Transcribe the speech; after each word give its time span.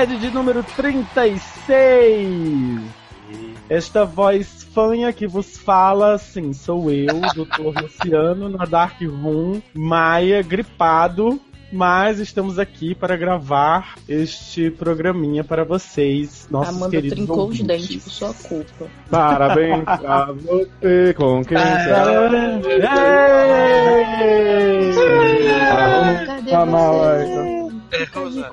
sede 0.00 0.16
de 0.16 0.30
número 0.30 0.62
36. 0.62 2.80
Esta 3.68 4.06
voz 4.06 4.66
fanha 4.72 5.12
que 5.12 5.26
vos 5.26 5.58
fala, 5.58 6.16
sim, 6.16 6.54
sou 6.54 6.90
eu, 6.90 7.20
Dr. 7.36 7.82
Luciano, 7.82 8.48
na 8.48 8.64
Dark 8.64 8.98
Room, 9.02 9.60
Maia, 9.74 10.40
gripado, 10.42 11.38
mas 11.70 12.18
estamos 12.18 12.58
aqui 12.58 12.94
para 12.94 13.14
gravar 13.14 13.96
este 14.08 14.70
programinha 14.70 15.44
para 15.44 15.64
vocês, 15.64 16.48
nossos 16.50 16.76
Amanda 16.76 16.92
queridos 16.92 17.18
trincou 17.18 17.38
ouvintes. 17.40 17.60
os 17.60 17.66
dentes 17.66 18.02
por 18.04 18.10
sua 18.10 18.32
culpa. 18.32 18.86
Parabéns 19.10 19.84
pra 20.00 20.32
você 20.32 21.12
com 21.14 21.44
quem 21.44 21.58
Parabéns. 21.58 22.64
será. 22.64 24.24
Ei! 24.24 24.94
Ah, 26.52 27.59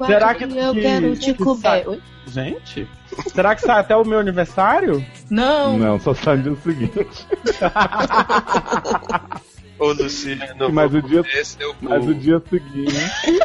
Será 0.05 0.33
que- 0.35 0.43
eu 0.45 0.73
que- 0.73 0.81
quero 0.81 1.15
te 1.15 1.33
que 1.33 1.43
comer? 1.43 1.87
Oi? 1.87 2.01
Gente, 2.27 2.87
será 3.33 3.55
que 3.55 3.61
sai 3.61 3.79
até 3.79 3.95
o 3.95 4.03
meu 4.03 4.19
aniversário? 4.19 5.03
Não. 5.29 5.77
Não, 5.77 5.97
só 5.99 6.13
sai 6.13 6.35
no 6.37 6.43
dia 6.43 6.55
seguinte. 6.61 7.25
Ô, 9.79 9.91
Luciano, 9.93 10.71
Mas 10.73 10.91
o 10.93 11.01
dia- 11.03 11.21
é 11.21 11.43
Mas 11.81 12.05
o 12.07 12.13
dia 12.15 12.41
seguinte 12.49 12.95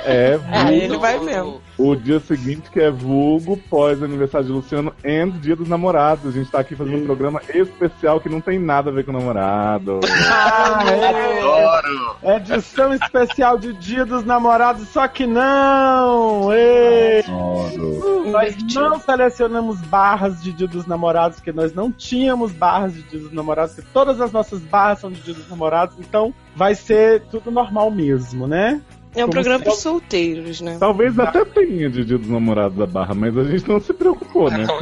é 0.06 0.38
vulgo, 0.38 0.68
ele 0.70 0.96
vai 0.96 1.18
mesmo. 1.20 1.60
O 1.82 1.96
dia 1.96 2.20
seguinte 2.20 2.70
que 2.70 2.80
é 2.80 2.90
vulgo 2.90 3.56
pós 3.56 4.02
aniversário 4.02 4.46
de 4.46 4.52
Luciano 4.52 4.94
e 5.04 5.30
dia 5.32 5.56
dos 5.56 5.68
namorados. 5.68 6.26
A 6.26 6.30
gente 6.30 6.50
tá 6.50 6.60
aqui 6.60 6.76
fazendo 6.76 6.98
um 6.98 7.06
programa 7.06 7.40
especial 7.52 8.20
que 8.20 8.28
não 8.28 8.40
tem 8.40 8.58
nada 8.58 8.90
a 8.90 8.92
ver 8.92 9.04
com 9.04 9.10
o 9.10 9.14
namorado. 9.14 10.00
Ah, 10.04 10.84
é, 10.86 11.38
Adoro! 11.38 12.16
é 12.22 12.36
edição 12.36 12.94
especial 12.94 13.58
de 13.58 13.72
Dia 13.72 14.04
dos 14.04 14.24
Namorados, 14.24 14.88
só 14.88 15.06
que 15.08 15.26
não! 15.26 16.52
Ei! 16.52 17.20
Adoro. 17.20 18.30
Nós 18.30 18.56
não 18.74 18.98
selecionamos 19.00 19.80
barras 19.82 20.42
de 20.42 20.52
Dia 20.52 20.68
dos 20.68 20.86
Namorados, 20.86 21.38
porque 21.38 21.52
nós 21.52 21.74
não 21.74 21.90
tínhamos 21.90 22.52
barras 22.52 22.94
de 22.94 23.02
Dia 23.02 23.20
dos 23.20 23.32
Namorados, 23.32 23.74
porque 23.74 23.88
todas 23.92 24.20
as 24.20 24.30
nossas 24.32 24.60
barras 24.60 25.00
são 25.00 25.10
de 25.10 25.20
Dia 25.20 25.34
dos 25.34 25.48
Namorados, 25.48 25.96
então 25.98 26.32
vai 26.54 26.74
ser 26.74 27.22
tudo 27.30 27.50
normal 27.50 27.90
mesmo, 27.90 28.46
né? 28.46 28.80
É 29.14 29.24
um 29.24 29.28
programa 29.28 29.62
para 29.62 29.72
solteiros, 29.72 30.60
né? 30.60 30.78
Talvez 30.80 31.18
até 31.18 31.44
tenha 31.44 31.90
de 31.90 32.04
dia 32.04 32.16
dos 32.16 32.28
namorados 32.28 32.78
da 32.78 32.86
barra, 32.86 33.14
mas 33.14 33.36
a 33.36 33.44
gente 33.44 33.68
não 33.68 33.78
se 33.78 33.92
preocupou, 33.92 34.50
né? 34.50 34.66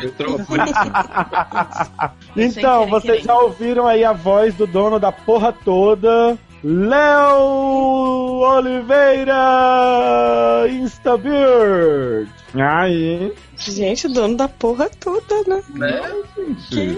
Então, 2.36 2.86
vocês 2.86 3.24
já 3.24 3.34
ouviram 3.36 3.86
aí 3.86 4.04
a 4.04 4.12
voz 4.12 4.54
do 4.54 4.66
dono 4.66 5.00
da 5.00 5.10
porra 5.10 5.52
toda, 5.52 6.38
Léo 6.62 8.40
Oliveira 8.40 9.34
Instabird. 10.70 12.30
Aí, 12.54 13.32
Gente, 13.56 14.08
dono 14.08 14.36
da 14.36 14.48
porra 14.48 14.90
toda, 14.98 15.42
né? 15.46 15.62
Gente, 16.70 16.96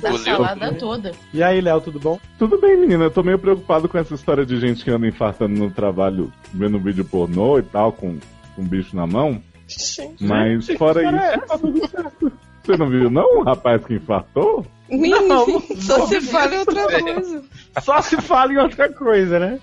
Da 0.00 0.08
Engoliu. 0.10 0.24
salada 0.24 0.72
toda. 0.74 1.12
e 1.32 1.42
aí, 1.42 1.60
Léo, 1.60 1.80
tudo 1.80 1.98
bom? 1.98 2.18
Tudo 2.38 2.60
bem, 2.60 2.76
menina. 2.76 3.04
Eu 3.04 3.10
tô 3.10 3.22
meio 3.22 3.38
preocupado 3.38 3.88
com 3.88 3.98
essa 3.98 4.14
história 4.14 4.46
de 4.46 4.58
gente 4.60 4.84
que 4.84 4.90
anda 4.90 5.06
infartando 5.06 5.58
no 5.58 5.70
trabalho, 5.70 6.32
vendo 6.52 6.78
vídeo 6.78 7.04
pornô 7.04 7.58
e 7.58 7.62
tal, 7.62 7.92
com 7.92 8.18
com 8.54 8.62
um 8.62 8.66
bicho 8.66 8.94
na 8.94 9.06
mão. 9.06 9.42
Gente. 9.66 10.22
Mas 10.22 10.66
fora 10.78 11.02
isso, 11.02 11.46
tá 11.46 11.58
tudo 11.58 11.88
certo. 11.88 12.32
Você 12.64 12.76
não 12.78 12.88
viu, 12.88 13.10
não? 13.10 13.40
O 13.40 13.42
rapaz 13.42 13.84
que 13.84 13.94
infartou? 13.94 14.64
Menino, 14.88 15.44
só 15.80 16.06
se 16.06 16.20
fala 16.22 16.54
em 16.54 16.58
outra 16.58 17.02
coisa. 17.02 17.44
Só 17.82 18.00
se 18.00 18.16
fala 18.20 18.52
em 18.52 18.56
outra 18.56 18.92
coisa, 18.92 19.38
né? 19.38 19.60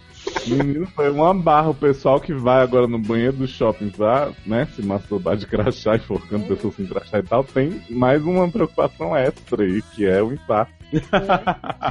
Menino, 0.47 0.87
foi 0.87 1.09
uma 1.11 1.33
barra. 1.33 1.69
O 1.69 1.75
pessoal 1.75 2.19
que 2.19 2.33
vai 2.33 2.61
agora 2.61 2.87
no 2.87 2.97
banheiro 2.99 3.33
do 3.37 3.47
shopping 3.47 3.89
pra, 3.89 4.31
né, 4.45 4.67
se 4.75 4.81
masturbar 4.83 5.35
de 5.37 5.45
crachá, 5.45 5.95
enforcando 5.95 6.45
pessoas 6.45 6.75
sem 6.75 6.85
crachá 6.85 7.19
e 7.19 7.23
tal, 7.23 7.43
tem 7.43 7.81
mais 7.89 8.23
uma 8.23 8.49
preocupação 8.49 9.15
extra 9.15 9.63
aí, 9.63 9.81
que 9.93 10.05
é 10.05 10.21
o 10.21 10.33
infarto. 10.33 10.73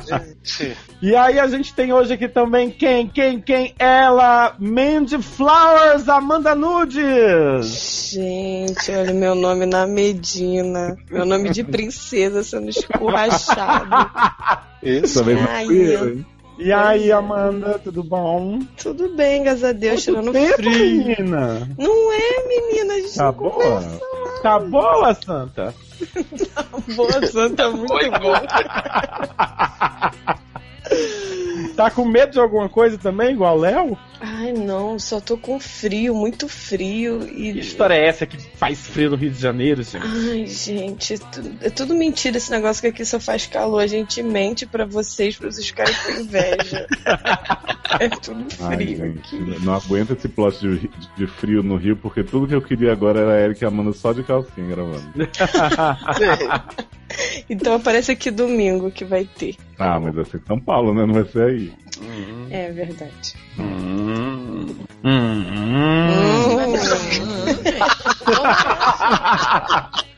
Gente, 0.06 0.76
E 1.00 1.16
aí 1.16 1.38
a 1.38 1.46
gente 1.48 1.72
tem 1.74 1.90
hoje 1.92 2.12
aqui 2.12 2.28
também 2.28 2.70
quem, 2.70 3.06
quem, 3.08 3.40
quem? 3.40 3.74
Ela, 3.78 4.54
Mandy 4.58 5.22
Flowers, 5.22 6.06
Amanda 6.08 6.54
Nudes. 6.54 8.10
Gente, 8.12 8.90
olha 8.90 9.14
meu 9.14 9.34
nome 9.34 9.64
na 9.66 9.86
Medina. 9.86 10.96
Meu 11.10 11.24
nome 11.24 11.50
de 11.50 11.64
princesa 11.64 12.42
sendo 12.42 12.68
escorrachado. 12.68 14.10
isso. 14.82 15.22
Ai, 15.48 15.66
eu- 15.66 16.08
hein? 16.16 16.26
E 16.62 16.70
aí, 16.70 17.10
Amanda, 17.10 17.78
tudo 17.82 18.04
bom? 18.04 18.58
Tudo 18.76 19.08
bem, 19.16 19.42
graças 19.42 19.64
a 19.64 19.72
Deus, 19.72 20.02
tirando 20.04 20.24
Quanto 20.30 20.32
tempo, 20.34 20.56
frio. 20.56 20.72
menina? 21.06 21.66
Não 21.78 22.12
é, 22.12 22.46
menina, 22.46 22.94
a 22.94 23.00
gente 23.00 23.14
Tá 23.16 23.24
não 23.24 23.32
boa? 23.32 23.82
Tá 24.42 24.58
boa, 24.58 25.14
Santa? 25.14 25.74
boa, 26.94 27.26
santa, 27.26 27.70
muito 27.70 28.20
boa. 28.20 28.42
Tá 31.80 31.90
com 31.90 32.04
medo 32.04 32.32
de 32.32 32.38
alguma 32.38 32.68
coisa 32.68 32.98
também, 32.98 33.32
igual 33.32 33.56
o 33.56 33.60
Léo? 33.60 33.98
Ai, 34.20 34.52
não, 34.52 34.98
só 34.98 35.18
tô 35.18 35.38
com 35.38 35.58
frio, 35.58 36.14
muito 36.14 36.46
frio 36.46 37.22
e... 37.22 37.54
Que 37.54 37.60
história 37.60 37.94
é 37.94 38.06
essa 38.06 38.26
que 38.26 38.36
faz 38.36 38.86
frio 38.86 39.08
no 39.08 39.16
Rio 39.16 39.30
de 39.30 39.40
Janeiro, 39.40 39.82
gente? 39.82 40.04
Ai, 40.04 40.46
gente, 40.46 41.14
é 41.62 41.70
tudo, 41.70 41.94
é 41.94 41.96
mentira 41.96 42.36
esse 42.36 42.50
negócio 42.50 42.82
que 42.82 42.88
aqui 42.88 43.02
só 43.02 43.18
faz 43.18 43.46
calor. 43.46 43.80
A 43.80 43.86
gente 43.86 44.22
mente 44.22 44.66
pra 44.66 44.84
vocês, 44.84 45.38
pra 45.38 45.50
vocês 45.50 45.68
ficarem 45.68 45.94
com 46.04 46.20
inveja. 46.20 46.86
é 47.98 48.10
tudo 48.10 48.44
Ai, 48.60 48.76
frio 48.76 48.96
gente, 48.98 49.36
aqui. 49.36 49.64
não 49.64 49.72
aguento 49.72 50.12
esse 50.12 50.28
plot 50.28 50.58
de, 50.60 50.90
de 51.16 51.26
frio 51.26 51.62
no 51.62 51.76
Rio, 51.76 51.96
porque 51.96 52.22
tudo 52.22 52.46
que 52.46 52.54
eu 52.54 52.60
queria 52.60 52.92
agora 52.92 53.20
era 53.20 53.32
a 53.32 53.40
Erika 53.40 53.64
e 53.64 53.66
a 53.66 53.68
Amanda 53.68 53.94
só 53.94 54.12
de 54.12 54.22
calcinha 54.22 54.66
gravando. 54.68 55.10
Então 57.48 57.74
aparece 57.74 58.12
aqui 58.12 58.30
domingo 58.30 58.90
que 58.90 59.04
vai 59.04 59.24
ter. 59.24 59.56
Ah, 59.78 59.98
mas 59.98 60.14
vai 60.14 60.24
ser 60.24 60.38
em 60.38 60.46
São 60.46 60.60
Paulo, 60.60 60.94
né? 60.94 61.04
Não 61.06 61.14
vai 61.14 61.24
ser 61.24 61.42
aí. 61.42 61.72
É 62.50 62.70
verdade. 62.70 63.34
Hum. 63.58 64.66
Hum. 65.04 65.46
Hum. 68.30 70.10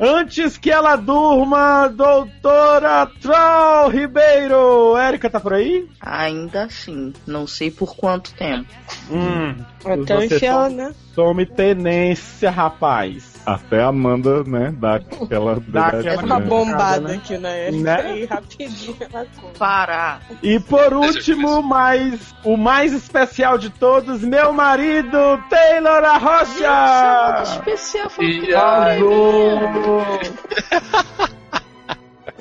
Antes 0.00 0.56
que 0.56 0.70
ela 0.70 0.94
durma, 0.94 1.88
doutora 1.88 3.10
Troll 3.20 3.88
Ribeiro. 3.90 4.96
Érica 4.96 5.28
tá 5.28 5.40
por 5.40 5.54
aí? 5.54 5.88
Ainda 6.00 6.64
assim, 6.64 7.12
não 7.26 7.48
sei 7.48 7.68
por 7.68 7.96
quanto 7.96 8.32
tempo. 8.34 8.68
Hum. 9.10 9.56
Até 9.84 10.16
o 10.16 10.28
Você 10.28 10.68
né? 10.70 10.94
Tome 11.14 11.46
tenência, 11.46 12.50
rapaz. 12.50 13.34
Até 13.46 13.80
a 13.82 13.86
Amanda, 13.88 14.44
né, 14.44 14.74
dá 14.76 14.96
aquela. 14.96 15.58
Dá 15.68 15.86
aquela 15.86 16.22
uma 16.22 16.38
né? 16.38 16.46
bombada 16.46 17.08
Né? 17.08 17.14
aqui 17.14 17.38
na 17.38 17.56
Erika 17.56 17.82
Né? 18.02 18.18
e 18.18 18.24
rapidinho 18.26 18.96
ela. 19.00 20.20
E 20.42 20.60
por 20.60 20.92
último, 20.92 21.62
mas 21.62 22.34
o 22.44 22.56
mais 22.56 22.92
especial 22.92 23.56
de 23.56 23.70
todos, 23.70 24.22
meu 24.22 24.52
marido, 24.52 25.16
Taylor 25.48 26.04
Arrocha! 26.04 27.42
Especial 27.42 28.10
falou 28.10 28.30
que 28.30 28.46
tem 28.46 28.54
aí? 28.54 28.98
problema. 28.98 30.18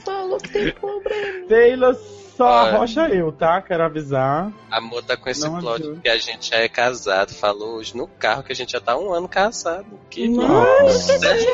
Falou 0.06 0.38
que 0.38 0.50
tem 0.50 0.72
problema. 0.74 1.48
Taylor 1.50 1.96
só 2.38 2.46
Olha. 2.46 2.76
arrocha 2.76 3.10
eu, 3.10 3.32
tá? 3.32 3.60
Quero 3.62 3.84
avisar. 3.84 4.54
Amor 4.70 5.04
tá 5.04 5.18
com 5.18 5.28
esse 5.28 5.50
Não 5.50 5.60
plot 5.60 6.00
que 6.02 6.08
a 6.08 6.18
gente 6.18 6.52
já 6.52 6.58
é 6.58 6.70
casado. 6.70 7.34
Falou 7.34 7.78
hoje 7.78 7.98
no 7.98 8.08
carro 8.08 8.44
que 8.44 8.52
a 8.52 8.56
gente 8.56 8.72
já 8.72 8.80
tá 8.80 8.96
um 8.96 9.12
ano 9.12 9.28
casado. 9.28 9.88
Que 10.08 10.30
Nossa, 10.30 11.18
Dez 11.18 11.46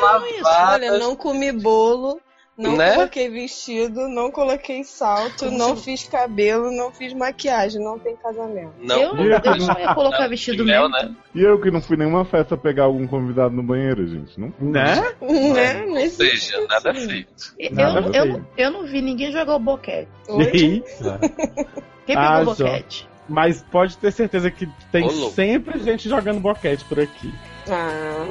Olha, 0.44 0.98
não 0.98 1.16
comi 1.16 1.50
bolo, 1.50 2.20
não 2.56 2.76
Né? 2.76 2.94
coloquei 2.94 3.28
vestido, 3.28 4.08
não 4.08 4.30
coloquei 4.30 4.84
salto, 4.84 5.50
não 5.50 5.76
fiz 5.76 6.04
cabelo, 6.04 6.70
não 6.70 6.92
fiz 6.92 7.12
maquiagem, 7.12 7.82
não 7.82 7.98
tem 7.98 8.14
casamento. 8.16 8.72
Não, 8.80 8.96
eu, 8.96 9.08
eu 9.16 9.16
não 9.16 9.78
ia 9.80 9.92
colocar 9.94 10.28
vestido 10.28 10.64
mesmo. 10.64 10.88
né? 10.88 11.14
E 11.34 11.42
eu 11.42 11.60
que 11.60 11.70
não 11.70 11.80
fui 11.82 11.96
nenhuma 11.96 12.24
festa 12.24 12.56
pegar 12.56 12.84
algum 12.84 13.06
convidado 13.06 13.54
no 13.54 13.62
banheiro, 13.62 14.06
gente. 14.06 14.38
Não 14.38 14.52
fui. 14.52 14.68
Né? 14.68 14.94
Né? 15.20 15.84
Ou 15.88 16.08
seja, 16.10 16.66
nada 16.68 16.94
feito. 16.94 17.54
Eu, 17.58 17.72
Nada 17.74 18.00
eu, 18.00 18.12
feio. 18.12 18.26
não- 18.38 18.46
eu 18.56 18.70
não 18.70 18.84
vi 18.84 19.02
ninguém 19.02 19.32
jogar 19.32 19.56
o 19.56 19.58
boquete. 19.58 20.08
Oi? 20.28 20.50
Eita. 20.54 21.20
Quem 22.06 22.16
Ah, 22.16 22.38
pegou 22.38 22.52
o 22.52 22.56
Jó. 22.56 22.64
boquete? 22.64 23.08
Mas 23.28 23.62
pode 23.72 23.96
ter 23.96 24.12
certeza 24.12 24.50
que 24.50 24.68
tem 24.92 25.08
sempre 25.30 25.78
gente 25.80 26.08
jogando 26.08 26.38
boquete 26.40 26.84
por 26.84 27.00
aqui. 27.00 27.32
Ah, 27.68 28.26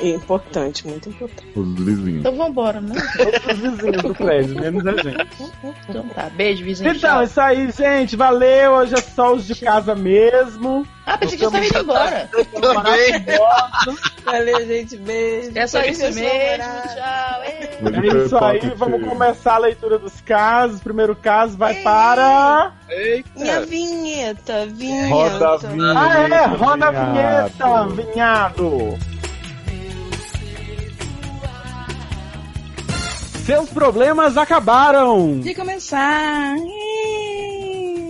é 0.00 0.08
importante, 0.10 0.86
muito 0.86 1.08
importante. 1.08 1.58
Os 1.58 1.74
vizinhos. 1.74 2.20
Então 2.20 2.36
vambora, 2.36 2.80
né? 2.80 2.94
Os 3.50 3.58
vizinhos 3.58 4.02
do 4.02 4.14
prédio, 4.14 4.60
menos 4.60 4.86
a 4.86 4.96
gente. 4.96 5.26
Então 5.88 6.08
tá, 6.08 6.30
beijo, 6.30 6.64
vizinho. 6.64 6.90
Então, 6.90 7.10
tchau. 7.10 7.20
é 7.20 7.24
isso 7.24 7.40
aí, 7.40 7.70
gente. 7.70 8.16
Valeu. 8.16 8.72
Hoje 8.72 8.94
é 8.94 9.00
só 9.00 9.34
os 9.34 9.46
de 9.46 9.54
casa 9.56 9.94
mesmo. 9.94 10.86
Ah, 11.06 11.16
pensei 11.18 11.38
que 11.38 11.44
você 11.44 11.50
tava 11.52 11.64
indo 11.64 11.78
embora. 11.78 12.28
Também. 12.60 13.24
Valeu, 14.24 14.66
gente. 14.66 14.96
Beijo. 14.96 15.52
É 15.54 15.66
só 15.68 15.80
isso 15.82 16.02
mesmo. 16.02 16.18
Tchau. 16.18 17.42
Ei. 17.44 17.66
É 17.76 18.24
isso 18.24 18.36
aí, 18.44 18.74
vamos 18.76 19.08
começar 19.08 19.54
a 19.54 19.58
leitura 19.58 19.98
dos 20.00 20.20
casos. 20.22 20.80
Primeiro 20.80 21.14
caso 21.14 21.56
vai 21.56 21.76
para. 21.76 22.72
Minha 23.36 23.54
Eita. 23.58 23.66
vinheta, 23.66 24.66
vinheta. 24.66 25.14
Roda 25.14 25.48
a 25.48 25.56
vinheta. 25.58 26.00
Ah, 26.00 26.28
é! 26.28 26.46
Roda 26.46 26.86
a 26.86 26.90
vinhado. 26.90 27.94
vinheta, 27.94 28.02
vinhado! 28.12 28.98
Seus 33.44 33.68
problemas 33.70 34.36
acabaram! 34.36 35.38
De 35.38 35.54
começar. 35.54 36.56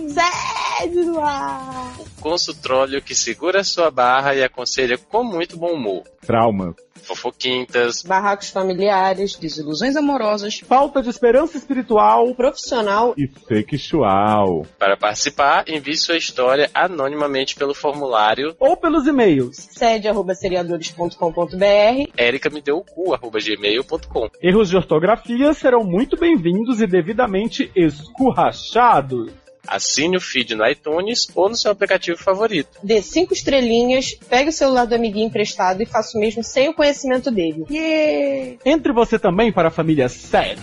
Sede 0.09 1.05
no 1.05 1.23
ar. 1.23 2.06
Consultróleo 2.19 3.01
que 3.01 3.15
segura 3.15 3.63
sua 3.63 3.89
barra 3.89 4.35
e 4.35 4.43
aconselha 4.43 4.97
com 4.97 5.23
muito 5.23 5.57
bom 5.57 5.73
humor. 5.73 6.03
Traumas. 6.25 6.75
Fofoquintas, 7.07 8.03
Barracos 8.03 8.49
familiares, 8.49 9.35
Desilusões 9.35 9.95
amorosas. 9.95 10.59
Falta 10.59 11.01
de 11.01 11.09
esperança 11.09 11.57
espiritual. 11.57 12.35
profissional. 12.35 13.15
E 13.17 13.27
sexual. 13.47 14.67
Para 14.77 14.97
participar, 14.97 15.63
envie 15.67 15.95
sua 15.95 16.17
história 16.17 16.69
anonimamente 16.73 17.55
pelo 17.55 17.73
formulário 17.73 18.53
Ou 18.59 18.75
pelos 18.75 19.07
e-mails. 19.07 19.55
Sede 19.71 20.09
arroba 20.09 20.35
seriadores.com.br. 20.35 22.11
ericamedeucu.gmail.com 22.17 24.29
Erros 24.41 24.69
de 24.69 24.75
ortografia 24.75 25.53
serão 25.53 25.83
muito 25.83 26.17
bem-vindos 26.17 26.81
e 26.81 26.87
devidamente 26.87 27.71
escurrachados. 27.75 29.31
Assine 29.67 30.17
o 30.17 30.21
feed 30.21 30.55
no 30.55 30.65
iTunes 30.67 31.27
ou 31.35 31.49
no 31.49 31.55
seu 31.55 31.71
aplicativo 31.71 32.17
favorito. 32.17 32.79
Dê 32.81 33.01
cinco 33.01 33.33
estrelinhas, 33.33 34.17
pegue 34.29 34.49
o 34.49 34.53
celular 34.53 34.85
do 34.85 34.95
amiguinho 34.95 35.27
emprestado 35.27 35.81
e 35.81 35.85
faça 35.85 36.17
o 36.17 36.21
mesmo 36.21 36.43
sem 36.43 36.69
o 36.69 36.73
conhecimento 36.73 37.29
dele. 37.29 37.65
Yeah! 37.69 38.57
Entre 38.65 38.93
você 38.93 39.19
também 39.19 39.51
para 39.51 39.67
a 39.67 39.71
família 39.71 40.07
7. 40.09 40.57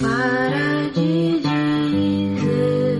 Para 0.00 0.90
de 0.94 1.40
dizer 1.40 2.98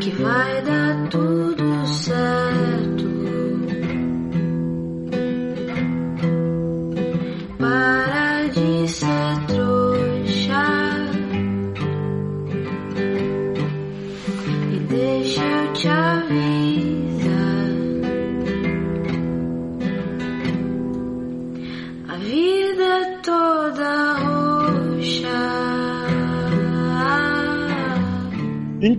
que 0.00 0.10
vai 0.22 0.62
dar 0.62 1.08
tudo 1.10 1.86
certo. 1.86 3.10
Para 7.58 8.48
de 8.48 8.88
ser 8.88 9.46
trouxa 9.46 9.69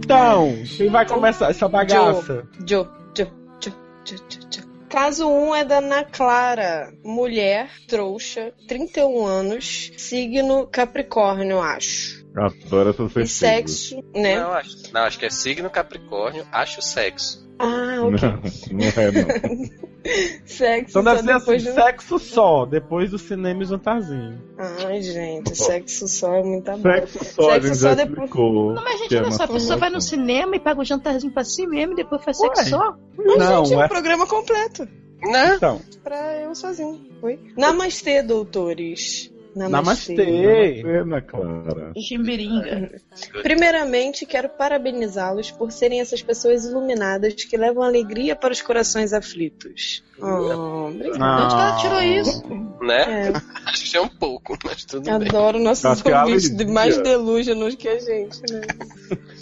Então, 0.04 0.54
quem 0.78 0.90
vai 0.90 1.08
começar 1.08 1.50
essa 1.50 1.68
bagaça? 1.68 2.48
Jo, 2.66 2.88
jo, 3.16 3.28
jo, 3.62 3.72
jo, 4.04 4.16
jo, 4.30 4.40
jo. 4.50 4.72
Caso 4.90 5.26
1 5.26 5.48
um 5.48 5.56
é 5.56 5.64
da 5.64 5.78
Ana 5.78 6.04
Clara, 6.04 6.92
mulher, 7.04 7.70
trouxa, 7.88 8.52
31 8.68 9.26
anos, 9.26 9.92
signo 9.98 10.68
Capricórnio, 10.68 11.62
acho. 11.62 12.26
Adoro 12.36 12.90
essa 12.90 13.22
E 13.22 13.28
sexo, 13.28 14.04
né? 14.14 14.38
Não, 14.40 14.52
acho, 14.52 14.94
não, 14.94 15.02
acho 15.02 15.20
que 15.20 15.26
é 15.26 15.30
signo 15.30 15.70
Capricórnio, 15.70 16.46
acho 16.52 16.82
sexo. 16.82 17.48
Ah, 17.60 17.96
Não, 17.96 18.10
ok. 18.10 18.30
não 18.72 18.88
é 18.88 19.12
não. 19.12 19.82
Sexo 20.46 21.00
Então 21.00 21.04
só 21.04 21.14
deve 21.16 21.24
ser 21.24 21.32
assim, 21.32 21.40
depois 21.40 21.64
do... 21.64 21.74
sexo 21.74 22.20
só, 22.20 22.66
depois 22.66 23.12
do 23.12 23.18
cinema 23.20 23.62
e 23.64 23.66
jantarzinho. 23.66 24.42
Ai, 24.58 25.02
gente, 25.02 25.56
sexo 25.56 26.08
só 26.08 26.34
é 26.36 26.44
muita 26.44 26.76
boa. 26.78 26.96
Sexo 27.08 27.24
só, 27.26 27.50
a 27.50 27.54
Sexo 27.54 27.68
gente 27.68 27.78
só 27.78 27.90
já 27.90 27.96
depois- 27.96 28.12
explicou. 28.30 28.74
Não, 28.74 28.84
mas 28.84 28.98
gente, 29.00 29.10
que 29.10 29.16
é 29.16 29.22
olha 29.22 29.32
só, 29.32 29.44
a 29.44 29.48
pessoa 29.48 29.78
vai 29.78 29.90
no 29.90 30.02
cinema 30.02 30.56
e 30.56 30.60
paga 30.60 30.82
o 30.82 30.86
jantarzinho 30.86 31.32
pra 31.34 31.44
si 31.44 31.68
mesmo 31.68 31.94
e 31.94 31.96
depois 31.98 32.24
faz 32.24 32.40
Ué. 32.40 32.48
sexo 32.56 32.70
só. 32.72 32.96
Mas, 33.18 33.38
Não, 33.38 33.66
gente, 33.66 33.74
é 33.74 33.78
um 33.78 33.84
é- 33.84 33.88
programa 33.88 34.26
completo. 34.28 34.88
Né? 35.24 35.54
Então, 35.56 35.80
Pra 36.04 36.36
eu 36.40 36.56
sozinho. 36.56 37.00
Oi? 37.22 37.40
Namastê, 37.56 38.24
doutores. 38.24 39.31
Namastê. 39.56 40.82
Pena, 40.84 41.22
Clara. 41.22 41.94
Chimbiringa. 41.98 43.00
Primeiramente, 43.42 44.26
quero 44.26 44.50
parabenizá-los 44.50 45.52
por 45.52 45.72
serem 45.72 46.00
essas 46.00 46.22
pessoas 46.22 46.66
iluminadas 46.66 47.34
que 47.34 47.58
levam 47.58 47.84
alegria 47.84 48.36
para 48.36 48.54
os 48.54 48.62
corações 48.62 49.14
aflitos. 49.14 50.04
Oh, 50.22 50.88
obrigada. 50.90 51.18
De 51.18 51.44
onde 51.44 51.56
ela 51.56 51.78
tirou 51.78 52.02
isso? 52.02 52.44
Né? 52.82 53.28
É, 53.30 53.34
Acho 53.66 53.92
que 53.92 53.98
é 53.98 54.02
um 54.02 54.08
pouco, 54.08 54.58
mas 54.66 54.86
tudo 54.86 55.04
bem. 55.04 55.14
adoro 55.14 55.60
nossos 55.60 56.06
é 56.06 56.20
ouvintes 56.20 56.50
de 56.50 56.66
mais 56.66 56.98
delúgenos 56.98 57.76
que 57.76 57.88
a 57.88 58.00
gente, 58.00 58.42
né? 58.52 58.62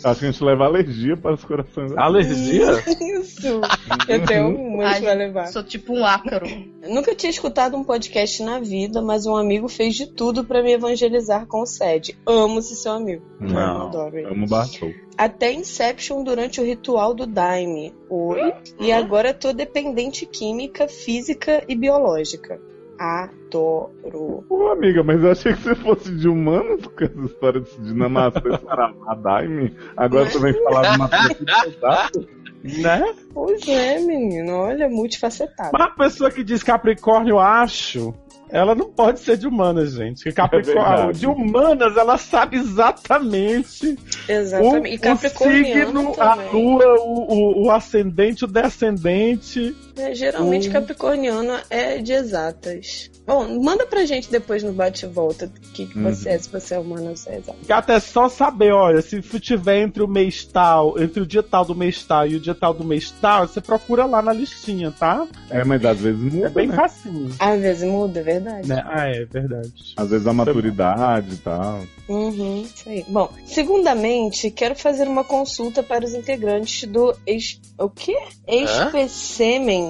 Acho 0.03 0.19
que 0.19 0.25
a 0.25 0.31
gente 0.31 0.43
leva 0.43 0.65
alergia 0.65 1.17
para 1.17 1.33
os 1.33 1.43
corações. 1.43 1.95
Alergia? 1.97 2.83
Isso. 3.19 3.61
Eu 4.07 4.25
tenho 4.25 4.47
um, 4.47 4.81
a 4.81 4.93
gente 4.93 5.05
vai 5.05 5.15
levar. 5.15 5.47
Sou 5.47 5.63
tipo 5.63 5.93
um 5.93 6.05
ácaro. 6.05 6.47
Eu 6.81 6.93
Nunca 6.93 7.15
tinha 7.15 7.29
escutado 7.29 7.75
um 7.75 7.83
podcast 7.83 8.43
na 8.43 8.59
vida, 8.59 9.01
mas 9.01 9.25
um 9.25 9.35
amigo 9.35 9.67
fez 9.67 9.95
de 9.95 10.07
tudo 10.07 10.43
pra 10.43 10.61
me 10.61 10.73
evangelizar 10.73 11.45
com 11.47 11.61
o 11.61 11.65
SED. 11.65 12.17
Amo 12.25 12.59
esse 12.59 12.75
seu 12.75 12.93
amigo. 12.93 13.23
Não, 13.39 13.87
adoro 13.87 14.17
ele. 14.17 14.27
Amo 14.27 14.47
Bartol. 14.47 14.91
Até 15.17 15.51
Inception 15.51 16.23
durante 16.23 16.61
o 16.61 16.63
ritual 16.63 17.13
do 17.13 17.27
Daime. 17.27 17.93
Oi. 18.09 18.53
E 18.79 18.91
agora 18.91 19.33
tô 19.33 19.51
dependente 19.51 20.25
química, 20.25 20.68
física 20.87 21.63
e 21.67 21.75
biológica. 21.75 22.59
Adoro. 22.99 24.43
Pô, 24.49 24.67
amiga, 24.71 25.01
mas 25.01 25.23
eu 25.23 25.31
achei 25.31 25.53
que 25.53 25.61
você 25.61 25.75
fosse 25.75 26.11
de 26.11 26.27
humanos 26.27 26.85
com 26.85 27.05
essa 27.05 27.21
história 27.21 27.61
de 27.61 27.79
de 27.79 27.93
namastê 27.93 28.57
para 28.57 28.93
a 29.07 29.15
Daime. 29.15 29.73
Agora 29.95 30.29
você 30.29 30.37
vem 30.39 30.53
falar 30.63 30.91
de 30.91 30.97
matéria 30.97 31.35
pesada. 31.35 32.27
Né? 32.61 33.15
Pois 33.33 33.65
é, 33.69 33.99
menino. 33.99 34.53
Olha, 34.53 34.89
multifacetado. 34.89 35.69
Mas 35.71 35.81
a 35.81 35.91
pessoa 35.91 36.29
que 36.29 36.43
diz 36.43 36.61
Capricórnio, 36.61 37.39
acho, 37.39 38.13
ela 38.49 38.75
não 38.75 38.89
pode 38.91 39.19
ser 39.19 39.37
de 39.37 39.47
humanas, 39.47 39.93
gente. 39.93 40.17
Porque 40.17 40.33
Capricórnio, 40.33 40.83
verdade. 40.83 41.19
de 41.19 41.27
humanas, 41.27 41.95
ela 41.95 42.17
sabe 42.17 42.57
exatamente 42.57 43.97
Exatamente. 44.27 45.07
o, 45.07 45.09
e 45.09 45.15
o 45.15 45.27
signo, 45.27 46.13
a 46.19 46.35
também. 46.35 46.51
lua, 46.51 46.95
o, 46.99 47.33
o, 47.33 47.65
o 47.65 47.71
ascendente, 47.71 48.43
o 48.43 48.47
descendente. 48.47 49.75
É, 49.99 50.15
geralmente 50.15 50.69
Hum. 50.69 50.71
Capricorniano 50.71 51.59
é 51.69 51.97
de 51.99 52.13
exatas. 52.13 53.09
Bom, 53.27 53.61
manda 53.61 53.85
pra 53.85 54.05
gente 54.05 54.31
depois 54.31 54.63
no 54.63 54.71
bate 54.73 55.05
e 55.05 55.09
volta 55.09 55.45
o 55.45 55.49
que, 55.71 55.85
que 55.85 55.97
Uhum. 55.97 56.03
você 56.11 56.29
é, 56.29 56.37
se 56.39 56.49
você 56.49 56.75
é 56.75 56.79
humano 56.79 57.09
ou 57.09 57.15
se 57.17 57.29
é 57.29 57.37
exato. 57.37 57.57
Que 57.65 57.71
até 57.73 57.99
só 57.99 58.27
saber, 58.29 58.71
olha, 58.73 59.01
se 59.01 59.21
tiver 59.39 59.81
entre 59.81 60.01
o 60.01 60.07
mês 60.07 60.45
tal, 60.45 60.99
entre 60.99 61.21
o 61.21 61.25
dia 61.25 61.43
tal 61.43 61.63
do 61.65 61.75
mês 61.75 62.03
tal 62.03 62.25
e 62.25 62.35
o 62.35 62.39
dia 62.39 62.55
tal 62.55 62.73
do 62.73 62.83
mês 62.83 63.11
tal, 63.21 63.47
você 63.47 63.61
procura 63.61 64.05
lá 64.05 64.21
na 64.21 64.33
listinha, 64.33 64.91
tá? 64.91 65.27
É, 65.49 65.63
mas 65.63 65.83
às 65.85 65.99
vezes 65.99 66.19
muda, 66.19 66.47
É 66.47 66.49
bem 66.49 66.67
né? 66.67 66.75
facinho. 66.75 67.29
Às 67.37 67.61
vezes 67.61 67.83
muda, 67.83 68.19
é 68.19 68.23
verdade. 68.23 68.67
Né? 68.67 68.83
Ah, 68.87 69.07
é 69.07 69.25
verdade. 69.25 69.73
Às 69.97 70.09
vezes 70.09 70.25
a 70.27 70.33
maturidade 70.33 71.33
e 71.35 71.37
tal. 71.37 71.83
Uhum, 72.07 72.61
isso 72.63 72.89
aí. 72.89 73.05
Bom, 73.07 73.29
segundamente, 73.45 74.49
quero 74.49 74.75
fazer 74.75 75.07
uma 75.07 75.23
consulta 75.23 75.83
para 75.83 76.03
os 76.03 76.13
integrantes 76.15 76.87
do 76.89 77.15
ex... 77.27 77.59
o 77.77 77.89
quê? 77.89 78.17
Especêmen 78.47 79.88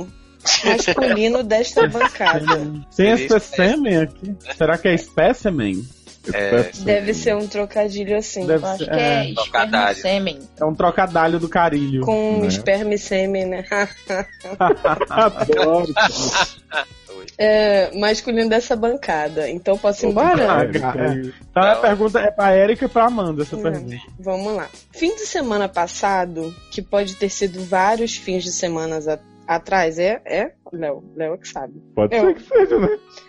masculino 0.66 1.44
desta 1.44 1.88
bancada. 1.88 2.62
Tem 2.96 3.12
espécimen 3.14 3.98
aqui? 3.98 4.36
Será 4.58 4.78
que 4.78 4.88
é 4.88 4.94
espécimen? 4.96 5.86
É, 6.34 6.70
Deve 6.80 7.14
ser 7.14 7.36
um 7.36 7.48
trocadilho 7.48 8.16
assim. 8.18 8.46
Deve 8.46 8.64
Eu 8.66 8.70
acho 8.70 8.78
ser, 8.86 8.90
que 8.92 9.00
é, 9.00 9.04
é, 9.04 9.30
esperma 9.30 9.68
trocadilho. 9.72 9.96
sêmen. 10.02 10.40
é 10.60 10.66
um 10.66 10.76
trocadalho 10.76 11.40
do 11.40 11.50
carilho. 11.50 12.02
Com 12.02 12.42
Né? 12.42 12.48
esperma 12.48 12.94
e 12.94 12.98
sêmen, 12.98 13.46
né? 13.46 13.66
Adoro. 15.10 15.94
É, 17.42 17.90
masculino 17.98 18.50
dessa 18.50 18.76
bancada. 18.76 19.50
Então 19.50 19.78
posso 19.78 20.06
ir 20.06 20.10
embora? 20.10 20.62
Érica. 20.62 20.80
cara, 20.80 21.14
é. 21.14 21.32
Então 21.50 21.64
a 21.64 21.76
pergunta 21.78 22.20
é 22.20 22.32
pra 22.32 22.56
Erika 22.56 22.84
e 22.86 22.88
pra 22.90 23.06
Amanda 23.06 23.44
essa 23.44 23.56
Não. 23.56 23.64
pergunta. 23.64 23.96
Vamos 24.20 24.56
lá. 24.56 24.68
Fim 24.92 25.16
de 25.16 25.22
semana 25.26 25.68
passado, 25.70 26.54
que 26.70 26.82
pode 26.82 27.16
ter 27.16 27.30
sido 27.30 27.64
vários 27.64 28.16
fins 28.18 28.44
de 28.44 28.52
semanas 28.52 29.08
a- 29.08 29.20
atrás, 29.56 29.98
é? 29.98 30.22
É? 30.26 30.52
Léo, 30.72 31.04
Léo 31.16 31.34
é 31.34 31.38
que 31.38 31.48
sabe. 31.48 31.74
Pode 31.96 32.16
Eu- 32.16 32.26
ser 32.28 32.36
que 32.36 32.44
seja, 32.44 32.80
né? 32.80 32.88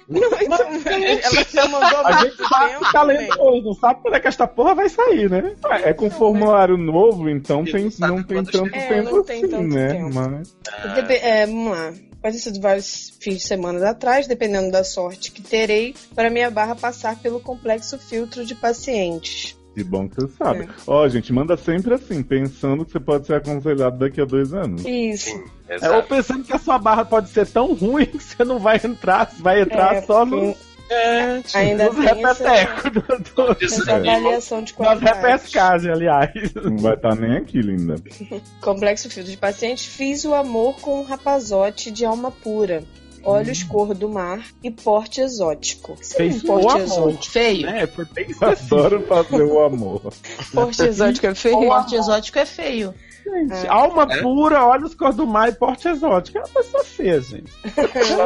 Não, 0.09 0.21
então, 0.21 1.03
ela 1.03 1.45
já 1.51 1.69
mandou 1.69 1.99
A 2.07 2.13
gente 2.25 2.37
sabe 2.49 2.73
tempo. 2.73 2.93
tá 2.93 3.03
lendo 3.03 3.41
hoje, 3.41 3.65
não 3.65 3.73
sabe 3.75 4.03
quando 4.03 4.15
é 4.15 4.21
que 4.21 4.29
esta 4.29 4.47
porra 4.47 4.75
vai 4.75 4.89
sair, 4.91 5.31
né? 5.31 5.55
É 5.85 5.95
com 5.95 6.11
formulário 6.11 6.77
novo, 6.77 7.29
então 7.31 7.65
tem, 7.65 7.89
não 7.99 8.09
não 8.17 8.23
tem 8.23 8.45
tanto 8.45 8.75
É, 8.77 8.89
tempo 8.89 9.11
não 9.17 9.25
tem 9.25 9.39
assim, 9.39 9.51
tanto 9.51 9.75
né? 9.75 9.89
tempo. 9.95 10.11
Mas 10.15 11.11
é, 11.23 11.47
vamos 11.47 11.73
lá. 11.77 11.93
Pode 12.23 12.37
ter 12.37 12.43
sido 12.43 12.61
vários 12.61 13.17
fins 13.19 13.37
de 13.39 13.47
semana 13.47 13.89
atrás, 13.89 14.27
dependendo 14.27 14.71
da 14.71 14.85
sorte 14.85 15.33
que 15.33 15.41
terei, 15.41 15.95
para 16.15 16.29
minha 16.29 16.51
barra 16.51 16.75
passar 16.77 17.17
pelo 17.19 17.41
complexo 17.41 17.99
filtro 17.99 18.45
de 18.45 18.55
pacientes. 18.55 19.57
Que 19.75 19.85
bom 19.85 20.09
que 20.09 20.17
você 20.17 20.29
sabe. 20.37 20.63
É. 20.65 20.69
Ó, 20.87 21.09
gente, 21.09 21.33
manda 21.33 21.57
sempre 21.57 21.95
assim, 21.95 22.23
pensando 22.23 22.85
que 22.85 22.93
você 22.93 23.01
pode 23.01 23.27
ser 23.27 23.35
aconselhado 23.35 23.99
daqui 23.99 24.21
a 24.21 24.25
dois 24.25 24.53
anos. 24.53 24.85
Isso. 24.85 25.31
É, 25.69 25.91
ou 25.91 26.03
pensando 26.03 26.43
que 26.45 26.53
a 26.53 26.59
sua 26.59 26.77
barra 26.79 27.05
pode 27.05 27.29
ser 27.31 27.47
tão 27.47 27.73
ruim 27.75 28.07
que 28.07 28.23
você 28.23 28.45
não 28.45 28.59
vai 28.59 28.81
entrar, 28.83 29.31
vai 29.39 29.61
entrar 29.63 29.95
É, 29.95 30.03
só 30.03 30.27
no, 30.27 30.57
É, 30.91 31.41
ainda 31.55 31.85
nos 31.87 31.97
repetecos 32.05 32.93
do, 32.93 33.01
do, 33.01 33.91
É. 33.91 33.95
avaliação 33.95 34.65
de 34.65 34.75
qualidade. 34.75 35.19
repescagens, 35.21 35.93
aliás. 35.97 36.33
Não 36.65 36.77
vai 36.79 36.95
estar 36.95 37.15
nem 37.15 37.37
aqui, 37.37 37.61
linda. 37.61 37.95
Complexo 38.61 39.09
filtro 39.09 39.31
de 39.31 39.37
paciente. 39.37 39.89
Fiz 39.89 40.25
o 40.25 40.35
amor 40.35 40.75
com 40.81 41.01
um 41.01 41.05
rapazote 41.05 41.93
de 41.93 42.05
alma 42.05 42.33
pura. 42.33 42.83
Olhos 43.23 43.63
cor 43.63 43.95
do 43.95 44.09
mar 44.09 44.45
e 44.63 44.71
porte 44.71 45.21
exótico. 45.21 45.97
Fez 46.03 46.43
um 46.43 46.47
porte 46.47 46.67
o 46.67 46.71
amor. 46.71 46.83
exótico? 46.83 47.33
Feio. 47.33 47.69
É, 47.69 47.87
foi 47.87 48.05
bem 48.07 48.27
específico. 48.31 48.75
Adoro 48.75 49.07
fazer 49.07 49.43
o 49.43 49.61
amor. 49.61 50.13
Porte 50.53 50.83
exótico 50.83 51.27
é 51.27 51.35
feio? 51.35 51.59
Porte 51.59 51.95
exótico 51.95 52.39
é 52.39 52.47
feio. 52.47 52.95
Gente, 53.25 53.67
alma 53.69 54.07
É? 54.11 54.21
pura, 54.23 54.65
olhos 54.67 54.95
cor 54.95 55.13
do 55.13 55.27
mar 55.27 55.49
e 55.49 55.53
porte 55.53 55.89
exótico. 55.89 56.39
É 56.39 56.41
uma 56.41 56.49
pessoa 56.49 56.85
feia, 56.85 57.21
gente. 57.23 57.53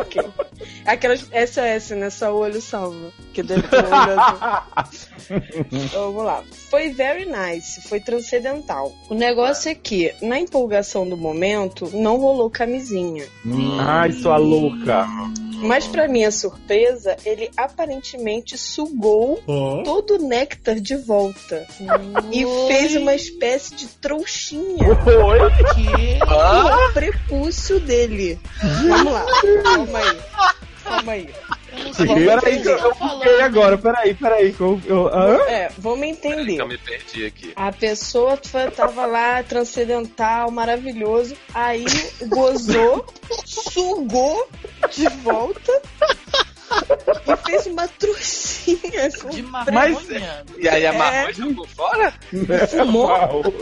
ok. 0.00 0.22
Aquelas 0.86 1.20
SOS, 1.20 1.90
né? 1.96 2.10
Só 2.10 2.32
o 2.34 2.38
olho 2.38 2.60
salva. 2.60 3.12
Que 3.32 3.42
deve 3.42 3.62
ter 3.68 3.84
olho. 3.84 4.64
Então, 5.72 5.90
Vamos 6.12 6.24
lá. 6.24 6.42
Foi 6.70 6.90
very 6.90 7.26
nice, 7.26 7.80
foi 7.88 8.00
transcendental. 8.00 8.92
O 9.08 9.14
negócio 9.14 9.70
é 9.70 9.74
que, 9.74 10.14
na 10.22 10.38
empolgação 10.38 11.08
do 11.08 11.16
momento, 11.16 11.90
não 11.94 12.16
rolou 12.16 12.50
camisinha. 12.50 13.26
Ai, 13.80 14.12
sua 14.12 14.36
louca. 14.36 15.06
Mas, 15.62 15.86
pra 15.86 16.06
minha 16.08 16.30
surpresa, 16.30 17.16
ele 17.24 17.50
aparentemente 17.56 18.58
sugou 18.58 19.40
todo 19.84 20.16
o 20.16 20.28
néctar 20.28 20.78
de 20.78 20.96
volta. 20.96 21.66
E 22.32 22.44
fez 22.68 22.96
uma 22.96 23.14
espécie 23.14 23.74
de 23.74 23.86
trouxinha 23.88 24.83
Oi? 24.84 25.38
Que... 25.74 26.18
no 26.18 26.92
prepúcio 26.92 27.80
dele. 27.80 28.38
Vamos 28.88 29.12
lá. 29.12 29.24
Calma 29.62 29.98
aí. 29.98 30.20
Calma 30.84 31.12
aí. 31.12 31.28
Peraí, 31.96 32.64
eu, 32.64 32.78
eu 32.78 32.94
buguei 32.94 33.40
agora. 33.40 33.78
Peraí, 33.78 34.14
peraí. 34.14 34.54
Eu, 34.58 34.80
eu? 34.86 35.08
É, 35.48 35.70
vamos 35.78 36.06
entender. 36.06 36.60
eu 36.60 36.68
me 36.68 36.78
perdi 36.78 37.26
aqui. 37.26 37.52
A 37.56 37.72
pessoa 37.72 38.38
tava 38.76 39.06
lá, 39.06 39.42
transcendental, 39.42 40.50
maravilhoso. 40.50 41.36
Aí 41.52 41.84
gozou, 42.28 43.04
sugou 43.44 44.48
de 44.92 45.08
volta 45.08 45.82
e 47.26 47.36
fez 47.46 47.66
uma 47.66 47.86
trouxinha 47.88 49.10
com 49.20 49.28
De 49.30 49.42
Mas- 49.42 49.68
maconha. 49.92 50.44
E 50.58 50.68
aí 50.68 50.82
É. 50.84 50.88
amarrou 50.88 51.30
e 51.30 51.32
jogou 51.34 51.66
fora? 51.68 52.12
fumou. 52.68 53.54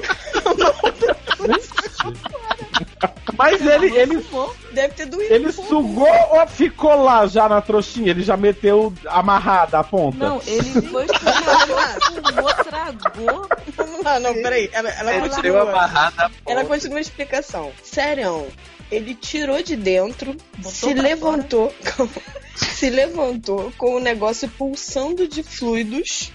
Mas 3.37 3.61
ele, 3.67 3.97
ele, 3.97 4.25
Deve 4.73 4.95
ter 4.95 5.07
doído. 5.07 5.33
ele 5.35 5.49
um 5.49 5.53
pouco. 5.53 5.69
sugou 5.69 6.09
ou 6.31 6.47
ficou 6.47 7.03
lá 7.03 7.27
já 7.27 7.49
na 7.49 7.61
trouxinha? 7.61 8.11
Ele 8.11 8.23
já 8.23 8.37
meteu 8.37 8.93
amarrada 9.07 9.79
a 9.79 9.85
ponta? 9.85 10.19
Não, 10.19 10.41
ele 10.47 10.63
foi 10.89 11.07
fumou, 11.09 12.55
tragou. 12.65 13.49
Vamos 13.77 14.05
lá, 14.05 14.21
não, 14.21 14.35
peraí. 14.35 14.69
Ela, 14.73 14.91
ela 14.91 15.13
Ele 15.15 15.21
deu 15.29 15.31
continua. 15.37 15.63
amarrada 15.63 16.25
a 16.27 16.31
Ela 16.47 16.61
ponta. 16.61 16.65
continua 16.67 16.99
a 16.99 17.01
explicação. 17.01 17.73
Sério, 17.83 18.47
ele 18.91 19.15
tirou 19.15 19.63
de 19.63 19.77
dentro, 19.77 20.37
Botou 20.59 20.71
se 20.73 20.95
levantou. 20.95 21.75
se 22.55 22.91
levantou 22.91 23.73
com 23.77 23.97
o 23.97 24.01
negócio 24.01 24.49
pulsando 24.49 25.27
de 25.29 25.43
fluidos 25.43 26.33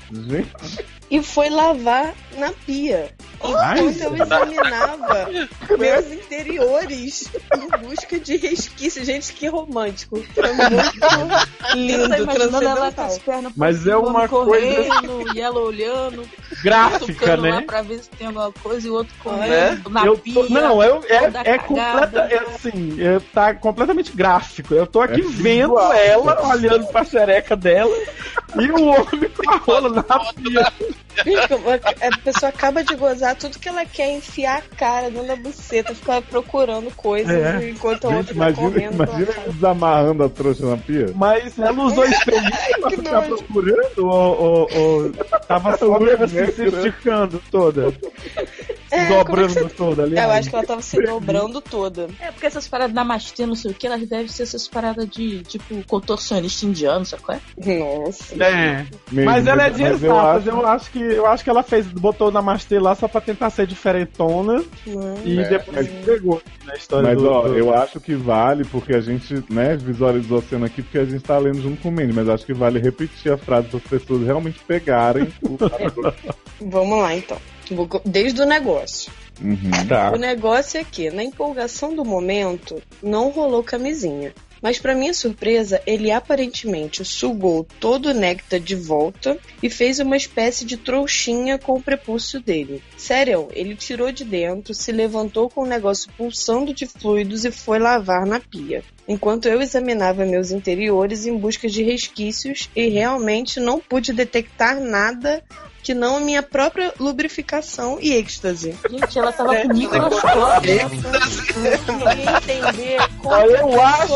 e 1.09 1.21
foi 1.23 1.49
lavar 1.49 2.13
na 2.37 2.51
pia. 2.65 3.11
Enquanto 3.35 3.77
eu 4.01 4.15
examinava 4.15 5.29
meus 5.77 6.11
interiores 6.11 7.29
em 7.55 7.85
busca 7.85 8.19
de 8.19 8.35
resquícios. 8.35 9.05
Gente, 9.05 9.31
que 9.33 9.47
romântico. 9.47 10.23
Foi 10.33 10.53
muito 10.53 10.73
Eu 10.73 11.69
tô 11.69 11.75
lindo, 11.75 12.15
imaginando 12.15 12.63
ela 12.63 12.75
com 12.77 12.83
as 12.85 12.93
transcendental. 12.95 13.19
pernas 13.25 13.53
Mas 13.55 13.85
é 13.87 13.95
uma 13.95 14.27
correndo, 14.27 15.35
e 15.35 15.39
ela 15.39 15.59
olhando, 15.59 16.27
Gráfica, 16.63 17.13
tocando 17.13 17.43
lá 17.43 17.55
né? 17.57 17.61
pra 17.61 17.81
ver 17.83 17.99
se 17.99 18.09
tem 18.09 18.25
alguma 18.27 18.51
coisa 18.51 18.87
e 18.87 18.89
o 18.89 18.93
outro 18.95 19.13
É? 19.19 19.23
correndo 19.23 19.89
na 19.91 20.05
Eu 20.05 20.17
pia. 20.17 20.33
tô- 20.33 20.49
não, 20.49 20.83
eu, 20.83 21.03
é, 21.07 21.51
é 21.51 21.57
completa, 21.59 22.19
é 22.21 22.39
assim, 22.39 22.97
é, 22.99 23.19
tá 23.33 23.53
completamente 23.53 24.11
gráfico. 24.13 24.73
Eu 24.73 24.87
tô 24.87 24.99
aqui 24.99 25.21
É 25.21 25.23
vendo 25.23 25.75
visual. 25.75 25.93
ela, 25.93 26.47
olhando 26.47 26.87
pra 26.87 27.03
xereca 27.05 27.55
dela, 27.55 27.95
e 28.59 28.71
o 28.71 28.83
homem 28.87 29.29
com 29.29 29.51
a 29.51 29.57
rola 29.57 29.89
na 29.89 30.03
pia. 30.33 30.73
A 31.19 32.17
pessoa 32.23 32.49
acaba 32.49 32.83
de 32.83 32.95
gozar 32.95 33.35
tudo 33.35 33.57
que 33.57 33.67
ela 33.67 33.85
quer 33.85 34.03
é 34.09 34.17
enfiar 34.17 34.59
a 34.59 34.75
cara 34.75 35.09
dentro 35.09 35.27
da 35.27 35.35
buceta, 35.35 35.95
ficar 35.95 36.21
procurando 36.21 36.93
coisas 36.95 37.35
É. 37.35 37.69
enquanto 37.69 38.07
a 38.07 38.11
gente 38.11 38.17
outra 38.17 38.33
tá 38.33 38.33
imagina, 38.35 38.69
correndo. 38.69 38.93
imagina 38.93 39.31
ele 39.43 39.53
desamarrando 39.53 40.23
a 40.23 40.29
trouxa 40.29 40.65
na 40.67 40.77
pia. 40.77 41.11
Mas 41.15 41.57
ela 41.57 41.83
usou 41.83 42.05
espelhinho 42.09 42.51
pra 42.81 42.89
ficar 42.91 43.29
nojo. 43.29 43.43
procurando 43.43 44.07
ou, 44.07 44.41
ou, 44.41 44.67
ou 44.75 45.09
tava 45.47 45.75
só 45.77 45.97
se 46.27 46.65
esticando 46.65 47.41
toda, 47.49 47.91
É, 48.91 48.99
é 49.05 49.07
dobrando 49.09 49.53
você- 49.53 49.69
toda 49.69 50.03
ali. 50.03 50.17
Eu 50.17 50.31
acho 50.31 50.49
que 50.49 50.55
ela 50.55 50.65
tava 50.65 50.81
se 50.81 51.01
dobrando 51.01 51.61
toda. 51.61 52.07
É, 52.19 52.31
porque 52.31 52.45
essas 52.45 52.67
paradas 52.67 52.93
namastê, 52.95 53.45
não 53.45 53.55
sei 53.55 53.71
o 53.71 53.73
que, 53.73 53.85
elas 53.87 54.07
devem 54.07 54.27
ser 54.27 54.43
essas 54.43 54.67
paradas 54.67 55.07
de, 55.09 55.43
tipo, 55.43 55.83
contorcionista 55.87 56.65
indiano, 56.65 57.05
sabe 57.05 57.23
qual 57.23 57.37
é? 57.37 57.79
Nossa. 57.79 58.33
É. 58.43 58.85
Mesmo, 59.11 59.31
Mas 59.31 59.45
ela 59.47 59.63
é 59.67 59.69
de 59.69 59.81
mas 59.83 60.03
eu 60.03 60.17
acho- 60.17 60.49
eu 60.49 60.65
acho 60.67 60.91
que 60.91 60.99
eu 61.01 61.25
acho 61.25 61.43
que 61.43 61.49
ela 61.49 61.63
fez, 61.63 61.85
botou 61.87 62.31
na 62.31 62.37
Namastê 62.41 62.79
lá 62.79 62.95
só 62.95 63.07
pra 63.07 63.19
tentar 63.19 63.49
ser 63.49 63.67
diferentona 63.67 64.63
e 65.25 65.39
É, 65.39 65.49
depois 65.49 65.75
mas- 65.91 66.05
pegou 66.05 66.41
na 66.65 66.75
história 66.75 67.09
Mas 67.09 67.17
do, 67.17 67.29
ó, 67.29 67.41
do- 67.47 67.57
eu 67.57 67.73
acho 67.73 67.99
que 67.99 68.15
vale, 68.15 68.63
porque 68.65 68.93
a 68.93 69.01
gente, 69.01 69.43
né, 69.49 69.75
visualizou 69.75 70.37
a 70.39 70.41
cena 70.41 70.67
aqui 70.67 70.81
porque 70.81 70.99
a 70.99 71.05
gente 71.05 71.23
tá 71.23 71.37
lendo 71.37 71.61
junto 71.61 71.81
com 71.81 71.89
o 71.89 71.91
Mandy, 71.91 72.13
mas 72.13 72.29
acho 72.29 72.45
que 72.45 72.53
vale 72.53 72.79
repetir 72.79 73.31
a 73.33 73.37
frase 73.37 73.67
para 73.67 73.77
as 73.79 73.83
pessoas 73.83 74.23
realmente 74.25 74.59
pegarem 74.65 75.27
o. 75.41 75.57
Vamos 76.61 76.99
lá 77.01 77.15
então. 77.15 77.37
Desde 78.05 78.41
o 78.41 78.45
negócio. 78.45 79.11
Uhum. 79.41 79.87
Tá. 79.87 80.11
O 80.11 80.17
negócio 80.17 80.79
é 80.79 80.83
que, 80.83 81.09
na 81.11 81.23
empolgação 81.23 81.95
do 81.95 82.03
momento, 82.03 82.81
não 83.01 83.29
rolou 83.29 83.63
camisinha. 83.63 84.33
Mas, 84.61 84.79
pra 84.79 84.95
minha 84.95 85.13
surpresa, 85.13 85.81
ele 85.85 86.09
aparentemente 86.09 87.05
sugou 87.05 87.65
todo 87.79 88.07
o 88.07 88.13
néctar 88.13 88.59
de 88.59 88.75
volta 88.75 89.37
e 89.61 89.69
fez 89.69 89.99
uma 89.99 90.17
espécie 90.17 90.65
de 90.65 90.77
trouxinha 90.77 91.59
com 91.59 91.73
o 91.73 91.81
prepúcio 91.81 92.39
dele. 92.41 92.81
Sério, 92.97 93.49
ele 93.51 93.75
tirou 93.75 94.11
de 94.11 94.23
dentro, 94.23 94.73
se 94.73 94.91
levantou 94.91 95.49
com 95.49 95.61
o 95.61 95.67
negócio 95.67 96.11
pulsando 96.17 96.73
de 96.73 96.87
fluidos 96.87 97.45
e 97.45 97.51
foi 97.51 97.77
lavar 97.77 98.25
na 98.25 98.39
pia. 98.39 98.83
Enquanto 99.07 99.47
eu 99.47 99.61
examinava 99.61 100.25
meus 100.25 100.51
interiores 100.51 101.25
em 101.25 101.37
busca 101.37 101.67
de 101.67 101.81
resquícios 101.83 102.69
e 102.75 102.89
realmente 102.89 103.59
não 103.59 103.79
pude 103.79 104.11
detectar 104.11 104.79
nada 104.81 105.41
que 105.81 105.93
não 105.93 106.17
a 106.17 106.19
minha 106.19 106.43
própria 106.43 106.93
lubrificação 106.99 107.97
e 108.01 108.13
êxtase. 108.13 108.75
Gente, 108.89 109.17
ela 109.17 109.31
tava 109.31 109.55
É, 109.55 109.61
com 109.65 109.73
microscópio. 109.73 110.73
Eu 111.63 112.07
queria 112.09 112.37
entender 112.37 112.97
como 113.21 113.35
eu 113.35 113.81
acho 113.81 114.07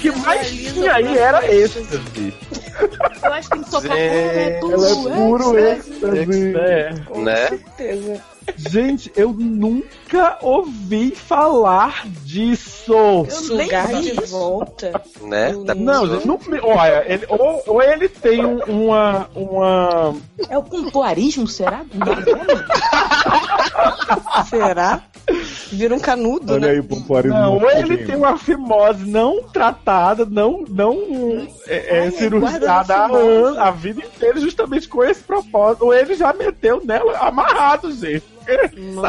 que 0.00 0.08
o 0.10 0.12
que 0.12 0.18
mais 0.18 0.50
tinha 0.50 0.94
aí 0.94 1.16
era 1.16 1.46
êxtase. 1.54 2.34
Eu 3.22 3.32
acho 3.32 3.48
que 3.48 3.54
tem 3.54 3.62
que 3.62 3.70
Gente, 3.70 4.60
tudo, 4.60 4.74
Ela 4.74 4.90
é 4.90 5.14
puro 5.14 5.58
êxtase. 5.58 6.18
êxtase. 6.18 6.56
É. 6.56 6.94
Com 7.06 7.22
Né? 7.22 7.46
certeza. 7.48 8.22
Gente, 8.56 9.12
eu 9.16 9.32
nunca 9.32 10.38
ouvi 10.42 11.12
falar 11.14 12.06
disso. 12.24 12.92
Eu 12.92 13.22
nem 13.22 13.30
Sugar 13.30 13.86
de 14.00 14.10
isso. 14.10 14.26
volta. 14.28 15.02
Né? 15.22 15.54
Da 15.64 15.74
Não, 15.74 16.06
gente, 16.06 16.26
não, 16.26 16.38
olha, 16.64 17.04
ele, 17.06 17.26
ou, 17.28 17.62
ou 17.66 17.82
ele 17.82 18.08
tem 18.08 18.44
um- 18.44 18.62
uma, 18.64 19.28
uma. 19.34 20.14
É 20.48 20.58
o 20.58 20.62
pompoarismo, 20.62 21.46
será? 21.46 21.82
Será? 24.48 25.02
Vira 25.70 25.94
um 25.94 26.00
canudo, 26.00 26.54
Olha 26.54 26.66
né? 26.66 26.72
aí 26.72 26.80
o 26.80 26.84
pompoarismo. 26.84 27.38
Não, 27.38 27.54
ou 27.58 27.70
ele 27.70 27.98
tem 27.98 28.16
uma 28.16 28.36
fimose 28.36 29.08
não 29.08 29.42
tratada, 29.44 30.24
não, 30.26 30.64
não 30.68 31.46
é, 31.68 31.98
é, 31.98 32.00
Ai, 32.02 32.10
cirurgiada 32.10 32.94
há, 32.96 33.04
anos, 33.06 33.56
a 33.58 33.70
vida 33.70 34.00
inteira, 34.00 34.40
justamente 34.40 34.88
com 34.88 35.04
esse 35.04 35.22
propósito. 35.22 35.84
Ou 35.84 35.94
ele 35.94 36.14
já 36.14 36.32
meteu 36.32 36.82
nela 36.84 37.16
amarrado, 37.18 37.92
gente. 37.92 38.24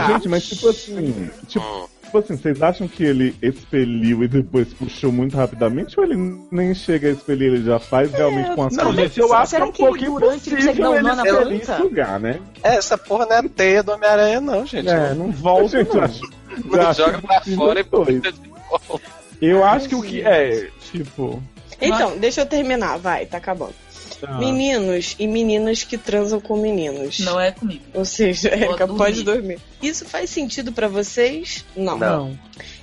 Gente, 0.07 0.29
mas 0.29 0.47
tipo 0.47 0.69
assim. 0.69 1.29
Tipo, 1.47 1.89
tipo 2.03 2.17
assim, 2.17 2.37
vocês 2.37 2.61
acham 2.61 2.87
que 2.87 3.03
ele 3.03 3.35
expeliu 3.41 4.23
e 4.23 4.27
depois 4.27 4.73
puxou 4.73 5.11
muito 5.11 5.35
rapidamente? 5.37 5.99
Ou 5.99 6.05
ele 6.05 6.17
nem 6.51 6.73
chega 6.75 7.07
a 7.07 7.11
expelir, 7.11 7.53
ele 7.53 7.63
já 7.63 7.79
faz 7.79 8.11
realmente 8.11 8.51
com 8.55 8.63
a 8.63 8.69
Não, 8.69 8.93
gente, 8.93 9.19
eu 9.19 9.33
acho 9.33 9.55
que 9.55 9.61
é 9.61 9.65
um 9.65 9.71
pouco 9.71 9.97
impossível 9.97 10.91
um 10.91 10.95
ele 10.95 11.09
expelir 11.09 11.61
isso. 11.61 11.77
sugar, 11.77 12.19
né? 12.19 12.39
É, 12.63 12.75
essa 12.75 12.97
porra 12.97 13.25
não 13.25 13.35
é 13.37 13.43
teia 13.49 13.81
do 13.83 13.91
Homem-Aranha, 13.93 14.41
não, 14.41 14.65
gente. 14.65 14.89
É, 14.89 15.13
não 15.13 15.31
volta. 15.31 15.77
Gente, 15.79 15.95
não. 15.95 16.03
acho- 16.03 16.21
Não 16.65 16.93
joga 16.93 17.21
pra 17.21 17.41
fora 17.55 17.79
e 17.79 17.83
puxa 17.83 18.11
de 18.31 18.49
volta. 18.69 19.01
Eu 19.41 19.63
acho 19.63 19.87
que 19.89 19.95
o 19.95 20.01
que 20.01 20.21
é, 20.21 20.67
tipo. 20.91 21.41
Então, 21.81 22.15
deixa 22.17 22.41
eu 22.41 22.45
terminar, 22.45 22.97
vai, 22.99 23.25
tá 23.25 23.37
acabando. 23.37 23.73
Ah. 24.23 24.37
Meninos 24.37 25.15
e 25.19 25.27
meninas 25.27 25.83
que 25.83 25.97
transam 25.97 26.39
com 26.39 26.57
meninos. 26.57 27.19
Não 27.19 27.39
é 27.39 27.51
comigo. 27.51 27.83
Ou 27.93 28.05
seja, 28.05 28.49
é 28.49 28.65
Vou 28.67 28.75
capaz 28.75 29.15
de 29.15 29.23
dormir. 29.23 29.41
dormir. 29.57 29.59
Isso 29.81 30.05
faz 30.05 30.29
sentido 30.29 30.71
pra 30.71 30.87
vocês? 30.87 31.65
Não. 31.75 31.97
Não. 31.97 32.39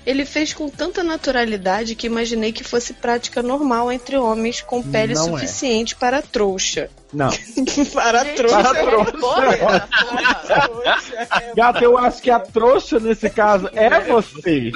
Ele 0.06 0.24
fez 0.24 0.52
com 0.54 0.68
tanta 0.68 1.02
naturalidade 1.02 1.94
que 1.94 2.06
imaginei 2.06 2.50
que 2.52 2.64
fosse 2.64 2.94
prática 2.94 3.42
normal 3.42 3.92
entre 3.92 4.16
homens 4.16 4.60
com 4.62 4.82
pele 4.82 5.14
Não 5.14 5.36
é. 5.36 5.40
suficiente 5.40 5.94
para 5.94 6.22
trouxa. 6.22 6.88
Não. 7.12 7.30
para 7.92 8.24
Gente, 8.24 8.36
trouxa. 8.36 8.58
é 8.58 8.84
porra, 8.84 9.12
porra. 9.12 9.88
Gata, 11.56 11.84
eu 11.84 11.96
acho 11.96 12.22
que 12.22 12.30
a 12.30 12.38
trouxa 12.38 13.00
nesse 13.00 13.30
caso 13.30 13.68
é 13.72 14.00
você. 14.00 14.70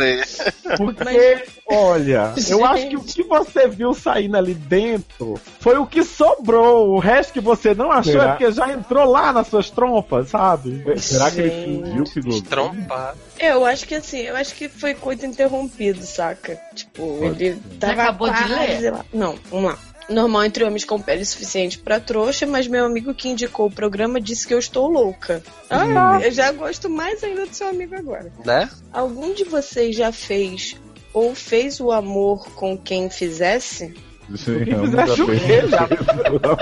Porque, 0.76 1.44
olha, 1.66 2.32
eu 2.48 2.64
acho 2.64 2.88
que 2.88 2.96
o 2.96 3.02
que 3.04 3.22
você 3.22 3.68
viu 3.68 3.92
saindo 3.94 4.36
ali 4.36 4.54
dentro 4.54 5.38
foi 5.60 5.76
o 5.76 5.86
que 5.86 6.02
sobrou. 6.02 6.90
O 6.94 6.98
resto 6.98 7.32
que 7.32 7.40
você 7.40 7.74
não 7.74 7.90
achou 7.92 8.12
Será? 8.12 8.24
é 8.24 8.28
porque 8.28 8.52
já 8.52 8.72
entrou 8.72 9.10
lá 9.10 9.32
nas 9.32 9.48
suas 9.48 9.70
trompas, 9.70 10.30
sabe? 10.30 10.82
Será 10.98 11.30
que 11.30 11.40
ele 11.40 11.50
Gente. 11.50 11.84
fingiu 11.84 12.04
que 12.04 12.20
gostou? 12.20 12.42
Trompar. 12.42 13.14
É, 13.38 13.52
eu 13.52 13.64
acho 13.66 13.86
que 13.86 13.94
assim, 13.94 14.20
eu 14.20 14.36
acho 14.36 14.54
que 14.54 14.68
foi 14.68 14.94
coito 14.94 15.26
interrompido, 15.26 16.02
saca? 16.04 16.58
Tipo, 16.74 17.24
ele 17.24 17.60
tava 17.78 18.02
acabou 18.02 18.30
de 18.30 18.36
quase 18.36 18.80
ler? 18.80 18.92
lá. 18.92 19.04
Não, 19.12 19.36
vamos 19.50 19.72
lá. 19.72 19.78
Normal 20.12 20.44
entre 20.44 20.64
homens 20.64 20.84
com 20.84 21.00
pele 21.00 21.24
suficiente 21.24 21.78
pra 21.78 21.98
trouxa, 21.98 22.46
mas 22.46 22.66
meu 22.66 22.84
amigo 22.84 23.14
que 23.14 23.28
indicou 23.28 23.66
o 23.66 23.72
programa 23.72 24.20
disse 24.20 24.46
que 24.46 24.54
eu 24.54 24.58
estou 24.58 24.88
louca. 24.88 25.42
Ah, 25.70 26.20
eu 26.22 26.30
já 26.30 26.52
gosto 26.52 26.88
mais 26.88 27.22
ainda 27.24 27.46
do 27.46 27.54
seu 27.54 27.68
amigo 27.68 27.94
agora. 27.94 28.32
Né? 28.44 28.68
Algum 28.92 29.32
de 29.32 29.44
vocês 29.44 29.96
já 29.96 30.12
fez 30.12 30.76
ou 31.12 31.34
fez 31.34 31.80
o 31.80 31.90
amor 31.90 32.50
com 32.54 32.76
quem 32.76 33.10
fizesse? 33.10 33.94
Sim, 34.36 34.64
Quem 34.64 34.72
eu 34.74 34.84
fizesse 34.84 35.22
o 35.22 35.26
quê, 35.26 35.68
já? 35.68 35.88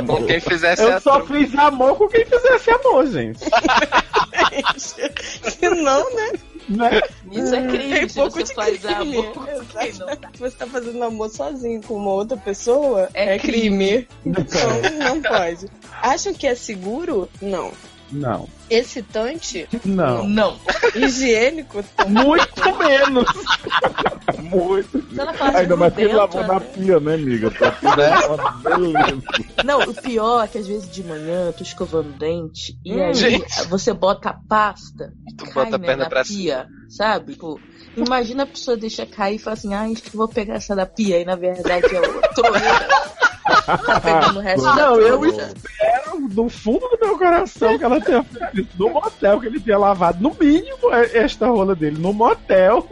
Com 0.04 0.26
quem 0.26 0.40
fizesse 0.40 0.82
Eu 0.82 1.00
só 1.00 1.24
fiz 1.26 1.54
amor 1.56 1.96
com 1.96 2.08
quem 2.08 2.24
fizesse 2.24 2.70
amor, 2.70 3.06
gente. 3.06 3.40
Se 4.76 5.70
não, 5.70 6.14
né? 6.16 6.32
Né? 6.68 7.00
Isso 7.30 7.54
é 7.54 7.66
crime. 7.66 7.94
Tem 8.00 8.08
pouco 8.08 8.30
você 8.32 8.44
de 8.44 8.54
faz 8.54 8.78
crime. 8.78 9.18
amor. 9.18 9.48
Se 10.32 10.40
você 10.40 10.56
tá 10.56 10.66
fazendo 10.66 11.02
amor 11.02 11.30
sozinho 11.30 11.80
com 11.82 11.94
uma 11.94 12.12
outra 12.12 12.36
pessoa, 12.36 13.08
É 13.14 13.34
é, 13.34 13.38
crime. 13.38 14.06
Então 14.24 14.70
não 14.98 15.20
pode. 15.22 15.66
Acham 16.02 16.32
que 16.34 16.46
é 16.46 16.54
seguro? 16.54 17.28
Não. 17.40 17.72
Não. 18.12 18.48
Excitante? 18.68 19.68
Não. 19.84 20.28
Não. 20.28 20.56
Higiênico? 20.94 21.84
Muito 22.08 22.78
menos. 22.78 23.26
Muito. 24.38 25.04
Ainda 25.54 25.76
mais 25.76 25.94
que 25.94 26.06
lavou 26.06 26.42
na 26.46 26.54
né? 26.54 26.66
pia, 26.74 27.00
né, 27.00 27.14
amiga? 27.14 27.50
Pra 27.50 27.70
tudo 27.72 27.96
Né? 27.96 28.10
é. 29.58 29.62
Não, 29.64 29.80
o 29.80 29.94
pior 29.94 30.44
é 30.44 30.48
que 30.48 30.58
às 30.58 30.66
vezes 30.66 30.90
de 30.90 31.02
manhã 31.04 31.46
eu 31.46 31.52
tô 31.52 31.62
escovando 31.62 32.10
o 32.10 32.18
dente 32.18 32.78
e 32.84 32.94
Hum. 32.94 33.04
aí 33.06 33.14
Gente. 33.14 33.68
você 33.68 33.92
bota 33.92 34.30
a 34.30 34.34
pasta 34.48 35.12
e 35.28 35.34
Tu 35.34 35.44
cai 35.44 35.64
bota 35.64 35.76
a 35.76 35.78
né, 35.78 35.86
perna 35.86 36.04
na 36.04 36.10
pra 36.10 36.24
pia, 36.24 36.66
sabe? 36.88 37.36
Pô, 37.36 37.58
imagina 37.96 38.42
a 38.44 38.46
pessoa 38.46 38.76
deixa 38.76 39.04
cair 39.06 39.36
e 39.36 39.38
fala 39.38 39.54
assim, 39.54 39.74
ah, 39.74 39.82
acho 39.82 40.02
que 40.02 40.16
vou 40.16 40.28
pegar 40.28 40.54
essa 40.54 40.74
da 40.76 40.86
pia 40.86 41.18
e 41.20 41.24
na 41.24 41.36
verdade 41.36 41.94
é 41.94 42.00
o 42.00 42.20
tá 42.20 44.00
pegando 44.00 44.38
o 44.38 44.42
resto 44.42 44.64
Não, 44.64 44.96
eu 45.00 45.24
espero 45.24 46.28
do 46.30 46.48
fundo 46.48 46.88
do 46.88 46.98
meu 47.00 47.18
coração 47.18 47.76
que 47.78 47.84
ela 47.84 48.00
tenha 48.00 48.22
feito 48.22 48.60
isso 48.60 48.68
no 48.78 48.90
motel, 48.90 49.40
que 49.40 49.46
ele 49.46 49.60
tenha 49.60 49.78
lavado, 49.78 50.22
no 50.22 50.34
mínimo, 50.38 50.92
é- 50.92 51.18
esta 51.18 51.46
rola 51.48 51.74
dele 51.74 51.98
no 51.98 52.12
motel. 52.12 52.86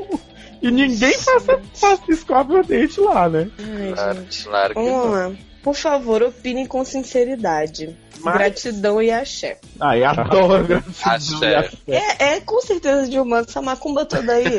E 0.60 0.70
ninguém 0.72 1.12
faça, 1.16 1.60
faça 1.74 2.02
escove 2.08 2.54
o 2.54 2.64
dente 2.64 3.00
lá, 3.00 3.28
né? 3.28 3.48
Ai, 3.60 3.92
Claro, 3.94 4.18
gente. 4.18 4.44
claro 4.44 4.74
que 4.74 4.80
Vamos 4.80 5.04
não. 5.04 5.10
lá. 5.12 5.32
Por 5.62 5.74
favor, 5.76 6.22
opinem 6.22 6.66
com 6.66 6.84
sinceridade. 6.84 7.96
Mas- 8.20 8.34
Gratidão 8.34 9.00
e 9.02 9.10
axé. 9.10 9.58
Ai, 9.80 10.02
adoro 10.04 10.64
gratidão. 10.64 10.94
Axé. 11.04 11.50
e 11.50 11.54
axé. 11.54 11.76
É, 11.88 12.24
é 12.34 12.40
com 12.40 12.60
certeza 12.60 13.08
de 13.08 13.18
humano, 13.18 13.46
essa 13.48 13.62
macumba 13.62 14.04
toda 14.04 14.32
aí. 14.32 14.44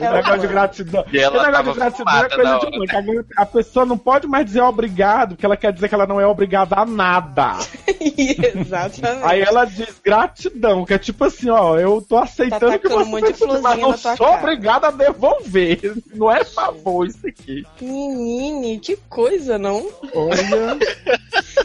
É 0.00 0.10
negócio 0.10 0.40
de 0.40 0.46
gratidão. 0.48 1.04
E 1.12 1.18
ela 1.18 1.36
Esse 1.36 1.46
negócio 1.46 1.72
de 1.72 1.78
gratidão 1.78 2.14
é 2.14 2.28
coisa 2.28 2.58
de 2.58 2.66
humano. 2.66 3.24
A 3.36 3.42
a 3.42 3.46
pessoa 3.46 3.86
não 3.86 3.96
pode 3.96 4.26
mais 4.26 4.44
dizer 4.46 4.60
obrigado, 4.62 5.30
porque 5.30 5.46
ela 5.46 5.56
quer 5.56 5.72
dizer 5.72 5.88
que 5.88 5.94
ela 5.94 6.06
não 6.06 6.20
é 6.20 6.26
obrigada 6.26 6.74
a 6.76 6.84
nada. 6.84 7.58
Exatamente. 8.00 9.24
Aí 9.24 9.40
ela 9.42 9.64
diz 9.64 10.00
gratidão, 10.04 10.84
que 10.84 10.94
é 10.94 10.98
tipo 10.98 11.24
assim, 11.24 11.48
ó, 11.50 11.78
eu 11.78 12.04
tô 12.06 12.16
aceitando 12.16 12.72
Tá 12.72 12.78
que 12.78 12.88
você 12.88 13.02
um 13.02 13.06
monte 13.06 13.32
de 13.32 13.38
fez 13.38 13.50
isso, 13.52 13.62
mas 13.62 13.78
não 13.78 13.96
sou 13.96 14.16
cara. 14.26 14.38
obrigada 14.40 14.88
a 14.88 14.90
devolver. 14.90 15.80
Não 16.14 16.30
é 16.30 16.44
favor 16.44 17.06
isso 17.06 17.26
aqui. 17.26 17.64
Menine, 17.80 18.78
que 18.78 18.96
coisa, 19.08 19.58
não? 19.58 19.86
Olha. 20.14 20.78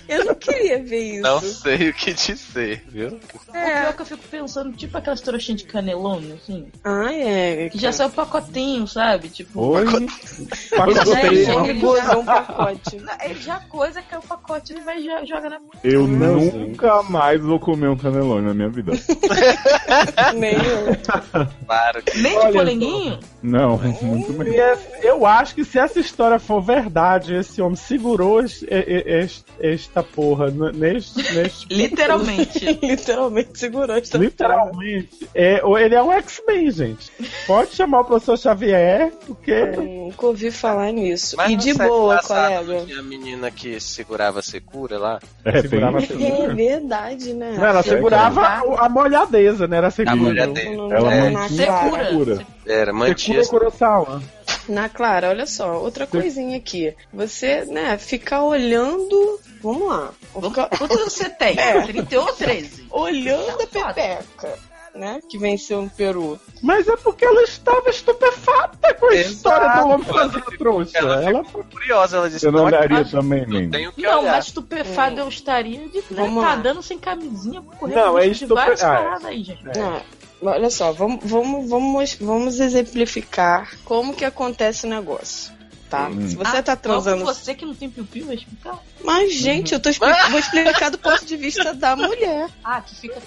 Eu 0.07 0.25
não 0.25 0.35
queria 0.35 0.83
ver 0.83 1.17
isso. 1.17 1.18
Não 1.21 1.41
sei 1.41 1.89
o 1.89 1.93
que 1.93 2.13
dizer, 2.13 2.83
viu? 2.87 3.07
O 3.09 3.51
pior 3.51 3.55
é 3.89 3.93
que 3.93 4.01
eu 4.01 4.05
fico 4.05 4.23
pensando, 4.29 4.71
tipo 4.75 4.97
aquelas 4.97 5.21
trouxinhas 5.21 5.61
de 5.61 5.67
canelone, 5.67 6.33
assim, 6.33 6.67
Ai, 6.83 7.21
é. 7.21 7.69
que 7.69 7.77
já 7.79 7.91
saiu 7.91 8.09
pacotinho, 8.09 8.87
sabe? 8.87 9.29
Tipo, 9.29 9.61
Oi. 9.61 9.87
Gente, 9.87 10.69
Pacoteio. 10.75 11.65
Ele 11.65 11.85
um 11.85 12.25
pacote. 12.25 13.01
é 13.19 13.33
já 13.35 13.59
coisa 13.61 14.01
que 14.01 14.13
é 14.13 14.17
o 14.17 14.21
pacote 14.21 14.73
ele 14.73 14.81
vai 14.81 15.01
já 15.01 15.23
joga 15.25 15.49
na 15.49 15.59
Eu 15.83 16.07
Não, 16.07 16.35
nunca 16.35 17.03
mais 17.03 17.41
vou 17.41 17.59
comer 17.59 17.87
um 17.89 17.97
canelone 17.97 18.47
na 18.47 18.53
minha 18.53 18.69
vida. 18.69 18.91
Nem 20.35 20.53
eu. 20.53 21.49
Claro 21.65 22.01
que 22.03 22.17
Nem 22.21 22.39
de 22.39 22.51
polenguinho? 22.51 23.19
Não, 23.41 23.77
muito 24.01 24.31
E 24.31 24.35
menos. 24.37 24.55
é- 24.55 24.99
Eu 25.03 25.25
acho 25.25 25.55
que 25.55 25.63
se 25.65 25.79
essa 25.79 25.99
história 25.99 26.39
for 26.39 26.61
verdade, 26.61 27.33
esse 27.35 27.61
homem 27.61 27.75
segurou 27.75 28.41
es- 28.43 28.61
e- 28.63 28.67
e- 28.69 29.23
es- 29.23 29.43
esta 29.59 30.03
porra 30.03 30.49
n- 30.49 30.71
neste. 30.99 31.33
neste 31.33 31.67
Literalmente. 31.73 32.65
Literalmente 32.81 33.59
segurou 33.59 33.95
essa 33.95 34.17
literalmente. 34.17 35.29
É, 35.33 35.61
ele 35.83 35.95
é 35.95 36.03
um 36.03 36.11
X-Men, 36.13 36.71
gente. 36.71 37.11
Pode 37.47 37.75
chamar 37.75 38.01
o 38.01 38.05
professor 38.05 38.37
Xavier, 38.37 39.11
porque. 39.25 39.65
porra. 39.67 39.99
Nunca 40.09 40.25
ouvi 40.27 40.51
falar 40.51 40.91
nisso. 40.91 41.35
Mas 41.37 41.51
e 41.51 41.55
de 41.55 41.73
boa, 41.73 42.19
colega. 42.23 42.85
Tinha 42.85 42.99
a 42.99 43.03
menina 43.03 43.51
que 43.51 43.79
segurava 43.79 44.39
a 44.39 44.41
secura 44.41 44.97
lá. 44.97 45.19
É, 45.45 45.61
Segurava 45.61 46.01
tem... 46.01 46.31
a 46.31 46.45
É 46.45 46.53
verdade, 46.53 47.33
né? 47.33 47.53
Não, 47.57 47.65
ela 47.65 47.83
Secura. 47.83 47.97
segurava 48.17 48.41
a, 48.41 48.85
a 48.85 48.89
molhadeza, 48.89 49.67
né? 49.67 49.77
Era 49.77 49.87
A 49.87 49.91
segura. 49.91 50.15
molhadeza. 50.17 50.69
Ela 50.69 51.13
É. 51.13 51.29
mantinha 51.29 51.65
Clara. 51.65 52.05
Secura. 52.05 52.09
Cura. 52.35 52.47
Era, 52.65 52.93
mantinha. 52.93 53.43
Secura 53.43 53.59
Kurosawa. 53.65 54.21
Na 54.69 54.87
Clara, 54.87 55.29
olha 55.29 55.45
só, 55.47 55.77
outra 55.81 56.05
coisinha 56.05 56.55
aqui. 56.57 56.95
Você, 57.11 57.65
né, 57.65 57.97
ficar 57.97 58.43
olhando. 58.43 59.39
Vamos 59.61 59.87
lá. 59.89 60.11
Ficar 60.41 60.69
Quantos 60.69 60.99
você 61.13 61.29
tem? 61.29 61.59
É. 61.59 61.81
31 61.81 62.21
ou 62.21 62.33
13? 62.33 62.87
olhando 62.91 63.49
a 63.49 63.65
Tá 63.67 63.79
foda. 63.79 63.93
pepeca, 63.93 64.59
né? 64.95 65.19
Que 65.29 65.37
venceu 65.37 65.81
no 65.81 65.89
Peru. 65.89 66.39
Mas 66.61 66.87
é 66.87 66.95
porque 66.97 67.25
ela 67.25 67.41
estava 67.43 67.89
estupefata 67.89 68.93
com 68.93 69.07
a 69.07 69.15
Exato. 69.15 69.33
história 69.35 69.81
do 69.81 69.89
homem 69.89 70.05
fazendo 70.05 70.57
trouxa. 70.57 70.97
ela 70.97 71.23
Ela 71.23 71.43
ficou 71.43 71.63
curiosa, 71.63 72.17
ela 72.17 72.29
disse, 72.29 72.45
Eu 72.45 72.51
não 72.51 72.59
"Não, 72.59 72.65
olharia 72.67 73.05
também, 73.05 73.45
Não 73.47 73.69
tenho 73.69 73.89
o 73.89 73.93
que 73.93 74.01
Não, 74.01 74.21
olhar. 74.21 74.31
mas 74.33 74.45
estupefado 74.45 75.19
eu 75.19 75.27
estaria 75.27 75.87
de 75.89 76.01
Vamos 76.11 76.43
tá 76.43 76.49
lá. 76.49 76.55
dando 76.55 76.81
sem 76.83 76.97
camisinha 76.99 77.61
correndo 77.61 77.95
Não, 77.97 78.17
é 78.19 78.27
risco 78.27 78.45
de 78.47 78.53
várias 78.53 78.79
estupe- 78.81 78.95
ah, 78.97 79.19
é. 79.23 79.27
aí, 79.27 79.43
gente. 79.43 79.79
Ah, 79.79 80.01
olha 80.41 80.69
só, 80.69 80.91
vamos, 80.91 81.19
vamos, 81.23 81.69
vamos, 81.69 82.15
vamos 82.15 82.59
exemplificar 82.59 83.71
como 83.83 84.13
que 84.13 84.25
acontece 84.25 84.85
o 84.85 84.89
negócio. 84.89 85.58
Tá? 85.89 86.07
Hum. 86.07 86.27
Se 86.29 86.35
você 86.35 86.57
Ah, 86.57 86.63
tá 86.63 86.75
transando. 86.75 87.25
você 87.25 87.55
que 87.55 87.65
não 87.65 87.73
tem 87.73 87.89
piu-piu 87.89 88.27
vai 88.27 88.35
explicar? 88.35 88.77
Mas, 89.03 89.33
gente, 89.33 89.73
eu 89.73 89.79
tô 89.79 89.89
expli- 89.89 90.13
vou 90.29 90.39
explicar 90.39 90.91
do 90.91 90.97
ponto 90.99 91.25
de 91.25 91.35
vista 91.35 91.73
da 91.73 91.95
mulher. 91.95 92.47
Ah, 92.63 92.79
que 92.81 92.95
fica 92.95 93.19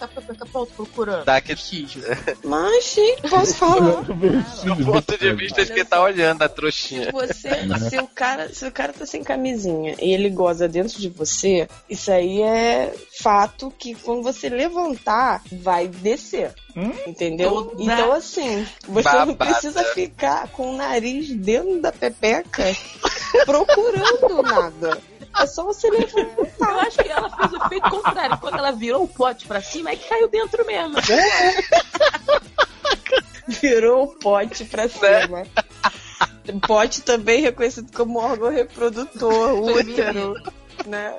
outro 0.54 0.74
procurando. 0.76 1.24
Dá 1.24 1.40
que- 1.40 1.54
vestígio. 1.54 2.02
Mas, 2.44 2.94
gente, 2.94 3.22
posso 3.28 3.54
falar? 3.56 4.02
Do 4.62 4.84
ponto 4.84 5.18
de 5.18 5.32
vista 5.34 5.64
de 5.64 5.72
quem 5.72 5.84
tá 5.84 6.00
olhando 6.00 6.42
a 6.42 6.48
trouxinha. 6.48 7.06
Se 7.06 7.10
você, 7.12 7.50
se 7.90 7.98
o 7.98 8.06
cara, 8.06 8.48
se 8.54 8.66
o 8.66 8.70
cara 8.70 8.92
tá 8.92 9.04
sem 9.06 9.24
camisinha 9.24 9.96
e 10.00 10.12
ele 10.12 10.30
goza 10.30 10.68
dentro 10.68 11.00
de 11.00 11.08
você, 11.08 11.68
isso 11.90 12.12
aí 12.12 12.42
é 12.42 12.94
fato 13.20 13.72
que 13.76 13.94
quando 13.94 14.22
você 14.22 14.48
levantar, 14.48 15.42
vai 15.50 15.88
descer. 15.88 16.54
Entendeu? 17.06 17.50
Toda 17.64 17.82
Então, 17.82 18.12
assim, 18.12 18.66
você 18.88 19.08
não 19.12 19.26
babada. 19.26 19.52
precisa 19.52 19.84
ficar 19.92 20.48
com 20.48 20.70
o 20.72 20.76
nariz 20.76 21.28
dentro 21.34 21.80
da 21.82 21.92
pepeca 21.92 22.51
procurando 23.44 24.42
nada. 24.42 24.98
É 25.38 25.46
só 25.46 25.64
você 25.64 25.88
levantar. 25.90 26.70
Eu 26.70 26.80
acho 26.80 26.98
que 26.98 27.08
ela 27.08 27.30
fez 27.30 27.52
o 27.52 27.56
efeito 27.64 27.90
contrário. 27.90 28.38
Quando 28.38 28.58
ela 28.58 28.72
virou 28.72 29.04
o 29.04 29.08
pote 29.08 29.46
pra 29.46 29.62
cima, 29.62 29.90
é 29.90 29.96
que 29.96 30.08
caiu 30.08 30.28
dentro 30.28 30.64
mesmo. 30.66 30.96
Virou 33.48 34.04
o 34.04 34.08
pote 34.18 34.64
pra 34.66 34.88
cima. 34.88 35.46
Pote 36.66 37.02
também 37.02 37.40
reconhecido 37.40 37.90
como 37.96 38.18
órgão 38.18 38.50
reprodutor, 38.50 39.54
útero, 39.62 40.34
né? 40.86 41.16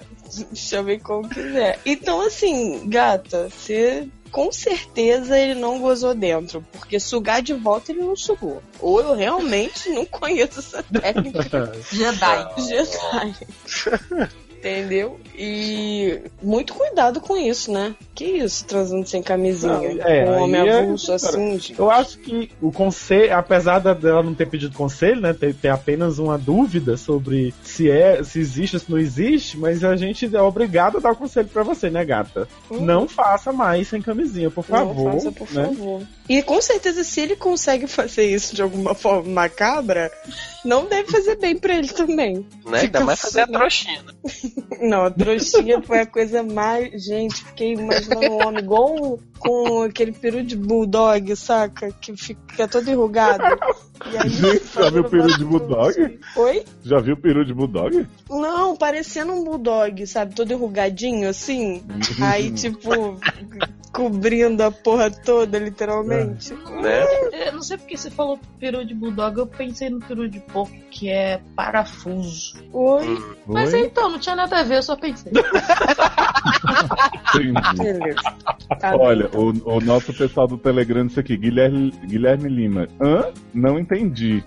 Chame 0.54 1.00
como 1.00 1.28
quiser. 1.28 1.80
Então, 1.86 2.22
assim, 2.22 2.88
gata, 2.90 3.50
você 3.50 4.08
com 4.34 4.52
certeza 4.52 5.38
ele 5.38 5.54
não 5.54 5.80
gozou 5.80 6.16
dentro, 6.16 6.66
porque 6.72 7.00
sugar 7.00 7.40
de 7.40 7.54
volta 7.54 7.92
ele 7.92 8.02
não 8.02 8.16
sugou. 8.16 8.64
Ou 8.80 9.00
eu 9.00 9.14
realmente 9.14 9.90
não 9.90 10.06
conheço 10.08 10.60
essa 10.60 10.82
técnica 10.82 11.44
Jedi. 11.94 12.68
Jedi. 12.68 14.34
Entendeu? 14.64 15.20
E 15.38 16.22
muito 16.42 16.74
cuidado 16.74 17.20
com 17.20 17.36
isso, 17.36 17.70
né? 17.70 17.94
Que 18.16 18.24
isso, 18.24 18.64
transando 18.64 19.06
sem 19.06 19.22
camisinha. 19.22 19.74
Não, 19.74 19.84
é, 19.84 20.24
com 20.26 20.32
um 20.32 20.44
homem 20.44 20.70
é- 20.70 20.80
avulso 20.80 21.12
assim, 21.12 21.60
gente. 21.60 21.78
Eu 21.78 21.92
acho 21.92 22.18
que 22.20 22.50
o 22.62 22.72
conselho, 22.72 23.36
apesar 23.36 23.80
dela 23.80 24.24
não 24.24 24.34
ter 24.34 24.48
pedido 24.48 24.74
conselho, 24.78 25.20
né, 25.20 25.34
ter, 25.34 25.54
ter 25.54 25.68
apenas 25.68 26.18
uma 26.18 26.38
dúvida 26.38 26.96
sobre 26.96 27.54
se 27.62 27.92
é, 27.92 28.24
se 28.24 28.40
existe 28.40 28.78
ou 28.78 28.80
se 28.80 28.90
não 28.90 28.98
existe, 28.98 29.58
mas 29.58 29.84
a 29.84 29.98
gente 29.98 30.34
é 30.34 30.42
obrigado 30.42 30.98
a 30.98 31.02
dar 31.02 31.12
o 31.12 31.16
conselho 31.18 31.50
pra 31.50 31.64
você, 31.64 31.90
né, 31.90 32.06
gata? 32.06 32.48
Uhum. 32.70 32.86
Não 32.86 33.06
faça 33.06 33.52
mais 33.52 33.90
sem 33.90 34.02
camisinha, 34.02 34.50
por 34.50 34.64
favor. 34.64 34.96
Não 34.96 35.14
faça, 35.14 35.32
por 35.32 35.52
né? 35.52 35.66
favor. 35.66 36.04
E 36.30 36.42
com 36.42 36.62
certeza, 36.62 37.04
se 37.04 37.20
ele 37.20 37.36
consegue 37.36 37.86
fazer 37.88 38.34
isso 38.34 38.56
de 38.56 38.62
alguma 38.62 38.96
forma 38.96 39.30
macabra, 39.30 40.10
não 40.66 40.86
deve 40.88 41.12
fazer 41.12 41.38
bem 41.38 41.58
pra 41.58 41.76
ele 41.76 41.88
também. 41.90 42.46
Né? 42.66 42.82
Ainda 42.82 43.02
mais 43.02 43.20
fazer 43.20 43.42
a 43.42 43.48
trouxinha. 43.48 44.02
Não, 44.82 45.06
a 45.06 45.12
trouxinha 45.12 45.82
foi 45.82 46.00
a 46.00 46.06
coisa 46.06 46.44
mais. 46.44 47.04
Gente, 47.06 47.36
fiquei 47.46 47.74
imaginando 47.74 48.32
um 48.32 48.46
homem 48.48 48.64
igual 48.64 48.94
um- 48.96 49.18
com 49.40 49.84
aquele 49.84 50.12
peru 50.14 50.44
de 50.44 50.56
bulldog, 50.56 51.36
saca? 51.36 51.92
Que 51.92 52.16
fica 52.16 52.68
todo 52.68 52.90
enrugado. 52.90 53.44
E 54.12 54.18
aí, 54.18 54.30
Gente, 54.30 54.64
já 54.74 54.90
viu 54.90 55.02
o 55.04 55.10
peru 55.10 55.28
de 55.38 55.46
bulldog? 55.46 56.20
Oi? 56.38 56.66
Já 56.84 57.00
viu 57.00 57.14
o 57.14 57.18
peru 57.18 57.46
de 57.46 57.54
bulldog? 57.54 58.08
Não, 58.30 58.76
parecendo 58.76 59.34
um 59.34 59.44
bulldog, 59.44 60.06
sabe? 60.08 60.34
Todo 60.36 60.52
enrugadinho 60.52 61.30
assim. 61.30 61.84
Aí, 62.22 62.52
tipo, 62.52 62.90
cobrindo 63.92 64.64
a 64.64 64.72
porra 64.72 65.12
toda, 65.12 65.60
literalmente. 65.60 66.54
Né? 66.54 67.06
Eu 67.48 67.54
não 67.54 67.62
sei 67.62 67.78
porque 67.78 67.96
você 67.98 68.10
falou 68.10 68.40
peru 68.60 68.84
de 68.86 68.94
bulldog, 68.94 69.38
eu 69.38 69.46
pensei 69.48 69.90
no 69.90 70.00
peru 70.00 70.28
de 70.28 70.40
porco, 70.54 70.74
que 70.92 71.10
é 71.10 71.42
parafuso. 71.56 72.64
Oi? 72.72 73.18
Mas 73.48 73.74
Oi? 73.74 73.82
então, 73.82 74.10
não 74.10 74.20
tinha 74.20 74.36
nada 74.36 74.60
a 74.60 74.64
ver, 74.64 74.78
eu 74.78 74.84
só 74.84 74.96
pensei. 74.96 75.34
Tá 78.80 78.96
Olha, 78.96 79.28
bem, 79.28 79.40
o, 79.40 79.78
o 79.78 79.82
nosso 79.82 80.14
pessoal 80.14 80.48
do 80.48 80.58
Telegram 80.58 81.06
disse 81.06 81.20
aqui, 81.20 81.36
Guilherme, 81.36 81.92
Guilherme 82.06 82.50
Lima. 82.50 82.88
Hã? 83.02 83.32
Não 83.54 83.80
entendi. 83.80 84.44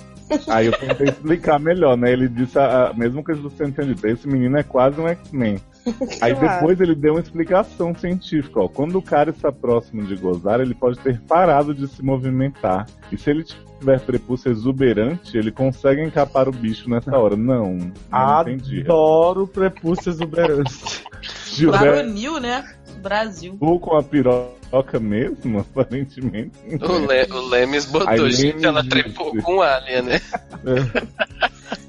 Aí 0.48 0.66
eu 0.66 0.72
tentei 0.72 1.08
explicar 1.08 1.58
melhor, 1.58 1.96
né? 1.96 2.12
Ele 2.12 2.28
disse 2.28 2.58
a, 2.58 2.88
a 2.88 2.94
mesma 2.94 3.22
coisa 3.22 3.40
que 3.40 3.48
você 3.48 3.64
entendeu. 3.64 3.96
Esse 4.10 4.28
menino 4.28 4.56
é 4.56 4.62
quase 4.62 5.00
um 5.00 5.08
X-Men. 5.08 5.58
Aí 6.20 6.34
Claro. 6.34 6.54
depois 6.54 6.80
ele 6.80 6.94
deu 6.94 7.14
uma 7.14 7.20
explicação 7.20 7.94
científica, 7.94 8.60
ó. 8.60 8.68
Quando 8.68 8.96
o 8.98 9.02
cara 9.02 9.30
está 9.30 9.52
próximo 9.52 10.02
de 10.04 10.16
gozar, 10.16 10.60
ele 10.60 10.74
pode 10.74 10.98
ter 10.98 11.20
parado 11.20 11.74
de 11.74 11.86
se 11.88 12.02
movimentar. 12.02 12.86
E 13.12 13.16
se 13.16 13.30
ele 13.30 13.44
tiver 13.44 14.00
prepúcio 14.00 14.50
exuberante, 14.50 15.36
ele 15.38 15.52
consegue 15.52 16.02
encapar 16.02 16.48
o 16.48 16.52
bicho 16.52 16.88
nessa 16.90 17.16
hora. 17.16 17.36
Não, 17.36 17.78
não 18.10 18.40
entendi. 18.42 18.80
Adoro 18.82 19.46
prepúcio 19.46 20.10
exuberante. 20.10 21.04
Gilberto 21.46 21.84
Baronil, 21.84 22.40
né? 22.40 22.64
Brasil. 23.02 23.56
ou 23.60 23.78
com 23.78 23.94
a 23.96 24.02
piroca 24.02 24.98
mesmo, 24.98 25.60
aparentemente. 25.70 26.52
O, 26.80 27.06
Le- 27.06 27.26
o 27.30 27.48
Lemes 27.48 27.84
botou, 27.86 28.08
Aí 28.08 28.30
gente, 28.32 28.46
Lemes 28.48 28.62
ela 28.64 28.80
disse. 28.82 28.90
trepou 28.90 29.36
com 29.42 29.56
o 29.58 29.62
Alien, 29.62 30.02
né? 30.02 30.20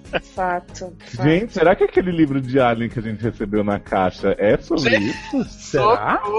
Fato. 0.07 0.93
fato. 1.15 1.23
Gente, 1.23 1.53
será 1.53 1.75
que 1.75 1.83
aquele 1.83 2.11
livro 2.11 2.41
de 2.41 2.59
Alien 2.59 2.89
que 2.89 2.99
a 2.99 3.01
gente 3.01 3.21
recebeu 3.21 3.63
na 3.63 3.79
caixa 3.79 4.35
é 4.37 4.57
sobre 4.57 4.97
isso? 4.97 5.43
Será? 5.45 6.21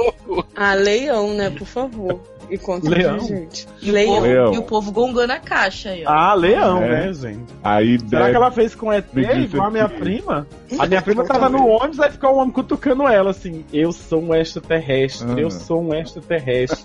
Ah, 0.55 0.75
leão, 0.75 1.35
né? 1.35 1.51
Por 1.51 1.67
favor. 1.67 2.21
E 2.51 2.57
conta 2.59 2.89
Leão? 2.89 3.17
pra 3.19 3.27
gente. 3.27 3.67
E 3.83 3.91
o, 3.91 3.93
Leão. 3.93 4.15
povo, 4.15 4.27
Leão. 4.27 4.55
e 4.55 4.59
o 4.59 4.63
povo 4.63 4.93
gongando 4.93 5.33
a 5.33 5.39
caixa 5.39 5.91
aí, 5.91 6.05
ó. 6.07 6.11
Ah, 6.11 6.35
leão, 6.35 6.83
É. 6.83 7.07
né, 7.07 7.13
gente? 7.13 7.55
Aí 7.63 7.99
Será 8.01 8.21
deve- 8.21 8.31
que 8.31 8.37
ela 8.37 8.51
fez 8.51 8.75
com 8.75 8.93
ET 8.93 9.05
igual 9.45 9.67
a 9.67 9.71
minha 9.71 9.89
que- 9.89 9.99
prima? 9.99 10.47
A 10.79 10.87
minha 10.87 11.03
prima 11.03 11.25
tava 11.25 11.49
no 11.49 11.67
ônibus, 11.67 12.01
aí 12.01 12.11
ficou 12.11 12.35
um 12.35 12.39
homem 12.39 12.53
cutucando 12.53 13.07
ela 13.07 13.31
assim: 13.31 13.65
Eu 13.73 13.93
sou 13.93 14.23
um 14.23 14.35
extraterrestre, 14.35 15.27
Ah. 15.31 15.41
eu 15.41 15.51
sou 15.51 15.83
um 15.83 15.95
extraterrestre. 15.95 16.83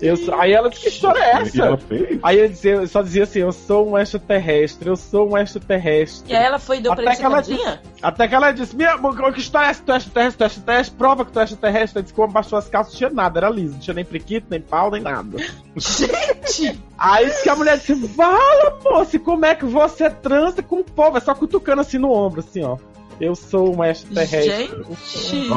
eu 0.00 0.16
sou... 0.16 0.34
Aí 0.40 0.52
ela 0.52 0.68
disse: 0.68 0.82
Que 0.82 0.88
história 0.88 1.18
é 1.20 1.30
ela 1.32 1.42
essa? 1.42 1.76
fez? 1.78 2.18
Aí 2.22 2.38
eu, 2.38 2.48
dizia, 2.48 2.72
eu 2.74 2.86
só 2.86 3.02
dizia 3.02 3.22
assim: 3.24 3.40
Eu 3.40 3.52
sou 3.52 3.90
um 3.90 3.98
extraterrestre, 3.98 4.88
eu 4.88 4.96
sou 4.96 5.30
um 5.32 5.38
extraterrestre. 5.38 6.32
E 6.32 6.36
aí 6.36 6.44
ela 6.44 6.58
foi 6.58 6.78
e 6.78 6.80
deu 6.80 6.92
pra 6.94 7.02
Até 7.02 7.10
ele 7.12 7.20
que 7.20 7.24
ela 7.26 7.42
camisinha? 7.42 7.80
Até 8.02 8.28
que 8.28 8.34
ela 8.34 8.52
disse: 8.52 8.76
Minha, 8.76 8.96
que 9.32 9.40
história 9.40 9.66
é 9.66 9.70
essa? 9.70 9.82
Tu 9.82 9.92
é 9.92 9.96
extraterrestre, 9.96 10.38
tu 10.38 10.42
é 10.42 10.46
extraterrestre, 10.46 10.96
prova 10.96 11.24
que 11.24 11.32
tu 11.32 11.40
é 11.40 11.44
extraterrestre. 11.44 11.98
Ela 11.98 12.02
disse: 12.02 12.14
Como 12.14 12.32
baixou 12.32 12.58
as 12.58 12.68
calças, 12.68 12.92
não 12.92 12.98
tinha 12.98 13.10
nada, 13.10 13.38
era 13.38 13.48
liso, 13.50 13.72
não 13.74 13.80
tinha 13.80 13.94
nem 13.94 14.04
priquito, 14.04 14.45
nem 14.48 14.60
pau, 14.60 14.90
nem 14.90 15.02
nada. 15.02 15.38
Gente! 15.76 16.80
Aí 16.98 17.30
que 17.42 17.48
a 17.48 17.56
mulher 17.56 17.78
disse: 17.78 17.94
Vala, 17.94 18.78
moça, 18.84 19.18
como 19.18 19.44
é 19.44 19.54
que 19.54 19.64
você 19.64 20.08
transa 20.10 20.62
com 20.62 20.80
o 20.80 20.84
povo? 20.84 21.16
É 21.16 21.20
só 21.20 21.34
cutucando 21.34 21.82
assim 21.82 21.98
no 21.98 22.10
ombro, 22.10 22.40
assim, 22.40 22.62
ó. 22.62 22.78
Eu 23.20 23.34
sou 23.34 23.74
um 23.76 23.82
extraterrestre. 23.84 24.66
Gente! 24.68 25.48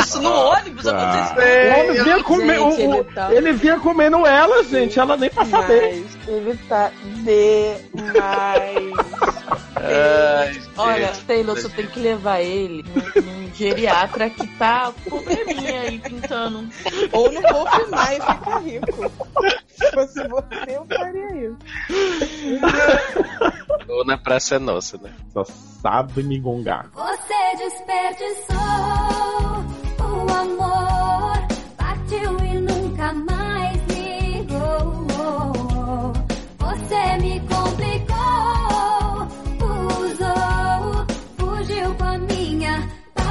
Isso 0.00 0.20
no 0.22 0.32
ônibus 0.32 0.86
aconteceu. 0.86 1.42
O 1.74 1.80
homem 1.80 2.02
vinha 2.02 2.22
comer, 2.22 2.58
Gente, 2.58 2.62
o- 2.82 2.90
o- 2.90 2.94
ele 2.94 3.04
tá- 3.04 3.34
ele 3.34 3.52
vinha 3.52 3.78
comendo 3.80 4.26
ela, 4.26 4.64
gente, 4.64 4.98
ela 4.98 5.16
nem 5.16 5.28
pra 5.30 5.44
saber. 5.44 6.04
Ele 6.26 6.58
tá 6.68 6.90
demais. 7.04 8.94
Ai, 9.76 10.62
Olha. 10.76 11.12
Taylor, 11.26 11.54
você 11.56 11.68
tem 11.68 11.86
que 11.86 12.00
levar 12.00 12.40
ele 12.40 12.82
num, 13.16 13.52
geriatra 13.54 14.30
que 14.30 14.46
tá 14.56 14.90
com 15.04 15.10
probleminha 15.20 15.80
aí 15.82 15.98
pintando. 15.98 16.66
Ou 17.12 17.30
não 17.30 17.42
vou 17.42 17.70
filmar 17.70 18.12
e 18.12 18.20
ficar 18.20 18.58
rico. 18.62 19.12
Se 19.76 19.90
fosse 19.92 20.28
você, 20.28 20.76
eu 20.76 20.86
faria 20.86 21.48
isso. 21.48 21.56
Ou 23.88 24.04
na 24.04 24.16
Praça 24.16 24.54
é 24.56 24.58
Nossa, 24.58 24.96
né? 24.98 25.10
Só 25.32 25.44
sabe 25.44 26.22
me 26.22 26.36
gongar. 26.54 26.88
Você 26.92 27.56
desperdiçou 27.56 28.54
o 29.98 30.30
amor, 30.32 31.36
partiu 31.76 32.38
e 32.44 32.60
nunca 32.60 33.12
mais 33.12 33.76
ligou. 33.88 35.02
Você 36.58 37.16
me 37.20 37.40
complicou, 37.40 39.26
usou, 39.98 41.04
fugiu 41.36 41.94
com 41.96 42.04
a 42.04 42.18
minha 42.18 42.88
paz. 43.14 43.24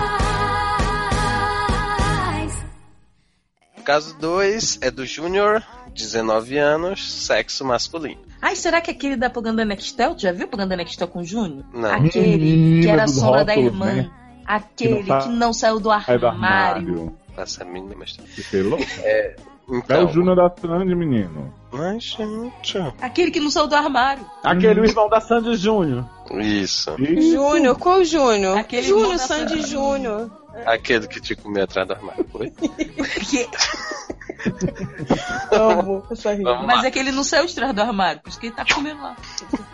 Caso 3.85 4.17
2 4.19 4.79
é 4.81 4.91
do 4.91 5.05
Júnior, 5.05 5.63
19 5.93 6.57
anos, 6.57 7.25
sexo 7.25 7.63
masculino. 7.63 8.32
Ai, 8.45 8.55
será 8.57 8.81
que 8.81 8.91
aquele 8.91 9.15
da 9.15 9.29
Propaganda 9.29 9.63
Nextel? 9.63 10.15
Tu 10.15 10.23
já 10.23 10.31
viu 10.33 10.47
Propaganda 10.47 10.75
Nextel 10.75 11.07
com 11.07 11.19
o 11.19 11.23
Júnior? 11.23 11.63
Não. 11.73 11.89
Aquele 11.89 12.37
Menina 12.37 12.81
que 12.83 12.89
era 12.89 13.03
a 13.05 13.07
sombra 13.07 13.45
da 13.45 13.53
rótulos, 13.53 13.73
irmã. 13.73 13.85
né? 13.93 14.11
Aquele 14.45 15.03
Que 15.03 15.09
não 15.09 15.19
que 15.21 15.29
não 15.29 15.53
saiu 15.53 15.75
do 15.75 15.83
do 15.83 15.91
armário. 15.91 16.27
armário. 16.27 17.17
Passa 17.33 17.63
a 17.63 17.65
mínima 17.65 18.03
história. 18.03 18.29
Que 18.35 18.43
pelo- 18.43 18.77
É 19.01 19.35
Então, 19.69 20.05
o 20.05 20.09
Júnior 20.11 20.35
da 20.35 20.51
Sandy, 20.61 20.93
menino. 20.93 21.53
Ai, 21.71 21.97
gente. 22.01 22.77
Aquele 23.01 23.31
que 23.31 23.39
não 23.39 23.49
saiu 23.49 23.65
do 23.67 23.75
armário. 23.75 24.25
Aquele 24.43 24.81
irmão 24.81 25.07
da 25.09 25.21
Sandy 25.21 25.55
Júnior. 25.55 26.03
Isso. 26.33 26.93
Isso. 27.01 27.31
Júnior, 27.31 27.77
qual 27.79 28.03
Júnior? 28.03 28.57
Aquele 28.57 28.83
Júnior, 28.83 29.11
da 29.13 29.17
Sandy 29.19 29.53
Sandy. 29.61 29.67
Júnior. 29.71 30.42
Aquele 30.65 31.07
que 31.07 31.19
te 31.21 31.35
comeu 31.35 31.63
atrás 31.63 31.87
do 31.87 31.93
armário. 31.93 32.25
Foi? 32.31 32.49
Que- 32.49 33.49
Amo 35.51 36.05
essa 36.11 36.33
rima. 36.33 36.51
Vamos 36.53 36.67
Mas 36.67 36.81
lá. 36.81 36.87
é 36.87 36.91
que 36.91 36.99
ele 36.99 37.11
não 37.11 37.23
saiu 37.23 37.45
de 37.45 37.55
trás 37.55 37.73
do 37.73 37.81
armário, 37.81 38.21
por 38.21 38.29
isso 38.29 38.39
que 38.39 38.47
ele 38.47 38.55
tá 38.55 38.65
comendo 38.73 39.01
lá. 39.01 39.15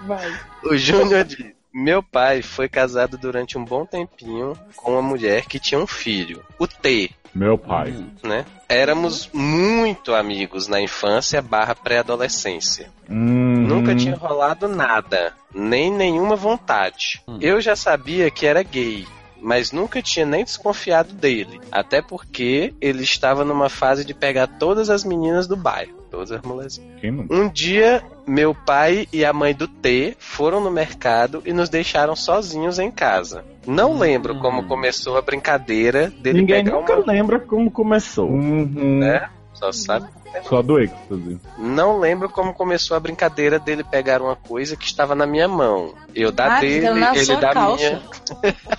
Vai. 0.05 0.31
O 0.63 0.75
Júnior 0.77 1.23
diz: 1.23 1.53
Meu 1.73 2.01
pai 2.03 2.41
foi 2.41 2.67
casado 2.69 3.17
durante 3.17 3.57
um 3.57 3.65
bom 3.65 3.85
tempinho 3.85 4.57
com 4.75 4.91
uma 4.93 5.01
mulher 5.01 5.45
que 5.45 5.59
tinha 5.59 5.79
um 5.79 5.87
filho, 5.87 6.43
o 6.57 6.67
T, 6.67 7.11
Meu 7.33 7.57
pai. 7.57 7.93
né? 8.23 8.45
Éramos 8.67 9.29
muito 9.33 10.13
amigos 10.13 10.67
na 10.67 10.79
infância 10.79 11.41
barra 11.41 11.73
pré-adolescência. 11.75 12.91
Hum, 13.09 13.65
Nunca 13.67 13.95
tinha 13.95 14.15
rolado 14.15 14.67
nada, 14.67 15.33
nem 15.53 15.91
nenhuma 15.91 16.35
vontade. 16.35 17.21
Eu 17.41 17.59
já 17.61 17.75
sabia 17.75 18.29
que 18.29 18.45
era 18.45 18.61
gay, 18.61 19.07
mas 19.41 19.71
nunca 19.71 20.02
tinha 20.02 20.25
nem 20.25 20.43
desconfiado 20.43 21.13
dele. 21.13 21.60
Até 21.71 22.02
porque 22.02 22.73
ele 22.80 23.04
estava 23.04 23.43
numa 23.43 23.69
fase 23.69 24.06
de 24.06 24.13
pegar 24.13 24.47
todas 24.47 24.89
as 24.89 25.04
meninas 25.04 25.47
do 25.47 25.56
bairro, 25.56 25.93
todas 26.10 26.32
as 26.32 26.41
molezinhas. 26.41 26.89
Um 27.30 27.49
dia, 27.49 28.04
meu 28.28 28.54
pai 28.54 29.08
e 29.12 29.23
a 29.23 29.34
mãe 29.34 29.54
do 29.54 29.67
T 29.67 30.15
foram 30.19 30.62
no 30.62 30.71
mercado 30.71 31.41
e 31.45 31.54
nos 31.54 31.69
deixaram 31.69 32.15
sozinhos 32.15 32.80
em 32.80 32.91
casa. 32.91 33.43
Não 33.65 33.97
lembro 33.97 34.39
como 34.39 34.67
começou 34.67 35.17
a 35.17 35.21
brincadeira 35.21 36.10
dele 36.10 36.41
Ninguém 36.41 36.63
pegar 36.63 36.78
nunca 36.78 36.95
uma... 36.95 37.12
lembra 37.12 37.39
como 37.39 37.69
começou. 37.69 38.30
Uhum. 38.30 38.99
Né? 38.99 39.30
Só 39.54 39.71
sabe. 39.71 40.08
Só 40.43 40.61
do 40.61 40.79
êxtase. 40.79 41.39
Não 41.57 41.99
lembro 41.99 42.29
como 42.29 42.53
começou 42.53 42.95
a 42.95 42.99
brincadeira 42.99 43.59
dele 43.59 43.83
pegar 43.83 44.21
uma 44.21 44.35
coisa 44.35 44.75
que 44.75 44.85
estava 44.85 45.15
na 45.15 45.25
minha 45.25 45.47
mão. 45.47 45.93
Eu 46.15 46.31
da 46.31 46.57
Ah, 46.57 46.59
dele, 46.59 46.85
ele 46.87 47.35
da 47.37 47.53
calça. 47.53 47.83
minha. 47.83 48.01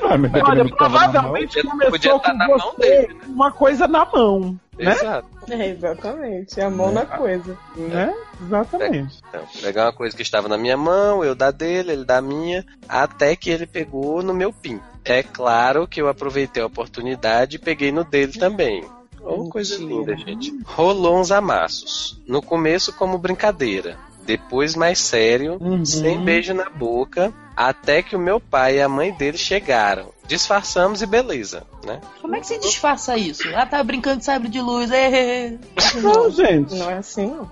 Ah, 0.00 0.16
mas 0.16 0.30
Olha, 0.44 0.64
provavelmente 0.64 1.60
Podia- 1.60 1.70
começou 1.70 2.20
com 2.20 2.32
na 2.32 2.46
mão 2.46 2.58
você 2.58 2.76
dele, 2.80 3.14
né? 3.14 3.20
uma 3.26 3.50
coisa 3.50 3.88
na 3.88 4.04
mão. 4.06 4.58
Né? 4.78 4.92
Exato. 4.92 5.28
É, 5.50 5.68
exatamente. 5.70 6.60
É 6.60 6.64
a 6.64 6.70
mão 6.70 6.92
na 6.92 7.06
coisa. 7.06 7.56
Né? 7.74 8.14
Exatamente. 8.42 9.18
Então, 9.28 9.40
pegar 9.62 9.86
uma 9.86 9.92
coisa 9.94 10.14
que 10.14 10.22
estava 10.22 10.46
na 10.46 10.58
minha 10.58 10.76
mão, 10.76 11.24
eu 11.24 11.34
da 11.34 11.50
dele, 11.50 11.92
ele 11.92 12.04
da 12.04 12.20
minha, 12.20 12.64
até 12.86 13.34
que 13.34 13.48
ele 13.48 13.66
pegou 13.66 14.22
no 14.22 14.34
meu 14.34 14.52
pin. 14.52 14.78
É 15.06 15.22
claro 15.22 15.88
que 15.88 16.02
eu 16.02 16.06
aproveitei 16.08 16.62
a 16.62 16.66
oportunidade 16.66 17.56
e 17.56 17.58
peguei 17.58 17.90
no 17.90 18.04
dele 18.04 18.32
também. 18.38 18.84
Oh, 19.28 19.48
coisa 19.48 19.76
linda, 19.76 20.16
gente. 20.16 20.56
Rolou 20.64 21.18
uns 21.18 21.30
amassos. 21.30 22.20
No 22.26 22.40
começo, 22.42 22.92
como 22.92 23.18
brincadeira. 23.18 23.96
Depois, 24.24 24.74
mais 24.74 24.98
sério, 24.98 25.56
Uhum. 25.60 25.84
sem 25.84 26.22
beijo 26.22 26.52
na 26.52 26.68
boca, 26.68 27.32
até 27.56 28.02
que 28.02 28.14
o 28.14 28.18
meu 28.18 28.38
pai 28.38 28.76
e 28.76 28.82
a 28.82 28.88
mãe 28.88 29.10
dele 29.12 29.38
chegaram. 29.38 30.10
Disfarçamos 30.26 31.00
e 31.00 31.06
beleza, 31.06 31.66
né? 31.86 32.00
Como 32.20 32.36
é 32.36 32.40
que 32.40 32.46
se 32.46 32.58
disfarça 32.58 33.16
isso? 33.16 33.42
Ah, 33.54 33.64
tá 33.64 33.82
brincando 33.82 34.18
de 34.18 34.26
sabre 34.26 34.48
de 34.48 34.60
luz. 34.60 34.90
É. 34.90 35.56
Não, 36.02 36.30
gente. 36.30 36.74
Não 36.74 36.90
é 36.90 36.98
assim, 36.98 37.28
não. 37.28 37.50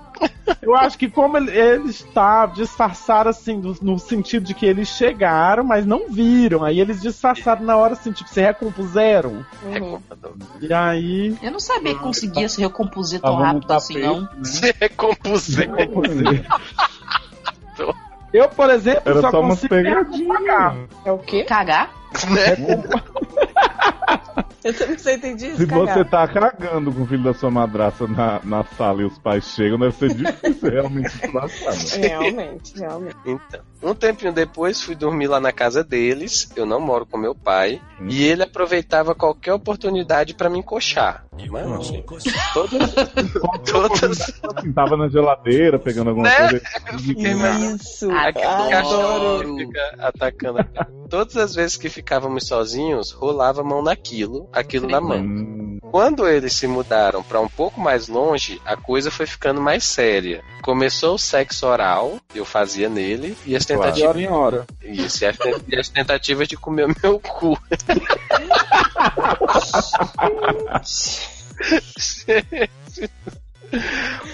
Eu 0.62 0.74
acho 0.74 0.96
que 0.98 1.09
como 1.09 1.37
ele- 1.37 1.50
eles 1.57 2.02
tá 2.14 2.46
disfarçaram 2.46 3.31
assim, 3.31 3.61
do- 3.61 3.76
no 3.83 3.98
sentido 3.98 4.44
de 4.44 4.55
que 4.55 4.64
eles 4.66 4.88
chegaram, 4.88 5.62
mas 5.64 5.85
não 5.87 6.09
viram. 6.09 6.64
Aí 6.64 6.81
eles 6.81 7.00
disfarçaram 7.00 7.62
na 7.64 7.76
hora 7.76 7.92
assim, 7.94 8.11
tipo, 8.12 8.29
se 8.31 8.40
recompuseram. 8.40 9.44
Uhum. 9.64 10.00
E 10.61 10.72
aí. 10.72 11.37
Eu 11.42 11.50
não 11.52 11.61
sabia 11.61 11.94
que 11.94 12.00
conseguia 12.00 12.48
se 12.48 12.61
recompor 12.61 13.05
tão 13.20 13.37
no 13.37 13.42
rápido 13.42 13.72
assim, 13.72 13.94
tapete, 13.94 14.07
não. 14.09 14.20
né? 14.22 14.29
Se 14.44 14.74
recompuser. 14.81 15.68
Eu, 18.33 18.48
por 18.48 18.68
exemplo, 18.70 19.02
Era 19.07 19.20
só 19.22 19.31
só 19.31 19.40
consigo 19.40 19.68
pegadinhas. 19.68 20.88
É 21.05 21.12
o 21.12 21.18
quê? 21.18 21.44
Cagar? 21.44 21.90
Né? 22.31 22.57
Eu 24.64 24.75
também 24.75 24.99
só 24.99 25.11
entendi 25.12 25.47
isso, 25.47 25.59
Se 25.59 25.66
cagar. 25.66 25.95
você 25.95 26.05
tá 26.05 26.27
cagando 26.27 26.90
com 26.92 27.03
o 27.03 27.07
filho 27.07 27.23
da 27.23 27.33
sua 27.33 27.51
madraça 27.53 28.07
na, 28.09 28.40
na 28.42 28.64
sala 28.64 29.03
e 29.03 29.05
os 29.05 29.16
pais 29.19 29.45
chegam, 29.45 29.79
deve 29.79 29.95
ser 29.95 30.12
difícil 30.12 30.71
realmente 30.71 31.07
esculachar, 31.07 31.73
né? 32.01 32.07
Realmente, 32.09 32.77
realmente. 32.77 33.16
Então, 33.25 33.61
um 33.81 33.95
tempinho 33.95 34.33
depois 34.33 34.83
fui 34.83 34.97
dormir 34.97 35.29
lá 35.29 35.38
na 35.38 35.53
casa 35.53 35.85
deles. 35.85 36.51
Eu 36.57 36.66
não 36.66 36.81
moro 36.81 37.07
com 37.07 37.16
meu 37.16 37.33
pai. 37.35 37.81
Hum. 38.01 38.07
E 38.11 38.25
ele 38.25 38.42
aproveitava 38.42 39.14
qualquer 39.14 39.53
oportunidade 39.53 40.35
pra 40.35 40.51
me 40.51 40.59
encoxar. 40.59 41.25
Mano, 41.49 41.81
gente, 41.85 42.05
todas, 42.53 42.92
todas, 43.71 44.21
Assim, 44.57 44.73
tava 44.73 44.97
na 44.97 45.07
geladeira 45.09 45.79
pegando 45.79 46.11
alguma 46.11 46.27
Né? 46.29 46.49
coisa. 46.49 46.62
fiquei 46.99 47.31
imaginando 47.31 47.77
Isso. 47.77 48.11
aquele 48.11 48.45
Adoro. 48.47 48.71
cachorro 48.71 49.57
que 49.57 49.66
fica 49.66 49.81
atacando. 50.01 50.59
Todas 51.09 51.37
as 51.37 51.55
vezes 51.55 51.77
que 51.77 51.88
ficávamos 51.88 52.49
sozinhos, 52.49 53.12
rolava 53.12 53.61
a 53.61 53.64
mão 53.64 53.83
naquilo, 53.83 54.49
aquilo 54.53 54.88
na 54.88 55.01
mão. 55.01 55.19
Hum, 55.21 55.79
Quando 55.90 56.27
eles 56.29 56.53
se 56.53 56.66
mudaram 56.66 57.23
pra 57.23 57.40
um 57.40 57.49
pouco 57.49 57.81
mais 57.81 58.09
longe, 58.09 58.61
a 58.64 58.77
coisa 58.77 59.11
foi 59.11 59.27
ficando 59.27 59.61
mais 59.61 59.85
séria. 59.85 60.42
Começou 60.62 61.14
o 61.14 61.19
sexo 61.19 61.66
oral, 61.66 62.19
eu 62.35 62.45
fazia 62.45 62.88
nele, 62.88 63.37
e 63.47 63.55
as 63.55 63.62
De 63.62 63.69
tentativas 63.69 64.09
hora 64.09 64.21
em 64.21 64.29
hora. 64.29 64.66
Isso, 64.83 65.23
e 65.25 65.27
as, 65.27 65.37
e 65.69 65.79
as 65.79 65.88
tentativas 65.88 66.49
de 66.49 66.57
comer 66.57 66.87
o 66.87 66.95
meu 67.03 67.21
cu. 67.21 67.57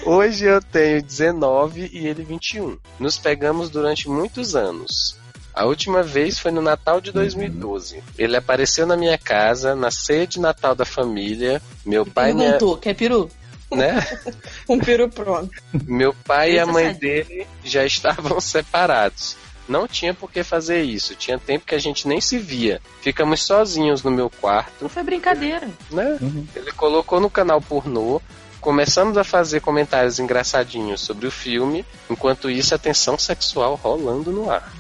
Hoje 0.05 0.45
eu 0.45 0.61
tenho 0.61 1.03
19 1.03 1.91
e 1.93 2.07
ele 2.07 2.25
21. 2.25 2.79
Nos 2.99 3.19
pegamos 3.19 3.71
durante 3.71 4.09
muitos 4.09 4.55
anos. 4.55 5.22
A 5.55 5.65
última 5.67 6.03
vez 6.03 6.39
foi 6.39 6.51
no 6.51 6.63
Natal 6.63 7.01
de 7.01 7.13
2012. 7.13 8.03
Ele 8.19 8.37
apareceu 8.37 8.87
na 8.87 8.97
minha 8.97 9.19
casa, 9.19 9.75
na 9.75 9.91
ceia 9.91 10.27
de 10.27 10.41
Natal 10.41 10.75
da 10.75 10.85
família. 10.85 11.61
Meu 11.85 12.07
pai, 12.07 12.31
e 12.31 12.35
minha, 12.35 12.53
Perguntou, 12.53 12.77
quer 12.79 12.95
peru? 12.95 13.31
né? 13.71 14.01
Um 14.69 14.79
peru 14.79 15.09
pronto. 15.09 15.51
Meu 15.87 16.15
pai 16.27 16.53
e 16.53 16.59
a 16.59 16.63
é 16.63 16.65
mãe 16.65 16.95
dele 16.95 17.47
já 17.65 17.85
estavam 17.87 18.41
separados. 18.41 19.37
Não 19.69 19.87
tinha 19.87 20.13
por 20.13 20.31
que 20.31 20.43
fazer 20.43 20.83
isso. 20.83 21.15
Tinha 21.15 21.39
tempo 21.39 21.65
que 21.67 21.75
a 21.75 21.79
gente 21.79 22.09
nem 22.09 22.21
se 22.21 22.37
via. 22.39 22.81
Ficamos 23.01 23.45
sozinhos 23.45 24.03
no 24.03 24.11
meu 24.11 24.29
quarto, 24.29 24.73
Não 24.83 24.89
foi 24.89 25.03
brincadeira. 25.03 25.69
né? 25.91 26.19
Uhum. 26.21 26.47
Ele 26.55 26.73
colocou 26.73 27.21
no 27.21 27.31
canal 27.31 27.61
pornô. 27.61 28.21
Começamos 28.63 29.19
a 29.19 29.25
fazer 29.25 29.61
comentários 29.61 30.19
engraçadinhos 30.21 31.01
sobre 31.01 31.27
o 31.27 31.31
filme, 31.33 31.85
enquanto 32.09 32.49
isso 32.49 32.73
a 32.75 32.79
tensão 32.79 33.19
sexual 33.19 33.75
rolando 33.75 34.31
no 34.33 34.49
ar. 34.51 34.73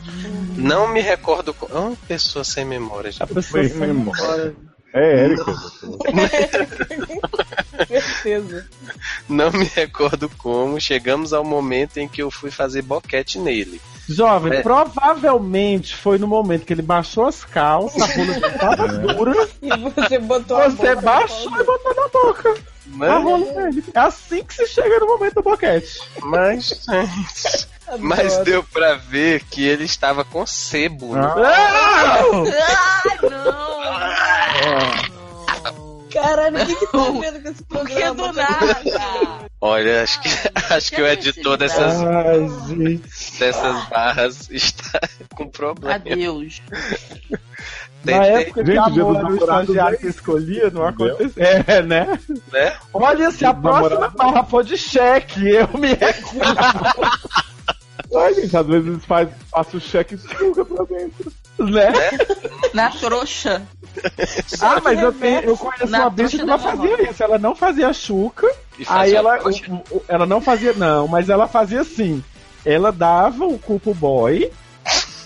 Não 0.56 0.86
me 0.88 1.00
recordo. 1.00 1.52
co- 1.52 1.68
Ah, 1.74 1.92
pessoa 2.08 2.44
sem 2.44 2.64
memória. 2.64 3.08
A 3.08 3.12
gente. 3.12 3.34
pessoa 3.34 3.62
Sem 3.64 3.72
sem 3.72 3.80
memória. 3.88 4.54
É, 4.94 5.24
Érica. 5.24 5.44
Certeza. 7.88 8.66
Não 9.28 9.50
me 9.50 9.64
recordo 9.64 10.28
como. 10.38 10.80
Chegamos 10.80 11.32
ao 11.32 11.44
momento 11.44 11.98
em 11.98 12.06
que 12.06 12.22
eu 12.22 12.30
fui 12.30 12.50
fazer 12.50 12.82
boquete 12.82 13.38
nele. 13.38 13.80
Jovem, 14.08 14.52
É. 14.52 14.62
provavelmente 14.62 15.96
foi 15.96 16.18
no 16.18 16.26
momento 16.26 16.64
que 16.66 16.72
ele 16.72 16.82
baixou 16.82 17.26
as 17.26 17.44
calças, 17.44 18.02
a 18.02 18.06
dele 18.14 18.40
tava 18.58 18.88
dura, 18.88 19.48
E 19.62 19.68
você 19.78 20.18
botou 20.18 20.56
a 20.56 20.68
você 20.68 20.94
boca 20.94 21.00
baixou 21.00 21.60
e 21.60 21.64
botou 21.64 21.94
na 21.94 22.08
boca 22.08 22.50
a 22.50 22.71
Mas. 22.86 23.86
É 23.94 23.98
assim 23.98 24.42
que 24.44 24.54
se 24.54 24.66
chega 24.66 24.98
no 25.00 25.06
momento 25.06 25.34
do 25.34 25.42
boquete. 25.42 25.98
mas, 26.22 26.86
mas 27.98 28.38
deu 28.38 28.62
pra 28.64 28.94
ver 28.94 29.44
que 29.44 29.64
ele 29.64 29.84
estava 29.84 30.24
com 30.24 30.44
sebo. 30.46 31.14
né? 31.14 31.20
Não! 31.22 31.44
Ai, 31.44 33.18
não! 33.30 33.72
Caralho, 36.12 36.62
o 36.62 36.66
que 36.66 36.74
que 36.76 36.86
tá 36.92 36.98
vendo 36.98 37.42
com 37.42 37.48
esse 37.48 37.62
Por 37.64 37.86
que 37.86 37.94
programa? 37.94 38.28
do 38.28 38.32
nada? 38.34 39.50
Olha, 39.64 40.02
acho 40.02 40.20
que, 40.20 40.28
acho 40.74 40.90
que 40.90 41.00
o 41.00 41.06
editor 41.06 41.56
dessas, 41.56 42.00
Ai, 42.02 43.00
dessas 43.38 43.88
barras 43.88 44.50
está 44.50 44.98
com 45.36 45.46
problema. 45.48 45.94
Adeus. 45.94 46.60
Tem- 48.04 48.16
Na 48.16 48.22
tem- 48.24 48.32
época 48.34 48.64
que 48.64 48.72
Gente, 48.72 48.78
amor 49.00 49.24
o 49.30 49.36
estagiário 49.36 49.94
é 49.94 49.98
que 49.98 50.06
escolhia, 50.08 50.68
não 50.70 50.84
aconteceu. 50.84 51.30
É, 51.36 51.80
né? 51.80 52.18
né? 52.52 52.76
Olha, 52.92 53.30
se 53.30 53.44
a 53.44 53.54
próxima 53.54 54.08
barra 54.08 54.42
for 54.42 54.64
de 54.64 54.76
cheque, 54.76 55.48
eu 55.48 55.68
me 55.78 55.94
recuso. 55.94 56.40
Ai, 58.18 58.34
gente, 58.34 58.56
às 58.56 58.66
vezes 58.66 59.04
faz, 59.04 59.28
passa 59.50 59.76
o 59.76 59.80
cheque 59.80 60.16
e 60.16 60.18
suga 60.18 60.64
pra 60.64 60.84
dentro. 60.84 61.32
né? 61.60 61.92
Na 62.74 62.90
trouxa. 62.90 63.62
Ah, 64.60 64.80
mas 64.82 65.00
eu, 65.00 65.12
tenho, 65.12 65.40
eu 65.42 65.56
conheço 65.56 65.86
Na 65.86 66.00
uma 66.00 66.10
bicha 66.10 66.36
que 66.36 66.42
ela 66.42 66.58
fazia 66.58 67.10
isso. 67.10 67.22
Ela 67.22 67.38
não 67.38 67.54
fazia 67.54 67.92
chuca, 67.92 68.52
aí 68.88 69.14
ela, 69.14 69.38
o- 69.70 69.96
o- 69.96 70.02
ela 70.08 70.26
não 70.26 70.40
fazia, 70.40 70.72
não, 70.72 71.06
mas 71.08 71.28
ela 71.28 71.46
fazia 71.46 71.80
assim. 71.80 72.22
Ela 72.64 72.92
dava 72.92 73.44
o 73.44 73.58
cu 73.58 73.78
pro 73.80 73.92
boy, 73.94 74.50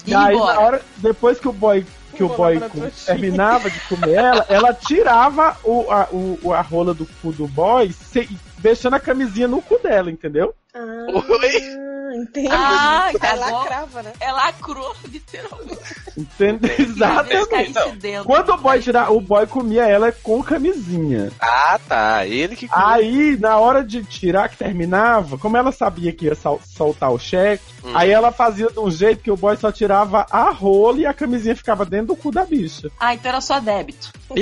E 0.06 0.14
aí 0.14 0.36
na 0.36 0.60
hora, 0.60 0.82
depois 0.98 1.38
que 1.38 1.48
o 1.48 1.52
boy 1.52 1.84
que 2.14 2.22
o 2.24 2.28
boy 2.28 2.58
terminava 3.04 3.68
de 3.70 3.78
comer 3.80 4.14
ela, 4.14 4.46
ela 4.48 4.72
tirava 4.72 5.54
o, 5.62 5.84
a, 5.90 6.08
o, 6.10 6.52
a 6.54 6.62
rola 6.62 6.94
do 6.94 7.04
cu 7.20 7.30
do 7.32 7.46
boy, 7.46 7.92
se, 7.92 8.26
deixando 8.58 8.94
a 8.94 9.00
camisinha 9.00 9.46
no 9.46 9.60
cu 9.60 9.78
dela, 9.82 10.10
entendeu? 10.10 10.54
Ah, 10.74 10.80
Oi? 11.12 11.95
Entendi. 12.14 12.48
Ah, 12.50 13.10
tá 13.20 13.34
lá 13.34 13.50
bom. 13.50 13.64
crava, 13.64 14.02
né? 14.02 14.12
É 14.20 14.30
lacrou, 14.32 14.94
literalmente. 15.08 15.76
Entendeu? 16.16 16.70
Talvez 16.98 17.46
Exatamente. 17.48 17.96
dentro. 17.98 18.24
Quando 18.24 18.48
o 18.52 18.56
boy 18.56 18.80
tirar, 18.80 19.12
o 19.12 19.20
boy 19.20 19.46
comia 19.46 19.86
ela 19.86 20.10
com 20.12 20.42
camisinha. 20.42 21.30
Ah, 21.40 21.78
tá. 21.86 22.26
Ele 22.26 22.56
que. 22.56 22.66
Aí, 22.72 23.36
na 23.38 23.58
hora 23.58 23.84
de 23.84 24.02
tirar, 24.04 24.48
que 24.48 24.56
terminava, 24.56 25.36
como 25.36 25.56
ela 25.56 25.72
sabia 25.72 26.12
que 26.12 26.24
ia 26.26 26.34
sol- 26.34 26.60
soltar 26.64 27.10
o 27.12 27.18
cheque, 27.18 27.62
Hum. 27.84 27.92
aí 27.94 28.10
ela 28.10 28.32
fazia 28.32 28.68
de 28.70 28.78
um 28.80 28.90
jeito 28.90 29.22
que 29.22 29.30
o 29.30 29.36
boy 29.36 29.56
só 29.56 29.70
tirava 29.70 30.26
a 30.30 30.50
rola 30.50 30.98
e 31.00 31.06
a 31.06 31.12
camisinha 31.14 31.54
ficava 31.54 31.84
dentro 31.84 32.08
do 32.08 32.16
cu 32.16 32.30
da 32.32 32.44
bicha. 32.44 32.88
Ah, 32.98 33.14
então 33.14 33.28
era 33.30 33.40
só 33.40 33.60
débito. 33.60 34.10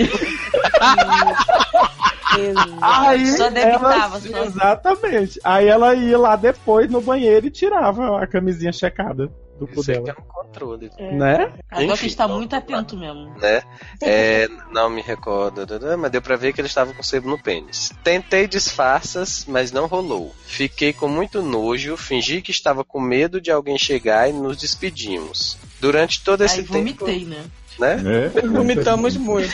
Aí, 2.81 3.27
Só 3.37 3.51
debitava, 3.51 4.19
ela, 4.19 4.21
só. 4.21 4.45
Exatamente. 4.45 5.41
Aí 5.45 5.69
ela 5.69 5.95
ia 5.95 6.19
lá 6.19 6.37
depois 6.37 6.91
no 6.91 7.01
banheiro 7.01 7.47
e 7.47 7.51
tirava 7.51 8.23
a 8.23 8.27
camisinha 8.27 8.73
checada 8.73 9.31
do 9.59 9.69
cu 9.69 9.85
dela. 9.85 10.09
é 10.09 10.13
um 10.21 10.25
controle, 10.25 10.91
Né? 10.99 11.53
A 11.71 11.81
Doc 11.83 11.91
Enfim, 11.93 12.07
está 12.07 12.27
não, 12.27 12.39
muito 12.39 12.57
atento 12.57 12.97
mesmo. 12.97 13.33
né? 13.39 13.63
É, 14.03 14.49
não 14.73 14.91
me 14.91 15.01
recordo, 15.01 15.65
mas 15.99 16.11
deu 16.11 16.21
pra 16.21 16.35
ver 16.37 16.53
que 16.53 16.61
ele 16.61 16.67
estava 16.67 16.93
com 16.93 17.03
sebo 17.03 17.29
no 17.29 17.41
pênis. 17.41 17.93
Tentei 18.03 18.49
disfarças, 18.49 19.45
mas 19.47 19.71
não 19.71 19.87
rolou. 19.87 20.35
Fiquei 20.45 20.93
com 20.93 21.07
muito 21.09 21.41
nojo, 21.41 21.97
fingi 21.97 22.43
que 22.43 22.51
estava 22.51 22.83
com 22.85 23.01
medo 23.01 23.41
de 23.41 23.51
alguém 23.53 23.79
chegar 23.79 24.29
e 24.29 24.33
nos 24.33 24.57
despedimos. 24.57 25.57
Durante 25.81 26.23
todo 26.25 26.43
esse 26.43 26.61
Aí 26.61 26.67
tempo. 26.67 26.75
vomitei, 26.79 27.25
né? 27.25 27.45
Né? 27.79 28.31
É. 28.35 28.41
Vomitamos 28.47 29.17
muito. 29.17 29.53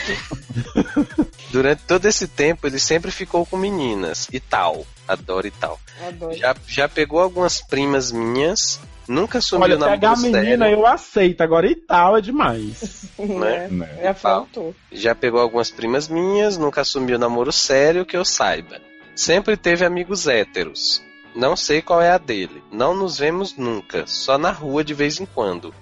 Durante 1.51 1.83
todo 1.83 2.05
esse 2.05 2.27
tempo 2.27 2.67
ele 2.67 2.79
sempre 2.79 3.11
ficou 3.11 3.45
com 3.45 3.57
meninas 3.57 4.27
e 4.31 4.39
tal. 4.39 4.85
Adoro 5.07 5.47
e 5.47 5.51
tal. 5.51 5.79
Adoro. 6.07 6.33
Já, 6.33 6.55
já 6.67 6.87
pegou 6.87 7.19
algumas 7.19 7.61
primas 7.61 8.11
minhas, 8.11 8.79
nunca 9.07 9.39
assumiu 9.39 9.63
Olha, 9.63 9.77
na 9.77 9.89
pegar 9.89 10.13
a 10.13 10.17
menina 10.17 10.69
eu 10.69 10.85
aceito, 10.85 11.41
agora 11.41 11.67
e 11.67 11.75
tal 11.75 12.17
é 12.17 12.21
demais. 12.21 13.09
né? 13.19 13.67
Né? 13.69 13.99
Já 14.01 14.13
faltou. 14.13 14.75
Já 14.91 15.13
pegou 15.13 15.41
algumas 15.41 15.69
primas 15.69 16.07
minhas, 16.07 16.57
nunca 16.57 16.81
assumiu 16.81 17.19
namoro 17.19 17.51
sério 17.51 18.05
que 18.05 18.15
eu 18.15 18.23
saiba. 18.23 18.79
Sempre 19.15 19.57
teve 19.57 19.85
amigos 19.85 20.27
héteros. 20.27 21.03
Não 21.35 21.55
sei 21.55 21.81
qual 21.81 22.01
é 22.01 22.11
a 22.11 22.17
dele. 22.17 22.61
Não 22.71 22.93
nos 22.93 23.17
vemos 23.17 23.55
nunca, 23.55 24.05
só 24.05 24.37
na 24.37 24.51
rua 24.51 24.83
de 24.83 24.93
vez 24.93 25.19
em 25.19 25.25
quando. 25.25 25.73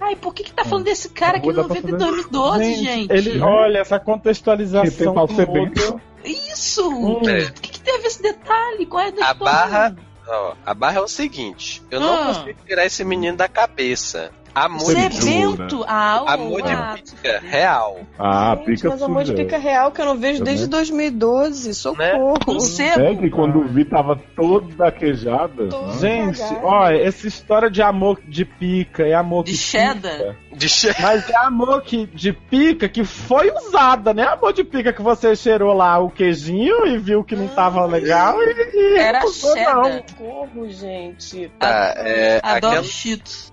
Ai, 0.00 0.14
por 0.16 0.34
que 0.34 0.44
que 0.44 0.52
tá 0.52 0.64
falando 0.64 0.84
desse 0.84 1.08
cara 1.10 1.38
dá 1.38 1.44
pra 1.44 1.62
90 1.62 1.80
fazer- 1.82 1.96
2012, 1.96 2.74
gente? 2.74 3.12
Ele, 3.12 3.40
olha, 3.40 3.78
essa 3.78 3.98
Que 3.98 4.04
tem 4.04 4.14
contextualização 4.14 5.14
bem. 5.26 5.70
toda. 5.70 6.00
Isso! 6.24 6.88
Hum. 6.88 7.12
O 7.18 7.20
que, 7.22 7.70
que 7.70 7.80
teve 7.80 8.06
esse 8.06 8.20
detalhe? 8.22 8.84
Qual 8.86 9.02
é 9.02 9.12
a 9.20 9.30
A 9.30 9.34
barra, 9.34 9.96
ó, 10.26 10.54
a 10.66 10.74
barra 10.74 10.98
é 10.98 11.02
o 11.02 11.08
seguinte: 11.08 11.82
eu 11.90 12.00
não 12.00 12.14
Ah. 12.14 12.26
consigo 12.34 12.58
tirar 12.66 12.84
esse 12.84 13.02
menino 13.04 13.36
da 13.36 13.48
cabeça. 13.48 14.30
Amor 14.54 14.80
Você 14.80 14.98
é 14.98 15.08
de 15.08 15.16
Jura? 15.16 15.56
vento? 15.66 15.84
Ah, 15.86 16.22
o- 16.24 16.28
Amor 16.28 16.62
de 16.62 16.72
ah, 16.72 16.96
pica, 17.02 17.40
real. 17.40 18.00
Ah, 18.18 18.54
Gente, 18.56 18.64
pica 18.66 18.88
mas 18.90 19.02
amor 19.02 19.24
de 19.24 19.34
pica 19.34 19.58
real 19.58 19.92
que 19.92 20.00
eu 20.00 20.06
não 20.06 20.16
vejo 20.16 20.38
Também. 20.38 20.54
desde 20.54 20.66
2012. 20.68 21.74
Socorro. 21.74 22.38
com 22.44 22.58
sebo. 22.60 23.00
É 23.00 23.14
que 23.14 23.30
quando 23.30 23.62
vi 23.68 23.84
tava 23.84 24.16
toda 24.34 24.90
queijada. 24.90 25.68
Tô- 25.68 25.82
né? 25.86 25.92
Gente, 25.98 26.38
Cagada. 26.40 26.66
olha, 26.66 26.96
essa 27.02 27.26
história 27.28 27.70
de 27.70 27.82
amor 27.82 28.20
de 28.26 28.44
pica 28.44 29.06
é 29.06 29.14
amor 29.14 29.44
De 29.44 29.52
que 29.52 29.56
cheddar? 29.58 30.16
pica. 30.18 30.36
De 30.56 30.68
che... 30.68 30.92
Mas 31.00 31.30
é 31.30 31.36
amor 31.36 31.82
que, 31.82 32.06
de 32.06 32.32
pica 32.32 32.88
que 32.88 33.04
foi 33.04 33.50
usada, 33.52 34.12
né? 34.12 34.24
Amor 34.24 34.52
de 34.52 34.64
pica 34.64 34.92
que 34.92 35.00
você 35.02 35.36
cheirou 35.36 35.72
lá 35.72 35.98
o 36.00 36.10
queijinho 36.10 36.84
e 36.86 36.98
viu 36.98 37.22
que 37.22 37.36
não 37.36 37.46
tava 37.48 37.84
legal 37.86 38.36
e, 38.42 38.70
e 38.74 38.98
Era 38.98 39.18
recusou, 39.20 39.54
cheddar. 39.54 39.76
não. 39.76 40.02
Socorro, 40.08 40.68
gente. 40.68 41.48
Tá, 41.60 41.94
é, 41.96 42.40
Adoro 42.42 42.66
aquela, 42.72 42.82
cheetos. 42.84 43.52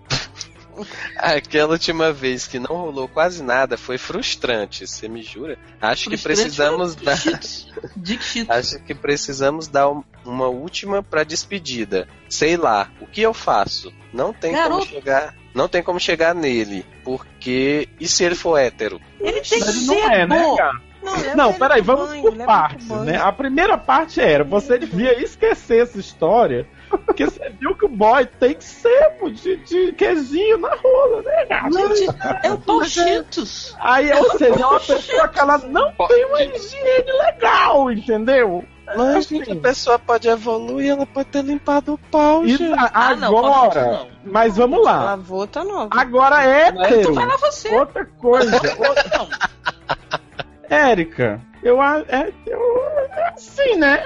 Aquela 1.18 1.72
última 1.74 2.12
vez 2.12 2.48
que 2.48 2.60
não 2.60 2.76
rolou 2.76 3.08
quase 3.08 3.44
nada 3.44 3.78
foi 3.78 3.98
frustrante, 3.98 4.86
você 4.88 5.08
me 5.08 5.22
jura? 5.22 5.58
Acho 5.82 6.10
que 6.10 6.18
Frustrante 6.18 6.42
precisamos 6.42 6.96
foi 6.96 7.04
dar. 7.06 7.90
Dick 7.98 8.24
Cheetos. 8.24 8.56
Acho 8.56 8.80
que 8.84 8.94
precisamos 8.96 9.68
dar 9.68 9.90
um- 9.90 10.04
uma 10.26 10.48
última 10.48 11.02
pra 11.04 11.24
despedida. 11.24 12.08
Sei 12.30 12.58
lá, 12.58 12.90
o 13.00 13.08
que 13.08 13.22
eu 13.22 13.34
faço? 13.34 13.94
Não 14.14 14.34
tem 14.34 14.52
como 14.54 14.64
Garoto. 14.64 14.88
chegar. 14.88 15.36
Não 15.54 15.68
tem 15.70 15.82
como 15.84 16.00
chegar 16.00 16.36
nele. 16.36 16.86
Porque. 17.04 17.88
E 18.00 18.08
se 18.08 18.24
ele 18.24 18.36
for 18.36 18.58
hétero? 18.58 19.00
Ele 19.20 19.42
tem 19.42 19.60
Mas 19.60 19.70
que 19.80 19.86
não 19.86 19.94
ser 19.96 20.02
é, 20.12 20.28
né, 20.28 20.40
bom. 20.44 20.56
cara? 20.58 20.82
Não, 21.02 21.14
leva 21.18 21.36
Não, 21.36 21.54
peraí, 21.54 21.84
pro 21.84 21.96
vamos 21.96 22.10
banho, 22.10 22.22
por 22.24 22.46
partes, 22.46 22.88
né? 22.88 23.18
A 23.18 23.32
primeira 23.32 23.78
parte 23.78 24.20
era, 24.20 24.44
você 24.44 24.80
devia 24.80 25.22
esquecer 25.24 25.84
essa 25.84 26.00
história, 26.00 26.68
porque 26.98 27.26
você 27.26 27.50
viu 27.50 27.76
que 27.76 27.86
o 27.86 27.90
boy 27.90 28.26
tem 28.26 28.56
que 28.56 28.64
ser 28.64 29.12
pô, 29.20 29.30
de, 29.30 29.58
de 29.58 29.92
queijinho 29.94 30.58
na 30.58 30.76
rola, 30.76 31.22
né, 31.22 31.46
gato? 31.46 31.96
Gente, 31.96 32.16
é 32.44 32.52
o 32.52 32.58
pau 32.62 32.84
Cheetos. 32.84 33.76
Aí, 33.80 34.12
ou 34.14 34.38
seja, 34.38 34.62
é 34.62 34.66
uma 34.66 34.80
pessoa 34.80 35.28
que 35.28 35.40
ela 35.40 35.58
não 35.58 35.92
tem 36.08 36.26
uma 36.26 36.42
higiene 36.44 37.12
legal, 37.26 37.92
entendeu? 37.92 38.64
Mas 38.86 39.16
Assim, 39.16 39.42
a 39.52 39.56
pessoa 39.56 39.98
pode 39.98 40.28
evoluir, 40.30 40.92
ela 40.92 41.08
pode 41.08 41.28
ter 41.30 41.44
limpado 41.44 41.94
o 41.94 41.98
pau, 41.98 42.46
e 42.46 42.56
gente. 42.56 42.72
a- 42.74 42.92
Ah, 42.94 43.16
não, 43.16 43.36
agora, 43.38 43.72
Cheetos 43.84 44.00
não. 44.24 44.32
mas 44.32 44.58
vamos 44.58 44.84
lá. 44.84 45.04
Lavou, 45.06 45.48
tá 45.48 45.64
nova. 45.64 45.90
Agora 45.92 46.44
é 46.46 46.68
hétero. 46.68 47.16
Outra 47.74 48.06
coisa. 48.06 48.52
Não, 48.52 49.28
Érica, 50.70 51.42
eu, 51.64 51.82
é, 51.82 52.32
eu. 52.46 52.60
É 53.16 53.30
assim, 53.34 53.76
né? 53.76 54.06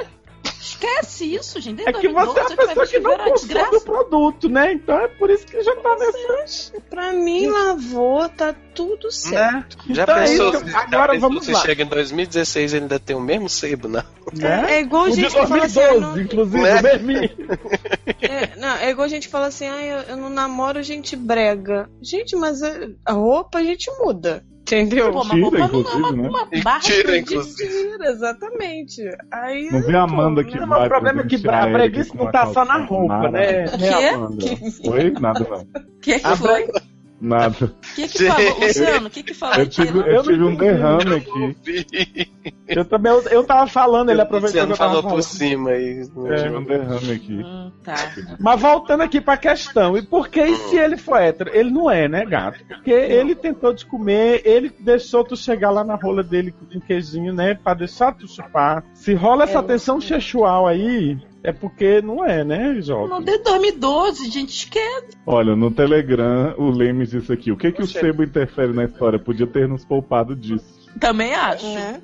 Esquece 0.60 1.34
isso, 1.36 1.60
gente. 1.62 1.82
É 1.88 1.94
que 1.94 2.08
você 2.10 2.40
é 2.40 2.44
uma 2.44 2.56
pessoa 2.58 2.88
que 2.88 3.00
não 3.00 3.18
consome 3.18 3.78
o 3.78 3.82
produto, 3.82 4.50
né? 4.50 4.74
Então 4.74 5.00
é 5.00 5.08
por 5.08 5.30
isso 5.30 5.46
que 5.46 5.62
já 5.64 5.76
tá 5.78 5.96
nessa. 5.98 6.82
Pra 6.90 7.14
mim, 7.14 7.48
lavou, 7.48 8.28
tá 8.30 8.54
tudo 8.76 9.12
certo. 9.12 9.78
Né? 9.88 9.96
Já 9.96 10.04
Então 10.04 10.18
é 10.18 10.26
pensou, 10.28 10.68
já 10.68 10.80
Agora 10.82 11.14
pensou 11.14 11.30
vamos 11.30 11.46
se 11.46 11.52
lá. 11.52 11.60
chega 11.62 11.84
em 11.84 11.88
2016 11.88 12.74
e 12.74 12.76
ele 12.76 12.84
ainda 12.84 13.00
tem 13.00 13.16
o 13.16 13.20
mesmo 13.22 13.50
sebo, 13.50 13.88
não? 13.88 14.04
Né? 14.34 14.76
É 14.76 14.80
igual 14.82 15.06
O 15.06 15.10
de 15.10 15.16
gente 15.22 15.36
que 15.36 15.48
fala 15.48 15.66
assim, 15.66 15.80
ah, 15.82 15.88
2012, 15.88 16.00
não, 16.00 16.22
inclusive, 16.22 16.64
Né? 16.64 16.80
o 16.80 16.84
mesminho. 16.84 17.30
é, 18.22 18.56
não, 18.60 18.76
é 18.76 18.90
igual 18.90 19.08
gente 19.10 19.28
que 19.28 19.32
fala 19.32 19.48
assim, 19.48 19.68
ah, 19.68 19.82
eu, 19.84 20.00
eu 20.02 20.18
não 20.18 20.30
namoro 20.30 20.82
gente 20.84 21.16
brega. 21.16 21.90
Gente, 22.02 22.36
mas 22.36 22.62
a, 22.62 22.72
a 23.06 23.14
roupa 23.14 23.60
a 23.60 23.64
gente 23.64 23.90
muda. 24.00 24.44
Entendeu? 24.70 25.12
Pô, 25.12 25.20
é 25.20 25.24
uma, 25.24 25.36
inclusive, 25.66 26.12
né? 26.16 26.30
uma 26.30 26.48
barra 26.64 26.80
tira, 26.80 27.12
de- 27.14 27.18
inclusive. 27.20 27.70
Tira, 27.70 28.12
exatamente. 28.12 29.02
Aí, 29.32 29.70
Não 29.72 29.82
vê 29.82 29.96
a 29.96 30.04
Amanda 30.04 30.44
que 30.44 30.58
Não, 30.60 30.68
vai 30.68 30.86
o 30.86 30.90
problema 30.90 31.22
é 31.22 31.26
que 31.26 31.48
a 31.48 31.68
breguice 31.68 32.16
não 32.16 32.32
tá 32.32 32.46
só 32.48 32.64
na 32.66 32.78
roupa, 32.78 33.08
nada. 33.14 33.30
né, 33.30 33.66
né? 33.78 34.10
Amanda? 34.14 34.46
Oi? 34.86 35.12
Nada 35.20 35.48
não. 35.50 35.66
que 36.02 36.20
que 36.20 36.28
A 36.28 36.36
foi? 36.36 36.68
Nada. 37.22 37.66
O 37.66 37.96
que 37.96 38.08
que 38.08 38.26
falou? 38.28 38.60
Luciano, 38.60 39.08
o 39.08 39.10
que 39.10 39.24
que 39.24 39.34
falou? 39.34 39.56
Eu 39.58 39.68
tive, 39.68 40.00
eu 40.00 40.24
tive 40.24 40.44
um 40.44 40.56
derrame 40.56 41.16
aqui. 41.16 42.32
Eu 42.68 42.86
também, 42.86 43.12
eu, 43.12 43.22
eu 43.24 43.44
tava 43.44 43.68
falando, 43.68 44.10
ele 44.10 44.22
aproveitou 44.22 44.62
que 44.62 44.68
Luciano 44.68 44.74
eu 44.74 44.78
tava 44.78 44.90
falou 45.02 45.04
por 45.04 45.10
falando. 45.10 45.24
cima 45.24 45.70
aí. 45.72 46.00
Eu 46.00 46.36
tive 46.38 46.56
um 46.56 46.64
derrame 46.64 47.12
aqui. 47.12 47.34
Hum, 47.44 47.72
tá. 47.84 47.96
Mas 48.40 48.62
voltando 48.62 49.02
aqui 49.02 49.20
pra 49.20 49.36
questão, 49.38 49.98
e 49.98 50.02
por 50.02 50.30
que 50.30 50.42
e 50.42 50.56
se 50.56 50.78
ele 50.78 50.96
for 50.98 51.18
hétero? 51.18 51.52
Ele 51.54 51.70
não 51.72 51.90
é, 51.92 52.08
né, 52.08 52.26
gato? 52.26 52.60
Porque 52.68 52.92
ele 52.92 53.36
tentou 53.36 53.74
te 53.76 53.86
comer, 53.86 54.42
ele 54.46 54.72
deixou 54.80 55.24
tu 55.24 55.36
chegar 55.36 55.72
lá 55.72 55.84
na 55.84 55.96
rola 55.96 56.24
dele 56.24 56.54
com 56.54 56.78
um 56.78 56.80
queijinho, 56.80 57.34
né? 57.34 57.54
Pra 57.56 57.74
deixar 57.74 58.14
tu 58.14 58.28
chupar. 58.28 58.84
Se 58.94 59.14
rola 59.14 59.44
essa 59.44 59.60
É, 59.60 59.64
tensão 59.64 60.00
sexual 60.00 60.68
aí, 60.68 61.18
é 61.44 61.52
porque 61.52 62.02
não 62.02 62.26
é, 62.26 62.44
né, 62.44 62.74
Não, 62.74 62.82
jovem? 62.82 63.24
desde 63.24 63.44
2012, 63.44 64.30
gente, 64.30 64.50
esquece. 64.50 65.18
Olha, 65.26 65.56
no 65.56 65.72
Telegram, 65.72 66.54
o 66.58 66.70
Lemes 66.70 67.12
disse 67.12 67.32
aqui: 67.32 67.52
o 67.52 67.58
que, 67.58 67.72
que 67.72 67.82
o 67.82 67.88
sebo 67.88 68.24
interfere 68.24 68.74
na 68.74 68.86
história? 68.86 69.20
Podia 69.20 69.48
ter 69.48 69.68
nos 69.68 69.86
poupado 69.86 70.36
disso. 70.36 70.80
Também 71.00 71.34
acho. 71.34 71.66
né? 71.68 72.02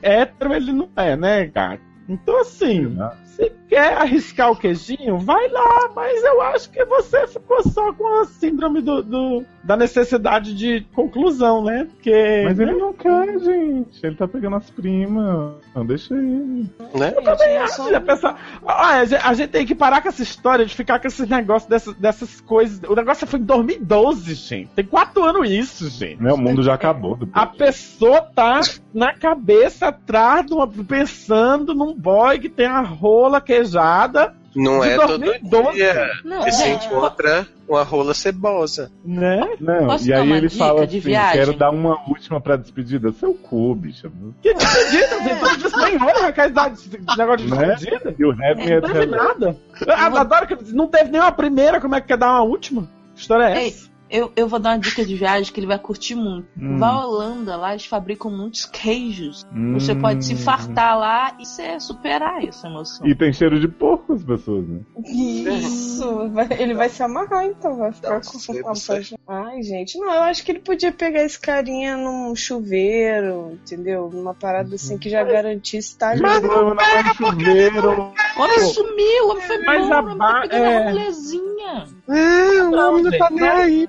Hétero 0.00 0.54
ele 0.54 0.72
não 0.72 0.88
é, 0.96 1.16
né, 1.16 1.46
gato? 1.46 1.87
Então 2.08 2.40
assim, 2.40 2.86
Né? 2.86 3.10
se 3.26 3.52
quer 3.68 3.92
arriscar 3.98 4.50
o 4.50 4.56
queijinho, 4.56 5.18
vai 5.18 5.48
lá, 5.50 5.90
mas 5.94 6.24
eu 6.24 6.40
acho 6.40 6.70
que 6.70 6.84
você 6.86 7.26
ficou 7.28 7.62
só 7.62 7.92
com 7.92 8.20
a 8.20 8.24
síndrome 8.24 8.80
do, 8.80 9.02
do- 9.02 9.44
da 9.62 9.76
necessidade 9.76 10.54
de 10.54 10.80
conclusão, 10.94 11.62
né? 11.62 11.84
Porque. 11.90 12.42
Mas 12.46 12.58
ele 12.58 12.72
não 12.72 12.92
quer, 12.94 13.38
gente. 13.38 14.04
Ele 14.04 14.16
tá 14.16 14.26
pegando 14.26 14.56
as 14.56 14.70
primas. 14.70 15.52
Não, 15.74 15.84
deixa 15.84 16.14
ele. 16.14 16.66
Né? 16.94 17.14
Gente, 17.14 17.42
é 17.44 17.66
só- 17.68 17.84
Olha, 17.84 18.00
pessoal, 18.00 18.36
olha, 18.64 19.00
a 19.00 19.04
gente- 19.04 19.22
a 19.26 19.34
gente 19.34 19.50
tem 19.50 19.66
que 19.66 19.74
parar 19.74 20.00
com 20.00 20.08
essa 20.08 20.22
história 20.22 20.64
de 20.64 20.74
ficar 20.74 20.98
com 20.98 21.06
esses 21.06 21.28
negócios 21.28 21.68
dessas, 21.68 21.94
dessas 21.94 22.40
coisas. 22.40 22.80
O 22.88 22.94
negócio 22.94 23.26
foi 23.26 23.38
em 23.38 23.44
2012, 23.44 24.34
gente. 24.34 24.70
Tem 24.74 24.84
quatro 24.86 25.22
anos 25.24 25.48
isso, 25.50 25.88
gente. 25.90 26.22
Né? 26.22 26.32
O 26.32 26.38
mundo 26.38 26.62
já 26.62 26.72
acabou. 26.74 27.16
depois. 27.16 27.30
A 27.34 27.46
pessoa 27.46 28.22
tá 28.22 28.60
na 28.94 29.12
cabeça 29.14 29.88
atrás 29.88 30.46
de 30.46 30.54
uma, 30.54 30.66
pensando 30.66 31.74
num 31.74 31.97
boy 31.98 32.38
que 32.38 32.48
tem 32.48 32.66
a 32.66 32.80
rola 32.80 33.40
queijada, 33.40 34.34
Não 34.56 34.80
De 34.80 34.88
é 34.88 34.96
todo 34.96 35.18
2012. 35.18 35.72
dia 35.76 36.10
Não, 36.24 36.42
que 36.42 36.50
se 36.52 36.64
gente, 36.64 36.86
encontra 36.86 37.46
uma 37.68 37.82
rola 37.82 38.14
cebosa. 38.14 38.90
né? 39.04 39.46
Não, 39.60 39.86
Posso 39.88 40.08
e 40.08 40.12
aí 40.12 40.22
uma 40.22 40.36
ele 40.38 40.48
fala 40.48 40.84
assim: 40.84 41.00
viagem? 41.00 41.38
quero 41.40 41.52
dar 41.58 41.70
uma 41.70 41.98
última 42.08 42.40
pra 42.40 42.56
despedida. 42.56 43.12
Seu 43.12 43.34
cu, 43.34 43.74
bicha. 43.74 44.10
Que 44.42 44.54
despedida, 44.54 45.22
gente. 45.22 45.40
Tudo 45.40 45.66
isso 45.68 45.76
nem 45.78 46.02
olha 46.02 46.32
com 46.32 46.40
esse 46.42 46.90
negócio 47.18 47.46
de 47.46 47.54
Né? 47.54 47.66
despedida. 47.74 48.14
E 48.18 48.24
o 48.24 48.34
Não 48.34 48.44
é 48.44 48.54
teve 48.54 49.06
nada. 49.06 49.56
Eu 49.86 50.16
adoro 50.16 50.46
que 50.46 50.72
não 50.72 50.86
teve 50.88 51.10
nenhuma 51.10 51.32
primeira, 51.32 51.80
como 51.80 51.94
é 51.94 52.00
que 52.00 52.06
quer 52.08 52.16
dar 52.16 52.30
uma 52.30 52.42
última? 52.42 52.88
Que 53.14 53.20
história 53.20 53.44
é 53.44 53.62
Ei, 53.62 53.68
essa? 53.68 53.87
Eu, 54.10 54.32
eu 54.36 54.48
vou 54.48 54.58
dar 54.58 54.70
uma 54.70 54.78
dica 54.78 55.04
de 55.04 55.14
viagem 55.14 55.52
que 55.52 55.60
ele 55.60 55.66
vai 55.66 55.78
curtir 55.78 56.14
muito. 56.14 56.46
Hum. 56.58 56.78
Vá 56.78 56.88
à 56.88 57.06
Holanda, 57.06 57.56
lá 57.56 57.72
eles 57.72 57.86
fabricam 57.86 58.30
muitos 58.30 58.64
queijos. 58.66 59.46
Hum. 59.54 59.74
Você 59.74 59.94
pode 59.94 60.24
se 60.24 60.34
fartar 60.36 60.98
lá 60.98 61.36
e 61.38 61.44
você 61.46 61.78
superar 61.80 62.42
essa 62.44 62.66
emoção. 62.68 63.06
E 63.06 63.14
tem 63.14 63.32
cheiro 63.32 63.58
de 63.60 63.68
porco 63.68 64.12
as 64.12 64.22
pessoas, 64.24 64.66
né? 64.66 64.80
Isso, 65.04 66.28
vai- 66.30 66.48
ele 66.58 66.74
vai 66.74 66.88
se 66.88 67.02
amarrar 67.02 67.44
então, 67.44 67.76
vai 67.76 67.92
ficar 67.92 68.10
Não, 68.10 68.20
com 68.62 68.74
sei, 68.74 69.02
sei. 69.04 69.18
Ai, 69.26 69.62
gente, 69.62 69.98
não, 69.98 70.12
eu 70.12 70.22
acho 70.22 70.44
que 70.44 70.52
ele 70.52 70.60
podia 70.60 70.92
pegar 70.92 71.22
esse 71.22 71.38
carinha 71.38 71.96
num 71.96 72.34
chuveiro, 72.34 73.52
entendeu? 73.52 74.10
Numa 74.12 74.34
parada 74.34 74.74
assim 74.74 74.98
que 74.98 75.08
já 75.10 75.22
garantisse 75.24 75.96
tá 75.96 76.10
ali. 76.10 76.20
Mas 76.22 76.42
não, 76.42 76.74
não 76.74 76.80
é 76.82 77.14
chuveiro. 77.14 77.90
O 78.36 78.40
homem 78.42 78.58
sumiu, 78.72 79.24
o 79.26 79.30
homem 79.30 79.42
foi 79.42 79.58
Mas 79.64 79.84
embora, 79.86 79.96
a 79.96 80.00
o 80.00 80.04
homem 80.04 80.16
ba- 80.18 80.32
tá 80.32 80.40
pegando 80.42 80.64
é. 80.64 80.76
a 80.86 80.90
rolezinha. 80.90 81.84
É, 82.08 82.62
o 82.62 82.72
homem 82.88 83.02
não 83.04 83.18
tá 83.18 83.28
nem 83.30 83.40
não. 83.40 83.56
aí 83.56 83.86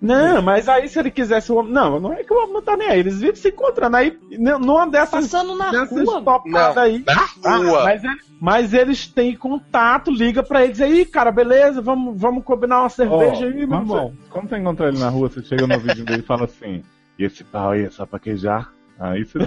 Não, 0.00 0.42
mas 0.42 0.68
aí 0.68 0.88
se 0.88 0.98
ele 0.98 1.10
quisesse 1.10 1.50
o 1.52 1.56
homem. 1.56 1.72
Não, 1.72 2.00
não 2.00 2.12
é 2.12 2.22
que 2.24 2.32
o 2.32 2.36
homem 2.36 2.52
não 2.54 2.62
tá 2.62 2.76
nem 2.76 2.88
aí. 2.88 3.00
Eles 3.00 3.18
vivem 3.20 3.36
se 3.36 3.48
encontrando 3.48 3.96
aí. 3.96 4.18
Numa 4.38 4.86
dessas. 4.86 5.10
Passando 5.30 5.56
na 5.56 5.70
Dessas 5.70 5.90
rua. 6.06 6.20
Não, 6.46 6.78
aí. 6.82 7.02
na 7.06 7.28
Ah, 7.44 7.56
rua. 7.56 7.84
mas, 7.84 8.04
ele- 8.04 8.20
mas 8.40 8.74
eles 8.74 9.06
têm 9.06 9.34
contato, 9.36 10.10
liga 10.10 10.42
pra 10.42 10.64
eles 10.64 10.80
aí, 10.80 11.04
cara, 11.04 11.30
beleza, 11.30 11.80
vamos, 11.80 12.20
vamos 12.20 12.44
combinar 12.44 12.80
uma 12.80 12.88
cerveja 12.88 13.44
Ó, 13.44 13.48
aí, 13.48 13.52
meu 13.52 13.62
irmão. 13.62 13.84
você, 13.86 14.12
quando 14.30 14.48
você 14.48 14.56
encontrar 14.58 14.88
ele 14.88 14.98
na 14.98 15.08
rua, 15.08 15.28
você 15.28 15.42
chega 15.42 15.66
no 15.66 15.78
vídeo 15.78 16.04
dele 16.04 16.20
e 16.20 16.26
fala 16.26 16.44
assim: 16.44 16.82
E 17.18 17.24
esse 17.24 17.42
pau 17.44 17.70
aí 17.70 17.84
é 17.84 17.90
só 17.90 18.04
pra 18.06 18.18
queijar? 18.18 18.70
Aí 18.98 19.24
você. 19.24 19.38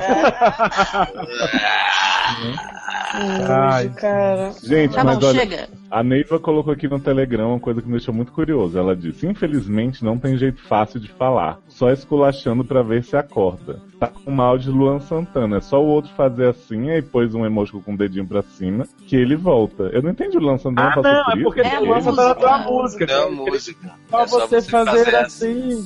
Ai. 3.11 3.85
Nojo, 3.85 3.95
cara. 3.95 4.51
Gente, 4.63 4.93
Tá 4.93 5.03
mas 5.03 5.17
bom, 5.17 5.27
olha, 5.27 5.39
chega. 5.39 5.67
a 5.89 6.03
Neiva 6.03 6.39
colocou 6.39 6.71
aqui 6.71 6.87
no 6.87 6.99
Telegram 6.99 7.49
uma 7.49 7.59
coisa 7.59 7.81
que 7.81 7.87
me 7.87 7.93
deixou 7.93 8.13
muito 8.13 8.31
curioso. 8.31 8.77
Ela 8.77 8.95
disse: 8.95 9.25
Infelizmente 9.25 10.03
não 10.05 10.17
tem 10.19 10.37
jeito 10.37 10.61
fácil 10.61 10.99
de 10.99 11.07
falar, 11.09 11.57
só 11.67 11.89
esculachando 11.91 12.63
pra 12.63 12.83
ver 12.83 13.03
se 13.03 13.17
acorda. 13.17 13.81
Tá 13.99 14.07
com 14.07 14.29
mal 14.31 14.57
de 14.59 14.69
Luan 14.69 14.99
Santana, 14.99 15.57
é 15.57 15.61
só 15.61 15.81
o 15.81 15.87
outro 15.87 16.11
fazer 16.13 16.49
assim, 16.49 16.91
aí 16.91 17.01
pôs 17.01 17.33
um 17.33 17.45
emoji 17.45 17.71
com 17.83 17.93
o 17.93 17.97
dedinho 17.97 18.27
pra 18.27 18.43
cima, 18.43 18.85
que 19.07 19.15
ele 19.15 19.35
volta. 19.35 19.83
Eu 19.91 20.03
não 20.03 20.11
entendi 20.11 20.37
o 20.37 20.41
Luan 20.41 20.57
Santana 20.59 20.89
Ah, 20.89 20.95
passou 20.95 21.11
não, 21.11 21.23
por 21.23 21.31
é 21.39 21.43
porque 21.43 21.61
É 21.61 21.79
o 21.79 21.85
Luan 21.85 22.01
Santana 22.01 22.27
música. 22.35 22.35
tem 22.39 22.47
uma 22.47 22.59
música. 22.81 23.05
Não, 23.07 23.29
que- 23.45 23.51
música. 23.51 23.91
Só 24.09 24.21
É 24.21 24.27
só 24.27 24.39
você 24.47 24.61
você 24.61 24.69
fazer, 24.69 25.05
fazer 25.05 25.15
assim. 25.15 25.85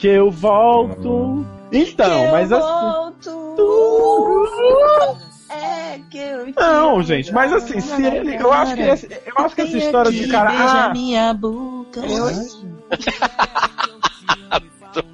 Que 0.00 0.08
eu 0.08 0.30
volto. 0.30 1.46
Então, 1.72 2.30
mas 2.30 2.52
assim. 2.52 3.14
É 5.48 6.00
que 6.10 6.18
eu 6.18 6.52
Não, 6.56 7.02
gente, 7.02 7.32
mas 7.32 7.52
assim, 7.52 7.80
se 7.80 8.02
ele. 8.04 8.36
Eu 8.36 8.52
acho 8.52 8.74
que, 8.74 8.82
esse- 8.82 9.08
eu 9.26 9.44
acho 9.44 9.54
que 9.54 9.62
essa 9.62 9.76
história 9.78 10.10
de 10.12 10.28
cara. 10.28 10.50
Beija 10.50 10.64
Ah, 10.84 10.88
minha 10.92 11.32
boca. 11.34 12.00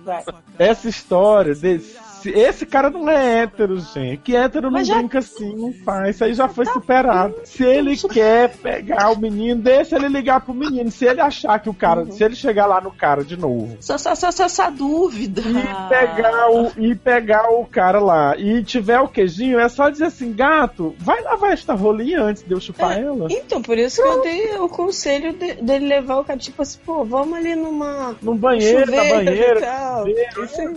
Vai. 0.04 0.24
essa 0.58 0.88
história 0.88 1.54
desse. 1.54 1.96
Esse 2.30 2.66
cara 2.66 2.90
não 2.90 3.08
é 3.08 3.42
hétero, 3.42 3.78
gente. 3.80 4.18
Que 4.18 4.36
hétero 4.36 4.70
não 4.70 4.82
já- 4.84 4.96
brinca 4.96 5.18
assim, 5.18 5.54
não 5.56 5.72
faz. 5.84 6.16
Isso 6.16 6.24
aí 6.24 6.34
já 6.34 6.48
foi 6.48 6.66
superado. 6.66 7.34
Se 7.44 7.64
ele 7.64 7.96
quer 7.96 8.50
pegar 8.56 9.10
o 9.10 9.18
menino, 9.18 9.60
deixa 9.60 9.96
ele 9.96 10.08
ligar 10.08 10.40
pro 10.40 10.54
menino. 10.54 10.90
Se 10.90 11.04
ele 11.04 11.20
achar 11.20 11.58
que 11.58 11.68
o 11.68 11.74
cara. 11.74 12.06
Se 12.12 12.22
ele 12.22 12.34
chegar 12.34 12.66
lá 12.66 12.80
no 12.80 12.90
cara 12.90 13.24
de 13.24 13.36
novo. 13.36 13.76
Só, 13.80 13.96
só, 13.98 14.14
só, 14.14 14.30
só 14.30 14.44
essa 14.44 14.70
dúvida. 14.70 15.42
E 15.42 15.88
pegar, 15.88 16.50
o, 16.50 16.72
e 16.78 16.94
pegar 16.94 17.50
o 17.50 17.64
cara 17.66 17.98
lá 18.00 18.36
e 18.36 18.62
tiver 18.62 18.98
o 19.00 19.08
queijinho, 19.08 19.58
é 19.58 19.68
só 19.68 19.88
dizer 19.88 20.06
assim, 20.06 20.32
gato, 20.32 20.94
vai 20.98 21.20
lavar 21.22 21.52
esta 21.52 21.74
rolinha 21.74 22.20
antes 22.22 22.42
de 22.42 22.52
eu 22.52 22.60
chupar 22.60 22.98
ela. 22.98 23.26
Então, 23.30 23.60
por 23.62 23.78
isso 23.78 24.02
que 24.02 24.08
eu 24.08 24.22
dei 24.22 24.56
o 24.58 24.68
conselho 24.68 25.32
de- 25.32 25.54
dele 25.54 25.86
levar 25.86 26.18
o 26.18 26.24
cara, 26.24 26.38
tipo 26.38 26.62
assim, 26.62 26.78
pô, 26.84 27.04
vamos 27.04 27.38
ali 27.38 27.54
numa. 27.54 28.14
No 28.22 28.34
banheiro, 28.34 28.90
na 28.90 29.02
chuveiro 29.02 29.24
banheira. 29.24 29.58
e 29.58 29.62
tal. 29.62 30.04
chuveiro, 30.46 30.76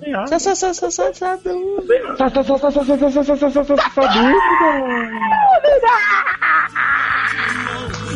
tem 0.00 0.14
água. 0.14 0.26
Só, 0.28 0.38
só, 0.38 0.54
só, 0.54 0.67
Sassaduro. 0.74 1.84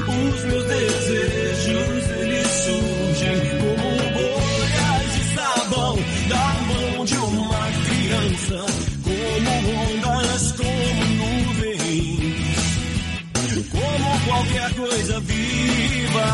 Os 0.05 0.42
desejos, 0.42 2.05
eles 2.11 2.46
surgem 2.48 3.40
como 3.59 3.90
bolhas 4.12 5.05
de 5.14 5.22
sabão 5.34 5.96
da 6.28 6.46
mão 6.66 7.05
de 7.05 7.16
uma 7.16 7.62
criança, 7.86 8.61
como 9.03 9.53
ondas, 9.80 10.44
como 10.53 11.03
nuvens, 11.16 12.66
como 13.70 14.11
qualquer 14.26 14.70
coisa 14.74 15.16
viva. 15.20 16.28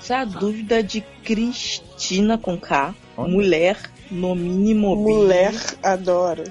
Essa 0.00 0.14
é 0.14 0.16
a 0.16 0.24
dúvida 0.24 0.82
de 0.82 1.00
Cristina 1.22 2.36
com 2.38 2.58
K, 2.58 2.94
mulher 3.16 3.76
no 4.10 4.34
mínimo. 4.34 4.96
Mulher, 4.96 5.52
adoro. 5.82 6.44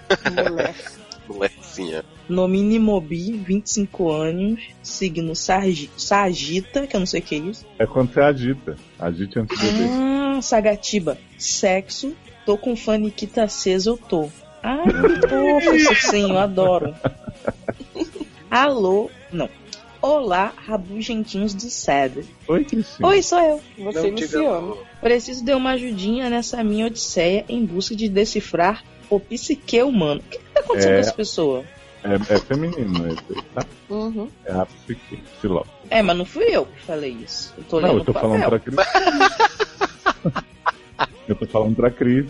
Mulher. 0.49 0.75
Molequinha. 1.27 2.05
No 2.29 2.47
mínimo 2.47 2.99
bi, 3.01 3.33
25 3.33 4.11
anos. 4.11 4.61
Signo 4.81 5.35
Sargi- 5.35 5.89
Sagita, 5.97 6.87
que 6.87 6.95
eu 6.95 6.99
não 7.01 7.07
sei 7.07 7.19
o 7.19 7.23
que 7.23 7.35
é 7.35 7.37
isso. 7.39 7.65
É 7.77 7.85
quando 7.85 8.13
você 8.13 8.21
agita. 8.21 8.75
Agite 8.97 9.39
antes 9.39 9.59
de 9.59 9.65
beber. 9.65 9.89
Ah, 9.91 10.39
Sagatiba. 10.41 11.17
Sexo. 11.37 12.13
Tô 12.45 12.57
com 12.57 12.75
faniquita 12.77 13.43
acesa, 13.43 13.89
eu 13.89 13.97
tô. 13.97 14.29
Ai, 14.63 14.85
que 14.85 15.27
fofo 15.27 15.89
ursinho, 15.89 16.29
eu 16.29 16.37
adoro. 16.39 16.95
Alô. 18.49 19.09
Não. 19.31 19.49
Olá, 20.07 20.53
rabugentinhos 20.55 21.53
do 21.53 21.69
SED. 21.69 22.23
Oi, 22.47 22.63
Cristina. 22.63 23.09
Oi, 23.09 23.21
sou 23.21 23.41
eu. 23.41 23.61
Você 23.91 24.37
não. 24.37 24.77
Preciso 25.01 25.43
de 25.43 25.53
uma 25.53 25.71
ajudinha 25.71 26.29
nessa 26.29 26.63
minha 26.63 26.85
odisseia 26.85 27.43
em 27.49 27.65
busca 27.65 27.93
de 27.93 28.07
decifrar 28.07 28.85
o 29.09 29.19
psique 29.19 29.83
humano. 29.83 30.21
O 30.25 30.29
que, 30.29 30.37
que 30.37 30.45
tá 30.45 30.61
acontecendo 30.61 30.91
É. 30.91 30.93
com 30.93 30.99
essa 31.01 31.13
pessoa? 31.13 31.65
É, 32.05 32.35
é 32.35 32.39
feminino 32.39 33.05
esse, 33.09 33.43
tá? 33.53 33.65
Uhum. 33.89 34.29
É 34.45 34.53
a 34.53 34.65
psique. 34.65 35.19
Filó. 35.41 35.65
É, 35.89 36.01
mas 36.01 36.17
não 36.17 36.23
fui 36.23 36.45
eu 36.55 36.65
que 36.67 36.79
falei 36.83 37.11
isso. 37.11 37.53
Eu 37.57 37.63
tô 37.65 37.81
Não, 37.81 37.97
eu 37.97 38.05
tô 38.05 38.13
falando 38.13 38.45
pra 38.45 38.59
Cris. 38.59 38.77
eu 41.27 41.35
tô 41.35 41.45
falando 41.47 41.75
pra 41.75 41.91
Cris. 41.91 42.27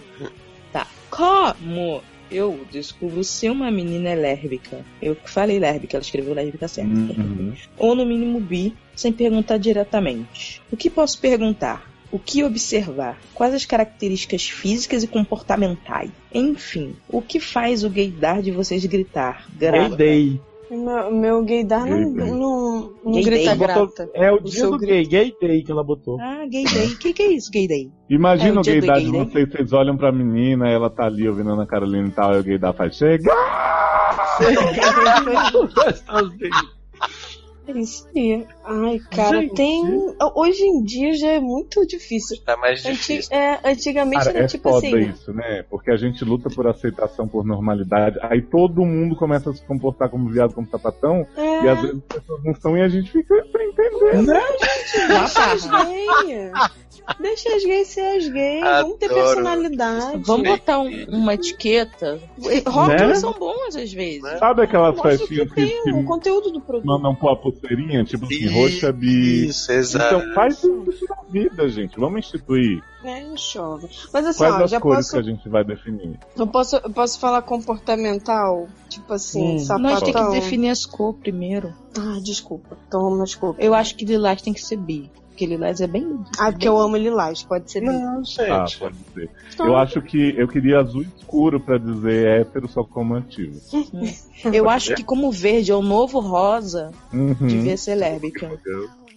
Tá. 0.74 0.88
Como 1.12 2.02
eu 2.32 2.66
descubro 2.72 3.24
se 3.24 3.50
uma 3.50 3.72
menina 3.72 4.10
é 4.10 4.16
lérbica? 4.16 4.84
Eu 5.02 5.16
que 5.16 5.30
falei 5.30 5.60
lérbica, 5.60 5.98
ela 5.98 6.04
escreveu 6.04 6.34
lérbica 6.34 6.68
certa. 6.68 6.92
Uhum. 6.92 7.54
Ou 7.78 7.96
no 7.96 8.06
mínimo 8.06 8.40
bi, 8.40 8.74
sem 8.96 9.12
perguntar 9.12 9.58
diretamente. 9.58 10.62
O 10.72 10.78
que 10.78 10.90
posso 10.90 11.20
perguntar? 11.20 11.90
O 12.12 12.18
que 12.18 12.44
observar? 12.44 13.20
Quais 13.34 13.54
as 13.54 13.66
características 13.66 14.50
físicas 14.50 15.04
e 15.04 15.08
comportamentais? 15.08 16.10
Enfim, 16.34 16.96
o 17.10 17.22
que 17.22 17.40
faz 17.40 17.84
o 17.84 17.90
gaydar 17.90 18.42
de 18.42 18.52
vocês 18.52 18.86
gritar? 18.86 19.46
Gay 19.58 19.70
Grata. 19.70 20.47
Meu, 20.70 21.12
meu 21.12 21.46
gaydar 21.46 21.86
não, 21.86 22.14
Gay 22.14 22.32
não, 22.32 22.94
não 23.04 23.12
Gay 23.14 23.24
grita 23.24 23.56
grata. 23.56 24.10
É 24.14 24.32
o 24.32 24.36
O 24.36 24.44
dia 24.44 24.68
do 24.68 24.78
gay, 24.78 25.06
gay 25.06 25.36
day 25.40 25.64
que 25.64 25.72
ela 25.72 25.84
botou. 25.84 26.20
Ah, 26.20 26.46
gay 26.46 26.66
day. 26.66 26.88
O 26.88 27.00
que, 27.00 27.14
que 27.14 27.24
é 27.24 27.32
isso, 27.32 27.50
gay 27.52 27.68
day? 27.68 27.90
Imagina 28.10 28.56
É 28.56 28.58
o 28.58 28.62
o 28.62 28.64
gaydar 28.64 29.00
de 29.00 29.10
gay, 29.10 29.20
né? 29.20 29.26
vocês, 29.26 29.50
vocês 29.50 29.74
olham 29.74 29.96
pra 29.96 30.12
menina, 30.12 30.70
ela 30.70 30.90
tá 30.90 31.06
ali 31.06 31.28
ouvindo 31.28 31.52
a 31.52 31.54
Ana 31.54 31.66
Carolina 31.66 32.08
e 32.08 32.12
tal, 32.12 32.36
e 32.36 32.40
o 32.40 32.44
gaydar 32.44 32.74
faz, 32.74 32.96
chega! 32.96 33.32
É 37.68 37.72
isso 37.80 38.08
aí. 38.16 38.46
Ai, 38.64 39.00
cara, 39.12 39.42
Gente. 39.42 39.56
tem. 39.56 39.84
Hoje 40.36 40.64
em 40.64 40.84
dia 40.84 41.14
já 41.16 41.32
é 41.34 41.40
muito 41.40 41.86
difícil. 41.86 42.38
Tá 42.46 42.56
mais 42.58 42.82
difícil. 42.82 43.36
é, 43.36 43.60
antigamente 43.64 44.24
Cara, 44.26 44.38
era 44.38 44.46
é 44.46 44.48
tipo 44.48 44.70
foda 44.70 44.88
assim. 44.88 45.00
isso, 45.10 45.34
né? 45.34 45.64
Porque 45.70 45.92
a 45.92 45.98
gente 45.98 46.24
luta 46.24 46.50
por 46.50 46.66
aceitação, 46.68 47.28
por 47.28 47.46
normalidade, 47.46 48.18
aí 48.22 48.42
todo 48.42 48.86
mundo 48.86 49.16
começa 49.16 49.50
a 49.50 49.54
se 49.54 49.62
comportar 49.66 50.10
como 50.10 50.30
viado, 50.30 50.54
como 50.54 50.68
sapatão, 50.68 51.28
É, 51.36 51.64
e 51.66 51.70
às 51.70 51.82
vezes 51.82 51.98
as 51.98 52.20
pessoas 52.20 52.44
não 52.44 52.52
estão 52.52 52.78
e 52.78 52.82
a 52.82 52.88
gente 52.88 53.12
fica 53.12 53.36
sem 53.52 53.70
entender. 53.70 54.26
deixa 55.08 55.52
as 55.52 55.66
gays. 55.66 56.52
Deixa 57.20 57.56
as 57.56 57.64
gays 57.64 57.88
ser 57.88 58.02
as 58.18 58.28
gays. 58.28 58.62
Vamos 58.62 58.98
ter 58.98 59.06
Adoro. 59.06 59.26
personalidade. 59.26 60.18
Vamos 60.26 60.48
botar 60.50 60.80
um- 60.80 61.06
uma 61.10 61.34
etiqueta. 61.34 62.20
Rótulos 62.68 63.02
Né? 63.02 63.16
são 63.16 63.34
bons 63.34 63.76
às 63.76 63.92
vezes. 63.94 64.40
Sabe 64.40 64.64
aquelas 64.64 64.96
Mostra 64.96 65.10
o 65.10 65.12
que 65.14 65.18
festinhas 65.20 65.50
que, 65.50 65.56
tem, 65.56 65.84
que 65.84 65.92
o 65.94 66.04
conteúdo 66.04 66.52
do 66.52 66.60
produto. 66.62 66.86
mandam 66.86 67.16
pôr 67.16 67.30
a 67.32 67.36
pulseirinha, 67.36 68.04
tipo 68.04 68.26
assim, 68.26 68.48
roxa, 68.48 68.92
bi. 68.92 69.48
Isso, 69.48 69.72
exato. 69.72 70.16
Então 70.16 70.34
faz 70.34 70.56
isso 70.64 71.06
na 71.10 71.18
vida, 71.30 71.70
gente. 71.70 71.98
Vamos 72.00 72.20
instituir. 72.20 72.82
É, 73.04 73.24
chove. 73.38 73.88
Mas 74.12 74.26
assim, 74.26 74.40
Quais 74.40 74.56
ó, 74.56 74.64
as 74.66 74.72
já 74.72 74.80
cores 74.82 74.98
posso, 74.98 75.12
que 75.12 75.18
a 75.18 75.22
gente 75.34 75.48
vai 75.48 75.64
definir? 75.64 76.20
eu 76.36 76.48
posso. 76.48 76.76
Eu 76.76 76.90
posso 76.90 77.20
falar 77.20 77.42
comportamental? 77.42 78.68
Tipo 78.90 79.14
assim, 79.14 79.56
Hum. 79.56 79.60
sapatão. 79.60 79.92
Nós 79.92 80.02
temos 80.04 80.22
que 80.34 80.40
definir 80.42 80.70
as 80.70 80.86
cores 80.86 81.20
primeiro. 81.22 81.74
Ah, 81.98 82.20
desculpa. 82.24 82.78
Então, 82.88 83.24
desculpa. 83.24 83.62
Eu 83.62 83.74
acho 83.74 83.96
que 83.96 84.04
lilás 84.06 84.42
tem 84.42 84.54
que 84.54 84.62
ser 84.62 84.78
bi. 84.78 85.10
Porque 85.38 85.46
lilás 85.46 85.80
é 85.80 85.86
bem. 85.86 86.04
Ah, 86.40 86.52
porque 86.52 86.68
eu 86.68 86.80
amo 86.80 86.98
lilás, 86.98 87.44
pode 87.44 87.72
ser. 87.72 87.82
Não, 87.82 87.94
Ah, 87.94 88.66
gente. 88.66 88.80
pode 88.80 88.96
ser. 89.14 89.30
Então, 89.54 89.68
Eu 89.68 89.76
acho 89.78 90.02
que 90.02 90.34
eu 90.36 90.48
queria 90.48 90.80
azul 90.80 91.04
escuro 91.04 91.60
pra 91.64 91.78
dizer 91.78 92.42
hétero 92.42 92.68
só 92.68 92.84
como 92.84 93.14
antigo. 93.14 93.60
Eu 94.52 94.68
acho 94.68 94.96
que 94.96 95.04
como 95.04 95.32
verde 95.32 95.72
é 95.72 95.76
o 95.76 95.82
novo 95.84 96.20
rosa, 96.20 96.90
Uhum. 97.14 97.36
devia 97.46 97.78
ser 97.78 97.94
lérbica. 97.96 98.50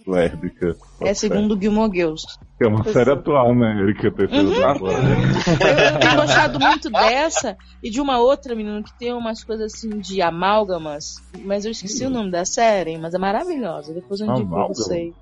Lérbica. 0.05 0.75
É 1.01 1.13
segundo 1.15 1.59
Gilmore 1.59 1.91
Girls. 1.91 2.23
Que 2.59 2.65
é 2.65 2.67
uma 2.69 2.83
série 2.83 3.11
atual, 3.11 3.55
né, 3.55 3.79
Erika? 3.81 4.11
Terceira 4.11 4.43
Uhum. 4.43 4.53
temporada. 4.53 5.01
Eu 5.95 5.99
tenho 5.99 6.15
gostado 6.17 6.59
muito 6.59 6.89
dessa 6.91 7.57
e 7.81 7.89
de 7.89 7.99
uma 7.99 8.19
outra 8.19 8.53
menina 8.55 8.83
que 8.83 8.95
tem 8.99 9.11
umas 9.13 9.43
coisas 9.43 9.73
assim 9.73 9.99
de 9.99 10.21
amálgamas, 10.21 11.05
mas 11.39 11.65
eu 11.65 11.71
esqueci 11.71 12.05
o 12.05 12.09
nome 12.09 12.31
da 12.31 12.45
série, 12.45 12.97
mas 12.97 13.13
é 13.13 13.17
maravilhosa. 13.17 13.93
Depois 13.93 14.19
eu 14.19 14.27
indico 14.27 14.49
pra 14.49 14.57
vocês. 14.83 15.13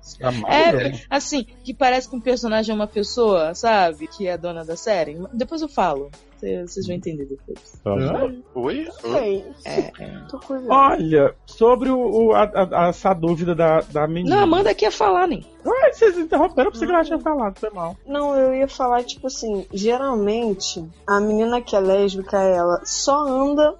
É, 0.48 0.92
assim, 1.08 1.46
que 1.64 1.72
parece 1.74 2.08
que 2.08 2.16
um 2.16 2.20
personagem 2.20 2.72
é 2.72 2.74
uma 2.76 2.86
pessoa, 2.86 3.54
sabe? 3.54 4.06
Que 4.06 4.26
é 4.26 4.32
a 4.32 4.36
dona 4.36 4.64
da 4.64 4.76
série. 4.76 5.16
Depois 5.32 5.62
eu 5.62 5.68
falo. 5.68 6.10
Cê- 6.38 6.66
Vocês 6.66 6.86
vão 6.86 6.96
entender 6.96 7.26
depois. 7.26 7.80
Tá. 7.84 7.92
Oi? 8.54 8.88
sei. 9.02 9.44
É, 9.66 9.78
é. 10.02 10.22
Olha, 10.70 11.34
sobre 11.44 11.90
o, 11.90 11.98
o- 12.28 12.32
a- 12.32 12.50
a- 12.72 12.88
essa 12.88 13.12
dúvida 13.12 13.54
da, 13.54 13.80
da 13.82 14.06
menina. 14.08 14.36
Não, 14.40 14.46
manda 14.46 14.70
aqui 14.70 14.86
a 14.86 14.90
falar, 14.90 15.26
nem. 15.28 15.44
Ai, 15.66 15.92
vocês 15.92 16.16
interromperam, 16.16 16.70
pensei 16.72 16.86
que 16.88 16.94
ela 16.94 17.04
tinha 17.04 17.18
falado, 17.18 17.58
foi 17.58 17.68
mal. 17.70 17.94
Não, 18.06 18.34
eu 18.34 18.54
ia 18.54 18.66
falar, 18.66 19.04
tipo 19.04 19.26
assim, 19.26 19.66
geralmente, 19.70 20.82
a 21.06 21.20
menina 21.20 21.60
que 21.60 21.76
é 21.76 21.80
lésbica, 21.80 22.38
ela 22.38 22.80
só 22.84 23.26
anda. 23.26 23.74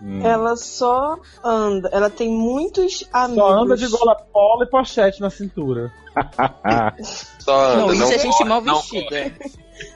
Hum. 0.00 0.20
Ela 0.22 0.56
só 0.56 1.18
anda. 1.42 1.88
Ela 1.92 2.08
tem 2.08 2.30
muitos 2.30 3.08
amigos. 3.12 3.42
Só 3.42 3.48
anda 3.48 3.76
de 3.76 3.88
gola 3.88 4.14
polo 4.14 4.62
e 4.62 4.66
pochete 4.66 5.20
na 5.20 5.30
cintura. 5.30 5.92
Só 7.38 7.64
anda, 7.64 7.76
Não, 7.76 7.92
isso 7.92 8.02
não 8.02 8.12
é 8.12 8.18
gente 8.18 8.38
corre, 8.38 8.48
mal 8.48 8.62
vestida. 8.62 9.32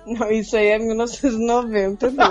Não, 0.07 0.31
isso 0.31 0.57
aí 0.57 0.69
é 0.69 0.79
1992. 0.79 2.29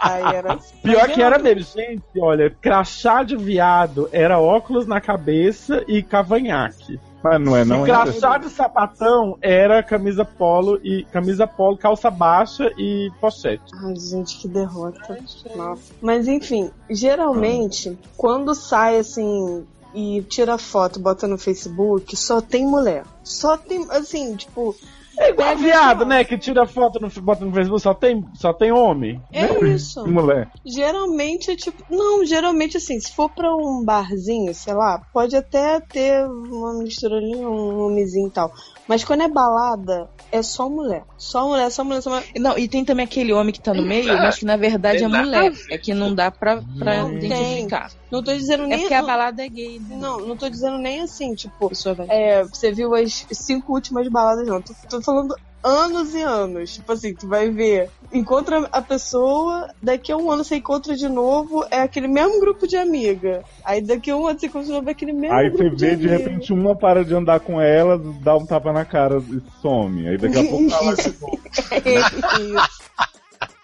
aí 0.00 0.34
era. 0.34 0.58
Pior 0.82 1.08
que 1.08 1.22
era 1.22 1.38
mesmo, 1.38 1.62
gente, 1.62 2.02
olha, 2.18 2.50
crachá 2.50 3.22
de 3.22 3.36
viado 3.36 4.08
era 4.12 4.40
óculos 4.40 4.86
na 4.86 5.00
cabeça 5.00 5.84
e 5.86 6.02
cavanhaque. 6.02 6.98
Mas 7.22 7.40
não 7.40 7.56
é, 7.56 7.64
não 7.64 7.84
é. 7.84 7.88
crachá 7.88 8.38
de 8.38 8.48
sapatão 8.48 9.36
era 9.42 9.82
camisa 9.82 10.24
polo 10.24 10.80
e 10.82 11.04
camisa 11.04 11.46
polo, 11.46 11.76
calça 11.76 12.10
baixa 12.10 12.72
e 12.78 13.10
pochete. 13.20 13.72
Ai, 13.74 13.94
gente, 13.96 14.38
que 14.38 14.48
derrota. 14.48 15.18
Nossa. 15.54 15.92
Mas 16.00 16.26
enfim, 16.26 16.70
geralmente, 16.88 17.98
quando 18.16 18.54
sai 18.54 18.98
assim 18.98 19.66
e 19.94 20.22
tira 20.22 20.56
foto, 20.56 21.00
bota 21.00 21.26
no 21.26 21.36
Facebook, 21.36 22.16
só 22.16 22.40
tem 22.40 22.66
mulher. 22.66 23.04
Só 23.22 23.56
tem, 23.56 23.86
assim, 23.90 24.36
tipo. 24.36 24.74
É 25.20 25.28
igual 25.28 25.54
viado, 25.54 26.00
só. 26.00 26.04
né? 26.06 26.24
Que 26.24 26.38
tira 26.38 26.66
foto 26.66 26.98
no, 26.98 27.08
bota 27.22 27.44
no 27.44 27.52
Facebook, 27.52 27.82
só 27.82 27.92
tem, 27.92 28.24
só 28.32 28.54
tem 28.54 28.72
homem. 28.72 29.20
É 29.30 29.62
isso. 29.66 30.02
Mulher. 30.08 30.48
Geralmente, 30.64 31.54
tipo, 31.56 31.84
não, 31.90 32.24
geralmente 32.24 32.78
assim, 32.78 32.98
se 32.98 33.12
for 33.12 33.28
pra 33.28 33.54
um 33.54 33.84
barzinho, 33.84 34.54
sei 34.54 34.72
lá, 34.72 35.02
pode 35.12 35.36
até 35.36 35.78
ter 35.78 36.24
uma 36.26 36.72
mistura 36.78 37.18
ali, 37.18 37.36
um 37.36 37.84
homenzinho 37.84 38.28
e 38.28 38.30
tal. 38.30 38.50
Mas 38.88 39.04
quando 39.04 39.22
é 39.22 39.28
balada, 39.28 40.08
é 40.32 40.42
só 40.42 40.70
mulher. 40.70 41.04
Só 41.20 41.46
mulher, 41.46 41.70
só 41.70 41.84
mulher, 41.84 42.00
só 42.00 42.08
mulher. 42.08 42.24
Não, 42.38 42.56
e 42.56 42.66
tem 42.66 42.82
também 42.82 43.04
aquele 43.04 43.30
homem 43.30 43.52
que 43.52 43.60
tá 43.60 43.74
no 43.74 43.82
meio, 43.82 44.08
mas 44.16 44.38
que 44.38 44.46
na 44.46 44.56
verdade 44.56 45.04
é 45.04 45.08
Tem 45.08 45.18
mulher. 45.18 45.52
a. 45.52 45.74
É 45.74 45.76
que 45.76 45.92
não 45.92 46.14
dá 46.14 46.30
pra, 46.30 46.62
pra 46.78 47.02
Não 47.02 47.18
identificar. 47.18 47.90
Não 48.10 48.24
tô 48.24 48.32
dizendo 48.32 48.64
É 48.64 48.66
nem. 48.68 48.78
porque 48.80 48.94
a 48.94 49.00
não, 49.00 49.06
balada 49.06 49.44
é 49.44 49.48
gay. 49.50 49.78
né? 49.80 49.96
não, 49.98 50.18
não 50.20 50.34
tô 50.34 50.48
dizendo 50.48 50.78
nem 50.78 51.02
assim, 51.02 51.34
tipo, 51.34 51.70
A 52.08 52.14
é, 52.14 52.42
você 52.44 52.72
viu 52.72 52.94
as 52.94 53.26
cinco 53.32 53.74
últimas 53.74 54.08
baladas, 54.08 54.46
não. 54.48 54.62
Tô, 54.62 54.72
tô 54.88 55.02
falando 55.02 55.34
anos 55.62 56.14
e 56.14 56.22
anos. 56.22 56.74
Tipo 56.74 56.92
assim, 56.92 57.14
tu 57.14 57.26
vai 57.28 57.50
ver, 57.50 57.90
encontra 58.12 58.68
a 58.72 58.82
pessoa, 58.82 59.68
daqui 59.82 60.10
a 60.12 60.16
um 60.16 60.30
ano 60.30 60.42
você 60.44 60.56
encontra 60.56 60.96
de 60.96 61.08
novo, 61.08 61.64
é 61.70 61.80
aquele 61.80 62.08
mesmo 62.08 62.40
grupo 62.40 62.66
de 62.66 62.76
amiga. 62.76 63.42
Aí 63.64 63.80
daqui 63.80 64.10
a 64.10 64.16
um 64.16 64.26
ano 64.26 64.38
você 64.38 64.46
encontra 64.46 64.66
de 64.66 64.72
novo, 64.72 64.88
é 64.88 64.92
aquele 64.92 65.12
mesmo 65.12 65.36
Aí 65.36 65.50
você 65.50 65.56
grupo 65.58 65.76
vê, 65.76 65.96
de 65.96 66.08
amiga. 66.08 66.16
repente, 66.16 66.52
uma 66.52 66.74
para 66.76 67.04
de 67.04 67.14
andar 67.14 67.40
com 67.40 67.60
ela, 67.60 67.98
dá 68.22 68.36
um 68.36 68.46
tapa 68.46 68.72
na 68.72 68.84
cara 68.84 69.18
e 69.18 69.42
some. 69.60 70.08
Aí 70.08 70.16
daqui 70.18 70.38
a 70.38 70.44
pouco 70.44 70.68
tá 70.68 70.80
lá 70.80 70.94
de 70.94 71.08
novo. 71.20 71.40
É 71.72 71.94
isso. 71.94 72.80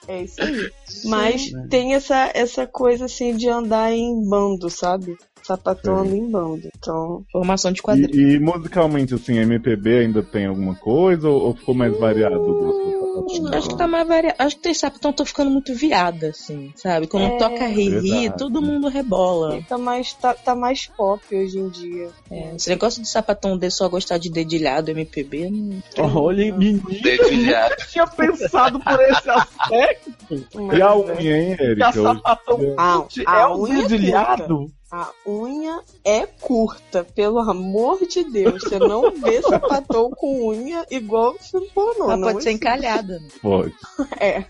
É 0.09 0.22
isso 0.22 0.40
aí. 0.42 0.70
Mas 1.05 1.51
tem 1.68 1.94
essa, 1.94 2.30
essa 2.32 2.66
coisa 2.66 3.07
assim 3.07 3.36
de 3.36 3.49
andar 3.49 3.92
em 3.92 4.22
bando, 4.28 4.70
sabe? 4.70 5.16
Sapatão 5.47 5.99
anda 5.99 6.16
em 6.16 6.28
bando. 6.28 6.68
Então. 6.76 7.24
Formação 7.30 7.72
de 7.72 7.80
quadrilha. 7.80 8.11
E, 8.14 8.34
e 8.34 8.38
musicalmente, 8.40 9.14
assim, 9.14 9.38
MPB 9.38 9.99
ainda 9.99 10.22
tem 10.22 10.47
alguma 10.47 10.74
coisa 10.74 11.28
ou, 11.28 11.40
ou 11.47 11.55
ficou 11.55 11.74
mais 11.74 11.97
variado 11.99 12.40
o 12.40 12.55
gosto? 12.55 13.07
Acho 13.55 13.68
que 13.68 13.76
tá 13.78 13.86
mais 13.86 14.07
variado. 14.07 14.36
Acho 14.38 14.57
que 14.57 14.62
tem 14.62 14.74
sapatão 14.74 15.12
tô 15.12 15.24
ficando 15.24 15.51
muito 15.51 15.74
viada, 15.74 16.28
assim, 16.28 16.72
sabe? 16.76 17.07
Quando 17.07 17.26
É, 17.26 17.38
toca 17.38 17.66
Riri, 17.66 18.30
todo 18.36 18.61
mundo 18.61 18.88
rebola. 18.88 19.62
Tá 19.68 19.78
mais, 19.78 20.12
tá, 20.14 20.34
tá 20.34 20.55
mais 20.55 20.86
pop 20.86 21.22
hoje 21.34 21.59
em 21.59 21.68
dia. 21.68 22.09
É, 22.30 22.55
esse 22.55 22.68
negócio 22.68 23.01
de 23.01 23.09
sapatão 23.09 23.57
de 23.57 23.70
só 23.70 23.88
gostar 23.88 24.18
de 24.18 24.30
dedilhado 24.30 24.90
MPB, 24.90 25.51
não... 25.51 25.82
Olha, 26.14 26.53
menino, 26.55 26.82
Dedilhado. 27.03 27.74
eu 27.78 27.86
tinha 27.86 28.07
pensado 28.07 28.78
por 28.80 29.01
esse 29.01 29.30
aspecto. 29.30 30.16
E 30.76 30.82
a 30.82 30.94
Mas, 30.94 31.09
é. 31.09 31.12
unha, 31.22 31.36
hein, 31.38 31.57
a 31.59 31.62
Erika? 31.64 31.88
Hoje- 31.88 32.03
sapatão 32.03 32.74
A, 32.76 33.07
é 33.18 33.22
a 33.24 33.49
o 33.51 33.62
unha 33.62 33.84
é 33.84 33.88
dedilhado. 33.88 34.70
A 34.91 35.11
unha 35.26 35.80
é 36.05 36.26
curta, 36.26 37.05
pelo 37.05 37.41
amor 37.41 37.99
de 38.07 38.22
Deus. 38.22 38.62
Você 38.62 38.78
não 38.78 39.11
vê 39.20 39.43
sapatão 39.43 40.11
com 40.11 40.49
unha 40.49 40.87
igual 40.91 41.34
filme 41.39 41.68
pornô. 41.74 42.05
Ela 42.05 42.16
não 42.16 42.32
pode 42.32 42.45
ser 42.45 42.53
encalhada. 42.53 43.18
né? 43.18 43.28
Pode. 43.43 43.74
É, 44.20 44.45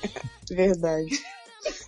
verdade. 0.50 1.20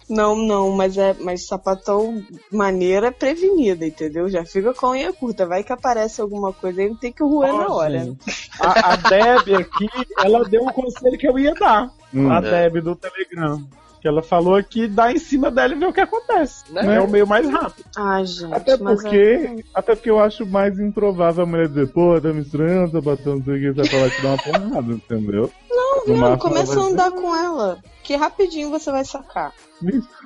Não, 0.09 0.37
não, 0.37 0.71
mas 0.71 0.97
é, 0.99 1.15
mas 1.15 1.47
sapatão 1.47 2.23
maneira 2.53 3.09
é 3.09 3.11
prevenida, 3.11 3.87
entendeu? 3.87 4.29
Já 4.29 4.45
fica 4.45 4.73
com 4.75 4.87
a 4.87 4.91
unha 4.91 5.13
curta. 5.13 5.47
Vai 5.47 5.65
que 5.65 5.73
aparece 5.73 6.21
alguma 6.21 6.53
coisa 6.53 6.83
aí, 6.83 6.95
tem 6.97 7.11
que 7.13 7.23
roer 7.25 7.53
na 7.53 7.67
Ó, 7.69 7.79
hora. 7.79 8.15
A, 8.61 8.93
a 8.93 8.97
Deb 8.97 9.55
aqui, 9.57 9.89
ela 10.19 10.45
deu 10.45 10.63
um 10.63 10.73
conselho 10.73 11.19
que 11.19 11.27
eu 11.27 11.39
ia 11.39 11.55
dar. 11.55 11.91
Hum. 12.13 12.31
A 12.31 12.41
Deb 12.41 12.83
do 12.83 12.95
Telegram. 12.95 13.67
Que 14.05 14.09
ela 14.09 14.23
falou 14.23 14.63
que 14.63 14.87
dá 14.87 15.11
em 15.11 15.19
cima 15.19 15.51
dela 15.51 15.73
e 15.73 15.79
vê 15.79 15.87
o 15.87 15.93
que 15.93 16.01
acontece. 16.03 16.71
Né? 16.71 16.97
É 16.97 17.01
o 17.01 17.09
meio 17.09 17.27
mais 17.27 17.49
rápido. 17.49 17.87
Ai, 17.97 18.27
gente. 18.27 18.53
Até 18.53 18.77
mas 18.77 19.01
porque, 19.01 19.17
é- 19.17 19.57
até 19.73 19.95
porque 19.95 20.11
eu 20.11 20.21
acho 20.21 20.45
mais 20.45 20.79
improvável 20.79 21.45
a 21.45 21.47
mulher 21.47 21.69
dizer, 21.69 21.87
pô, 21.89 22.21
tá 22.21 22.31
me 22.31 22.43
estranhando, 22.43 22.93
tá 22.93 23.01
batendo, 23.01 23.37
não 23.39 23.45
sei 23.45 23.55
o 23.55 23.61
que, 23.61 23.73
você 23.73 23.81
vai 23.81 23.89
falar 23.89 24.11
que 24.11 24.21
dá 24.23 24.29
uma 24.29 24.37
porrada, 24.69 24.93
entendeu? 24.93 25.51
No 25.71 26.05
Não, 26.13 26.17
máximo, 26.21 26.39
começa 26.39 26.79
a 26.79 26.83
andar 26.83 27.11
com 27.13 27.35
ela. 27.35 27.79
Que 28.03 28.15
rapidinho 28.15 28.69
você 28.69 28.91
vai 28.91 29.07
sacar. 29.07 29.55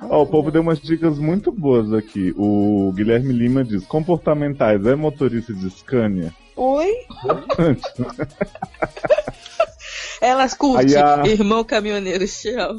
Ó, 0.09 0.23
o 0.23 0.27
povo 0.27 0.51
deu 0.51 0.61
umas 0.61 0.81
dicas 0.81 1.17
muito 1.17 1.49
boas 1.49 1.93
aqui. 1.93 2.33
O 2.37 2.91
Guilherme 2.93 3.31
Lima 3.31 3.63
diz, 3.63 3.85
comportamentais, 3.85 4.85
é 4.85 4.93
motorista 4.93 5.53
de 5.53 5.69
Scania? 5.69 6.33
Oi? 6.57 6.91
Elas 10.21 10.53
curtem, 10.53 10.97
a- 10.97 11.23
irmão 11.25 11.63
caminhoneiro, 11.63 12.25
tchau. 12.27 12.75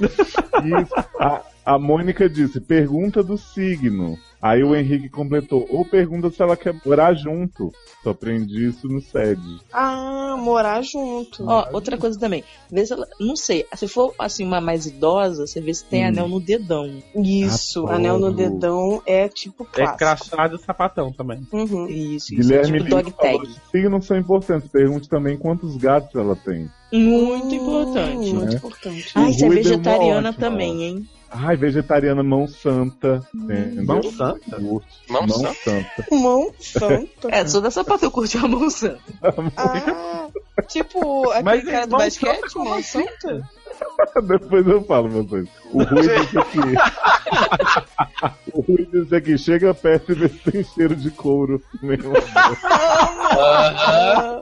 Isso. 0.00 0.94
A, 1.18 1.42
a 1.64 1.78
Mônica 1.78 2.28
disse, 2.28 2.60
pergunta 2.60 3.22
do 3.22 3.36
signo. 3.36 4.18
Aí 4.48 4.62
o 4.62 4.74
Henrique 4.76 5.08
completou, 5.08 5.66
ou 5.70 5.84
pergunta 5.84 6.30
se 6.30 6.40
ela 6.42 6.56
quer 6.56 6.74
morar 6.84 7.14
junto. 7.14 7.72
Só 8.02 8.10
aprendi 8.10 8.68
isso 8.68 8.86
no 8.88 9.00
SED. 9.00 9.40
Ah, 9.72 10.36
morar 10.38 10.82
junto. 10.82 11.44
Ó, 11.48 11.66
outra 11.72 11.96
coisa 11.98 12.18
também. 12.18 12.44
Vê 12.70 12.86
se 12.86 12.92
ela. 12.92 13.06
Não 13.18 13.34
sei, 13.34 13.66
se 13.74 13.88
for 13.88 14.14
assim, 14.18 14.44
uma 14.44 14.60
mais 14.60 14.86
idosa, 14.86 15.46
você 15.46 15.60
vê 15.60 15.74
se 15.74 15.84
tem 15.84 16.04
Hum. 16.04 16.08
anel 16.08 16.28
no 16.28 16.40
dedão. 16.40 17.02
Isso, 17.16 17.80
Adoro. 17.80 17.94
anel 17.96 18.18
no 18.20 18.32
dedão 18.32 19.02
é 19.04 19.28
tipo 19.28 19.64
É 19.72 19.76
clássico. 19.84 19.98
crachá 19.98 20.46
de 20.48 20.62
sapatão 20.62 21.12
também. 21.12 21.40
Uhum. 21.52 21.86
Isso, 21.88 22.32
isso. 22.34 22.36
Guilherme 22.36 22.78
tipo 22.78 22.88
Lima 22.90 23.02
dog 23.02 23.16
tag. 23.16 23.50
signos 23.72 24.06
são 24.06 24.16
importantes. 24.16 24.68
Pergunte 24.70 25.08
também 25.08 25.36
quantos 25.36 25.76
gatos 25.76 26.14
ela 26.14 26.36
tem. 26.36 26.70
Muito 26.92 27.52
importante. 27.54 28.32
Muito 28.32 28.50
né? 28.50 28.54
importante. 28.54 29.10
Ai, 29.16 29.32
você 29.32 29.46
é 29.46 29.48
vegetariana 29.48 30.32
também, 30.32 30.82
hein? 30.84 31.08
Ai, 31.30 31.56
vegetariana, 31.56 32.22
mão 32.22 32.46
santa. 32.46 33.20
entendeu? 33.34 33.84
Mão 33.84 34.02
santa? 34.02 34.58
Mão 34.60 34.82
Mão 35.08 35.28
santa? 35.28 35.54
santa. 35.64 36.06
Mão 36.10 36.52
santa. 36.58 37.28
É, 37.30 37.46
sou 37.46 37.60
dessa 37.60 37.84
parte 37.84 38.04
eu 38.04 38.10
curti 38.10 38.38
a 38.38 38.46
mão 38.48 38.68
santa. 38.70 39.00
Ah, 40.58 40.62
tipo 40.68 41.28
aquele 41.30 41.44
Mas 41.44 41.64
cara 41.64 41.86
do 41.86 41.90
mão 41.90 41.98
basquete, 42.00 42.50
santa, 42.50 42.58
mão 42.64 42.74
assim? 42.74 43.04
santa? 43.20 43.50
Depois 44.26 44.66
eu 44.66 44.82
falo 44.84 45.08
pra 45.10 45.18
vocês. 45.22 45.48
O 45.70 45.82
Rui 45.82 46.02
disse 46.24 46.38
aqui. 46.38 46.58
o 48.54 48.60
Rui 48.62 48.88
disse 48.90 49.14
aqui, 49.14 49.36
chega 49.38 49.74
perto 49.74 50.12
e 50.12 50.14
vê 50.14 50.28
se 50.30 50.38
tem 50.50 50.64
cheiro 50.64 50.96
de 50.96 51.10
couro. 51.10 51.62
Meu 51.82 51.98
Deus. 51.98 52.24
Ah. 52.64 54.40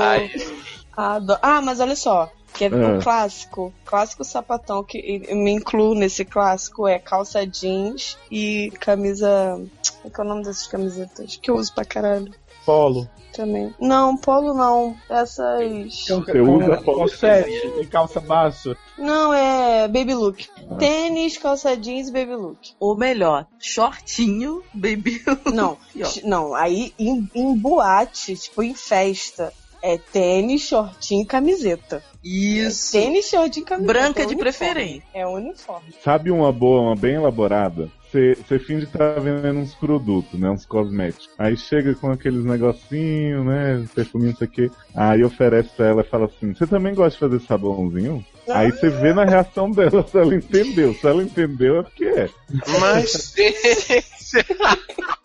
Ai, 0.00 0.30
Ado- 0.96 1.38
Ah, 1.42 1.60
mas 1.60 1.80
olha 1.80 1.96
só. 1.96 2.30
Que 2.54 2.64
é 2.66 2.68
Ah. 2.68 2.98
o 2.98 3.02
clássico, 3.02 3.72
clássico 3.84 4.24
sapatão 4.24 4.84
que 4.84 5.24
eu 5.28 5.36
me 5.36 5.50
incluo 5.52 5.94
nesse 5.94 6.24
clássico 6.24 6.86
é 6.86 6.98
calça 6.98 7.46
jeans 7.46 8.18
e 8.30 8.70
camisa. 8.78 9.60
Qual 10.02 10.12
que 10.12 10.20
é 10.20 10.24
o 10.24 10.26
nome 10.26 10.42
dessas 10.44 10.66
camisetas? 10.66 11.36
Que 11.40 11.50
eu 11.50 11.56
uso 11.56 11.72
pra 11.74 11.84
caralho 11.84 12.32
Polo. 12.66 13.08
também. 13.32 13.74
Não, 13.80 14.16
polo 14.16 14.52
não. 14.54 14.94
Essas. 15.08 16.06
Você 16.06 16.12
usa 16.40 16.76
com, 16.76 16.82
polo. 16.84 16.98
pochete 17.00 17.50
e 17.80 17.86
calça 17.86 18.20
baixa. 18.20 18.76
Não, 18.98 19.32
é 19.32 19.88
baby 19.88 20.14
look. 20.14 20.46
Tênis, 20.78 21.38
calça 21.38 21.76
jeans 21.76 22.08
e 22.08 22.12
baby 22.12 22.36
look. 22.36 22.58
Ou 22.78 22.96
melhor, 22.96 23.46
shortinho, 23.58 24.62
baby. 24.74 25.22
Não, 25.52 25.76
E, 25.94 26.02
ó. 26.04 26.08
não, 26.24 26.54
aí 26.54 26.92
em, 26.98 27.28
em 27.34 27.56
boate, 27.56 28.36
tipo 28.36 28.62
em 28.62 28.74
festa, 28.74 29.52
é 29.82 29.98
tênis, 29.98 30.62
shortinho 30.62 31.22
e 31.22 31.26
camiseta. 31.26 32.02
Isso. 32.22 32.96
É 32.96 33.00
tênis, 33.00 33.28
shortinho 33.28 33.64
e 33.64 33.66
camiseta. 33.66 33.92
Branca 33.92 34.22
é 34.22 34.26
de 34.26 34.34
uniforme. 34.34 34.40
preferência. 34.40 35.04
É 35.12 35.26
uniforme. 35.26 35.92
Sabe 36.02 36.30
uma 36.30 36.52
boa, 36.52 36.80
uma 36.82 36.96
bem 36.96 37.14
elaborada? 37.14 37.90
Você 38.12 38.58
finge 38.58 38.84
que 38.84 38.98
tá 38.98 39.14
vendendo 39.14 39.58
uns 39.58 39.74
produtos, 39.74 40.38
né? 40.38 40.50
Uns 40.50 40.66
cosméticos. 40.66 41.30
Aí 41.38 41.56
chega 41.56 41.94
com 41.94 42.10
aqueles 42.10 42.44
negocinhos, 42.44 43.46
né? 43.46 43.86
Perfuminho, 43.94 44.32
não 44.32 44.36
sei 44.36 44.46
o 44.46 44.50
quê. 44.50 44.70
Aí 44.94 45.24
oferece 45.24 45.70
pra 45.70 45.86
ela 45.86 46.02
e 46.02 46.10
fala 46.10 46.26
assim: 46.26 46.52
Você 46.52 46.66
também 46.66 46.94
gosta 46.94 47.12
de 47.12 47.18
fazer 47.18 47.46
sabãozinho? 47.46 48.22
Aí 48.50 48.70
você 48.70 48.90
vê 48.90 49.14
na 49.14 49.24
reação 49.24 49.70
dela 49.70 50.06
se 50.06 50.18
ela 50.18 50.34
entendeu. 50.34 50.92
Se 50.92 51.06
ela 51.06 51.22
entendeu, 51.22 51.78
é 51.78 51.82
porque 51.84 52.04
é. 52.04 52.28
mas. 52.78 53.34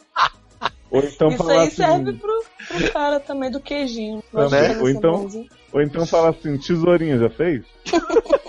Ou 0.90 1.04
então 1.04 1.30
Isso 1.30 1.38
falar 1.38 1.62
aí 1.64 1.72
serve 1.72 2.10
assim. 2.10 2.18
pro, 2.20 2.44
pro 2.68 2.92
cara 2.94 3.20
também 3.20 3.52
do 3.52 3.60
queijinho. 3.60 4.18
De 4.18 4.32
fazer 4.32 4.82
Ou 4.82 4.90
então-. 4.90 5.28
Ou 5.74 5.82
então 5.82 6.06
fala 6.06 6.30
assim: 6.30 6.58
Tesourinha, 6.58 7.18
já 7.18 7.30
fez? 7.30 7.64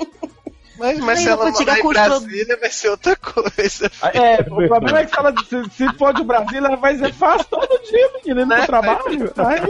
Mas, 0.78 1.00
mas 1.00 1.18
se 1.18 1.28
ela 1.28 1.50
morar 1.50 1.80
em 1.80 1.88
Brasília, 1.88 2.56
vai 2.56 2.70
ser 2.70 2.90
outra 2.90 3.16
coisa. 3.16 3.90
É, 4.14 4.40
o 4.42 4.68
problema 4.68 5.00
é 5.00 5.04
que 5.06 5.10
se, 5.10 5.18
ela, 5.18 5.34
se, 5.36 5.70
se 5.72 5.92
for 5.98 6.14
de 6.14 6.22
Brasília, 6.22 6.68
ela 6.68 6.76
vai 6.76 6.92
dizer, 6.94 7.12
faz 7.14 7.44
todo 7.46 7.66
dia, 7.82 8.08
menina, 8.24 8.42
indo 8.42 8.48
Né? 8.48 8.56
pro 8.58 8.66
trabalho. 8.66 9.32
Aí, 9.38 9.60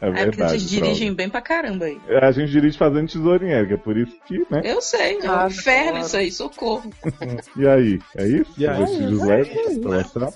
É 0.00 0.06
É 0.06 0.10
porque 0.12 0.14
verdade. 0.36 0.50
vocês 0.52 0.70
dirigem 0.70 1.12
bem 1.12 1.28
pra 1.28 1.40
caramba 1.40 1.86
aí. 1.86 2.00
A 2.22 2.30
gente 2.30 2.52
dirige 2.52 2.78
fazendo 2.78 3.08
tesourinha, 3.10 3.66
que 3.66 3.74
é 3.74 3.76
por 3.76 3.96
isso 3.96 4.16
que, 4.26 4.38
né? 4.48 4.60
Eu 4.64 4.80
sei, 4.80 5.18
é 5.20 5.28
um 5.28 5.34
Ah, 5.40 5.46
inferno 5.48 5.98
isso 5.98 6.16
aí, 6.16 6.30
socorro. 6.30 6.88
E 7.56 7.66
aí? 7.66 7.98
É 8.16 8.28
isso? 8.28 8.52
E 8.56 8.68
aí? 8.68 8.96
Leves 8.96 9.78
pra 10.12 10.30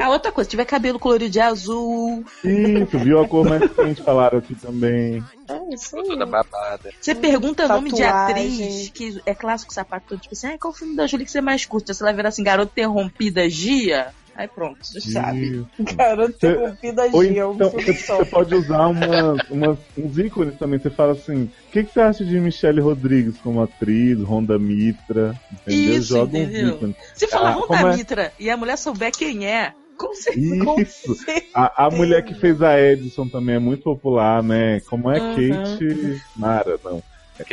Ah, 0.00 0.10
outra 0.10 0.32
coisa, 0.32 0.46
se 0.46 0.50
tiver 0.50 0.64
cabelo 0.64 0.98
colorido 0.98 1.30
de 1.30 1.40
azul, 1.40 2.24
Isso, 2.42 2.98
viu 2.98 3.20
a 3.20 3.28
cor 3.28 3.46
mais 3.46 3.70
quente, 3.72 4.02
falaram 4.02 4.38
aqui 4.38 4.54
também. 4.54 5.22
É 5.48 5.74
isso 5.74 5.96
aí. 5.96 6.04
toda 6.04 6.24
babada. 6.24 6.90
você 7.00 7.14
pergunta 7.14 7.68
nome 7.68 7.92
de 7.92 8.02
atriz, 8.02 8.88
que 8.90 9.20
é 9.26 9.34
clássico 9.34 9.72
sapato, 9.72 10.16
tipo 10.16 10.34
assim, 10.34 10.48
ah, 10.48 10.58
qual 10.58 10.72
o 10.72 10.76
filme 10.76 10.96
da 10.96 11.06
Julie 11.06 11.26
que 11.26 11.32
você 11.32 11.40
mais 11.40 11.66
curte? 11.66 11.92
Você 11.92 12.02
vai 12.02 12.14
ver 12.14 12.26
assim, 12.26 12.42
Garota 12.42 12.72
Interrompida 12.72 13.48
Gia, 13.50 14.14
aí 14.38 14.46
pronto, 14.46 14.78
você 14.80 15.00
sabe. 15.00 15.66
Garoto 15.96 16.46
é 16.46 17.44
um 17.44 17.54
então, 17.54 17.70
você, 17.70 18.24
pode 18.24 18.54
usar 18.54 18.86
umas, 18.86 19.50
umas, 19.50 19.78
uns 19.96 20.16
ícones 20.16 20.56
também. 20.56 20.78
Você 20.78 20.90
fala 20.90 21.12
assim: 21.12 21.44
o 21.44 21.70
que, 21.72 21.82
que 21.82 21.92
você 21.92 22.00
acha 22.00 22.24
de 22.24 22.38
Michelle 22.38 22.80
Rodrigues 22.80 23.36
como 23.38 23.60
atriz, 23.60 24.18
Honda 24.20 24.58
Mitra? 24.58 25.34
Entendeu? 25.52 25.96
Isso, 25.96 26.14
Joga 26.14 26.38
entendeu? 26.38 26.76
ícones. 26.76 26.96
Se 27.14 27.26
falar 27.26 27.50
Ah, 27.50 27.52
Ronda 27.52 27.76
é? 27.76 27.96
Mitra 27.96 28.32
e 28.38 28.48
a 28.48 28.56
mulher 28.56 28.78
souber 28.78 29.10
quem 29.10 29.44
é, 29.46 29.74
você... 29.98 30.32
como 30.64 30.80
Isso. 30.80 31.16
A, 31.52 31.86
a 31.86 31.90
mulher 31.90 32.22
que 32.24 32.34
fez 32.34 32.62
a 32.62 32.80
Edison 32.80 33.28
também 33.28 33.56
é 33.56 33.58
muito 33.58 33.82
popular, 33.82 34.42
né? 34.42 34.80
Como 34.88 35.10
é 35.10 35.18
Uhum. 35.18 35.34
Kate 35.34 36.22
Mara, 36.36 36.78
não. 36.84 37.02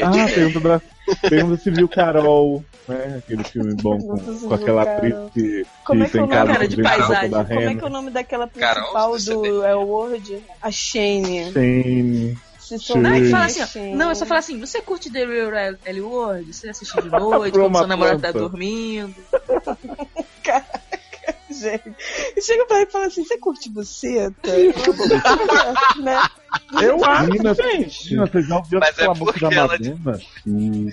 Ah, 0.02 0.26
pergunta, 0.34 0.62
pra, 0.62 0.82
pergunta 1.30 1.58
se 1.62 1.70
viu 1.72 1.88
Carol, 1.88 2.64
né? 2.88 3.18
Aquele 3.20 3.44
filme 3.44 3.74
bom 3.76 4.00
com, 4.00 4.18
com 4.18 4.54
aquela 4.54 4.84
atriz 4.84 5.14
Carol. 5.14 5.30
que, 5.32 5.66
Como 5.86 6.00
que 6.02 6.06
é 6.06 6.10
que 6.10 6.18
é 6.18 6.20
tem 6.20 6.22
o 6.22 6.28
nome? 6.28 6.34
cara 6.34 6.54
Cara 6.54 6.68
de 6.68 6.82
paisagem. 6.82 7.30
da 7.30 7.46
Como 7.46 7.60
é 7.60 7.76
que 7.76 7.84
é 7.84 7.88
o 7.88 7.90
nome 7.90 8.12
daquela 8.12 8.48
Carol, 8.50 8.82
principal 8.82 9.12
você 9.12 9.34
do 9.34 9.64
É 9.64 9.76
Word? 9.76 10.44
A 10.62 10.72
Shane. 10.72 11.52
Shane. 11.52 12.38
Não, 12.96 13.14
é 13.14 13.30
fala 13.30 13.46
assim, 13.46 13.62
ó, 13.62 13.96
não, 13.96 14.10
é 14.10 14.16
só 14.16 14.26
falar 14.26 14.40
assim, 14.40 14.60
você 14.60 14.82
curte 14.82 15.12
The 15.12 15.24
Real 15.24 15.76
Ellie 15.86 16.52
Você 16.52 16.70
assiste 16.70 17.00
de 17.00 17.10
noite, 17.12 17.56
quando 17.56 17.78
seu 17.78 17.88
namorado 17.88 18.22
tá 18.22 18.32
dormindo. 18.32 19.14
Gente, 21.60 21.96
chega 22.42 22.66
pra 22.66 22.78
mim 22.78 22.84
e 22.84 22.92
fala 22.92 23.06
assim: 23.06 23.24
você 23.24 23.38
curte 23.38 23.70
buceta? 23.70 24.52
né? 26.02 26.22
Eu 26.82 27.04
acho, 27.04 27.32
gente. 27.56 28.06
Menina, 28.06 28.28
vocês 28.28 28.48
já 28.48 28.56
ouviram 28.58 28.80
Mas 28.80 28.98
é 29.00 29.08
música 29.10 29.26
da 29.26 29.32
porque 29.34 29.56
ela- 29.56 29.78
sim. 29.78 30.90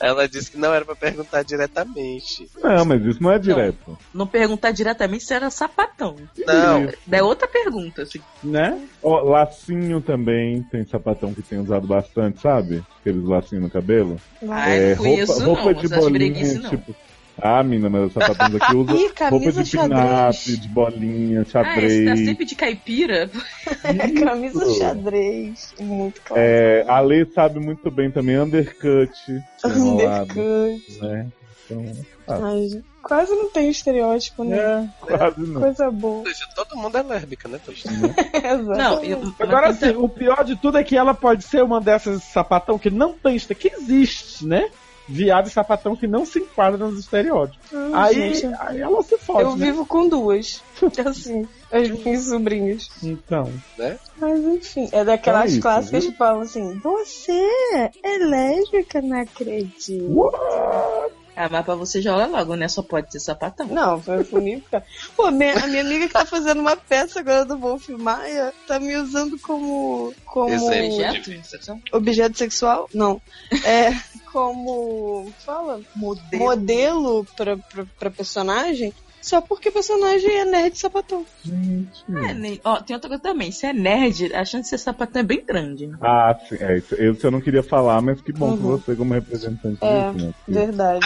Ela 0.00 0.28
disse 0.28 0.50
que 0.50 0.58
não 0.58 0.72
era 0.74 0.84
pra 0.84 0.94
perguntar 0.94 1.42
diretamente. 1.42 2.48
Não, 2.62 2.84
mas 2.84 3.02
isso 3.04 3.22
não 3.22 3.32
é 3.32 3.38
direto. 3.38 3.98
Não 4.12 4.26
perguntar 4.26 4.70
diretamente 4.72 5.24
se 5.24 5.34
era 5.34 5.50
sapatão. 5.50 6.16
Não, 6.46 6.88
É 7.10 7.22
outra 7.22 7.48
pergunta, 7.48 8.02
assim. 8.02 8.20
Né? 8.42 8.80
Ó, 9.02 9.20
lacinho 9.22 10.00
também, 10.00 10.62
tem 10.64 10.84
sapatão 10.86 11.32
que 11.34 11.42
tem 11.42 11.58
usado 11.58 11.86
bastante, 11.86 12.40
sabe? 12.40 12.84
Aqueles 13.00 13.24
lacinhos 13.24 13.64
no 13.64 13.70
cabelo. 13.70 14.20
Ah, 14.48 14.68
é, 14.68 14.94
não 14.94 15.02
roupa, 15.04 15.44
roupa 15.44 15.72
não, 15.72 15.80
de 15.80 15.88
bolinha, 15.88 16.54
não. 16.60 16.70
tipo. 16.70 16.94
Ah, 17.38 17.62
mina, 17.62 17.90
mas 17.90 18.06
os 18.06 18.12
sapatões 18.14 18.54
aqui 18.54 18.74
usam 18.76 18.96
Ih, 18.96 19.10
roupa 19.30 19.52
de 19.52 19.70
pinap, 19.70 20.32
xadrez. 20.32 20.60
de 20.60 20.68
bolinha, 20.68 21.40
Ah, 21.42 21.44
tá 21.44 21.50
xadrez. 21.50 22.24
sempre 22.24 22.44
de 22.46 22.54
caipira? 22.54 23.30
É 23.84 24.20
camisa 24.24 24.72
xadrez. 24.74 25.74
Muito 25.78 26.20
claro. 26.22 26.42
É, 26.42 26.84
a 26.88 26.98
Lê 27.00 27.26
sabe 27.26 27.58
muito 27.60 27.90
bem 27.90 28.10
também 28.10 28.38
undercut. 28.38 29.10
enrolado, 29.64 30.32
Undercut. 30.40 31.00
né? 31.02 31.26
Então, 31.68 31.84
Ai, 32.28 32.82
quase 33.02 33.32
não 33.34 33.50
tem 33.50 33.68
estereótipo, 33.70 34.44
né? 34.44 34.56
É. 34.56 34.88
quase 35.16 35.40
não. 35.40 35.60
Coisa 35.60 35.90
boa. 35.90 36.18
ou 36.18 36.26
seja, 36.26 36.46
todo 36.54 36.76
mundo 36.76 36.96
é 36.96 37.02
lésbica, 37.02 37.48
né? 37.48 37.60
Tosh? 37.64 37.84
Exato. 38.32 38.78
Não, 38.78 39.02
eu, 39.04 39.34
Agora 39.40 39.68
assim, 39.68 39.90
o 39.96 40.08
pior 40.08 40.44
de 40.44 40.54
tudo 40.56 40.78
é 40.78 40.84
que 40.84 40.96
ela 40.96 41.12
pode 41.12 41.42
ser 41.44 41.62
uma 41.62 41.80
dessas 41.80 42.22
sapatão 42.22 42.78
que 42.78 42.88
não 42.90 43.12
tem, 43.14 43.36
que 43.38 43.68
existe, 43.68 44.46
né? 44.46 44.70
Viado 45.08 45.46
e 45.46 45.50
sapatão 45.50 45.94
que 45.94 46.06
não 46.06 46.26
se 46.26 46.40
enquadra 46.40 46.78
nos 46.78 46.98
estereótipos. 46.98 47.58
Ai, 47.94 48.14
Aí, 48.14 48.34
gente, 48.34 48.54
aí 48.58 48.80
ela 48.80 49.02
se 49.02 49.16
fode, 49.18 49.42
eu 49.42 49.56
né? 49.56 49.66
vivo 49.66 49.86
com 49.86 50.08
duas. 50.08 50.62
Assim, 51.06 51.46
as 51.70 51.88
minhas 51.90 52.24
sobrinhas. 52.24 52.88
Então. 53.02 53.52
Mas 54.18 54.40
enfim, 54.44 54.88
é 54.92 55.04
daquelas 55.04 55.44
É 55.44 55.46
isso, 55.54 55.60
clássicas 55.60 56.02
viu? 56.04 56.12
que 56.12 56.18
falam 56.18 56.40
assim: 56.40 56.78
Você 56.80 57.48
é 58.02 58.18
lésbica, 58.18 59.00
não 59.00 59.20
acredito. 59.20 60.32
Ah, 61.38 61.48
mas 61.50 61.64
pra 61.66 61.74
você 61.74 62.00
joga 62.00 62.24
logo, 62.26 62.54
né? 62.56 62.66
Só 62.66 62.82
pode 62.82 63.12
ser 63.12 63.20
sapatão. 63.20 63.66
Não, 63.66 64.00
foi 64.00 64.24
cara. 64.70 64.82
Pô, 65.14 65.30
minha- 65.30 65.62
a 65.62 65.66
minha 65.66 65.82
amiga 65.82 66.06
que 66.06 66.12
tá 66.14 66.24
fazendo 66.24 66.60
uma 66.62 66.76
peça 66.76 67.20
agora 67.20 67.44
do 67.44 67.58
Wolf 67.58 67.90
Maia 67.90 68.54
tá 68.66 68.80
me 68.80 68.96
usando 68.96 69.38
como. 69.40 70.14
como 70.24 70.48
Exemplo. 70.48 70.94
Objeto? 70.96 71.82
objeto 71.92 72.38
sexual? 72.38 72.88
Não. 72.94 73.20
É 73.66 73.90
como. 74.36 75.32
Fala? 75.38 75.80
Modelo. 75.94 76.44
Modelo 76.44 77.26
pra 77.98 78.10
personagem. 78.10 78.92
Só 79.26 79.40
porque 79.40 79.70
o 79.70 79.72
personagem 79.72 80.30
é 80.30 80.44
nerd 80.44 80.78
sapatão. 80.78 81.26
Gente. 81.44 82.04
É, 82.28 82.32
nem- 82.32 82.60
ó, 82.62 82.76
tem 82.80 82.94
outra 82.94 83.08
coisa 83.08 83.20
também. 83.20 83.50
Se 83.50 83.66
é 83.66 83.72
nerd, 83.72 84.32
a 84.32 84.44
chance 84.44 84.62
de 84.62 84.68
ser 84.68 84.78
sapatão 84.78 85.18
é 85.18 85.24
bem 85.24 85.44
grande. 85.44 85.88
né? 85.88 85.98
Ah, 86.00 86.38
sim, 86.48 86.54
é 86.60 86.78
isso. 86.78 86.94
Eu, 86.94 87.16
eu 87.20 87.30
não 87.32 87.40
queria 87.40 87.64
falar, 87.64 88.00
mas 88.00 88.20
que 88.20 88.32
bom 88.32 88.56
que 88.56 88.62
Uhum. 88.62 88.76
você, 88.78 88.94
como 88.94 89.12
representante 89.14 89.78
É, 89.82 90.12
disso, 90.12 90.26
né? 90.26 90.34
Verdade. 90.46 91.00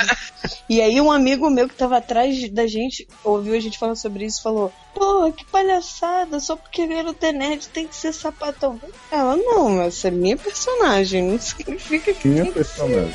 E 0.69 0.83
aí 0.83 1.01
um 1.01 1.11
amigo 1.11 1.49
meu 1.49 1.67
que 1.67 1.75
tava 1.75 1.97
atrás 1.97 2.47
da 2.51 2.67
gente, 2.67 3.09
ouviu 3.25 3.55
a 3.55 3.61
gente 3.61 3.79
falando 3.79 3.97
sobre 3.97 4.27
isso, 4.27 4.43
falou, 4.43 4.71
pô, 4.95 5.33
que 5.33 5.47
palhaçada, 5.47 6.39
só 6.41 6.57
porque 6.57 6.87
garoto 6.87 7.25
é 7.25 7.33
nerd 7.33 7.69
tem 7.69 7.87
que 7.89 7.97
ser 7.97 8.13
sapatão. 8.13 8.79
Ela, 9.11 9.35
não, 9.35 9.81
essa 9.81 10.09
é 10.09 10.11
minha 10.11 10.37
personagem, 10.37 11.23
não 11.23 11.39
significa 11.41 12.13
que 12.13 12.29
Minha 12.29 12.45
tem 12.45 12.53
que 12.53 12.65
ser. 12.65 12.75
personagem. 12.85 13.15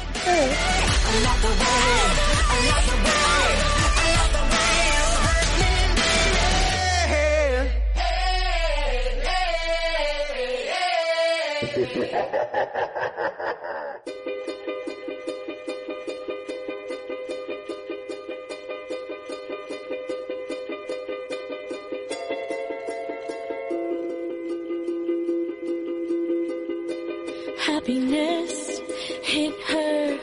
Happiness 27.65 28.79
hit 29.23 29.53
her 29.67 30.17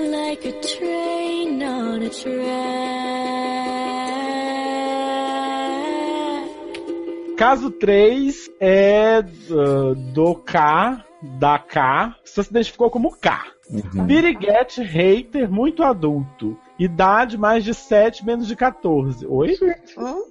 like 0.00 0.44
a 0.44 0.52
train 0.62 1.62
on 1.62 2.02
a 2.02 2.10
track. 2.10 3.22
Caso 7.36 7.70
3 7.70 8.30
é 8.60 9.24
uh, 9.50 9.94
do 10.12 10.34
K, 10.36 10.58
da 11.22 11.58
K. 11.58 12.16
Você 12.24 12.42
se 12.42 12.50
identificou 12.50 12.90
como 12.90 13.16
K. 13.16 13.44
Uhum. 13.70 14.06
Piriguete 14.06 14.82
hater 14.82 15.50
muito 15.50 15.82
adulto. 15.82 16.58
Idade 16.78 17.38
mais 17.38 17.64
de 17.64 17.72
7, 17.72 18.24
menos 18.26 18.46
de 18.46 18.56
14. 18.56 19.24
Oi? 19.26 19.56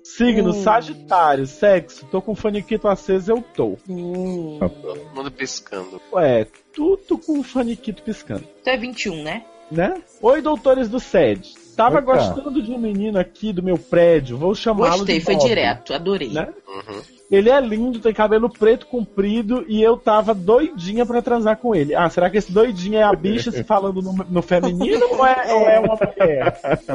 Signo 0.03 0.49
Hum. 0.49 0.53
Sagitário. 0.53 1.47
Sexo. 1.47 2.05
Tô 2.07 2.21
com 2.21 2.35
faniquito 2.35 2.87
aceso, 2.87 3.31
eu 3.31 3.41
tô. 3.41 3.77
Hum. 3.89 4.59
Todo 4.59 5.15
mundo 5.15 5.31
piscando. 5.31 6.01
Ué, 6.11 6.45
tudo 6.73 7.17
com 7.17 7.41
faniquito 7.41 8.03
piscando. 8.03 8.43
Tu 8.63 8.69
é 8.69 8.77
21, 8.77 9.23
né? 9.23 9.45
Né? 9.71 10.01
Oi, 10.21 10.41
doutores 10.41 10.89
do 10.89 10.99
SED. 10.99 11.53
Tava 11.77 11.99
Opa. 11.99 12.13
gostando 12.13 12.61
de 12.61 12.69
um 12.71 12.77
menino 12.77 13.17
aqui 13.17 13.53
do 13.53 13.63
meu 13.63 13.77
prédio. 13.77 14.37
Vou 14.37 14.53
chamá-lo 14.53 14.97
Gostei, 14.97 15.19
de 15.19 15.25
foi 15.25 15.37
direto, 15.37 15.93
adorei. 15.93 16.29
Né? 16.29 16.53
Uhum. 16.67 17.01
Ele 17.31 17.49
é 17.49 17.61
lindo, 17.61 17.99
tem 17.99 18.13
cabelo 18.13 18.49
preto 18.49 18.85
comprido 18.87 19.63
e 19.65 19.81
eu 19.81 19.95
tava 19.95 20.33
doidinha 20.33 21.05
pra 21.05 21.21
transar 21.21 21.55
com 21.55 21.73
ele. 21.73 21.95
Ah, 21.95 22.09
será 22.09 22.29
que 22.29 22.37
esse 22.37 22.51
doidinho 22.51 22.97
é 22.97 23.03
a 23.03 23.13
bicha 23.13 23.51
se 23.51 23.63
falando 23.63 24.01
no, 24.01 24.13
no 24.29 24.41
feminino 24.41 25.05
ou 25.11 25.25
é, 25.25 25.53
ou 25.53 25.69
é 25.69 25.79
uma 25.79 25.95
mulher? 25.95 26.59
Mas 26.61 26.85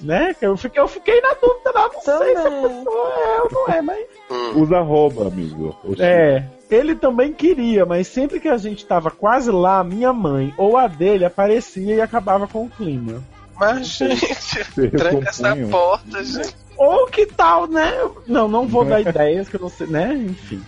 Né? 0.00 0.34
Que 0.34 0.46
Eu 0.46 0.56
fiquei, 0.56 0.82
eu 0.82 0.88
fiquei 0.88 1.20
na 1.20 1.34
dúvida 1.34 1.70
lá, 1.72 1.88
não 1.92 2.00
sei 2.00 2.34
se 2.34 2.46
a 2.46 2.50
pessoa 2.50 3.14
é 3.14 3.42
ou 3.42 3.50
não 3.52 3.74
é, 3.74 3.82
mas. 3.82 4.06
Hum. 4.28 4.62
Usa 4.62 4.78
arroba, 4.78 5.28
amigo. 5.28 5.76
Oxi. 5.84 6.02
É. 6.02 6.44
Ele 6.68 6.96
também 6.96 7.32
queria, 7.32 7.86
mas 7.86 8.08
sempre 8.08 8.40
que 8.40 8.48
a 8.48 8.56
gente 8.56 8.84
tava 8.84 9.12
quase 9.12 9.52
lá, 9.52 9.84
minha 9.84 10.12
mãe 10.12 10.52
ou 10.58 10.76
a 10.76 10.88
dele 10.88 11.24
aparecia 11.24 11.94
e 11.94 12.00
acabava 12.00 12.48
com 12.48 12.64
o 12.64 12.70
clima. 12.70 13.22
Mas, 13.58 13.86
gente, 13.86 14.90
tranca 14.90 15.28
essa 15.28 15.56
porta, 15.70 16.24
gente. 16.24 16.65
Ou 16.76 17.06
que 17.06 17.26
tal, 17.26 17.66
né? 17.66 17.92
Não, 18.26 18.48
não 18.48 18.66
vou 18.66 18.84
dar 18.84 19.00
ideias 19.06 19.48
que 19.48 19.56
eu 19.56 19.60
não 19.60 19.68
sei, 19.68 19.86
né? 19.86 20.14
Enfim. 20.14 20.62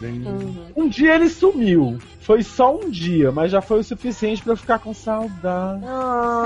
Um 0.77 0.89
dia 0.89 1.15
ele 1.15 1.29
sumiu. 1.29 1.99
Foi 2.21 2.43
só 2.43 2.77
um 2.77 2.91
dia, 2.91 3.33
mas 3.33 3.51
já 3.51 3.61
foi 3.61 3.81
o 3.81 3.85
suficiente 3.85 4.43
pra 4.43 4.53
eu 4.53 4.57
ficar 4.57 4.79
com 4.79 4.93
saudade. 4.93 5.83
Ah, 5.87 6.43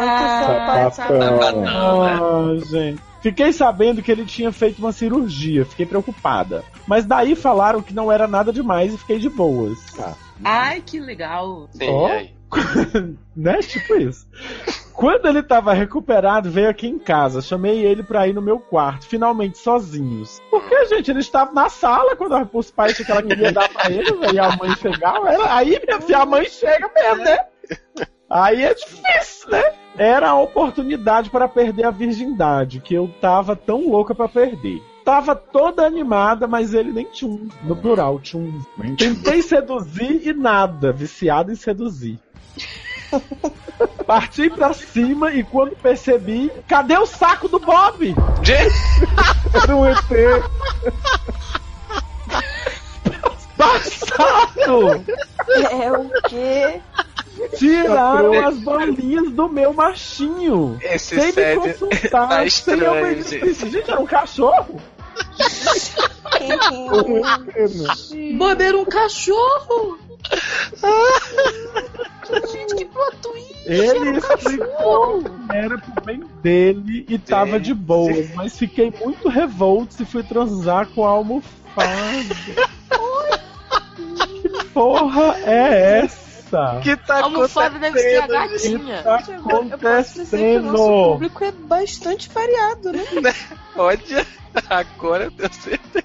Ah, 0.86 0.90
que. 0.90 1.12
Não, 1.12 2.02
né? 2.04 2.62
Ah, 2.62 2.64
gente. 2.70 3.02
Fiquei 3.20 3.52
sabendo 3.52 4.02
que 4.02 4.10
ele 4.10 4.24
tinha 4.24 4.50
feito 4.50 4.80
uma 4.80 4.90
cirurgia, 4.90 5.64
fiquei 5.64 5.86
preocupada. 5.86 6.64
Mas 6.86 7.04
daí 7.04 7.36
falaram 7.36 7.80
que 7.80 7.94
não 7.94 8.10
era 8.10 8.26
nada 8.26 8.52
demais 8.52 8.92
e 8.92 8.98
fiquei 8.98 9.18
de 9.20 9.28
boas. 9.28 9.78
Ai, 10.42 10.82
que 10.84 10.98
legal. 10.98 11.68
Sim, 11.72 11.88
Ó. 11.88 12.08
né? 13.36 13.58
Tipo 13.60 13.94
isso. 13.96 14.26
Quando 14.92 15.26
ele 15.26 15.42
tava 15.42 15.72
recuperado, 15.72 16.50
veio 16.50 16.68
aqui 16.68 16.86
em 16.86 16.98
casa. 16.98 17.40
Chamei 17.40 17.84
ele 17.84 18.02
pra 18.02 18.28
ir 18.28 18.34
no 18.34 18.42
meu 18.42 18.58
quarto, 18.58 19.06
finalmente 19.06 19.58
sozinhos. 19.58 20.40
Porque, 20.50 20.86
gente, 20.86 21.10
ele 21.10 21.20
estava 21.20 21.52
na 21.52 21.68
sala 21.68 22.14
quando 22.14 22.48
os 22.52 22.70
pais 22.70 22.94
tinham 22.94 23.06
que 23.06 23.12
ela 23.12 23.22
queria 23.22 23.52
dar 23.52 23.68
pra 23.68 23.90
ele, 23.90 24.10
e 24.32 24.38
a 24.38 24.56
mãe 24.56 24.74
chegava. 24.76 25.30
Era, 25.30 25.54
aí, 25.54 25.80
minha 25.84 26.00
filha, 26.00 26.18
a 26.18 26.26
mãe 26.26 26.44
chega 26.48 26.90
mesmo, 26.94 27.24
né? 27.24 27.38
Aí 28.30 28.62
é 28.62 28.74
difícil, 28.74 29.50
né? 29.50 29.62
Era 29.96 30.30
a 30.30 30.40
oportunidade 30.40 31.28
para 31.28 31.46
perder 31.46 31.84
a 31.84 31.90
virgindade, 31.90 32.80
que 32.80 32.94
eu 32.94 33.12
tava 33.20 33.54
tão 33.54 33.88
louca 33.88 34.14
pra 34.14 34.28
perder. 34.28 34.82
Tava 35.04 35.34
toda 35.34 35.84
animada, 35.84 36.46
mas 36.46 36.72
ele 36.72 36.92
nem 36.92 37.04
tchum. 37.06 37.48
No 37.64 37.74
plural, 37.76 38.20
tchum. 38.20 38.60
Tentei 38.96 39.42
seduzir 39.42 40.26
e 40.28 40.32
nada, 40.32 40.92
viciado 40.92 41.50
em 41.50 41.56
seduzir. 41.56 42.18
Parti 44.06 44.50
pra 44.50 44.72
cima 44.72 45.32
e 45.32 45.42
quando 45.44 45.76
percebi, 45.76 46.50
cadê 46.66 46.96
o 46.96 47.06
saco 47.06 47.48
do 47.48 47.58
Bob? 47.58 48.14
Era 49.62 49.76
um 49.76 49.86
ET. 49.86 49.98
Passado! 53.56 55.04
É 55.70 55.92
o 55.92 56.10
quê? 56.28 56.80
Tiraram 57.56 58.46
as 58.46 58.58
bolinhas 58.58 59.30
do 59.32 59.48
meu 59.48 59.72
machinho. 59.72 60.78
esse 60.80 61.14
Sem 61.14 61.26
me 61.26 61.32
sério 61.32 61.60
consultar, 61.60 62.28
tá 62.28 62.48
sem 62.48 62.78
eu 62.78 63.22
gente. 63.22 63.90
era 63.90 64.00
um 64.00 64.06
cachorro? 64.06 64.80
Um 66.72 67.20
né? 68.38 68.64
Era 68.64 68.78
um 68.78 68.84
cachorro! 68.84 69.98
Gente, 72.52 72.74
que 72.76 72.84
plot 72.86 73.16
twist! 73.20 73.52
Ele 73.66 74.18
explicou 74.18 75.22
que 75.22 75.56
era 75.56 75.78
pro 75.78 76.04
bem 76.04 76.24
dele 76.42 77.06
e 77.08 77.18
tava 77.18 77.60
de 77.60 77.74
boa, 77.74 78.12
mas 78.34 78.58
fiquei 78.58 78.92
muito 79.04 79.28
revolto 79.28 80.02
e 80.02 80.06
fui 80.06 80.22
transar 80.22 80.88
com 80.88 81.04
a 81.04 81.10
almofada. 81.10 82.34
que 84.42 84.64
porra 84.72 85.36
é 85.44 86.00
essa? 86.00 86.80
que 86.82 86.96
tá 86.96 87.20
A 87.20 87.22
almofada 87.24 87.78
deve 87.78 87.98
ser 87.98 88.16
a 88.16 88.24
acontecendo, 88.24 88.84
gatinha. 88.84 89.02
Tá 89.02 89.22
Eu 89.70 89.78
posso 89.78 90.14
dizer 90.14 90.36
que 90.36 90.58
o 90.58 90.62
nosso 90.62 90.82
acontecendo? 90.82 91.12
público 91.12 91.44
é 91.44 91.52
bastante 91.52 92.28
variado, 92.28 92.92
né? 92.92 93.04
Olha, 93.76 94.26
agora 94.68 95.24
eu 95.24 95.30
tenho 95.30 95.52
certeza. 95.52 96.02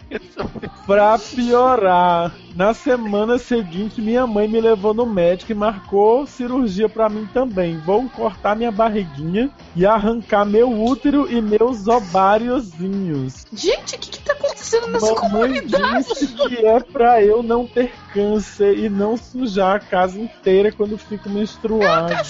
Pra 0.86 1.20
piorar, 1.20 2.34
na 2.56 2.74
semana 2.74 3.38
seguinte 3.38 4.02
minha 4.02 4.26
mãe 4.26 4.48
me 4.48 4.62
levou 4.62 4.93
no 4.93 5.06
médico 5.06 5.52
e 5.52 5.56
marcou 5.56 6.26
cirurgia 6.26 6.88
pra 6.88 7.10
mim 7.10 7.28
também. 7.34 7.78
Vou 7.80 8.08
cortar 8.10 8.56
minha 8.56 8.72
barriguinha 8.72 9.50
e 9.76 9.86
arrancar 9.86 10.45
meu 10.45 10.72
útero 10.72 11.30
e 11.30 11.41
meus 11.41 11.88
ováriozinhos. 11.88 13.45
Gente, 13.52 13.95
o 13.95 14.00
que, 14.00 14.10
que 14.12 14.20
tá 14.20 14.32
acontecendo 14.32 14.88
nessa 14.88 15.14
Mamãe 15.14 15.30
comunidade? 15.30 16.08
disse 16.08 16.28
que 16.28 16.66
é 16.66 16.80
pra 16.80 17.22
eu 17.22 17.43
não 17.43 17.68
ter 17.68 17.91
câncer 18.14 18.78
e 18.80 18.89
não 18.89 19.18
sujar 19.18 19.76
a 19.76 19.80
casa 19.80 20.18
inteira 20.20 20.72
quando 20.72 20.98
fico 20.98 21.30
menstruada. 21.30 22.22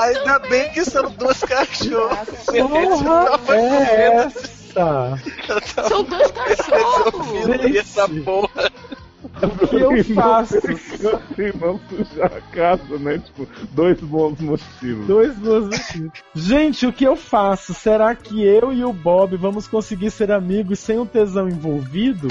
Ainda 0.00 0.38
bem 0.38 0.70
que 0.72 0.84
são 0.84 1.10
duas 1.10 1.40
cachorras. 1.40 2.28
Porra 2.46 3.84
é 3.84 4.30
essa? 4.76 5.88
São 5.88 6.04
dois 6.04 6.30
cachorros! 6.30 7.46
Gente. 7.46 7.78
essa 7.78 8.08
porra. 8.08 8.72
O 9.42 9.66
que 9.66 9.76
eu 9.76 10.04
faço? 10.14 10.54
Não 11.60 11.80
sujar 11.88 12.32
a 12.32 12.40
casa, 12.40 12.98
né? 12.98 13.18
Tipo, 13.18 13.46
dois 13.72 14.00
bons 14.00 14.40
motivos. 14.40 15.06
Dois 15.06 15.34
bons 15.36 15.64
motivos. 15.64 16.12
Gente, 16.34 16.86
o 16.86 16.92
que 16.92 17.04
eu 17.04 17.16
faço? 17.16 17.74
Será 17.74 18.14
que 18.14 18.42
eu 18.42 18.72
e 18.72 18.84
o 18.84 18.92
Bob 18.92 19.36
vamos 19.36 19.66
conseguir 19.66 20.10
ser 20.10 20.30
amigos 20.30 20.78
sem 20.78 20.98
o 20.98 21.06
tesão 21.06 21.48
envolvido? 21.48 22.28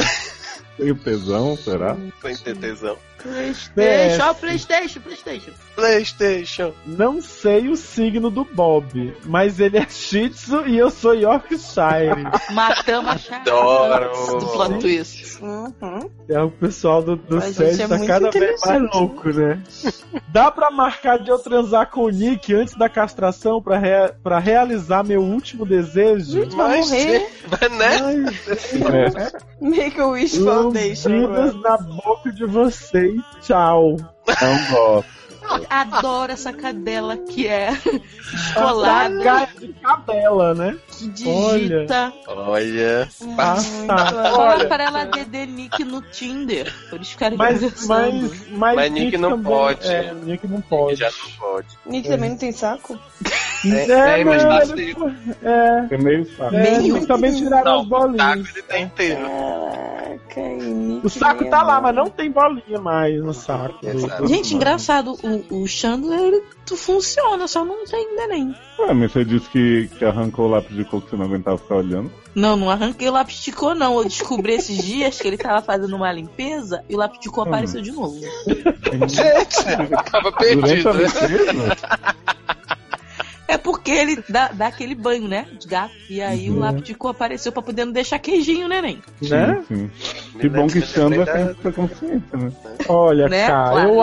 Tem 0.78 0.92
o 0.92 0.96
tesão, 0.96 1.56
será? 1.56 1.96
Sem 2.22 2.36
ter 2.38 2.58
tesão. 2.58 2.98
Playstation, 3.26 4.24
ó, 4.30 4.34
Playstation, 4.34 5.00
Playstation. 5.02 5.52
Playstation. 5.76 6.74
Não 6.86 7.22
sei 7.22 7.68
o 7.70 7.76
signo 7.76 8.30
do 8.30 8.46
Bob, 8.46 9.16
mas 9.26 9.60
ele 9.60 9.78
é 9.78 9.88
Shih 9.90 10.30
Tzu 10.30 10.68
e 10.68 10.78
eu 10.78 10.90
sou 10.92 11.14
Yorkshire. 11.14 12.24
Matamos 12.52 13.12
a 13.12 13.18
charada 13.18 13.52
Adoro. 13.52 14.40
do 14.40 14.48
plot 14.48 14.80
twist. 14.80 15.42
Uhum. 15.42 16.10
É 16.30 16.40
o 16.42 16.50
pessoal 16.52 17.02
do, 17.02 17.16
do 17.16 17.42
gente 17.42 17.54
set 17.54 17.82
é 17.82 17.88
tá 17.88 18.06
cada 18.06 18.30
vez 18.32 18.62
mais 18.66 18.82
louco, 18.94 19.30
né? 19.30 19.62
Dá 20.30 20.52
pra 20.52 20.70
marcar 20.72 21.18
de 21.20 21.30
eu 21.30 21.40
transar 21.40 21.90
com 21.90 22.02
o 22.04 22.10
Nick 22.10 22.54
antes 22.54 22.76
da 22.76 22.88
castração 22.88 23.62
pra, 23.62 23.78
rea- 23.78 24.16
pra 24.24 24.40
realizar 24.40 25.04
meu 25.04 25.22
último 25.22 25.66
desejo? 25.66 26.48
Vai 26.56 26.80
morrer. 26.80 27.28
Vai, 27.48 27.70
né? 27.70 27.98
Ai, 28.02 28.26
É, 28.86 29.66
Make 29.66 30.00
a 30.00 30.08
Wish 30.08 30.38
Foundation. 30.40 31.10
na 31.62 31.78
boca 31.78 32.32
de 32.32 32.46
vocês. 32.46 33.15
Tchau. 33.42 33.98
não 34.28 34.72
gosto. 34.72 35.16
Adoro 35.70 36.32
essa 36.32 36.52
cadela 36.54 37.18
que 37.18 37.48
é 37.48 37.70
escolada, 38.34 39.24
gaia 39.24 39.48
de 39.60 39.74
cadela, 39.74 40.54
né? 40.54 40.78
que 40.88 41.08
digita. 41.10 42.14
Olha. 42.28 43.08
Passada. 43.36 44.14
Fala 44.32 44.56
Olha, 44.56 44.68
para 44.68 44.84
ela 44.84 45.06
DD 45.06 45.46
Nick 45.46 45.84
no 45.84 46.02
Tinder. 46.02 46.74
Pra 46.88 46.96
eles 46.96 47.10
ficarem 47.10 47.38
mas, 47.38 47.56
conversando. 47.60 47.88
mas, 48.30 48.48
mas, 48.52 48.76
Mas 48.76 48.92
Nick 48.92 49.18
não 49.18 49.30
também- 49.32 49.46
pode. 49.52 49.88
É, 49.88 50.14
Nick 50.14 50.48
não 50.48 50.62
pode. 50.62 50.96
Já 51.00 51.10
não 51.12 51.32
pode. 51.38 51.68
Nick 51.86 52.08
também 52.08 52.30
não 52.32 52.38
tem 52.38 52.52
saco? 52.52 52.98
É, 53.66 53.70
É, 53.92 54.20
é, 54.22 54.24
mas 54.24 54.44
não, 54.44 54.62
ele- 54.78 54.96
é, 55.44 55.88
É 55.92 55.98
meio 55.98 56.26
saco. 56.38 56.56
é, 56.56 56.62
Meio- 56.80 56.94
Nick 56.94 57.06
também 57.08 57.36
tiraram 57.36 57.64
Não, 57.66 57.80
as 57.82 57.86
o 57.86 57.90
taco 57.90 58.02
bolinhas. 58.08 58.50
ele 58.56 58.62
tá 58.64 58.80
inteiro. 58.80 59.22
Caraca, 59.22 60.42
Nick 60.42 61.06
O 61.06 61.10
saco 61.10 61.50
tá 61.50 61.60
é 61.60 61.64
lá, 61.64 61.82
mas 61.82 61.96
não 61.96 62.10
tem 62.10 62.32
bolinha 62.32 62.80
mais 62.80 63.22
no 63.24 63.34
saco. 63.34 63.80
Gente, 64.28 64.54
engraçado, 64.56 65.14
o, 65.24 65.35
o 65.50 65.68
Chandler 65.68 66.20
ele, 66.20 66.44
tu 66.66 66.76
funciona, 66.78 67.48
só 67.48 67.64
não 67.66 67.86
tem 67.86 68.08
ainda 68.08 68.28
nem. 68.28 68.56
Ué, 68.80 68.94
mas 68.94 69.12
você 69.12 69.26
disse 69.26 69.50
que, 69.50 69.90
que 69.98 70.06
arrancou 70.06 70.46
o 70.46 70.50
lápis 70.50 70.76
de 70.76 70.84
cor 70.86 71.02
que 71.02 71.10
você 71.10 71.16
não 71.16 71.26
aguentava 71.26 71.58
ficar 71.58 71.76
olhando. 71.76 72.12
Não, 72.34 72.56
não 72.58 72.70
arranquei 72.70 73.08
o 73.08 73.14
lápis 73.14 73.42
de 73.42 73.52
cor, 73.52 73.74
não. 73.76 73.98
Eu 73.98 74.04
descobri 74.04 74.54
esses 74.54 74.84
dias 74.84 75.20
que 75.20 75.28
ele 75.28 75.38
tava 75.38 75.62
fazendo 75.62 75.96
uma 75.96 76.12
limpeza 76.12 76.84
e 76.90 76.96
o 76.96 76.98
lápis 76.98 77.20
de 77.22 77.30
cor 77.30 77.48
apareceu 77.48 77.82
de 77.82 77.92
novo. 77.92 78.20
Gente, 78.20 80.12
tava 80.12 80.32
perdido, 80.34 80.94
né? 80.94 81.76
É 83.48 83.58
porque 83.58 83.92
ele 83.92 84.24
dá, 84.28 84.50
dá 84.50 84.68
aquele 84.68 84.96
banho, 84.96 85.28
né? 85.28 85.46
De 85.60 85.68
gato. 85.68 85.94
E 86.10 86.20
aí 86.22 86.50
o 86.50 86.58
lápis 86.60 86.84
de 86.84 86.96
cor 86.96 87.12
apareceu 87.12 87.52
pra 87.52 87.62
poder 87.62 87.86
não 87.86 87.94
deixar 87.94 88.18
queijinho, 88.20 88.68
né, 88.68 88.82
nem? 88.82 89.02
Né? 89.22 89.64
Sim, 89.68 89.90
sim. 90.04 90.40
Que 90.40 90.50
bom 90.50 90.68
que 90.68 90.82
Chandler 90.82 91.26
tem 91.32 91.44
essa 91.44 91.72
consciência, 91.72 92.38
né? 92.38 92.52
Olha, 92.90 93.30
Né? 93.30 93.48
cá, 93.48 93.70
Claro, 93.72 93.90
eu 93.90 93.94
ele 93.94 94.00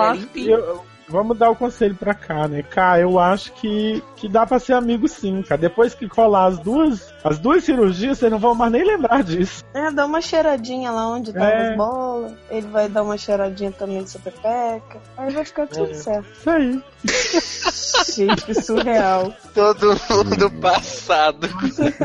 é 0.52 0.54
acho 0.54 0.80
vamos 1.12 1.38
dar 1.38 1.50
o 1.50 1.56
conselho 1.56 1.94
pra 1.94 2.14
cá, 2.14 2.48
né? 2.48 2.62
Cá, 2.62 2.98
eu 2.98 3.18
acho 3.18 3.52
que, 3.52 4.02
que 4.16 4.28
dá 4.28 4.46
pra 4.46 4.58
ser 4.58 4.72
amigo 4.72 5.06
sim, 5.06 5.42
cara. 5.42 5.60
Depois 5.60 5.94
que 5.94 6.08
colar 6.08 6.46
as 6.46 6.58
duas, 6.58 7.11
as 7.24 7.38
duas 7.38 7.64
cirurgias, 7.64 8.18
vocês 8.18 8.30
não 8.30 8.38
vão 8.38 8.54
mais 8.54 8.72
nem 8.72 8.84
lembrar 8.84 9.22
disso. 9.22 9.64
É, 9.74 9.90
dá 9.90 10.04
uma 10.06 10.20
cheiradinha 10.20 10.90
lá 10.90 11.08
onde 11.08 11.32
tá 11.32 11.44
É. 11.48 11.70
as 11.70 11.76
bolas. 11.76 12.32
Ele 12.50 12.66
vai 12.68 12.88
dar 12.88 13.02
uma 13.02 13.16
cheiradinha 13.16 13.70
também 13.72 14.02
de 14.02 14.10
sua 14.10 14.20
pepeca. 14.20 15.00
Aí 15.16 15.32
vai 15.32 15.44
ficar 15.44 15.66
tudo 15.66 15.94
certo. 15.94 16.26
Isso 16.32 16.50
aí. 16.50 16.82
Gente, 18.14 18.44
que 18.44 18.54
surreal. 18.54 19.32
Todo 19.54 19.88
mundo 20.10 20.50
passado. 20.60 21.48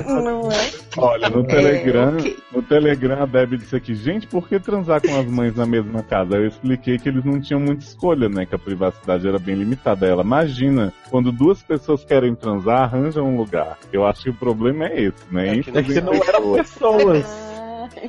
Não 0.06 0.50
é? 0.52 0.72
Olha, 0.98 1.30
no 1.30 1.44
Telegram, 1.46 2.18
ok. 2.18 2.38
no 2.54 2.62
Telegram 2.62 3.24
a 3.24 3.26
Debbie 3.26 3.58
disse 3.58 3.76
aqui, 3.76 3.94
gente, 3.94 4.26
por 4.28 4.48
que 4.48 4.60
transar 4.60 5.02
com 5.02 5.20
as 5.20 5.26
mães 5.26 5.56
na 5.56 5.66
mesma 5.66 6.02
casa? 6.04 6.36
Eu 6.36 6.48
expliquei 6.48 6.98
que 6.98 7.10
eles 7.10 7.24
não 7.24 7.40
tinham 7.40 7.60
muita 7.60 7.84
escolha, 7.84 8.28
né? 8.30 8.46
Que 8.46 8.56
a 8.56 8.60
privacidade 8.60 9.28
era 9.28 9.38
bem 9.40 9.56
limitada. 9.56 10.06
Ela, 10.08 10.24
imagina, 10.24 10.94
quando 11.10 11.32
duas 11.32 11.62
pessoas 11.62 12.04
querem 12.04 12.34
transar, 12.36 12.84
arranjam 12.84 13.26
um 13.26 13.38
lugar. 13.38 13.78
Eu 13.92 14.06
acho 14.06 14.24
que 14.24 14.30
o 14.30 14.34
problema 14.34 14.86
é 14.86 15.02
esse, 15.04 15.07
né? 15.32 15.50
É 15.50 15.56
Isso 15.56 15.72
que 15.72 15.78
É 15.78 15.84
que 15.84 16.02
não 16.02 16.14
eram 16.14 16.54
pessoas, 16.54 17.04
pessoas. 17.26 17.48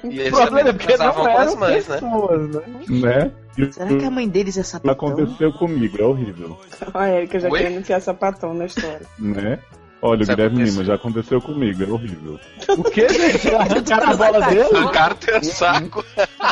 E 0.05 0.29
O 0.29 0.31
problema 0.33 0.69
é 0.69 0.73
porque 0.73 0.97
não 0.97 1.29
eram 1.29 1.57
mães, 1.57 1.89
né? 1.89 1.95
pessoas, 1.95 2.51
né? 2.51 2.63
né? 2.89 3.33
Será 3.73 3.89
que 3.97 4.05
a 4.05 4.11
mãe 4.11 4.29
deles 4.29 4.57
é 4.59 4.63
sapatão? 4.63 4.93
aconteceu 5.09 5.53
comigo, 5.53 5.97
é 6.01 6.05
horrível, 6.05 6.59
A 6.95 7.09
Erika 7.11 7.41
já 7.41 7.49
Oi? 7.49 7.59
querendo 7.59 7.81
enfiar 7.81 8.01
sapatão 8.01 8.53
na 8.55 8.67
história. 8.67 9.01
né? 9.19 9.59
Olha, 10.01 10.21
o 10.21 10.23
Isso 10.23 10.31
Guilherme 10.31 10.57
aconteceu. 10.57 10.73
Lima, 10.73 10.85
já 10.85 10.95
aconteceu 10.95 11.41
comigo, 11.41 11.83
é 11.83 11.87
horrível. 11.87 12.41
O 12.69 12.85
que, 12.85 13.09
gente? 13.09 13.55
Arrancaram 13.55 14.13
a 14.13 14.17
bola 14.17 14.47
dele? 14.47 14.77
Arrancaram 14.77 15.17
teu 15.17 15.45
saco. 15.45 16.05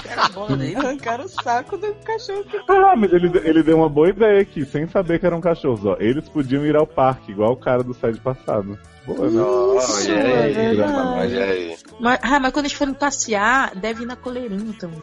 Era 0.08 0.28
bola 0.30 0.56
dele. 0.56 0.76
Arrancaram 0.76 1.24
o 1.24 1.28
saco 1.28 1.76
do 1.76 1.94
cachorro 1.94 2.44
que 2.44 2.56
Ah, 2.68 2.96
mas 2.96 3.12
ele, 3.12 3.30
ele 3.44 3.62
deu 3.62 3.76
uma 3.76 3.88
boa 3.88 4.08
ideia 4.08 4.40
aqui, 4.40 4.64
sem 4.64 4.88
saber 4.88 5.20
que 5.20 5.26
eram 5.26 5.40
cachorros, 5.40 5.84
ó. 5.84 5.96
Eles 6.00 6.28
podiam 6.28 6.66
ir 6.66 6.76
ao 6.76 6.86
parque, 6.86 7.30
igual 7.30 7.52
o 7.52 7.56
cara 7.56 7.84
do 7.84 7.94
site 7.94 8.18
passado. 8.20 8.76
Boa, 9.06 9.30
né? 9.30 9.40
Olha 9.40 10.12
é 10.12 10.42
aí, 10.42 10.80
olha 10.80 11.44
aí. 11.44 11.76
Mas, 12.00 12.18
ah, 12.22 12.40
mas 12.40 12.52
quando 12.52 12.66
eles 12.66 12.76
forem 12.76 12.94
passear, 12.94 13.76
deve 13.76 14.02
ir 14.02 14.06
na 14.06 14.16
coleirinha 14.16 14.74
também. 14.78 15.02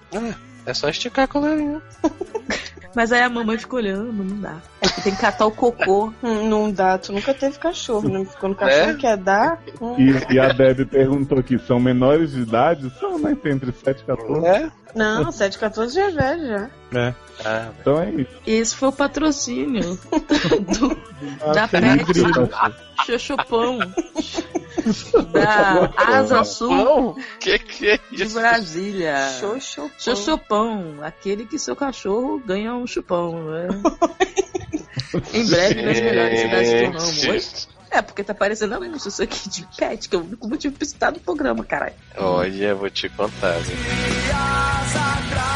É 0.66 0.74
só 0.74 0.90
esticar 0.90 1.26
a 1.26 1.28
coleirinha. 1.28 1.82
Mas 2.96 3.12
aí 3.12 3.22
a 3.24 3.30
mamãe 3.30 3.58
fica 3.58 3.76
olhando, 3.76 4.12
não 4.14 4.40
dá. 4.40 4.58
Tem 5.04 5.14
que 5.16 5.20
catar 5.22 5.46
o 5.48 5.52
cocô. 5.52 6.14
Hum, 6.22 6.48
Não 6.48 6.72
dá, 6.72 6.98
tu 6.98 7.12
nunca 7.12 7.34
teve 7.34 7.58
cachorro, 7.58 8.08
né? 8.08 8.26
Quando 8.40 8.54
o 8.54 8.56
cachorro 8.56 8.92
É? 8.92 8.94
quer 8.96 9.18
dar. 9.18 9.60
hum. 9.82 9.96
E, 9.98 10.34
e 10.36 10.40
a 10.40 10.50
Deb 10.54 10.86
perguntou 10.88 11.40
aqui, 11.40 11.58
são 11.60 11.80
menores 11.80 12.32
de 12.34 12.42
idade? 12.42 12.92
São, 13.00 13.18
né? 13.18 13.36
Tem 13.42 13.54
entre 13.54 13.72
7 13.72 14.02
e 14.02 14.06
14. 14.06 14.46
É? 14.46 14.72
Não, 14.94 15.32
7, 15.32 15.58
14 15.58 15.96
já 15.96 16.06
é 16.08 16.12
velho 16.12 16.48
já. 16.48 16.70
Ah, 17.44 17.70
Então 17.82 18.00
é 18.00 18.12
isso. 18.12 18.32
Esse 18.46 18.76
foi 18.76 18.90
o 18.90 18.92
patrocínio 18.92 19.98
do, 20.78 21.52
da 21.54 21.68
Pet, 21.68 21.86
incrível. 22.04 22.48
Xoxopão, 23.08 23.80
da 25.32 25.94
Asa 25.96 26.44
Sul? 26.44 27.18
Que 27.40 27.60
que 27.60 27.90
é 27.90 28.00
de? 28.12 28.26
Brasília. 28.26 29.30
Xoxo. 29.40 29.92
Xoxopão, 29.98 30.96
aquele 31.02 31.46
que 31.46 31.58
seu 31.60 31.76
cachorro 31.76 32.42
ganha 32.46 32.74
um 32.74 32.88
chupão, 32.88 33.34
né? 33.52 33.68
em 35.34 35.46
breve 35.48 35.82
nas 35.82 36.00
melhores 36.00 36.40
cidades 36.40 36.72
do 36.72 36.86
ramo. 36.98 37.74
É, 37.92 38.02
porque 38.02 38.24
tá 38.24 38.34
parecendo 38.34 38.74
anúncio 38.74 39.08
isso 39.10 39.22
aqui 39.22 39.48
de 39.50 39.68
pet, 39.78 40.10
que 40.10 40.16
é 40.16 40.20
o 40.20 40.24
único 40.24 40.50
motivo 40.50 40.76
pra 40.76 40.88
citar 40.88 41.12
do 41.12 41.20
programa, 41.20 41.64
caralho. 41.64 41.94
Olha, 42.18 42.74
vou 42.74 42.90
te 42.90 43.08
contar, 43.10 43.60
viu? 43.60 43.76
dias 43.76 44.96
atrás 44.96 45.54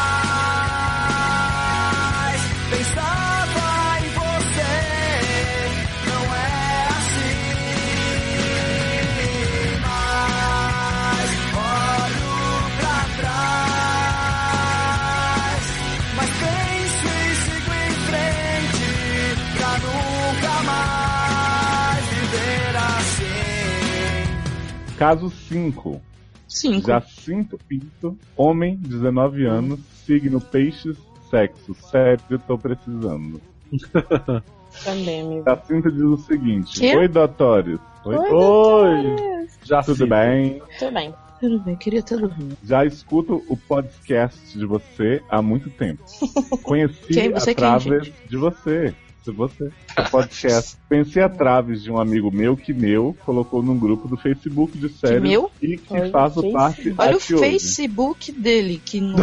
Caso 24.98 25.30
5. 25.30 26.02
Cinco. 26.48 26.86
Jacinto 26.88 27.56
Pinto, 27.68 28.18
homem, 28.36 28.74
19 28.76 29.46
anos, 29.46 29.78
signo 30.04 30.40
peixes, 30.40 30.96
sexo, 31.30 31.72
sério, 31.74 32.38
tô 32.44 32.58
precisando. 32.58 33.40
Também, 34.84 35.20
amigo. 35.20 35.44
Jacinto 35.44 35.92
diz 35.92 36.02
o 36.02 36.16
seguinte: 36.16 36.80
Quê? 36.80 36.96
Oi, 36.96 37.06
Dotórios. 37.06 37.80
Oi, 38.04 38.16
Oi! 38.16 39.48
Já 39.62 39.82
tudo 39.82 40.06
bem? 40.06 40.60
Tudo 40.78 40.92
bem. 40.92 41.14
Tudo 41.38 41.60
bem, 41.60 41.76
queria 41.76 42.02
ter 42.02 42.18
dormido. 42.18 42.56
Já 42.64 42.84
escuto 42.84 43.44
o 43.48 43.56
podcast 43.56 44.58
de 44.58 44.66
você 44.66 45.22
há 45.30 45.40
muito 45.40 45.70
tempo. 45.70 46.02
Conheci 46.64 47.14
Quem? 47.14 47.30
Você 47.30 47.54
quem, 47.54 47.64
através 47.64 48.06
gente? 48.06 48.28
de 48.28 48.36
você. 48.36 48.94
De 49.24 49.32
você. 49.32 49.70
O 49.98 50.10
podcast. 50.10 50.76
Conheci 50.88 51.20
através 51.20 51.82
de 51.82 51.90
um 51.90 52.00
amigo 52.00 52.30
meu 52.30 52.56
que 52.56 52.72
meu 52.72 53.16
colocou 53.24 53.62
num 53.62 53.78
grupo 53.78 54.08
do 54.08 54.16
Facebook 54.16 54.78
de 54.78 54.88
séries 54.88 55.22
meu? 55.22 55.50
e 55.60 55.76
que 55.76 55.92
Olha 55.92 56.10
faço 56.10 56.40
Facebook. 56.40 56.52
parte 56.52 56.94
Olha 56.96 57.14
o 57.14 57.16
até 57.16 57.34
hoje. 57.34 57.38
Facebook 57.38 58.32
dele, 58.32 58.80
que 58.84 59.00
não. 59.00 59.18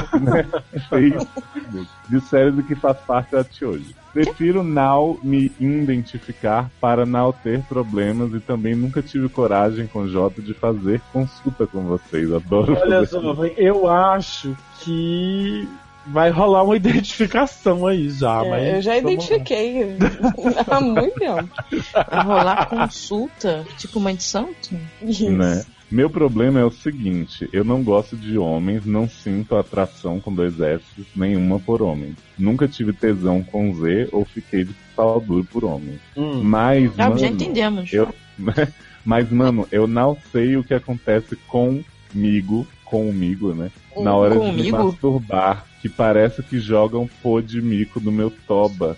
Facebook 0.89 1.87
de 2.09 2.21
séries 2.21 2.59
e 2.59 2.63
que 2.63 2.75
faz 2.75 2.97
parte 2.99 3.35
até 3.35 3.65
hoje. 3.65 3.95
Prefiro 4.13 4.63
não 4.63 5.19
me 5.21 5.51
identificar 5.59 6.71
para 6.79 7.05
não 7.05 7.33
ter 7.33 7.61
problemas 7.63 8.33
e 8.33 8.39
também 8.39 8.73
nunca 8.73 9.01
tive 9.01 9.27
coragem 9.27 9.87
com 9.87 10.03
o 10.03 10.07
Jota 10.07 10.41
de 10.41 10.53
fazer 10.53 11.01
consulta 11.11 11.67
com 11.67 11.83
vocês. 11.83 12.31
Adoro 12.31 12.77
Olha 12.79 13.05
só, 13.05 13.19
eu 13.57 13.87
acho 13.89 14.55
que 14.79 15.67
vai 16.07 16.29
rolar 16.29 16.63
uma 16.63 16.75
identificação 16.77 17.85
aí 17.87 18.09
já, 18.09 18.43
É, 18.43 18.49
mas. 18.49 18.73
eu 18.75 18.81
já 18.81 18.97
identifiquei 18.97 19.97
há 20.69 20.79
muito 20.81 21.15
tempo. 21.19 21.49
Vai 21.93 22.23
rolar 22.23 22.67
consulta, 22.69 23.65
tipo 23.77 23.99
mãe 23.99 24.15
de 24.15 24.23
santo? 24.23 24.77
Isso. 25.01 25.29
né? 25.29 25.63
Meu 25.91 26.09
problema 26.09 26.59
é 26.59 26.63
o 26.65 26.71
seguinte, 26.71 27.47
eu 27.53 27.63
não 27.63 27.83
gosto 27.83 28.17
de 28.17 28.37
homens, 28.39 28.85
não 28.85 29.07
sinto 29.07 29.55
atração 29.55 30.19
com 30.19 30.33
dois 30.33 30.59
S 30.59 30.83
nenhuma 31.15 31.59
por 31.59 31.81
homem. 31.81 32.15
Nunca 32.37 32.67
tive 32.67 32.91
tesão 32.91 33.43
com 33.43 33.71
Z 33.75 34.09
ou 34.11 34.25
fiquei 34.25 34.63
de 34.65 34.73
pau 34.95 35.21
duro 35.21 35.45
por 35.45 35.63
homem. 35.63 35.99
Hum. 36.17 36.41
Mas, 36.43 36.91
Ah, 36.97 37.03
mano, 37.09 37.19
já 37.19 37.27
entendemos. 37.27 37.93
eu- 37.93 38.13
mas, 39.05 39.29
mano, 39.31 39.67
eu 39.71 39.85
não 39.85 40.17
sei 40.31 40.57
o 40.57 40.63
que 40.63 40.73
acontece 40.73 41.35
comigo, 41.47 42.67
comigo, 42.85 43.53
né? 43.53 43.71
Na 43.97 44.15
hora 44.15 44.35
de 44.35 44.45
me 44.51 44.51
Comigo? 44.69 44.77
masturbar, 44.77 45.65
que 45.81 45.89
parece 45.89 46.41
que 46.43 46.59
jogam 46.59 47.09
pô 47.21 47.41
de 47.41 47.61
mico 47.61 47.99
no 47.99 48.11
meu 48.11 48.31
toba. 48.47 48.95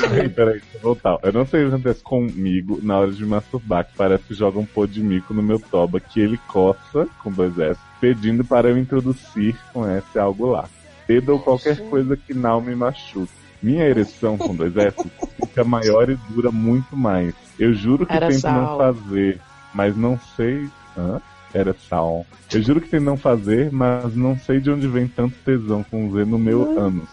Peraí, 0.00 0.28
peraí, 0.28 0.60
deixa 0.60 0.76
eu 0.76 0.80
voltar. 0.80 1.18
Eu 1.22 1.32
não 1.32 1.46
sei 1.46 1.64
o 1.64 1.68
que 1.68 1.74
acontece 1.74 2.02
comigo 2.02 2.78
na 2.82 2.98
hora 2.98 3.10
de 3.10 3.22
me 3.22 3.28
masturbar, 3.30 3.84
que 3.84 3.96
parece 3.96 4.24
que 4.24 4.34
jogam 4.34 4.64
pô 4.64 4.86
de 4.86 5.02
mico 5.02 5.34
no 5.34 5.42
meu 5.42 5.58
toba, 5.58 5.98
que 6.00 6.20
ele 6.20 6.38
coça, 6.48 7.08
com 7.22 7.30
dois 7.32 7.58
S, 7.58 7.80
pedindo 8.00 8.44
para 8.44 8.68
eu 8.68 8.78
introduzir 8.78 9.56
com 9.72 9.86
S 9.88 10.18
algo 10.18 10.46
lá. 10.50 10.68
Dedo 11.08 11.32
ou 11.32 11.40
qualquer 11.40 11.78
coisa 11.88 12.16
que 12.16 12.32
não 12.32 12.60
me 12.60 12.74
machuque. 12.76 13.32
Minha 13.62 13.84
ereção 13.84 14.36
com 14.36 14.54
dois 14.54 14.76
S 14.76 14.96
fica 15.40 15.64
maior 15.64 16.08
e 16.10 16.16
dura 16.30 16.50
muito 16.50 16.96
mais. 16.96 17.34
Eu 17.58 17.72
juro 17.74 18.06
que 18.06 18.12
Era 18.12 18.28
tento 18.28 18.40
sal. 18.40 18.54
não 18.54 18.76
fazer, 18.78 19.40
mas 19.74 19.96
não 19.96 20.18
sei. 20.36 20.68
Hã? 20.96 21.20
Era 21.54 21.76
sal. 21.88 22.24
Eu 22.52 22.62
juro 22.62 22.80
que 22.80 22.88
tento 22.88 23.04
não 23.04 23.16
fazer, 23.16 23.70
mas 23.70 24.14
não 24.16 24.38
sei 24.38 24.58
de 24.58 24.70
onde 24.70 24.86
vem 24.86 25.06
tanto 25.06 25.34
tesão 25.44 25.84
com 25.84 26.10
Z 26.10 26.24
no 26.24 26.38
meu 26.38 26.78
ânus. 26.78 27.08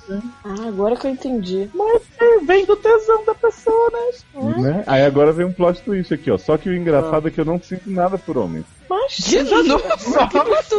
Ah, 0.45 0.67
agora 0.67 0.95
que 0.95 1.07
eu 1.07 1.11
entendi. 1.11 1.69
Vem 2.45 2.65
do 2.65 2.75
tesão 2.77 3.25
da 3.25 3.35
pessoa, 3.35 3.91
né? 3.91 4.51
Né? 4.61 4.83
Aí 4.87 5.03
agora 5.03 5.33
vem 5.33 5.45
um 5.45 5.51
plot 5.51 5.81
twist 5.81 6.13
aqui, 6.13 6.31
ó. 6.31 6.37
Só 6.37 6.57
que 6.57 6.69
o 6.69 6.75
engraçado 6.75 7.27
é 7.27 7.31
que 7.31 7.39
eu 7.39 7.45
não 7.45 7.61
sinto 7.61 7.89
nada 7.91 8.17
por 8.17 8.37
homens. 8.37 8.65
Mas 8.89 9.17
De 9.17 9.43
novo? 9.43 9.83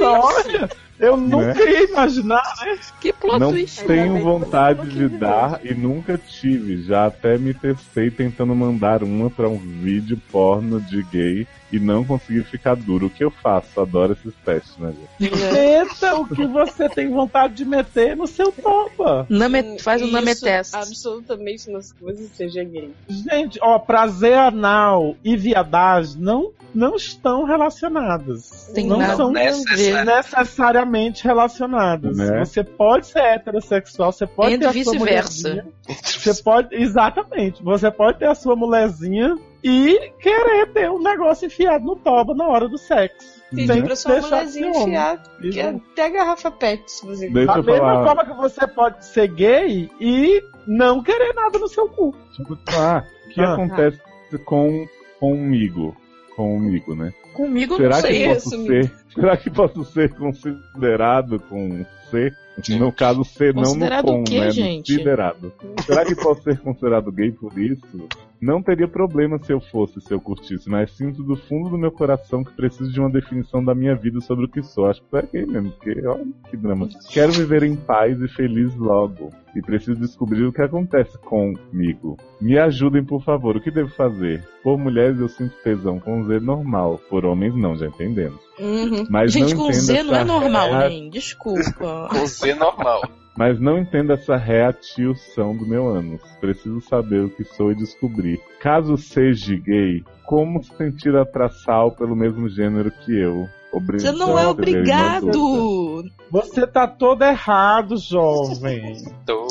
Olha, 0.02 0.68
eu 0.98 1.16
nunca 1.16 1.62
ia 1.62 1.84
imaginar, 1.84 2.42
né? 2.62 2.78
Que 3.00 3.12
plot 3.12 3.38
não 3.38 3.50
twist. 3.50 3.84
tenho 3.84 4.14
bem, 4.14 4.22
vontade 4.22 4.88
de 4.88 5.08
dar 5.08 5.60
e 5.62 5.74
nunca 5.74 6.18
tive. 6.18 6.82
Já 6.82 7.06
até 7.06 7.36
me 7.36 7.52
testei 7.52 8.10
tentando 8.10 8.54
mandar 8.54 9.02
uma 9.02 9.28
pra 9.28 9.48
um 9.48 9.58
vídeo 9.58 10.18
porno 10.32 10.80
de 10.80 11.02
gay 11.04 11.46
e 11.72 11.78
não 11.78 12.04
consegui 12.04 12.42
ficar 12.42 12.74
duro. 12.76 13.06
O 13.06 13.10
que 13.10 13.24
eu 13.24 13.30
faço? 13.30 13.80
Adoro 13.80 14.12
esses 14.12 14.34
testes, 14.44 14.76
né, 14.78 14.92
gente? 15.20 15.34
Meta 15.52 16.16
o 16.16 16.26
que 16.26 16.46
você 16.46 16.88
tem 16.88 17.08
vontade 17.08 17.54
de 17.54 17.64
meter 17.64 18.16
no 18.16 18.26
seu 18.26 18.50
toba. 18.52 19.26
Name- 19.28 19.78
faz 19.78 20.02
um 20.02 20.06
Isso 20.06 20.14
name 20.14 20.34
test. 20.34 20.74
Absolutamente 20.74 21.64
que 21.70 22.02
você 22.04 22.28
seja 22.34 22.64
gay. 22.64 22.90
Gente, 23.08 23.58
ó, 23.62 23.78
prazer 23.78 24.34
anal 24.36 25.16
e 25.24 25.36
viadagem 25.36 26.20
não, 26.20 26.52
não 26.74 26.96
estão 26.96 27.44
relacionadas. 27.44 28.70
Tem 28.74 28.86
não 28.86 28.98
nada 28.98 29.16
são 29.16 29.30
necessariamente 29.32 31.24
relacionadas. 31.24 32.16
Né? 32.16 32.44
Você 32.44 32.62
pode 32.64 33.06
ser 33.06 33.20
heterossexual, 33.20 34.12
você 34.12 34.26
pode 34.26 34.54
E 34.54 34.58
ter 34.58 34.66
a 34.66 34.72
sua 34.72 34.78
vice-versa. 34.92 35.48
mulherzinha. 35.48 35.66
Você 36.04 36.42
pode, 36.42 36.74
exatamente. 36.74 37.62
Você 37.62 37.90
pode 37.90 38.18
ter 38.18 38.26
a 38.28 38.34
sua 38.34 38.54
mulherzinha 38.56 39.36
e 39.62 40.12
querer 40.20 40.72
ter 40.72 40.90
um 40.90 41.02
negócio 41.02 41.46
enfiado 41.46 41.84
no 41.84 41.96
toba 41.96 42.34
na 42.34 42.46
hora 42.48 42.68
do 42.68 42.78
sexo. 42.78 43.40
Pedir 43.50 43.66
Sem 43.66 43.82
pra 43.82 43.96
sua 43.96 44.12
deixar 44.12 44.28
mulherzinha 44.28 44.68
enfiar 44.70 45.22
Isso. 45.40 45.50
que 45.50 45.60
é 45.60 45.68
até 45.70 46.06
a 46.06 46.08
garrafa 46.08 46.50
pet, 46.52 46.82
se 46.90 47.04
você 47.04 47.28
Deixa 47.28 47.52
Da 47.52 47.62
mesma 47.62 47.78
falar. 47.78 48.06
forma 48.06 48.24
que 48.26 48.40
você 48.40 48.66
pode 48.68 49.04
ser 49.06 49.26
gay 49.28 49.90
e 50.00 50.40
não 50.68 51.02
querer 51.02 51.34
nada 51.34 51.58
no 51.58 51.66
seu 51.68 51.88
cu. 51.88 52.14
Deixa 52.36 52.52
eu 52.52 52.58
falar. 52.72 53.04
O 53.26 53.28
que 53.34 53.40
Ah. 53.40 53.54
acontece 53.54 54.00
com 54.44 54.86
comigo? 55.18 55.96
Comigo, 56.36 56.94
né? 56.94 57.12
Comigo 57.34 57.76
Será 57.76 57.96
não 57.96 58.02
que 58.02 58.08
sei. 58.14 58.28
posso 58.34 58.48
assumir. 58.48 58.84
ser? 58.84 58.92
Será 59.14 59.36
que 59.36 59.50
posso 59.50 59.84
ser 59.84 60.14
considerado 60.14 61.40
com 61.40 61.84
C? 62.10 62.32
No 62.78 62.92
caso 62.92 63.24
C, 63.24 63.46
não 63.52 63.62
no 63.62 63.68
Considerado 63.68 64.04
com, 64.04 64.20
o 64.20 64.24
quê, 64.24 64.40
né? 64.40 64.50
gente? 64.50 64.92
Considerado. 64.92 65.52
Será 65.86 66.04
que 66.04 66.14
posso 66.14 66.42
ser 66.42 66.58
considerado 66.60 67.10
gay 67.10 67.32
por 67.32 67.58
isso? 67.58 68.08
Não 68.40 68.62
teria 68.62 68.88
problema 68.88 69.38
se 69.38 69.52
eu 69.52 69.60
fosse, 69.60 70.00
se 70.00 70.14
eu 70.14 70.20
curtisse, 70.20 70.68
mas 70.68 70.90
sinto 70.92 71.22
do 71.22 71.36
fundo 71.36 71.68
do 71.68 71.78
meu 71.78 71.92
coração 71.92 72.42
que 72.42 72.52
preciso 72.52 72.90
de 72.90 72.98
uma 72.98 73.10
definição 73.10 73.62
da 73.62 73.74
minha 73.74 73.94
vida 73.94 74.18
sobre 74.20 74.46
o 74.46 74.48
que 74.48 74.62
sou. 74.62 74.86
Acho 74.86 75.02
que 75.02 75.16
é 75.16 75.22
gay 75.22 75.46
mesmo, 75.46 75.70
porque 75.72 76.06
olha 76.06 76.26
que 76.48 76.56
drama. 76.56 76.88
Quero 77.10 77.32
viver 77.32 77.62
em 77.62 77.76
paz 77.76 78.18
e 78.20 78.28
feliz 78.28 78.74
logo. 78.76 79.30
E 79.56 79.60
preciso 79.60 79.98
descobrir 80.00 80.44
o 80.44 80.52
que 80.52 80.62
acontece 80.62 81.18
comigo. 81.18 82.16
Me 82.40 82.56
ajudem, 82.58 83.04
por 83.04 83.22
favor. 83.22 83.56
O 83.56 83.60
que 83.60 83.70
devo 83.70 83.90
fazer? 83.90 84.46
Por 84.62 84.78
mulheres 84.78 85.18
eu 85.18 85.28
sinto 85.28 85.54
tesão 85.64 85.98
com 85.98 86.24
Z 86.24 86.38
normal. 86.40 87.00
Por 87.10 87.24
homens 87.24 87.54
não, 87.56 87.74
já 87.76 87.86
entendemos. 87.86 88.40
Uhum. 88.58 89.06
Mas 89.10 89.32
Gente, 89.32 89.54
não 89.54 89.66
com 89.66 89.72
Z 89.72 90.02
não 90.04 90.14
é 90.14 90.24
normal, 90.24 90.68
rea- 90.70 90.88
nem. 90.88 91.10
Desculpa. 91.10 92.08
Com 92.12 92.26
Z 92.26 92.54
normal. 92.54 93.00
Mas 93.36 93.58
não 93.58 93.78
entendo 93.78 94.12
essa 94.12 94.36
reatilção 94.36 95.56
do 95.56 95.66
meu 95.66 95.88
ânus. 95.88 96.20
Preciso 96.40 96.80
saber 96.82 97.24
o 97.24 97.30
que 97.30 97.42
sou 97.44 97.72
e 97.72 97.74
descobrir. 97.74 98.38
Caso 98.60 98.96
seja 98.96 99.56
gay, 99.56 100.04
como 100.24 100.62
sentir 100.62 101.16
atração 101.16 101.90
pelo 101.90 102.14
mesmo 102.14 102.48
gênero 102.48 102.90
que 102.90 103.18
eu? 103.18 103.46
Você 103.72 104.10
não 104.12 104.38
é 104.38 104.46
obrigado. 104.48 106.04
Você 106.30 106.66
tá 106.66 106.86
todo 106.86 107.22
errado, 107.24 107.96
jovem. 107.96 108.96
Toda. 109.26 109.50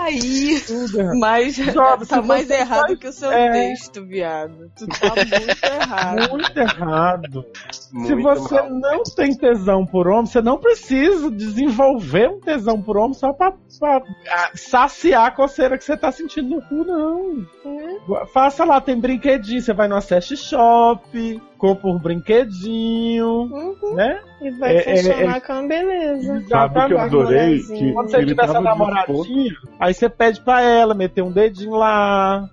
Aí. 0.00 0.60
Tudo 0.66 1.00
errado. 1.00 1.18
Mas 1.20 1.54
Jovem, 1.56 2.06
tá 2.06 2.20
se 2.22 2.28
mais 2.28 2.50
errado 2.50 2.86
faz- 2.88 2.98
que 2.98 3.06
o 3.08 3.12
seu 3.12 3.30
é. 3.30 3.50
texto, 3.52 4.04
viado. 4.04 4.70
Tu 4.76 4.86
tá 4.88 5.14
muito 5.24 5.64
errado. 5.64 6.30
Muito 6.30 6.58
errado. 6.58 7.44
Se 7.70 7.94
Muito 8.14 8.22
você 8.22 8.54
mal. 8.54 8.70
não 8.70 9.02
tem 9.04 9.36
tesão 9.36 9.86
por 9.86 10.08
homem, 10.08 10.26
você 10.26 10.42
não 10.42 10.58
precisa 10.58 11.30
desenvolver 11.30 12.28
um 12.28 12.40
tesão 12.40 12.80
por 12.82 12.96
homem 12.96 13.14
só 13.14 13.32
pra, 13.32 13.52
pra, 13.78 14.02
saciar 14.54 15.26
a 15.26 15.30
coceira 15.30 15.78
que 15.78 15.84
você 15.84 15.96
tá 15.96 16.10
sentindo 16.10 16.56
no 16.56 16.62
cu, 16.62 16.84
não. 16.84 17.46
Faça 18.32 18.64
lá, 18.64 18.80
tem 18.80 18.98
brinquedinho. 18.98 19.62
Você 19.62 19.72
vai 19.72 19.86
no 19.86 19.96
Acesse 19.96 20.36
Shop, 20.36 21.40
compra 21.64 21.88
um 21.88 21.98
brinquedinho, 21.98 23.26
Uhum. 23.26 23.94
né? 23.94 24.20
E 24.42 24.50
vai 24.50 24.76
É, 24.76 24.96
funcionar 24.96 25.36
é, 25.36 25.40
com 25.40 25.52
uma 25.54 25.66
beleza. 25.68 26.44
Sabe 26.46 26.78
o 26.78 26.86
que 26.86 26.92
eu 26.92 26.98
adorei? 27.00 27.58
Que 27.62 27.92
Quando 27.94 28.10
você 28.10 28.16
ele 28.18 28.26
tiver 28.26 28.44
essa 28.44 28.60
namoradinha, 28.60 29.54
aí 29.80 29.94
você 29.94 30.08
pede 30.10 30.42
pra 30.42 30.60
ela 30.60 30.92
meter 30.94 31.22
um 31.22 31.32
dedinho 31.32 31.72
lá, 31.74 32.46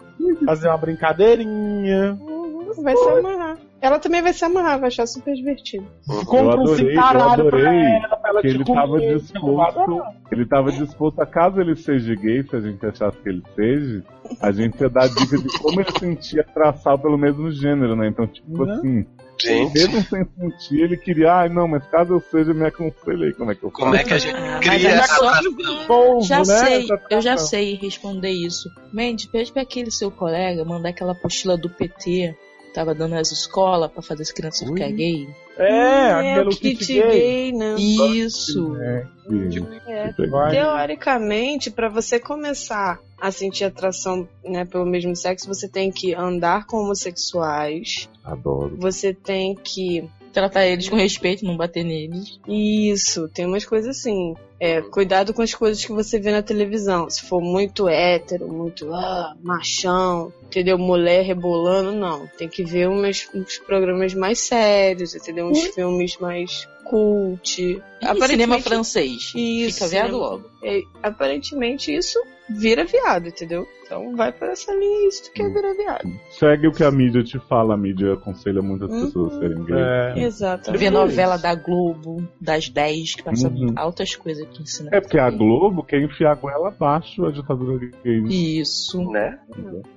fazer 0.46 0.70
uma 0.70 0.78
brincadeirinha. 0.78 2.18
Uhum, 2.22 2.72
Vai 2.82 2.96
se 2.96 3.10
amarrar. 3.10 3.58
Ela 3.82 3.98
também 3.98 4.22
vai 4.22 4.32
se 4.32 4.46
amarrar, 4.46 4.80
vai 4.80 4.90
achar 4.90 5.08
super 5.08 5.34
divertido. 5.34 5.86
Compra 6.26 6.46
um 6.46 6.52
adorei, 6.52 6.86
eu 6.86 6.90
cintaralho 6.90 7.50
pra 7.50 7.60
adorei 7.60 7.96
ela, 8.04 8.18
pra 8.18 8.30
ela 8.30 8.42
que 8.42 8.48
te 8.50 8.54
ele 8.56 8.64
tava 8.66 9.00
disposto. 9.00 10.02
Ele 10.32 10.46
tava 10.46 10.72
disposto 10.72 11.20
a 11.22 11.26
caso 11.26 11.60
ele 11.60 11.76
seja 11.76 12.14
gay, 12.16 12.44
se 12.44 12.56
a 12.56 12.62
gente 12.62 12.86
achasse 12.86 13.18
que 13.18 13.30
ele 13.30 13.44
seja, 13.56 14.04
a 14.40 14.52
gente 14.52 14.80
ia 14.80 14.90
dar 14.90 15.08
dica 15.10 15.36
de 15.38 15.58
como 15.60 15.82
ele 15.82 15.92
sentia 16.00 16.42
atração 16.42 16.98
pelo 17.00 17.18
mesmo 17.18 17.50
gênero, 17.52 17.96
né? 17.96 18.08
Então, 18.08 18.28
tipo 18.28 18.66
Né? 18.66 18.74
assim, 18.74 19.06
Gente, 19.44 19.74
mesmo 19.74 20.02
sem 20.04 20.24
sentir, 20.38 20.82
ele 20.84 20.96
queria, 20.98 21.34
ai 21.34 21.50
não, 21.50 21.68
mas 21.68 21.84
caso 21.88 22.14
eu 22.14 22.20
seja, 22.20 22.54
me 22.54 22.64
aconselhe 22.68 23.26
aí 23.26 23.34
como 23.34 23.52
é 23.52 23.56
que 23.56 23.64
eu 23.64 23.72
faço. 23.72 23.82
como 23.82 23.96
é 23.96 24.04
que 24.04 24.14
a 24.14 24.18
gente 24.20 24.36
Ah, 24.36 24.60
cria 24.62 24.74
olha 24.74 24.88
essa? 24.90 25.88
Povo, 25.88 26.22
Já 26.22 26.38
né? 26.38 26.44
sei, 26.46 26.84
Essa 26.84 27.02
eu 27.10 27.22
já 27.22 27.38
sei 27.38 27.76
responder 27.82 28.30
isso. 28.30 28.70
Mendes, 28.94 29.26
pede 29.26 29.52
pra 29.52 29.64
aquele 29.64 29.90
seu 29.90 30.12
colega 30.12 30.64
mandar 30.64 30.90
aquela 30.90 31.14
apostila 31.14 31.58
do 31.58 31.68
PT 31.72 32.36
tava 32.74 32.94
dando 32.96 33.12
nas 33.16 33.32
escolas 33.32 33.92
pra 33.92 34.02
fazer 34.02 34.24
as 34.24 34.32
crianças 34.32 34.68
Ui. 34.68 34.74
ficar 34.78 34.92
gay. 34.92 35.28
É, 35.58 36.14
o 36.38 36.42
aquele 36.42 36.50
kit 36.56 36.76
kit 36.78 36.94
gay, 36.94 37.10
gay. 37.10 37.52
né? 37.52 37.76
Isso. 37.76 38.76
É, 38.82 39.06
que- 39.28 39.92
É. 39.92 40.14
Teoricamente, 40.50 41.70
pra 41.70 41.90
você 41.90 42.20
começar 42.20 43.00
a 43.20 43.30
sentir 43.32 43.66
atração 43.66 44.28
né, 44.44 44.66
pelo 44.66 44.86
mesmo 44.86 45.16
sexo, 45.16 45.48
você 45.48 45.68
tem 45.68 45.92
que 45.92 46.14
andar 46.16 46.66
com 46.66 46.78
homossexuais, 46.78 48.10
Adoro. 48.24 48.76
você 48.78 49.14
tem 49.14 49.56
que. 49.56 50.10
Tratar 50.34 50.66
eles 50.66 50.88
com 50.88 50.96
respeito, 50.96 51.44
não 51.46 51.58
bater 51.58 51.84
neles. 51.84 52.40
Isso, 52.48 53.28
tem 53.28 53.46
umas 53.46 53.66
coisas 53.66 53.98
assim. 53.98 54.34
É, 54.64 54.80
cuidado 54.80 55.34
com 55.34 55.42
as 55.42 55.56
coisas 55.56 55.84
que 55.84 55.92
você 55.92 56.20
vê 56.20 56.32
na 56.32 56.44
televisão. 56.44 57.10
Se 57.10 57.24
for 57.26 57.42
muito 57.42 57.90
hétero, 57.90 58.48
muito 58.48 58.94
ah, 58.94 59.36
machão, 59.42 60.32
entendeu? 60.44 60.78
Mulher 60.78 61.24
rebolando, 61.26 61.92
não. 61.94 62.28
Tem 62.38 62.48
que 62.48 62.64
ver 62.64 62.88
umas, 62.88 63.28
uns 63.34 63.58
programas 63.58 64.14
mais 64.14 64.38
sérios, 64.40 65.16
entendeu? 65.16 65.48
Uns 65.48 65.64
filmes 65.74 66.16
mais 66.20 66.68
cult. 66.84 67.60
E 68.02 68.28
cinema 68.28 68.60
francês. 68.60 69.32
Isso, 69.36 69.74
Fica 69.80 69.88
viado 69.88 70.06
cinema- 70.12 70.26
logo. 70.30 70.52
É, 70.64 70.82
aparentemente 71.02 71.92
isso 71.96 72.20
vira 72.50 72.84
viado, 72.84 73.28
entendeu? 73.30 73.66
Então 73.86 74.16
vai 74.16 74.32
por 74.32 74.48
essa 74.50 74.74
linha 74.74 75.06
aí 75.06 75.12
se 75.12 75.24
tu 75.24 75.32
quer 75.32 75.50
virar 75.54 75.74
viado. 75.74 76.10
Segue 76.32 76.68
o 76.68 76.72
que 76.74 76.84
a 76.84 76.92
mídia 76.92 77.24
te 77.24 77.40
fala, 77.48 77.74
a 77.76 77.78
mídia 77.78 78.14
aconselha 78.14 78.62
muitas 78.62 78.90
Uhum. 78.90 79.06
pessoas 79.06 79.34
a 79.34 79.40
serem 79.40 79.64
gays. 79.64 79.80
É. 79.80 80.14
Exatamente. 80.24 80.80
Ver 80.80 80.90
novela 80.92 81.38
da 81.38 81.56
Globo, 81.56 82.28
das 82.40 82.68
10, 82.70 83.16
que 83.16 83.24
passa 83.24 83.48
Uhum. 83.48 83.74
altas 83.78 84.16
coisas 84.16 84.46
que 84.52 84.62
ensina. 84.64 84.90
É 84.94 85.02
porque 85.02 85.18
a 85.18 85.30
Globo 85.30 85.84
quer 85.84 86.02
enfiar 86.02 86.32
a 86.32 86.36
goela 86.36 86.68
abaixo 86.70 87.26
a 87.26 87.32
ditadura 87.32 87.90
gay. 88.04 88.24
Isso. 88.28 89.04
Né? 89.12 89.40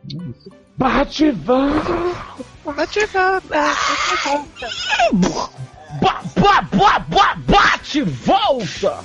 Isso. 0.09 0.51
Bate, 0.77 1.31
vai! 1.31 1.71
Bate 2.65 2.99
e 3.01 3.07
volta. 3.07 4.69
Ba, 6.01 6.23
ba, 6.41 6.63
ba, 6.63 6.99
ba, 6.99 7.35
bate, 7.47 8.03
volta! 8.03 8.99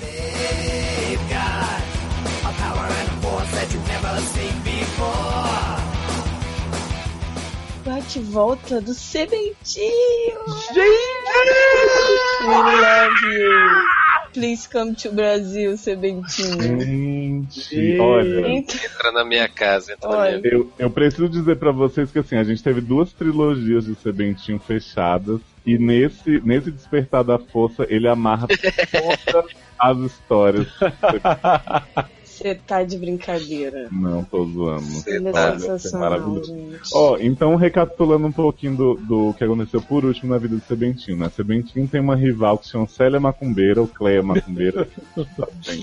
Bate 7.86 8.20
e 8.20 8.24
volta 8.24 8.82
do 8.82 8.94
Sebentinho. 8.94 9.90
Gente! 10.74 11.20
We 12.42 12.56
love 12.56 13.26
you. 13.26 14.09
Please 14.40 14.70
come 14.70 14.96
to 14.96 15.12
Brasil, 15.12 15.76
Sebentinho. 15.76 16.80
Gente, 16.80 18.00
olha. 18.00 18.48
Então, 18.48 18.78
Entra 18.78 19.12
na 19.12 19.26
minha 19.26 19.50
casa, 19.50 19.92
entra 19.92 20.10
na 20.10 20.18
Olha. 20.18 20.40
minha 20.40 20.54
Eu, 20.54 20.72
eu 20.80 20.90
preciso 20.90 21.28
dizer 21.28 21.58
pra 21.58 21.74
vocês 21.74 22.10
que 22.10 22.20
assim, 22.20 22.38
a 22.38 22.44
gente 22.46 22.64
teve 22.64 22.80
duas 22.80 23.12
trilogias 23.12 23.84
de 23.84 23.96
Sebentinho 23.96 24.58
fechadas. 24.58 25.42
E 25.66 25.78
nesse, 25.78 26.40
nesse 26.40 26.72
Despertar 26.72 27.22
da 27.22 27.38
Força, 27.38 27.86
ele 27.90 28.08
amarra 28.08 28.48
todas 29.30 29.52
as 29.78 29.98
histórias. 29.98 30.68
você 32.40 32.56
tá 32.56 32.84
de 32.84 32.98
brincadeira. 32.98 33.88
Não, 33.92 34.24
tô 34.24 34.46
zoando. 34.46 34.86
Ele 35.06 35.28
é 35.28 35.32
tá, 35.32 35.60
sensacional, 35.60 36.10
maravilhoso. 36.10 36.54
gente. 36.56 36.90
Ó, 36.94 37.18
então 37.20 37.56
recapitulando 37.56 38.28
um 38.28 38.32
pouquinho 38.32 38.76
do, 38.76 38.96
do 38.96 39.34
que 39.38 39.44
aconteceu 39.44 39.82
por 39.82 40.06
último 40.06 40.32
na 40.32 40.38
vida 40.38 40.56
do 40.56 40.62
Sebentinho, 40.62 41.18
né? 41.18 41.30
Sebentinho 41.36 41.88
tem 41.88 42.00
uma 42.02 42.16
rival 42.16 42.58
que 42.58 42.66
se 42.66 42.72
chama 42.72 42.88
Célia 42.88 43.20
Macumbeira, 43.20 43.82
ou 43.82 43.88
Cleia 43.88 44.24
Macumbeira. 44.24 44.88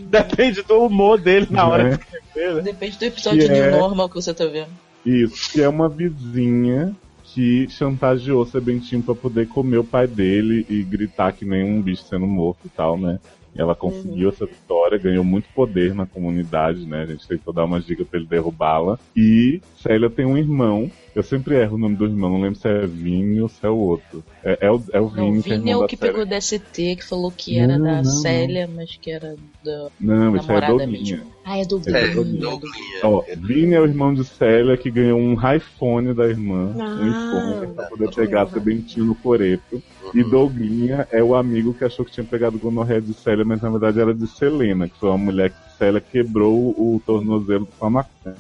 Depende 0.09 0.63
do 0.63 0.81
humor 0.81 1.21
dele 1.21 1.47
na 1.51 1.67
hora 1.69 1.85
né? 1.85 1.91
de 1.91 2.03
escrever, 2.03 2.55
né? 2.55 2.63
Depende 2.63 2.99
do 2.99 3.05
episódio 3.05 3.41
Que 3.41 3.49
de 3.49 3.61
é- 3.61 3.71
Normal 3.71 4.09
que 4.09 4.15
você 4.15 4.33
tá 4.33 4.47
vendo. 4.47 4.71
Isso, 5.05 5.53
que 5.53 5.63
é 5.63 5.69
uma 5.69 5.89
vizinha 5.89 6.93
que 7.23 7.69
chantageou 7.69 8.47
Sebentinho 8.47 9.03
pra 9.03 9.15
poder 9.15 9.47
comer 9.47 9.79
o 9.79 9.85
pai 9.85 10.07
dele 10.07 10.67
e 10.69 10.83
gritar 10.83 11.33
que 11.33 11.45
nem 11.45 11.63
um 11.63 11.83
bicho 11.83 12.03
sendo 12.05 12.27
morto 12.27 12.61
e 12.65 12.69
tal, 12.71 12.99
né? 12.99 13.21
Ela 13.57 13.75
conseguiu 13.75 14.29
essa 14.29 14.47
vitória, 14.47 14.99
ganhou 14.99 15.25
muito 15.25 15.49
poder 15.55 15.95
na 15.95 16.07
comunidade, 16.07 16.87
né? 16.87 17.03
A 17.03 17.07
gente 17.07 17.27
tentou 17.27 17.53
dar 17.53 17.65
umas 17.65 17.85
dicas 17.85 18.07
pra 18.07 18.19
ele 18.19 18.29
derrubá-la. 18.29 18.99
E 19.17 19.61
Célia 19.77 20.11
tem 20.11 20.27
um 20.27 20.37
irmão. 20.39 20.91
Eu 21.15 21.23
sempre 21.23 21.57
erro 21.57 21.77
o 21.77 21.79
nome 21.79 21.97
do 21.97 22.05
irmão, 22.05 22.31
não 22.31 22.43
lembro 22.43 22.59
se 22.59 22.69
é 22.69 22.87
Vini 22.87 23.41
ou 23.41 23.49
se 23.49 23.65
é 23.65 23.71
o 23.71 23.77
outro. 23.77 24.23
É, 24.45 24.67
é 24.67 24.71
o, 24.71 24.83
é 24.93 25.01
o 25.01 25.09
Não, 25.09 25.33
Vini, 25.33 25.39
o 25.39 25.43
que 25.43 25.53
é 25.53 25.57
Vini 25.57 25.71
é 25.71 25.77
o 25.77 25.87
que 25.87 25.97
Célia. 25.97 26.13
pegou 26.13 26.27
DST, 26.27 26.97
que 26.97 27.05
falou 27.05 27.31
que 27.33 27.59
era 27.59 27.79
Não, 27.79 27.85
da 27.87 27.97
não, 28.03 28.05
Célia, 28.05 28.69
mas 28.69 28.97
que 28.97 29.11
era 29.11 29.35
da 29.65 29.89
Não, 29.99 30.37
isso 30.37 30.53
é 30.53 30.61
Doguinha. 30.61 30.87
mesmo. 30.87 31.33
Ah, 31.43 31.59
é 31.59 31.65
do 31.65 31.81
É, 31.87 31.91
É, 31.91 32.07
Bruno. 32.09 32.39
Douglinha. 32.39 32.71
Ó, 33.05 33.25
Vini 33.39 33.75
é 33.75 33.81
o 33.81 33.85
irmão 33.87 34.13
de 34.13 34.25
Célia 34.25 34.77
que 34.77 34.91
ganhou 34.91 35.19
um 35.19 35.37
iPhone 35.55 36.13
da 36.13 36.27
irmã, 36.27 36.73
um 36.77 36.83
Ah, 36.83 37.09
iPhone 37.09 37.75
pra 37.75 37.85
poder 37.87 38.11
pegar 38.15 38.47
Sebentinho 38.49 39.07
no 39.07 39.15
coreto. 39.15 39.83
E 40.15 40.23
Douglinha 40.23 41.07
é 41.11 41.23
o 41.23 41.35
amigo 41.35 41.75
que 41.75 41.85
achou 41.85 42.05
que 42.05 42.13
tinha 42.13 42.25
pegado 42.25 42.59
gonorreia 42.59 43.01
de 43.01 43.13
Célia, 43.15 43.45
mas 43.45 43.61
na 43.61 43.71
verdade 43.71 44.01
era 44.01 44.15
de 44.15 44.27
Selena, 44.27 44.89
que 44.89 44.99
foi 44.99 45.09
uma 45.09 45.19
mulher 45.19 45.51
que 45.51 45.77
Célia 45.79 46.01
quebrou 46.01 46.71
o 46.71 47.01
tornozelo 47.05 47.67
com 47.79 47.87
a 47.87 47.91
maconha. 47.91 48.37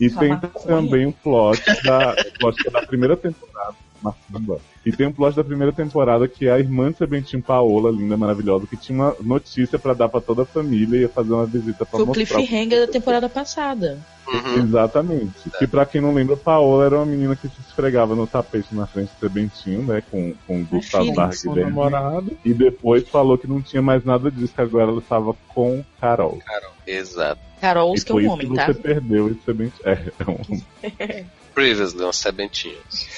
E 0.00 0.10
tem 0.10 0.38
também 0.66 1.06
um 1.06 1.12
plot 1.12 1.62
da, 1.84 2.12
o 2.12 2.38
plot 2.38 2.70
da 2.70 2.82
primeira 2.82 3.16
temporada. 3.16 3.76
Macumba. 4.02 4.58
E 4.86 4.92
tem 4.92 5.06
um 5.06 5.12
plot 5.12 5.34
da 5.36 5.44
primeira 5.44 5.72
temporada 5.72 6.26
que 6.26 6.46
é 6.46 6.52
a 6.52 6.58
irmã 6.58 6.90
de 6.90 6.98
Sebentinho 6.98 7.42
Paola, 7.42 7.90
linda, 7.90 8.16
maravilhosa, 8.16 8.66
que 8.66 8.76
tinha 8.76 8.96
uma 8.98 9.16
notícia 9.20 9.78
pra 9.78 9.92
dar 9.92 10.08
pra 10.08 10.20
toda 10.20 10.42
a 10.42 10.46
família 10.46 10.96
e 10.96 11.00
ia 11.02 11.08
fazer 11.08 11.32
uma 11.32 11.44
visita 11.46 11.84
pra 11.84 11.86
Foi 11.86 12.02
o 12.02 12.06
mostrar. 12.06 12.24
cliffhanger 12.24 12.86
da 12.86 12.92
temporada 12.92 13.28
passada. 13.28 13.98
Uhum. 14.26 14.62
Exatamente. 14.64 15.50
Que 15.58 15.66
pra 15.66 15.86
quem 15.86 16.00
não 16.00 16.12
lembra, 16.14 16.36
Paola 16.36 16.84
era 16.86 16.96
uma 16.96 17.06
menina 17.06 17.34
que 17.34 17.48
se 17.48 17.60
esfregava 17.66 18.14
no 18.14 18.26
tapete 18.26 18.74
na 18.74 18.86
frente 18.86 19.08
do 19.08 19.20
Sebentinho, 19.20 19.82
né? 19.82 20.02
Com, 20.10 20.34
com 20.46 20.60
o 20.60 20.64
Gustavo 20.64 21.12
dentro. 21.12 21.54
namorado. 21.56 22.36
E 22.44 22.52
depois 22.52 23.08
falou 23.08 23.38
que 23.38 23.46
não 23.46 23.60
tinha 23.62 23.80
mais 23.82 24.04
nada 24.04 24.30
disso, 24.30 24.54
que 24.54 24.60
agora 24.60 24.90
ela 24.90 25.00
estava 25.00 25.34
com 25.48 25.82
Carol. 26.00 26.38
Carol, 26.44 26.72
exato. 26.86 27.40
Carol, 27.60 27.94
que 27.94 28.10
é 28.10 28.14
um 28.14 28.20
isso 28.20 28.30
homem, 28.30 28.48
que 28.48 28.54
tá? 28.54 28.66
você 28.66 28.74
perdeu 28.74 29.28
esse 29.30 29.40
Sebentinho. 29.40 29.80
É, 29.84 30.12
é 30.18 30.30
um 30.30 30.62
Previously, 31.58 32.04
uns 32.04 32.16
sebentinhos. 32.16 33.08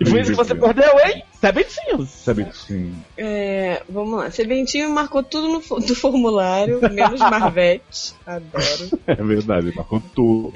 E 0.00 0.08
foi 0.08 0.22
isso 0.22 0.30
que 0.30 0.36
você 0.36 0.54
perdeu, 0.54 0.98
hein? 1.00 1.22
Sebentinhos. 1.38 2.08
Sebentinho. 2.08 3.04
É, 3.14 3.82
vamos 3.90 4.18
lá. 4.18 4.30
Sebentinho 4.30 4.88
marcou 4.88 5.22
tudo 5.22 5.48
no 5.48 5.80
do 5.80 5.94
formulário, 5.94 6.80
menos 6.90 7.20
Marvete. 7.20 8.14
Adoro. 8.24 9.00
É 9.06 9.14
verdade, 9.16 9.76
marcou 9.76 10.02
tudo. 10.14 10.54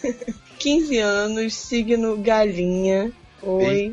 15 0.58 0.98
anos, 0.98 1.54
signo 1.54 2.16
galinha. 2.16 3.12
Oi. 3.42 3.92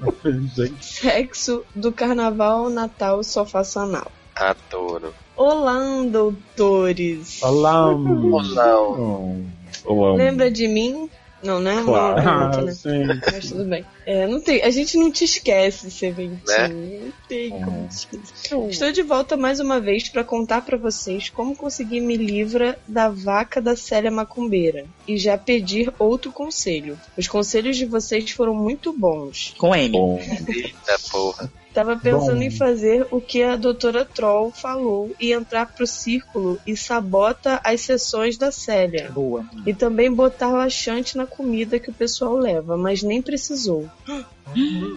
Gente, 0.55 0.85
Sexo 0.85 1.65
do 1.75 1.91
carnaval, 1.91 2.69
Natal, 2.69 3.21
sofá 3.21 3.63
anal. 3.75 4.09
Adoro. 4.33 5.13
Olá, 5.35 5.79
doutores. 6.09 7.41
olá. 7.41 7.91
Não. 7.91 8.43
Não. 8.55 9.45
Eu 9.85 10.05
amo. 10.05 10.15
Lembra 10.15 10.51
de 10.51 10.67
mim? 10.67 11.09
Não, 11.43 11.59
né? 11.59 11.75
Não, 11.75 11.85
Claro. 11.85 12.21
Ah, 12.25 12.47
muito, 12.47 12.61
né? 12.61 12.71
sim. 12.71 13.03
Mas 13.05 13.49
tudo 13.49 13.65
bem. 13.65 13.85
É, 14.05 14.25
não 14.27 14.39
tem, 14.39 14.61
a 14.63 14.69
gente 14.69 14.97
não 14.97 15.11
te 15.11 15.25
esquece, 15.25 15.91
Seventinho. 15.91 16.39
Né? 16.47 16.67
Não 16.69 17.13
tem 17.27 17.49
como 17.49 17.87
te 17.87 17.91
esquecer. 17.91 18.69
Estou 18.69 18.91
de 18.93 19.01
volta 19.01 19.35
mais 19.35 19.59
uma 19.59 19.79
vez 19.79 20.07
para 20.07 20.23
contar 20.23 20.61
para 20.61 20.77
vocês 20.77 21.29
como 21.29 21.55
conseguir 21.55 21.99
me 21.99 22.15
livrar 22.15 22.77
da 22.87 23.09
vaca 23.09 23.61
da 23.61 23.75
Célia 23.75 24.09
Macumbeira 24.09 24.85
e 25.05 25.17
já 25.17 25.37
pedir 25.37 25.93
outro 25.99 26.31
conselho. 26.31 26.97
Os 27.17 27.27
conselhos 27.27 27.75
de 27.75 27.85
vocês 27.85 28.31
foram 28.31 28.55
muito 28.55 28.93
bons. 28.93 29.53
Com 29.57 29.75
M. 29.75 29.89
Bom, 29.91 30.19
Eita 30.47 30.97
porra. 31.11 31.51
Tava 31.73 31.97
pensando 31.97 32.37
Bom. 32.37 32.43
em 32.43 32.51
fazer 32.51 33.07
o 33.09 33.19
que 33.19 33.41
a 33.41 33.55
doutora 33.55 34.05
Troll 34.05 34.51
falou 34.51 35.11
e 35.19 35.33
entrar 35.33 35.65
pro 35.65 35.87
círculo 35.87 36.59
e 36.67 36.77
sabota 36.77 37.59
as 37.63 37.81
sessões 37.81 38.37
da 38.37 38.51
Célia. 38.51 39.09
Boa. 39.11 39.43
E 39.65 39.73
também 39.73 40.13
botar 40.13 40.49
laxante 40.49 41.17
na 41.17 41.25
comida 41.25 41.79
que 41.79 41.89
o 41.89 41.93
pessoal 41.93 42.35
leva, 42.35 42.77
mas 42.77 43.01
nem 43.01 43.21
precisou. 43.21 43.89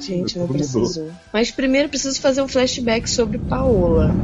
Gente, 0.01 0.39
não 0.39 0.47
precisou. 0.47 1.11
Mas 1.33 1.51
primeiro 1.51 1.89
preciso 1.89 2.21
fazer 2.21 2.43
um 2.43 2.49
flashback 2.49 3.09
sobre 3.09 3.39
Paola. 3.39 4.15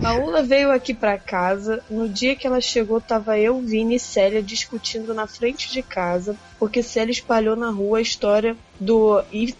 Paola 0.00 0.42
veio 0.42 0.70
aqui 0.70 0.94
pra 0.94 1.18
casa. 1.18 1.82
No 1.90 2.08
dia 2.08 2.36
que 2.36 2.46
ela 2.46 2.60
chegou, 2.60 3.00
tava 3.00 3.38
eu, 3.38 3.60
Vini 3.60 3.96
e 3.96 4.00
Célia 4.00 4.42
discutindo 4.42 5.12
na 5.14 5.26
frente 5.26 5.70
de 5.72 5.82
casa, 5.82 6.36
porque 6.58 6.82
Célia 6.82 7.12
espalhou 7.12 7.56
na 7.56 7.70
rua 7.70 7.98
a 7.98 8.02
história 8.02 8.56
do. 8.78 9.22
I- 9.32 9.54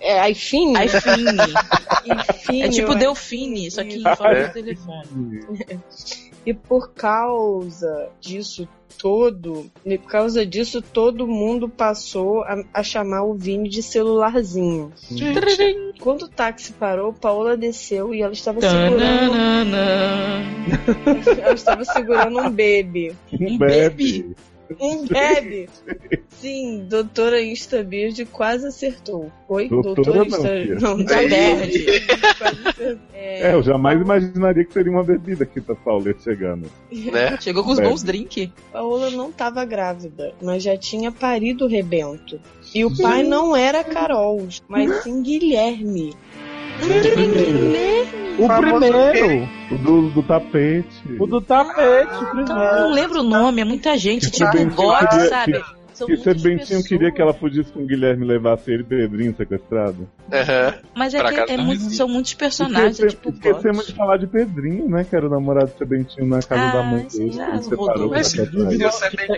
É 0.00 0.20
Aifine? 0.20 0.74
iFine. 0.84 1.38
Ifine, 2.30 2.62
É 2.62 2.68
tipo 2.68 2.94
Delfine, 2.94 3.70
só 3.70 3.82
que 3.84 3.96
em 3.96 4.06
É. 4.06 4.16
forma 4.16 4.44
de 4.44 4.52
telefone. 4.52 5.40
E 6.48 6.54
por 6.54 6.94
causa 6.94 8.08
disso 8.18 8.66
todo, 8.96 9.70
e 9.84 9.98
por 9.98 10.10
causa 10.10 10.46
disso, 10.46 10.80
todo 10.80 11.26
mundo 11.26 11.68
passou 11.68 12.42
a, 12.42 12.64
a 12.72 12.82
chamar 12.82 13.24
o 13.24 13.34
Vini 13.34 13.68
de 13.68 13.82
celularzinho. 13.82 14.90
Quando 16.00 16.22
o 16.22 16.28
táxi 16.28 16.72
parou, 16.72 17.12
Paola 17.12 17.54
desceu 17.54 18.14
e 18.14 18.22
ela 18.22 18.32
estava 18.32 18.62
segurando. 18.62 19.76
Ela 21.38 21.52
estava 21.52 21.84
segurando 21.84 22.40
um 22.40 22.50
bebê. 22.50 23.14
um 23.30 23.58
Um 24.80 25.06
bebe. 25.06 25.68
Bebê! 25.86 26.22
Sim, 26.28 26.86
doutora 26.88 27.42
Instabird 27.42 28.24
quase 28.26 28.66
acertou. 28.68 29.30
Oi? 29.48 29.68
Doutora 29.68 30.18
não, 30.18 30.26
Insta... 30.26 30.48
filha. 30.48 30.74
Não, 30.80 31.02
Da 31.04 31.16
Bird. 31.16 31.86
acertou. 32.30 32.98
É, 33.12 33.40
É, 33.50 33.54
eu 33.54 33.62
jamais 33.62 34.00
imaginaria 34.00 34.64
que 34.64 34.72
seria 34.72 34.92
uma 34.92 35.02
bebida 35.02 35.44
que 35.44 35.60
tá 35.60 35.74
Paula 35.74 36.14
chegando. 36.22 36.70
Né? 36.92 37.36
Chegou 37.42 37.64
com 37.64 37.70
os 37.72 37.78
Bebe. 37.78 37.88
bons 37.90 38.02
drink. 38.02 38.52
Paola 38.72 39.10
não 39.10 39.30
estava 39.30 39.64
grávida, 39.64 40.34
mas 40.40 40.62
já 40.62 40.76
tinha 40.76 41.10
parido 41.10 41.64
o 41.64 41.68
rebento. 41.68 42.40
E 42.74 42.84
o 42.84 42.96
pai 42.96 43.22
não 43.22 43.56
era 43.56 43.82
Carol, 43.82 44.46
mas 44.68 45.02
sim 45.02 45.22
Guilherme. 45.22 46.14
O 48.38 48.48
primeiro. 48.48 49.48
O 49.70 49.78
do, 49.78 50.10
do 50.10 50.22
tapete. 50.22 50.86
O 51.18 51.26
do 51.26 51.40
tapete, 51.40 52.14
o 52.14 52.40
Então, 52.40 52.40
eu 52.40 52.44
não 52.44 52.44
primeiro. 52.44 52.88
lembro 52.90 53.20
o 53.20 53.24
nome, 53.24 53.60
é 53.60 53.64
muita 53.64 53.96
gente. 53.98 54.26
Que 54.30 54.38
Tipo 54.38 54.52
Sebentinho 54.52 54.74
God, 54.76 55.10
sabe? 55.28 55.62
São 55.98 56.06
Que 56.06 56.14
muitas 56.14 56.40
Sebentinho 56.40 56.66
pessoas. 56.68 56.86
queria 56.86 57.10
que 57.10 57.20
ela 57.20 57.34
fugisse 57.34 57.72
com 57.72 57.80
o 57.80 57.86
Guilherme 57.86 58.24
e 58.24 58.28
levasse 58.28 58.70
ele 58.70 58.82
e 58.82 58.86
Pedrinho 58.86 59.34
sequestrado. 59.36 60.08
Aham. 60.32 60.74
Mas 60.94 61.12
é 61.12 61.18
Pra 61.18 61.44
que 61.44 61.52
é 61.52 61.56
muito- 61.56 61.90
são 61.90 62.06
muitos 62.08 62.34
personagens, 62.34 63.00
é 63.00 63.06
Esquece- 63.06 63.16
tipo 63.16 63.30
esquecemos 63.30 63.86
de 63.88 63.94
falar 63.94 64.16
de 64.18 64.28
Pedrinho, 64.28 64.88
né? 64.88 65.04
Que 65.04 65.16
era 65.16 65.26
o 65.26 65.28
namorado 65.30 65.72
de 65.72 65.78
Sebentinho 65.78 66.26
na 66.28 66.40
casa 66.40 66.62
Ah, 66.68 66.72
da 66.72 66.82
mãe 66.84 67.04
dele. 67.06 67.32
já 67.32 67.50
que 67.50 67.64
separou 67.64 68.10
Mas 68.10 68.28
se 68.28 68.36
você 68.36 68.46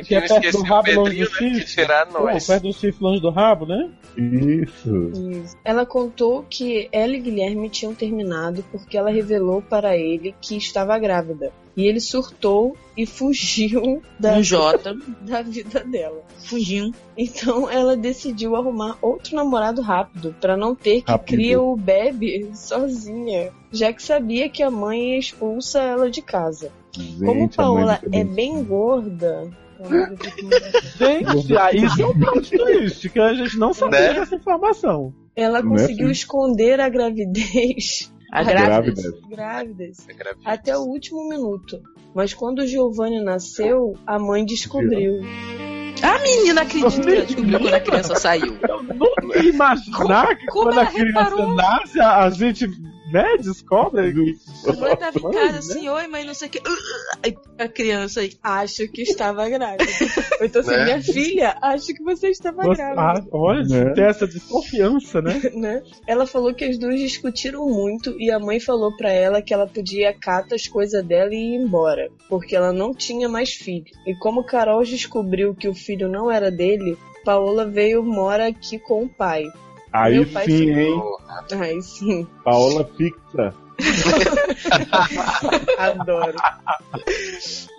Que 0.04 0.14
é 0.14 0.20
bem 0.20 0.28
perto 0.28 0.52
do 0.52 0.58
o 0.58 0.62
rabo, 0.64 0.92
longe 0.92 1.16
Pedrinho, 1.16 1.24
do 1.24 1.30
que 1.30 1.60
chifre. 1.60 1.74
tirar 1.82 2.06
Pô, 2.06 2.24
nós. 2.24 2.46
perto 2.46 2.62
do 2.64 2.72
chifre 2.74 3.02
longe 3.04 3.20
do 3.22 3.30
rabo, 3.30 3.64
né? 3.64 3.88
Isso. 4.18 5.10
Isso. 5.14 5.56
Ela 5.64 5.86
contou 5.86 6.44
que 6.48 6.88
ela 6.92 7.12
e 7.14 7.20
Guilherme 7.20 7.68
tinham 7.70 7.94
terminado 7.94 8.62
porque 8.70 8.96
ela 8.98 9.10
revelou 9.10 9.62
para 9.62 9.96
ele 9.96 10.34
que 10.40 10.56
estava 10.56 10.98
grávida. 10.98 11.50
E 11.76 11.86
ele 11.86 12.00
surtou 12.00 12.76
e 12.96 13.06
fugiu 13.06 14.02
da, 14.18 14.34
Um 14.38 14.42
J, 14.42 14.78
da 15.22 15.40
vida 15.42 15.80
dela. 15.84 16.22
fugindo. 16.38 16.94
Então 17.16 17.70
ela 17.70 17.96
decidiu 17.96 18.56
arrumar 18.56 18.98
outro 19.00 19.36
namorado 19.36 19.80
rápido 19.80 20.34
para 20.40 20.56
não 20.56 20.74
ter 20.74 21.02
que 21.02 21.10
Rápido. 21.10 21.36
criar 21.36 21.60
o 21.60 21.76
bebê 21.76 22.48
sozinha, 22.54 23.50
já 23.72 23.92
que 23.92 24.02
sabia 24.02 24.48
que 24.48 24.62
a 24.62 24.70
mãe 24.70 25.18
expulsa 25.18 25.80
ela 25.80 26.10
de 26.10 26.20
casa. 26.22 26.70
Gente, 26.92 27.24
Como 27.24 27.48
Paola 27.48 28.00
é 28.12 28.24
bem 28.24 28.64
gorda. 28.64 29.48
Gente, 30.98 31.56
ah, 31.56 31.72
isso 31.72 32.02
é 32.02 32.06
um 32.06 32.18
plot 32.18 32.50
twist, 32.50 33.08
que 33.08 33.18
a 33.20 33.32
gente 33.34 33.56
não 33.58 33.72
sabia 33.72 34.00
Né? 34.00 34.14
dessa 34.14 34.34
informação. 34.36 35.14
Ela 35.34 35.62
Né, 35.62 35.68
conseguiu 35.68 35.96
filho? 35.98 36.10
esconder 36.10 36.80
a 36.80 36.88
gravidez 36.88 38.12
A 38.32 38.44
Grávida. 38.44 38.92
grávida. 38.92 39.18
grávidas 39.28 40.08
É 40.08 40.12
gravidez. 40.12 40.46
até 40.46 40.76
o 40.76 40.82
último 40.82 41.28
minuto. 41.28 41.80
Mas 42.14 42.32
quando 42.34 42.60
o 42.60 42.66
Giovanni 42.66 43.22
nasceu, 43.22 43.94
a 44.06 44.18
mãe 44.18 44.44
descobriu. 44.44 45.20
A 46.02 46.18
menina 46.20 46.62
acredita 46.62 47.00
que 47.00 47.10
ela 47.10 47.24
descobriu 47.26 47.60
quando 47.60 47.74
a 47.74 47.80
criança 47.80 48.14
saiu. 48.16 48.56
Eu 48.68 48.82
nunca 48.82 49.38
ia 49.38 49.50
imaginar 49.50 50.36
que 50.36 50.46
como 50.46 50.64
quando 50.66 50.80
a 50.80 50.86
criança 50.86 51.22
reparou? 51.24 51.54
nasce, 51.54 52.00
a 52.00 52.30
gente 52.30 52.68
né, 53.12 53.36
descobre. 53.38 54.00
A 54.66 54.72
mãe 54.74 54.96
tava 54.96 55.18
em 55.18 55.22
casa 55.22 55.52
né? 55.52 55.58
assim, 55.58 55.88
oi 55.88 56.06
mãe, 56.06 56.24
não 56.24 56.34
sei 56.34 56.48
o 56.48 56.50
que. 56.50 56.60
Aí 57.22 57.36
a 57.58 57.68
criança 57.68 58.20
aí. 58.20 58.32
Acho 58.42 58.88
que 58.88 59.02
estava 59.02 59.48
grávida. 59.48 59.84
Ou 60.40 60.46
então 60.46 60.60
assim, 60.62 60.70
Né? 60.70 60.84
minha 60.84 61.02
filha, 61.02 61.56
acho 61.60 61.86
que 61.88 62.02
você 62.02 62.28
estava 62.28 62.62
Você- 62.62 62.76
grávida. 62.82 63.00
ah, 63.02 63.36
olha, 63.36 63.84
Né? 63.84 63.92
tem 63.92 64.04
essa 64.04 64.26
desconfiança, 64.26 65.20
né? 65.20 65.40
né? 65.54 65.82
Ela 66.06 66.26
falou 66.26 66.54
que 66.54 66.64
as 66.64 66.78
duas 66.78 66.98
discutiram 66.98 67.66
muito 67.68 68.16
e 68.20 68.30
a 68.30 68.38
mãe 68.38 68.58
falou 68.60 68.96
pra 68.96 69.10
ela 69.10 69.42
que 69.42 69.52
ela 69.52 69.66
podia 69.66 70.12
catar 70.14 70.54
as 70.54 70.66
coisas 70.66 71.04
dela 71.04 71.34
e 71.34 71.36
ir 71.36 71.56
embora, 71.56 72.10
porque 72.28 72.56
ela 72.56 72.72
não 72.72 72.94
tinha 72.94 73.28
mais 73.28 73.52
filho. 73.52 73.84
E 74.06 74.14
como 74.14 74.44
Carol 74.44 74.82
descobriu 74.82 75.54
que 75.54 75.68
o 75.68 75.74
filho 75.74 76.08
não 76.08 76.30
era 76.30 76.50
dele, 76.50 76.96
Paola 77.24 77.66
veio 77.66 78.02
mora 78.02 78.48
aqui 78.48 78.78
com 78.78 79.04
o 79.04 79.08
pai. 79.08 79.44
Aí 79.92 80.24
sim, 80.44 80.70
hein? 80.70 81.02
Ai, 81.52 81.80
sim, 81.80 82.26
Paola 82.44 82.84
fixa. 82.96 83.54
adoro. 85.78 86.36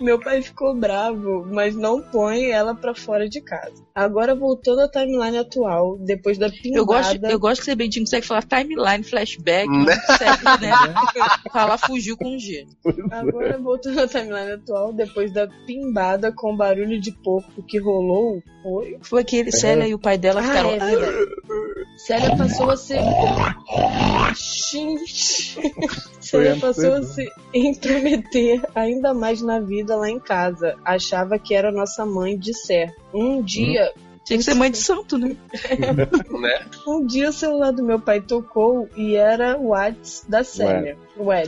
Meu 0.00 0.18
pai 0.18 0.42
ficou 0.42 0.74
bravo, 0.74 1.46
mas 1.50 1.74
não 1.76 2.02
põe 2.02 2.50
ela 2.50 2.74
pra 2.74 2.94
fora 2.94 3.28
de 3.28 3.40
casa. 3.40 3.72
Agora 3.94 4.34
voltando 4.34 4.80
à 4.80 4.88
timeline 4.88 5.38
atual, 5.38 5.96
depois 5.98 6.38
da 6.38 6.48
pimbada... 6.50 6.78
Eu 6.78 6.86
gosto, 6.86 7.24
eu 7.24 7.38
gosto 7.38 7.60
que 7.60 7.64
você 7.66 7.74
bem 7.74 7.90
consegue 7.90 8.26
falar 8.26 8.42
timeline, 8.42 9.04
flashback, 9.04 9.68
Né? 9.68 9.78
não 9.78 10.00
consegue, 10.06 10.44
né? 10.66 10.72
Falar 11.52 11.78
fugiu 11.78 12.16
com 12.16 12.38
G. 12.38 12.66
Agora 13.10 13.58
voltando 13.58 14.00
à 14.00 14.08
timeline 14.08 14.52
atual, 14.52 14.92
depois 14.92 15.32
da 15.32 15.46
pimbada 15.66 16.32
com 16.32 16.56
barulho 16.56 16.98
de 17.00 17.12
porco 17.12 17.62
que 17.62 17.78
rolou, 17.78 18.42
foi. 18.62 18.98
Foi 19.02 19.20
aquele 19.22 19.52
Célia 19.52 19.86
e 19.86 19.94
o 19.94 19.98
pai 19.98 20.16
dela 20.18 20.40
Ah, 20.40 20.44
ficaram. 20.44 20.70
é. 20.70 20.78
Célia 21.98 22.36
passou 22.36 22.70
a 22.70 22.76
ser. 22.76 23.00
Gente. 24.34 25.56
Célia 26.20 26.56
passou 26.56 26.94
a 26.94 27.02
se 27.02 27.28
intrometer 27.52 28.62
ainda 28.74 29.12
mais 29.12 29.42
na 29.42 29.60
vida 29.60 29.96
lá 29.96 30.08
em 30.08 30.18
casa. 30.18 30.76
Achava 30.84 31.38
que 31.38 31.54
era 31.54 31.70
nossa 31.70 32.06
mãe 32.06 32.38
de 32.38 32.54
certo. 32.54 33.00
Um 33.12 33.42
dia. 33.42 33.92
Tinha 34.24 34.38
que 34.38 34.44
ser 34.44 34.54
mãe 34.54 34.70
de 34.70 34.78
santo, 34.78 35.18
né? 35.18 35.36
né? 36.40 36.66
Um 36.86 37.04
dia 37.04 37.30
o 37.30 37.32
celular 37.32 37.72
do 37.72 37.82
meu 37.82 37.98
pai 37.98 38.20
tocou 38.20 38.88
e 38.96 39.16
era 39.16 39.58
o 39.58 39.68
Whats 39.70 40.24
da 40.28 40.44
Célia. 40.44 40.96
Ué. 41.18 41.44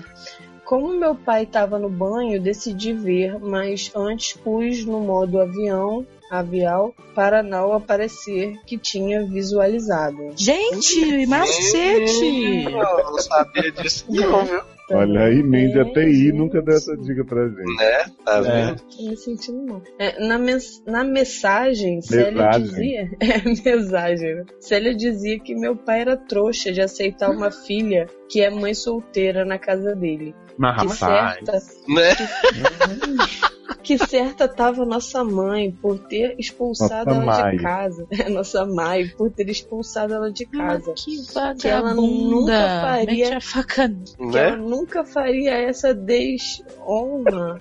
Como 0.65 0.99
meu 0.99 1.15
pai 1.15 1.45
estava 1.45 1.79
no 1.79 1.91
banho, 1.91 2.41
decidi 2.41 2.93
ver, 2.93 3.39
mas 3.39 3.93
antes 3.95 4.33
pus 4.33 4.85
no 4.85 5.01
modo 5.01 5.41
avião, 5.41 6.07
avial, 6.31 6.95
para 7.15 7.43
não 7.43 7.73
aparecer 7.73 8.55
que 8.67 8.77
tinha 8.79 9.25
visualizado. 9.27 10.31
Gente, 10.37 11.27
macete! 11.27 12.65
Eu 12.65 12.71
não 12.73 13.19
sabia 13.19 13.71
disso 13.73 14.05
não, 14.09 14.45
viu? 14.45 14.61
Olha 14.91 15.23
aí, 15.25 15.43
Mandy, 15.43 15.81
a 15.81 15.85
Também, 15.87 16.11
TI 16.11 16.15
gente. 16.27 16.33
nunca 16.37 16.61
deu 16.61 16.75
essa 16.77 16.95
dica 16.99 17.25
pra 17.25 17.49
gente. 17.49 17.75
Né? 17.79 18.05
Tá 18.23 18.37
É. 18.37 18.41
vendo? 18.43 18.83
Tô 18.83 19.03
me 19.09 19.17
sentindo 19.17 19.67
mal. 19.67 19.83
É, 19.99 20.27
na, 20.27 20.39
mens- 20.39 20.83
na 20.87 21.03
mensagem, 21.03 22.03
Célia 22.03 22.51
dizia. 22.59 23.11
É, 23.19 23.71
mensagem, 23.71 24.35
né? 24.35 24.45
Célia 24.61 24.95
dizia 24.95 25.41
que 25.41 25.55
meu 25.55 25.75
pai 25.75 26.03
era 26.03 26.19
trouxa 26.19 26.71
de 26.71 26.83
aceitar 26.83 27.31
uma 27.31 27.51
filha 27.51 28.07
que 28.29 28.43
é 28.43 28.51
mãe 28.51 28.75
solteira 28.75 29.43
na 29.47 29.59
casa 29.59 29.97
dele. 29.97 30.35
Mas 30.59 30.77
Que 30.83 30.89
rapaz. 31.01 31.35
certa, 31.35 31.53
Né? 31.89 32.15
que 32.15 33.54
certa 34.09 34.47
tava 34.49 34.85
nossa 34.85 35.25
mãe 35.25 35.71
por 35.71 35.99
ter 35.99 36.35
expulsado 36.39 37.11
Nossa 37.11 37.23
ela 37.23 37.43
mãe. 37.43 37.57
de 37.57 37.63
casa. 37.63 38.07
É, 38.13 38.29
nossa 38.29 38.65
mãe, 38.67 39.09
por 39.09 39.31
ter 39.31 39.49
expulsado 39.49 40.15
ela 40.15 40.31
de 40.31 40.47
casa. 40.47 40.93
que 40.95 41.17
Que 41.61 41.69
ela 41.69 41.95
nunca 41.95 42.53
vagabunda! 42.53 42.81
faria- 42.83 43.25
Mete 43.31 43.35
a 43.37 43.41
faca. 43.41 43.89
Que 44.17 44.39
ela 44.39 44.51
Né? 44.51 44.57
nunca 44.57 45.05
faria 45.05 45.53
essa 45.55 45.93
desonra. 45.95 47.61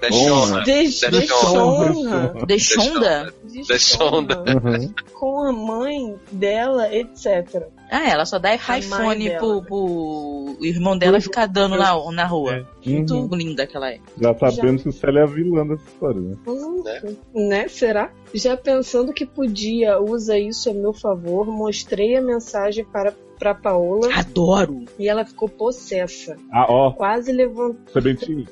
Deixona. 0.00 0.62
Des 0.64 1.00
Deixonra. 1.00 1.88
desonra. 1.92 2.46
Deixonda? 2.46 3.34
Deixonda. 3.68 4.38
Uhum. 4.48 4.92
Com 5.14 5.40
a 5.42 5.52
mãe 5.52 6.16
dela, 6.32 6.92
etc. 6.92 7.62
Ah, 7.94 8.08
ela 8.08 8.24
só 8.24 8.38
dá 8.38 8.54
iPhone 8.54 9.22
dela. 9.28 9.38
pro, 9.38 9.62
pro 9.62 10.56
irmão 10.62 10.96
dela 10.96 11.20
ficar 11.20 11.44
dando 11.46 11.76
na, 11.76 11.92
na 12.12 12.24
rua. 12.24 12.66
Muito 12.84 13.14
Uhum. 13.14 13.34
linda 13.36 13.66
que 13.66 13.76
ela 13.76 13.90
é. 13.90 13.98
Já 14.18 14.34
sabemos 14.34 14.82
que 14.82 14.88
o 14.88 14.92
Célia 14.92 15.20
é 15.20 15.22
a 15.24 15.26
vilã 15.26 15.66
dessa 15.66 15.84
história, 15.84 16.20
né? 16.20 16.36
Hum, 16.46 16.82
Né? 16.82 17.02
né? 17.34 17.68
Será? 17.68 18.10
Já 18.32 18.56
pensando 18.56 19.12
que 19.12 19.26
podia, 19.26 20.00
usa 20.00 20.38
isso 20.38 20.70
a 20.70 20.74
meu 20.74 20.94
favor, 20.94 21.46
mostrei 21.46 22.16
a 22.16 22.22
mensagem 22.22 22.84
para 22.84 23.12
pra 23.38 23.54
Paola 23.56 24.08
Adoro! 24.14 24.84
e 24.96 25.08
ela 25.08 25.24
ficou 25.24 25.48
possessa. 25.48 26.36
Ah, 26.52 26.64
ó, 26.72 26.92
Quase 26.92 27.32
levantou. 27.32 27.76
Sebentinho. 27.92 28.46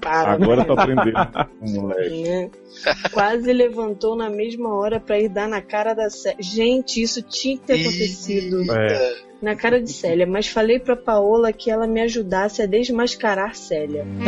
Para, 0.00 0.32
Agora 0.32 0.64
tá 0.64 0.72
aprendendo, 0.74 1.12
moleque. 1.80 2.22
né? 2.22 2.50
Quase 3.12 3.52
levantou 3.52 4.14
na 4.16 4.30
mesma 4.30 4.74
hora 4.76 5.00
pra 5.00 5.18
ir 5.18 5.28
dar 5.28 5.48
na 5.48 5.60
cara 5.60 5.92
da 5.94 6.08
Célia. 6.08 6.38
Gente, 6.40 7.02
isso 7.02 7.20
tinha 7.22 7.58
que 7.58 7.64
ter 7.66 7.80
acontecido 7.80 8.72
É. 8.72 9.16
na 9.42 9.56
cara 9.56 9.82
de 9.82 9.92
Célia, 9.92 10.26
mas 10.26 10.46
falei 10.46 10.78
pra 10.78 10.94
Paola 10.96 11.52
que 11.52 11.70
ela 11.70 11.86
me 11.86 12.00
ajudasse 12.00 12.62
a 12.62 12.66
desmascarar 12.66 13.54
Célia. 13.56 14.06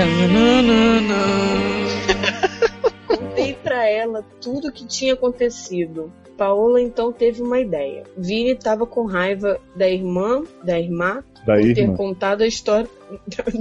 Contei 3.07 3.55
pra 3.55 3.89
ela 3.89 4.25
tudo 4.41 4.69
o 4.69 4.73
que 4.73 4.87
tinha 4.87 5.15
acontecido. 5.15 6.13
Paola 6.37 6.81
então 6.81 7.13
teve 7.13 7.43
uma 7.43 7.61
ideia. 7.61 8.05
Vini 8.17 8.55
tava 8.55 8.87
com 8.87 9.05
raiva 9.05 9.61
da 9.77 9.89
irmã, 9.89 10.43
da 10.65 10.79
irmã, 10.81 11.23
Da 11.47 11.55
por 11.57 11.63
ter 11.75 11.81
irmã. 11.83 11.97
contado 11.97 12.43
a 12.43 12.47
história 12.47 12.89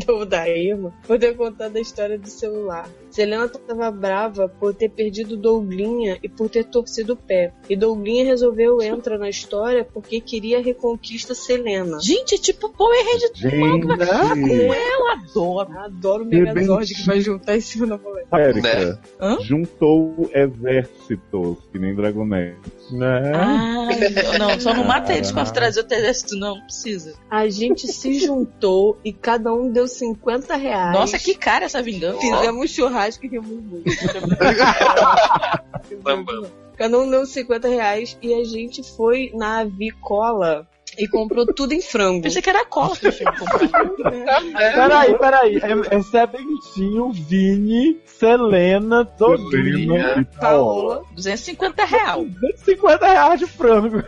do, 0.06 0.26
da 0.26 0.48
irmã, 0.48 0.94
por 1.06 1.20
ter 1.20 1.36
contado 1.36 1.76
a 1.76 1.82
história 1.82 2.18
do 2.18 2.30
celular. 2.30 2.90
Selena 3.10 3.46
estava 3.46 3.92
brava 3.92 4.48
por 4.48 4.74
ter 4.74 4.90
perdido 4.90 5.38
Douglinha 5.38 6.18
e 6.22 6.30
por 6.30 6.50
ter 6.50 6.66
torcido 6.66 7.14
o 7.14 7.18
pé. 7.18 7.54
E 7.70 7.76
Douglinha 7.76 8.26
resolveu 8.26 8.82
entrar 8.82 9.18
na 9.18 9.30
história 9.30 9.84
porque 9.86 10.20
queria 10.22 10.60
a 10.60 10.62
reconquista 10.62 11.34
Selena. 11.34 12.00
Gente, 12.02 12.36
é 12.36 12.38
tipo 12.38 12.70
Power 12.70 13.06
Rangers. 13.06 13.38
Gente, 13.38 13.88
Eu 13.88 15.08
adoro. 15.08 15.80
Adoro 15.80 16.24
o 16.24 16.28
Megazord 16.28 16.94
que 16.94 17.06
vai 17.06 17.20
juntar 17.20 17.58
em 17.58 17.62
cima 17.62 17.88
da 17.88 17.98
mulher. 17.98 18.26
Érica, 18.32 19.02
Hã? 19.20 19.38
juntou 19.42 20.30
exércitos, 20.34 21.58
que 21.72 21.80
nem 21.80 21.96
Dragonete. 21.96 22.58
Né? 22.92 23.32
Ai, 23.36 24.38
não, 24.40 24.60
só 24.60 24.74
não 24.74 24.84
mata 24.84 25.14
eles 25.14 25.32
pra 25.32 25.46
trazer 25.46 25.82
o 25.82 25.94
exército, 25.94 26.36
não, 26.36 26.56
não 26.56 26.62
precisa. 26.62 27.14
A 27.30 27.48
gente 27.48 27.88
se 27.88 28.20
juntou 28.20 28.98
e 29.04 29.14
cada 29.14 29.54
um 29.54 29.72
deu 29.72 29.88
50 29.88 30.56
reais. 30.56 30.94
Nossa, 30.94 31.20
que 31.20 31.36
cara 31.36 31.66
essa 31.66 31.82
vingança. 31.82 32.20
Fizemos 32.20 32.70
churrasco 32.72 33.00
e 33.18 33.28
rimos 33.28 33.50
muito. 33.50 33.90
Samba. 36.04 36.52
Cada 36.78 36.98
um 36.98 37.10
deu 37.10 37.26
50 37.26 37.68
reais 37.68 38.18
e 38.22 38.34
a 38.34 38.44
gente 38.44 38.84
foi 38.84 39.32
na 39.34 39.60
Avicola 39.60 40.68
e 40.98 41.08
comprou 41.08 41.46
tudo 41.46 41.74
em 41.74 41.82
frango. 41.82 42.24
Pensei 42.24 42.42
que 42.42 42.50
era 42.50 42.66
cola 42.66 42.96
que 42.96 43.08
eu 43.08 43.12
tinha 43.12 43.32
comprado. 43.32 43.96
Peraí, 44.54 45.18
peraí. 45.18 45.58
É, 45.58 45.96
é 45.96 46.02
Sebentinho, 46.02 47.12
Vini, 47.12 48.00
Selena. 48.06 49.08
Selena 49.18 50.20
e 50.20 50.26
Paola. 50.26 50.40
Paola. 50.40 51.04
250 51.16 51.86
real. 51.86 52.26
50 52.58 53.08
reais 53.08 53.40
de 53.40 53.48
frango. 53.48 54.04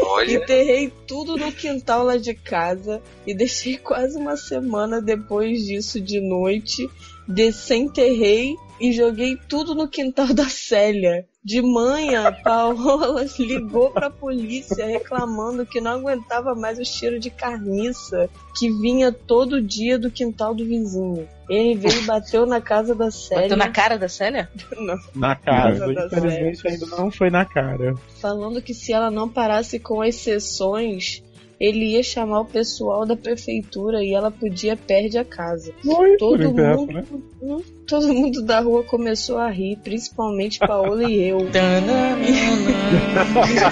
Olha. 0.00 0.34
Enterrei 0.34 0.92
tudo 1.06 1.36
no 1.36 1.52
quintal 1.52 2.04
lá 2.04 2.16
de 2.16 2.34
casa 2.34 3.02
e 3.26 3.34
deixei 3.34 3.76
quase 3.76 4.18
uma 4.18 4.36
semana 4.36 5.00
depois 5.00 5.64
disso 5.64 6.00
de 6.00 6.20
noite. 6.20 6.88
Desenterrei 7.28 8.56
e 8.80 8.92
joguei 8.92 9.36
tudo 9.48 9.74
no 9.74 9.86
quintal 9.86 10.32
da 10.34 10.48
Célia. 10.48 11.26
De 11.42 11.62
manhã, 11.62 12.28
a 12.28 12.32
Paola 12.32 13.24
ligou 13.38 13.90
pra 13.90 14.10
polícia 14.10 14.84
reclamando 14.84 15.64
que 15.64 15.80
não 15.80 15.92
aguentava 15.92 16.54
mais 16.54 16.78
o 16.78 16.84
cheiro 16.84 17.18
de 17.18 17.30
carniça 17.30 18.28
que 18.58 18.70
vinha 18.70 19.10
todo 19.10 19.62
dia 19.62 19.98
do 19.98 20.10
quintal 20.10 20.54
do 20.54 20.66
vizinho. 20.66 21.26
Ele 21.48 21.74
veio 21.74 22.02
e 22.02 22.04
bateu 22.04 22.44
na 22.44 22.60
casa 22.60 22.94
da 22.94 23.10
Célia. 23.10 23.44
Bateu 23.44 23.56
na 23.56 23.70
cara 23.70 23.98
da 23.98 24.08
Célia? 24.08 24.50
Não. 24.76 24.98
Na 25.14 25.34
da 25.34 26.06
Infelizmente 26.06 26.68
ainda 26.68 26.86
não 26.86 27.10
foi 27.10 27.30
na 27.30 27.44
cara. 27.44 27.94
falando 28.20 28.60
que 28.60 28.74
se 28.74 28.92
ela 28.92 29.10
não 29.10 29.28
parasse 29.28 29.78
com 29.80 30.02
as 30.02 30.16
sessões, 30.16 31.22
ele 31.60 31.92
ia 31.92 32.02
chamar 32.02 32.40
o 32.40 32.46
pessoal 32.46 33.04
da 33.04 33.14
prefeitura 33.14 34.02
e 34.02 34.14
ela 34.14 34.30
podia 34.30 34.76
perder 34.76 35.18
a 35.18 35.24
casa. 35.24 35.74
Foi, 35.84 36.16
Todo 36.16 36.38
mundo, 36.50 36.92
né? 36.92 37.04
Todo 37.90 38.14
mundo 38.14 38.40
da 38.42 38.60
rua 38.60 38.84
começou 38.84 39.36
a 39.36 39.50
rir, 39.50 39.76
principalmente 39.82 40.60
Paola 40.60 41.02
e 41.10 41.28
eu. 41.28 41.40
E 41.40 41.52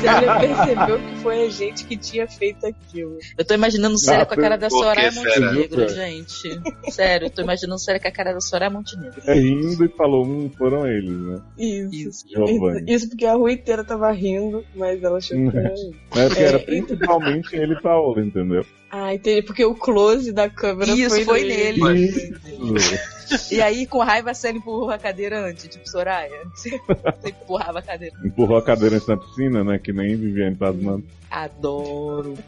Célia 0.00 0.38
percebeu 0.40 0.98
que 0.98 1.16
foi 1.22 1.46
a 1.46 1.48
gente 1.48 1.84
que 1.84 1.96
tinha 1.96 2.26
feito 2.26 2.66
aquilo. 2.66 3.16
Eu 3.38 3.44
tô 3.44 3.54
imaginando 3.54 3.96
Célia 3.96 4.26
com 4.26 4.34
a 4.34 4.36
cara 4.36 4.56
da 4.56 4.68
Soraya 4.68 5.12
será? 5.12 5.52
Montenegro, 5.52 5.88
gente. 5.88 6.60
Sério, 6.90 7.26
eu 7.26 7.30
tô 7.30 7.42
imaginando 7.42 7.78
Célia 7.78 8.00
com 8.00 8.08
a 8.08 8.10
cara 8.10 8.32
da 8.32 8.40
Soraya 8.40 8.70
Montenegro. 8.72 9.22
É 9.24 9.34
rindo 9.34 9.84
e 9.84 9.88
falou, 9.90 10.26
hum, 10.26 10.50
foram 10.58 10.84
eles, 10.84 11.16
né? 11.16 11.40
Isso. 11.56 12.26
Isso. 12.26 12.84
Isso 12.88 13.08
porque 13.10 13.24
a 13.24 13.34
rua 13.34 13.52
inteira 13.52 13.84
tava 13.84 14.10
rindo, 14.10 14.64
mas 14.74 15.00
ela 15.00 15.18
achou 15.18 15.36
que 15.36 15.56
era 15.56 15.68
eu. 15.68 15.92
Mas 16.12 16.36
É, 16.36 16.42
era 16.42 16.58
principalmente 16.58 17.54
ele 17.54 17.74
e 17.74 17.80
Paola, 17.80 18.20
entendeu? 18.20 18.66
Ah, 18.90 19.14
entendi. 19.14 19.42
Porque 19.42 19.64
o 19.64 19.74
close 19.74 20.32
da 20.32 20.48
câmera 20.48 20.92
Isso, 20.92 21.10
foi, 21.10 21.24
foi 21.24 21.44
nele. 21.44 22.06
Isso. 22.06 23.18
E 23.52 23.60
aí, 23.60 23.86
com 23.86 23.98
raiva, 23.98 24.30
a 24.30 24.34
Célia 24.34 24.58
empurrou 24.58 24.90
a 24.90 24.96
cadeira 24.96 25.46
antes, 25.46 25.68
tipo 25.68 25.86
Soraya. 25.86 26.46
Você 26.54 26.80
empurrava 27.26 27.80
a 27.80 27.82
cadeira. 27.82 28.16
Empurrou 28.24 28.56
a 28.56 28.62
cadeirante 28.62 29.06
na 29.06 29.18
piscina, 29.18 29.62
né? 29.62 29.78
Que 29.78 29.92
nem 29.92 30.16
Viviane 30.16 30.56
Pasmando. 30.56 31.04
Adoro. 31.30 32.38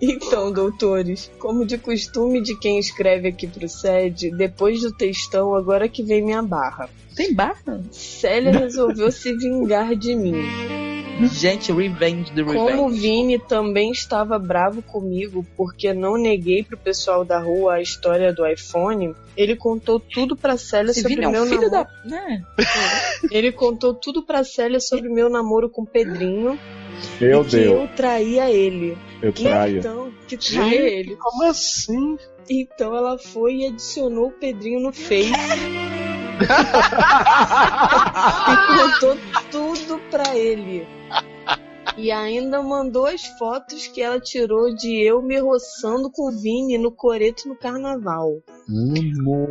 Então, 0.00 0.50
doutores, 0.50 1.30
como 1.38 1.66
de 1.66 1.76
costume 1.76 2.40
de 2.40 2.56
quem 2.58 2.78
escreve 2.78 3.28
aqui 3.28 3.46
pro 3.46 3.68
SED, 3.68 4.30
depois 4.30 4.80
do 4.80 4.90
textão, 4.90 5.54
agora 5.54 5.88
que 5.90 6.02
vem 6.02 6.22
minha 6.22 6.42
barra. 6.42 6.88
Tem 7.14 7.34
barra? 7.34 7.82
Célia 7.90 8.50
resolveu 8.52 9.12
se 9.12 9.36
vingar 9.36 9.94
de 9.94 10.16
mim. 10.16 10.89
Gente, 11.28 11.72
Revenge 11.72 12.32
do 12.32 12.44
Como 12.44 12.58
o 12.60 12.66
Revenge. 12.88 13.00
Vini 13.00 13.38
também 13.38 13.90
estava 13.90 14.38
bravo 14.38 14.82
comigo 14.82 15.44
porque 15.56 15.92
não 15.92 16.16
neguei 16.16 16.62
pro 16.62 16.76
pessoal 16.76 17.24
da 17.24 17.38
rua 17.38 17.74
a 17.74 17.82
história 17.82 18.32
do 18.32 18.46
iPhone, 18.46 19.14
ele 19.36 19.56
contou 19.56 19.98
tudo 20.00 20.36
pra 20.36 20.56
Célia 20.56 20.90
Esse 20.90 21.02
sobre 21.02 21.16
Vini 21.16 21.26
é 21.26 21.30
meu 21.30 21.42
um 21.42 21.46
filho 21.46 21.70
namoro. 21.70 21.88
da. 22.04 22.10
Né? 22.10 22.42
Ele 23.30 23.52
contou 23.52 23.94
tudo 23.94 24.22
pra 24.22 24.44
Célia 24.44 24.80
sobre 24.80 25.08
meu 25.08 25.28
namoro 25.30 25.68
com 25.70 25.82
o 25.82 25.86
Pedrinho 25.86 26.58
Eu 27.20 27.42
e 27.42 27.44
que 27.44 27.56
eu 27.56 27.88
traía 27.96 28.50
ele. 28.50 28.96
eu 29.22 29.32
traia. 29.32 29.78
Então, 29.78 30.12
que 30.26 30.36
traia 30.36 30.74
ele. 30.80 31.16
Como 31.16 31.44
assim? 31.44 32.16
Então 32.48 32.94
ela 32.96 33.16
foi 33.18 33.56
e 33.56 33.66
adicionou 33.66 34.26
o 34.28 34.32
Pedrinho 34.32 34.80
no 34.80 34.92
Face. 34.92 35.30
e 38.50 38.56
contou 38.76 39.16
tudo 39.50 39.98
pra 40.10 40.34
ele. 40.34 40.86
E 41.96 42.10
ainda 42.10 42.62
mandou 42.62 43.06
as 43.06 43.24
fotos 43.38 43.86
que 43.88 44.00
ela 44.00 44.18
tirou 44.20 44.74
de 44.74 45.02
eu 45.02 45.20
me 45.20 45.38
roçando 45.38 46.10
com 46.10 46.28
o 46.28 46.30
Vini 46.40 46.78
no 46.78 46.90
coreto 46.92 47.48
no 47.48 47.56
carnaval. 47.56 48.40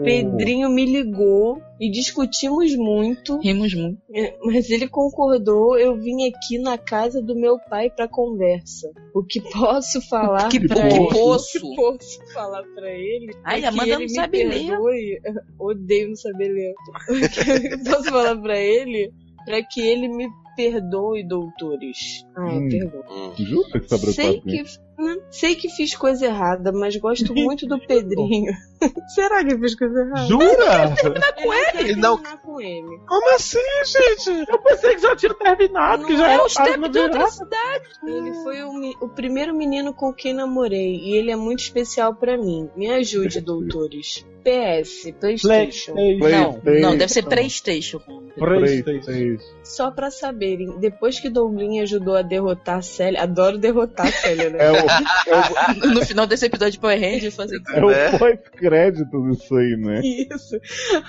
Pedrinho 0.03 0.69
me 0.69 0.85
ligou 0.85 1.61
e 1.79 1.89
discutimos 1.91 2.75
muito, 2.75 3.37
Rimos 3.39 3.73
muito. 3.73 3.99
é, 4.13 4.35
mas 4.43 4.69
ele 4.69 4.87
concordou. 4.87 5.77
Eu 5.77 5.95
vim 5.97 6.27
aqui 6.27 6.57
na 6.57 6.77
casa 6.77 7.21
do 7.21 7.35
meu 7.35 7.57
pai 7.69 7.89
pra 7.89 8.07
conversa. 8.07 8.89
O 9.13 9.23
que 9.23 9.41
posso 9.41 10.01
falar 10.09 10.49
Que 10.49 10.65
pra 10.67 10.87
ele? 10.87 11.09
poço. 11.09 11.57
O 11.57 11.61
que 11.61 11.75
posso 11.75 12.33
falar 12.33 12.63
pra 12.73 12.89
ele? 12.91 13.33
Ai, 13.43 13.61
é 13.61 13.65
a 13.65 13.69
Amanda 13.69 13.99
não 13.99 14.09
sabe 14.09 14.43
ler. 14.43 14.67
perdoe. 14.69 15.19
Odeio 15.59 16.09
não 16.09 16.15
saber 16.15 16.47
ler. 16.49 16.73
O 17.09 17.61
que 17.61 17.73
eu 17.73 17.83
posso 17.95 18.09
falar 18.09 18.37
pra 18.41 18.57
ele? 18.59 19.11
Pra 19.45 19.63
que 19.63 19.81
ele 19.81 20.07
me 20.07 20.27
perdoe, 20.59 21.23
doutores. 21.23 22.25
Ah, 22.35 22.49
Hum. 22.49 22.67
perdão. 22.67 23.01
Hum. 23.09 23.31
Jura 23.37 23.79
que 23.79 23.87
tá 23.87 23.97
Sei 23.97 24.41
que, 24.41 24.61
né, 24.97 25.15
sei 25.31 25.55
que 25.55 25.69
fiz 25.69 25.95
coisa 25.95 26.25
errada, 26.25 26.73
mas 26.73 26.97
gosto 26.97 27.33
muito 27.33 27.65
do 27.65 27.79
Pedrinho. 27.79 28.51
Será 29.13 29.43
que 29.43 29.53
eu 29.53 29.59
fiz 29.59 29.75
coisa 29.75 29.99
errada? 30.01 30.25
Jura? 30.27 30.95
com 31.41 31.53
ele? 31.53 31.95
Não. 31.95 32.17
terminar 32.17 32.41
com 32.41 32.61
ele. 32.61 32.99
Como 33.07 33.35
assim, 33.35 33.59
gente? 33.85 34.45
Eu 34.49 34.59
pensei 34.59 34.95
que 34.95 35.01
já 35.01 35.15
tinha 35.15 35.33
terminado, 35.33 36.05
que 36.05 36.13
Não 36.13 36.19
já 36.19 36.29
é 36.29 36.33
era 36.33 36.43
o 36.43 36.49
step 36.49 36.89
de 36.89 36.99
outra 36.99 37.27
cidade. 37.29 37.83
Ele 38.05 38.33
foi 38.43 38.63
o, 38.63 38.73
mi- 38.73 38.95
o 39.01 39.09
primeiro 39.09 39.53
menino 39.53 39.93
com 39.93 40.13
quem 40.13 40.33
namorei 40.33 40.95
e 40.95 41.15
ele 41.17 41.31
é 41.31 41.35
muito 41.35 41.59
especial 41.59 42.13
pra 42.15 42.37
mim. 42.37 42.69
Me 42.75 42.89
ajude, 42.89 43.41
doutores. 43.41 44.25
PS, 44.41 45.11
PlayStation. 45.19 45.93
Não, 45.93 46.61
não, 46.81 46.97
deve 46.97 47.11
ser 47.11 47.23
Playstation. 47.25 47.99
PlayStation. 48.37 49.43
Só 49.65 49.91
pra 49.91 50.09
saberem, 50.09 50.79
depois 50.79 51.19
que 51.19 51.29
Douglinha 51.29 51.83
ajudou 51.83 52.15
a 52.15 52.21
derrotar 52.21 52.77
a 52.77 52.81
Célia, 52.81 53.21
adoro 53.23 53.57
derrotar 53.57 54.07
a 54.07 54.11
Célia, 54.11 54.49
né? 54.49 54.57
É 54.61 54.71
o, 54.71 54.75
é 54.75 55.87
No 55.93 56.05
final 56.05 56.25
desse 56.25 56.45
episódio 56.45 56.71
de 56.71 56.79
Power 56.79 56.99
Ranger, 56.99 57.25
eu 57.25 57.31
falei 57.33 57.57
assim, 57.57 57.85
o, 57.85 57.91
é 57.91 58.39
O 58.69 58.71
pós-crédito 58.71 59.29
disso 59.29 59.55
aí, 59.55 59.75
né? 59.77 60.01
Isso. 60.05 60.59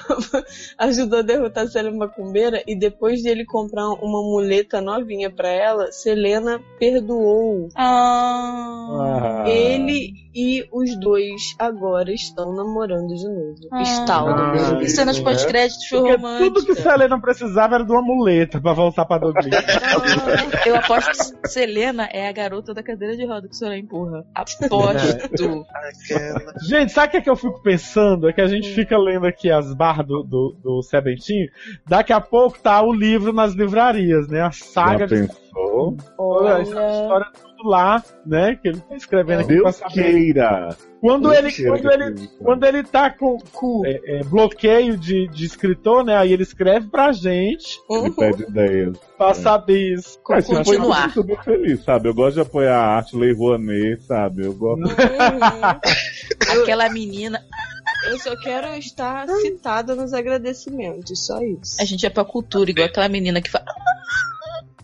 Ajudou 0.79 1.19
a 1.19 1.23
derrotar 1.23 1.65
a 1.65 1.69
Célia 1.69 1.91
Macumbeira 1.93 2.63
e 2.67 2.75
depois 2.75 3.21
de 3.21 3.29
ele 3.29 3.45
comprar 3.45 3.87
uma 3.89 4.23
muleta 4.23 4.81
novinha 4.81 5.31
pra 5.31 5.49
ela, 5.49 5.93
Selena 5.93 6.61
perdoou. 6.79 7.69
ah, 7.77 9.43
Ah. 9.45 9.49
Ele 9.49 10.13
e 10.35 10.65
os 10.73 10.99
dois 11.01 11.55
agora 11.59 12.13
estão 12.13 12.55
namorando 12.55 13.09
de 13.15 13.29
novo. 13.29 13.57
Ah. 13.73 13.83
Estão 13.83 14.29
Ah, 14.29 14.79
e 14.83 14.89
cenas 14.89 15.19
né? 15.19 15.25
pós-créditos 15.25 15.87
foi 15.87 15.99
romântica. 16.13 16.45
tudo 16.55 16.67
que 16.67 16.75
Selena 16.77 17.21
precisava 17.21 17.75
era 17.77 17.85
de 17.85 17.91
uma 17.93 18.03
muleta 18.03 18.61
pra 18.61 18.73
voltar 18.73 19.05
pra 19.05 19.19
Douglas. 19.19 19.47
Ah, 19.51 20.67
Eu 20.69 20.77
aposto 20.77 21.35
que 21.41 21.49
Selena 21.49 22.09
é 22.13 22.29
a 22.29 22.33
garota 22.33 22.73
da 22.75 22.83
cadeira 22.83 23.17
de 23.17 23.27
roda 23.27 23.49
que 23.49 23.55
o 23.55 23.57
senhor 23.57 23.75
empurra. 23.75 24.25
Aposto. 24.35 25.67
Aquela. 25.71 26.55
Gente, 26.63 26.93
sabe 26.93 27.09
o 27.09 27.11
que, 27.11 27.17
é 27.17 27.21
que 27.21 27.31
eu 27.31 27.37
fico 27.37 27.50
pensando? 27.59 28.29
É 28.29 28.33
que 28.33 28.41
a 28.41 28.47
gente 28.47 28.73
fica 28.75 28.97
lendo 28.97 29.27
aqui 29.27 29.51
as 29.51 29.75
barras 29.75 30.07
do, 30.07 30.23
do, 30.23 30.57
do 30.63 30.83
Sebentinho. 30.83 31.49
Daqui 31.87 32.13
a 32.13 32.21
pouco 32.21 32.59
tá 32.61 32.81
o 32.83 32.93
livro 32.93 33.33
nas 33.33 33.55
livrarias, 33.55 34.29
né? 34.29 34.41
A 34.41 34.53
saga 34.53 35.07
Já 35.07 35.17
de 35.17 35.27
pensou? 35.27 35.97
olha. 36.19 36.63
história 36.63 37.27
tudo 37.33 37.50
lá, 37.65 38.03
né? 38.27 38.57
Que 38.61 38.69
ele 38.69 38.81
tá 38.81 38.97
escrevendo 38.97 39.41
aqui 39.41 39.55
pra 39.55 39.63
Deus 39.63 39.77
saber. 39.77 39.93
queira! 39.95 40.77
Quando 41.01 41.31
Deus 41.31 41.39
ele, 41.39 41.53
queira 41.53 41.71
quando 41.71 41.81
que 41.81 41.95
ele, 41.95 42.29
quando 42.43 42.65
ele 42.65 42.83
tá 42.83 43.11
com, 43.11 43.39
com 43.53 43.83
é, 43.87 44.01
é, 44.05 44.25
bloqueio 44.25 44.99
de, 44.99 45.29
de 45.29 45.47
escritor, 45.47 46.05
né? 46.05 46.17
Aí 46.17 46.33
ele 46.33 46.43
escreve 46.43 46.89
pra 46.89 47.11
gente 47.13 47.79
Ele 47.89 48.11
pede 48.11 48.43
ideias. 48.43 48.99
pra 49.17 49.33
saber 49.33 49.95
isso. 49.95 50.21
Mas 50.29 50.45
isso, 50.45 50.55
Continuar. 50.55 51.13
eu 51.17 51.25
fico 51.25 51.43
feliz, 51.43 51.83
sabe? 51.85 52.09
Eu 52.09 52.15
gosto 52.15 52.35
de 52.35 52.41
apoiar 52.43 52.77
a 52.77 52.97
arte, 52.97 53.17
Lei 53.17 53.33
Rouanet, 53.33 54.03
sabe? 54.05 54.45
Eu 54.45 54.53
gosto. 54.53 54.83
Uhum. 54.85 54.91
Aquela 56.63 56.89
menina. 56.91 57.43
Eu 58.09 58.19
só 58.19 58.35
quero 58.37 58.69
estar 58.79 59.29
citada 59.29 59.95
nos 59.95 60.15
agradecimentos, 60.15 61.27
só 61.27 61.41
isso. 61.43 61.77
A 61.81 61.85
gente 61.85 62.07
é 62.07 62.11
pra 62.11 62.25
cultura, 62.25 62.71
igual 62.71 62.87
aquela 62.87 63.09
menina 63.09 63.43
que 63.43 63.51
fala. 63.51 63.67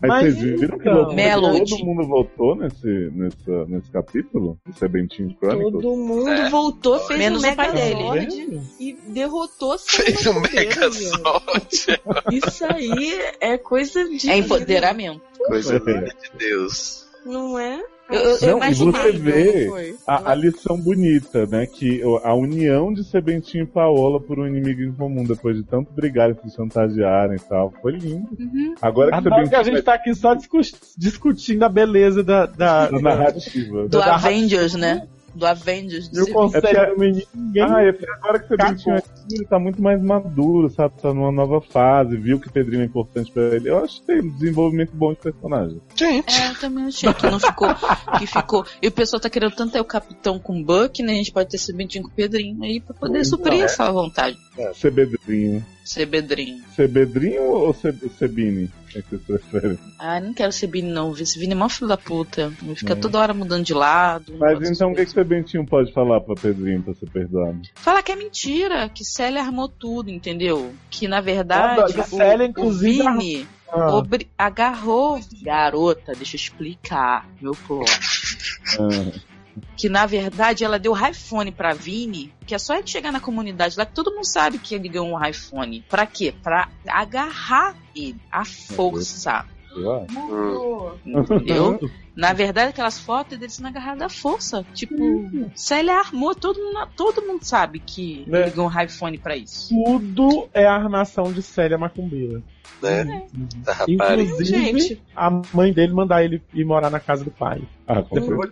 Mas, 0.01 0.09
Mas 0.09 0.35
vocês 0.35 0.59
viram 0.59 0.77
que 0.77 0.87
então, 0.89 1.13
Melody. 1.15 1.69
todo 1.71 1.85
mundo 1.85 2.07
votou 2.07 2.55
nesse, 2.55 3.11
nessa, 3.15 3.65
nesse 3.67 3.89
capítulo? 3.91 4.59
Isso 4.69 4.85
é 4.85 4.87
Bentinho 4.87 5.35
Chronicles? 5.39 5.71
Todo 5.83 5.95
mundo 5.95 6.29
É. 6.29 6.49
voltou, 6.49 6.99
fez 6.99 7.19
Menos 7.19 7.43
o 7.43 7.55
pai 7.55 7.73
Megazord 7.73 8.61
e 8.79 8.93
derrotou 9.07 9.77
Fez 9.79 10.25
um 10.27 10.39
Megazord. 10.39 11.67
gente. 11.71 12.01
Isso 12.47 12.65
aí 12.65 13.19
é 13.39 13.57
coisa 13.57 14.07
de. 14.07 14.29
É 14.29 14.37
empoderamento. 14.37 15.21
Coisa 15.47 15.77
linda 15.79 16.05
de 16.07 16.37
Deus. 16.37 17.07
Não 17.25 17.57
é? 17.57 17.83
Eu, 18.09 18.19
eu, 18.21 18.59
Não, 18.59 18.67
e 18.69 18.73
você 18.73 19.11
vê 19.11 19.65
não 19.65 19.71
foi? 19.73 19.95
a, 20.07 20.31
a 20.31 20.35
lição 20.35 20.79
bonita, 20.79 21.45
né? 21.45 21.65
Que 21.65 22.01
a 22.23 22.33
união 22.33 22.93
de 22.93 23.03
Sebentinho 23.03 23.63
e 23.63 23.67
Paola 23.67 24.19
por 24.21 24.39
um 24.39 24.47
inimigo 24.47 24.81
em 24.81 24.93
comum, 24.93 25.23
depois 25.25 25.57
de 25.57 25.63
tanto 25.63 25.91
brigarem, 25.93 26.35
se 26.41 26.55
chantagearem 26.55 27.35
e 27.35 27.49
tal. 27.49 27.73
Foi 27.81 27.91
lindo. 27.93 28.27
Uhum. 28.39 28.75
Agora 28.81 29.21
que 29.21 29.49
que 29.49 29.55
a 29.55 29.63
gente 29.63 29.81
tá 29.81 29.93
aqui 29.95 30.13
só 30.15 30.33
discu- 30.33 30.61
discutindo 30.97 31.63
a 31.63 31.69
beleza 31.69 32.23
da, 32.23 32.45
da, 32.45 32.89
é 32.93 33.01
narrativa. 33.01 33.87
Do 33.87 33.99
Da- 33.99 34.15
Avengers, 34.15 34.75
né? 34.75 35.05
Do 35.37 35.45
Avengers. 35.45 36.09
E 36.13 36.19
o 36.21 36.25
de- 36.25 36.31
conselho 36.31 36.67
É 36.67 36.89
do 36.93 36.99
menino, 36.99 37.25
ninguém. 37.33 37.63
Ah, 37.63 37.83
é 37.83 37.89
agora 38.15 38.39
que 38.39 38.47
Sebentinho 38.47 38.95
é 38.95 38.97
aqui, 38.99 39.09
ele 39.31 39.45
tá 39.45 39.59
muito 39.59 39.81
mais 39.81 40.01
maduro, 40.01 40.69
sabe? 40.69 40.95
Tá 41.01 41.13
numa 41.13 41.31
nova 41.31 41.61
fase, 41.61 42.17
viu 42.17 42.39
que 42.39 42.51
Pedrinho 42.51 42.81
é 42.81 42.85
importante 42.85 43.31
pra 43.31 43.43
ele. 43.55 43.69
Eu 43.69 43.83
acho 43.83 44.01
que 44.01 44.07
tem 44.07 44.21
um 44.21 44.29
desenvolvimento 44.29 44.91
bom 44.93 45.11
de 45.13 45.19
personagem. 45.19 45.81
Gente, 45.95 46.41
É, 46.41 46.49
eu 46.49 46.55
também 46.59 46.85
achei 46.85 47.13
que 47.13 47.29
não 47.29 47.39
ficou. 47.39 47.69
Que 48.19 48.25
ficou. 48.27 48.65
E 48.81 48.87
o 48.87 48.91
pessoal 48.91 49.19
tá 49.19 49.29
querendo 49.29 49.55
tanto 49.55 49.73
ter 49.73 49.79
o 49.81 49.85
capitão 49.85 50.39
com 50.39 50.59
o 50.59 50.63
Buck, 50.63 51.01
né? 51.03 51.13
A 51.13 51.15
gente 51.15 51.31
pode 51.31 51.49
ter 51.49 51.57
esse 51.57 51.73
Bentinho 51.73 52.03
com 52.03 52.09
o 52.09 52.13
Pedrinho 52.13 52.63
aí 52.63 52.79
pra 52.79 52.95
poder 52.95 53.23
suprir 53.25 53.61
é. 53.61 53.65
essa 53.65 53.91
vontade. 53.91 54.37
Sebedrinho. 54.73 55.63
Ser 55.83 56.05
Bedrinho. 56.05 56.63
Sebedrinho 56.75 57.43
ou? 57.43 57.69
O 57.69 57.73
que 59.01 59.17
vocês 59.17 59.41
preferem? 59.41 59.79
Ah, 59.99 60.19
não 60.19 60.33
quero 60.33 60.51
ser 60.51 60.67
Bini, 60.67 60.89
não. 60.91 61.11
Esse 61.17 61.37
Vini 61.39 61.53
é 61.53 61.55
mó 61.55 61.67
filho 61.69 61.87
da 61.87 61.97
puta. 61.97 62.51
Ele 62.63 62.75
fica 62.75 62.93
É. 62.93 62.95
toda 62.95 63.19
hora 63.19 63.33
mudando 63.33 63.63
de 63.65 63.73
lado. 63.73 64.33
Mas 64.39 64.69
então 64.69 64.89
o 64.91 64.95
que, 64.95 65.05
que 65.05 65.13
coisas. 65.13 65.13
Sebentinho 65.13 65.65
pode 65.65 65.91
falar 65.93 66.21
pra 66.21 66.35
Pedrinho 66.35 66.81
pra 66.83 66.93
ser 66.93 67.09
perdoado? 67.09 67.61
Fala 67.75 68.01
que 68.03 68.11
é 68.11 68.15
mentira, 68.15 68.89
que 68.89 69.03
Célia 69.05 69.41
armou 69.41 69.67
tudo, 69.69 70.09
entendeu? 70.09 70.73
Que 70.89 71.07
na 71.07 71.21
verdade. 71.21 71.95
Ah, 71.97 72.01
a 72.01 72.03
Célia, 72.05 72.45
o, 72.45 72.49
inclusive, 72.49 73.01
o 73.01 73.11
Vini 73.19 73.47
Ah, 73.69 73.95
obri- 73.95 74.29
agarrou. 74.37 75.19
Garota, 75.43 76.13
deixa 76.15 76.35
eu 76.35 76.39
explicar 76.39 77.27
meu 77.41 77.53
plot. 77.67 77.91
Ah, 78.79 79.19
que 79.75 79.89
na 79.89 80.05
verdade 80.05 80.63
ela 80.63 80.77
deu 80.79 80.93
iPhone 80.95 81.51
pra 81.51 81.73
Vini, 81.73 82.33
que 82.45 82.53
é 82.55 82.57
só 82.59 82.75
ele 82.75 82.87
chegar 82.87 83.11
na 83.11 83.19
comunidade 83.19 83.77
lá 83.77 83.85
que 83.85 83.93
todo 83.93 84.11
mundo 84.13 84.25
sabe 84.25 84.57
que 84.57 84.75
ele 84.75 84.89
ganhou 84.89 85.07
um 85.09 85.25
iPhone. 85.25 85.83
Pra 85.89 86.05
quê? 86.05 86.33
Pra 86.43 86.69
agarrar 86.87 87.75
ele, 87.95 88.15
a 88.31 88.43
força. 88.45 89.45
eu? 91.45 91.89
Na 92.15 92.33
verdade, 92.33 92.69
aquelas 92.69 92.99
fotos 92.99 93.37
dele 93.37 93.51
sendo 93.51 93.67
agarrado 93.67 94.01
à 94.01 94.09
força. 94.09 94.65
Tipo, 94.73 94.95
Célia 95.53 95.99
armou, 95.99 96.33
todo 96.33 96.57
mundo, 96.59 96.87
todo 96.95 97.21
mundo 97.21 97.43
sabe 97.43 97.79
que 97.79 98.23
Né? 98.27 98.41
ele 98.41 98.49
ganhou 98.51 98.71
um 98.71 98.81
iPhone 98.81 99.17
pra 99.19 99.37
isso. 99.37 99.69
tudo 99.69 100.49
é 100.53 100.65
a 100.65 100.73
armação 100.73 101.31
de 101.31 101.43
Célia 101.43 101.77
Macumbeira. 101.77 102.41
né? 102.81 103.27
Da 103.57 103.73
rapariga. 103.73 104.15
Inclusive, 104.23 104.45
Gente. 104.79 105.01
a 105.15 105.29
mãe 105.53 105.71
dele 105.71 105.93
mandar 105.93 106.23
ele 106.23 106.41
ir 106.53 106.65
morar 106.65 106.89
na 106.89 106.99
casa 106.99 107.23
do 107.23 107.29
pai. 107.31 107.61
Ah, 107.87 108.01
Depois. 108.11 108.51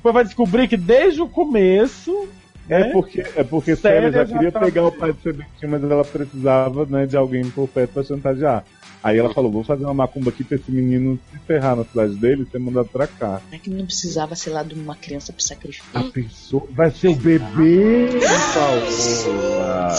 Depois 0.00 0.14
vai 0.14 0.24
descobrir 0.24 0.66
que 0.66 0.78
desde 0.78 1.20
o 1.20 1.28
começo. 1.28 2.26
É 2.68 2.84
né, 2.84 2.90
porque, 2.92 3.20
é 3.20 3.44
porque 3.44 3.76
Célia 3.76 4.10
já 4.10 4.24
queria 4.24 4.52
pegar 4.52 4.86
o 4.86 4.92
pai 4.92 5.12
de 5.12 5.20
Sebentinho, 5.20 5.70
mas 5.70 5.82
ela 5.82 6.04
precisava 6.04 6.86
né, 6.86 7.04
de 7.04 7.16
alguém 7.16 7.48
por 7.50 7.68
perto 7.68 7.92
pra 7.92 8.02
chantagear. 8.02 8.64
Aí 9.02 9.18
ela 9.18 9.32
falou, 9.32 9.50
vou 9.50 9.64
fazer 9.64 9.84
uma 9.84 9.94
macumba 9.94 10.30
aqui 10.30 10.44
pra 10.44 10.56
esse 10.56 10.70
menino 10.70 11.18
se 11.32 11.38
ferrar 11.40 11.74
na 11.74 11.84
cidade 11.84 12.14
dele 12.14 12.42
e 12.46 12.50
ser 12.50 12.58
mandado 12.58 12.88
pra 12.88 13.06
cá. 13.06 13.40
É 13.50 13.58
que 13.58 13.70
não 13.70 13.84
precisava, 13.84 14.36
sei 14.36 14.52
lá, 14.52 14.62
de 14.62 14.74
uma 14.74 14.94
criança 14.94 15.32
pra 15.32 15.42
sacrificar. 15.42 16.02
A 16.02 16.10
pessoa 16.10 16.66
vai 16.70 16.90
ser 16.90 17.08
o 17.08 17.16
bebê 17.16 18.08
de 18.08 18.20
Paola. 18.54 19.94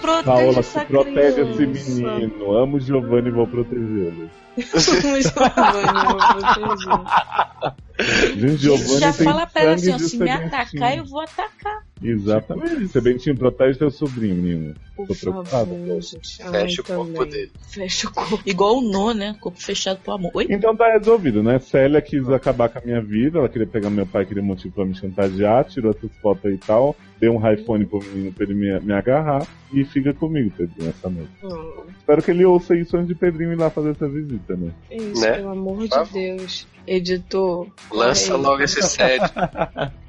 Protege 0.00 0.24
Paola, 0.24 0.62
protege 0.86 1.40
esse 1.42 1.66
menino. 1.66 2.52
Amo 2.56 2.78
Giovanni 2.78 3.28
e 3.28 3.32
vou 3.32 3.46
protegê-lo. 3.46 4.30
Gente, 8.36 8.56
Giovanni 8.58 9.00
Já 9.00 9.12
tem 9.12 9.24
fala 9.26 9.46
pra 9.46 9.62
ela 9.62 9.74
assim, 9.74 9.92
ó, 9.92 9.98
se 9.98 10.18
me 10.18 10.30
atacar, 10.30 10.96
eu 10.96 11.04
vou 11.04 11.20
atacar. 11.20 11.82
Exatamente. 12.02 12.88
Sebentinho, 12.88 13.36
protege 13.36 13.78
teu 13.78 13.90
sobrinho, 13.90 14.34
menino. 14.34 14.74
Por 14.96 15.06
Tô 15.06 15.14
preocupado. 15.14 15.66
favor, 15.66 16.00
gente. 16.02 16.42
Ai, 16.42 16.50
Fecha 16.50 16.82
o 16.82 16.84
corpo 16.84 17.12
também. 17.12 17.30
dele. 17.30 17.52
Fecha 17.68 18.08
o 18.08 18.12
corpo. 18.12 18.40
Igual 18.44 18.78
o 18.78 18.82
No, 18.82 19.14
né? 19.14 19.36
Corpo 19.40 19.60
fechado 19.60 20.00
pro 20.02 20.14
amor. 20.14 20.32
Oi? 20.34 20.46
Então 20.50 20.74
tá 20.76 20.90
resolvido, 20.92 21.42
né? 21.42 21.58
Célia 21.60 22.02
quis 22.02 22.28
acabar 22.28 22.68
com 22.68 22.78
a 22.78 22.82
minha 22.82 23.00
vida, 23.00 23.38
ela 23.38 23.48
queria 23.48 23.66
pegar 23.66 23.88
meu 23.90 24.06
pai, 24.06 24.26
queria 24.26 24.42
motivo 24.42 24.74
pra 24.74 24.84
me 24.84 24.94
chantagear, 24.94 25.64
tirou 25.64 25.92
essas 25.92 26.10
fotos 26.20 26.44
aí 26.46 26.54
e 26.54 26.58
tal. 26.58 26.96
Dei 27.22 27.30
um 27.30 27.52
iPhone 27.52 27.86
pro 27.86 28.00
menino 28.02 28.32
pra 28.32 28.44
ele 28.44 28.52
me, 28.54 28.80
me 28.80 28.92
agarrar 28.92 29.46
e 29.72 29.84
fica 29.84 30.12
comigo, 30.12 30.50
Pedrinho, 30.58 30.90
essa 30.90 31.08
noite. 31.08 31.30
Hum, 31.44 31.84
Espero 31.96 32.20
que 32.20 32.32
ele 32.32 32.44
ouça 32.44 32.74
isso 32.76 32.96
antes 32.96 33.06
de 33.06 33.14
Pedrinho 33.14 33.52
ir 33.52 33.56
lá 33.56 33.70
fazer 33.70 33.90
essa 33.90 34.08
visita, 34.08 34.56
né? 34.56 34.72
é 34.90 34.96
isso, 34.96 35.20
Né? 35.20 35.32
pelo 35.34 35.50
amor 35.50 35.76
Por 35.76 35.84
de 35.84 35.88
favor. 35.90 36.12
Deus. 36.12 36.66
Editor. 36.84 37.68
Lança 37.92 38.34
aí. 38.34 38.40
logo 38.42 38.60
esse 38.60 38.82
set. 38.82 39.22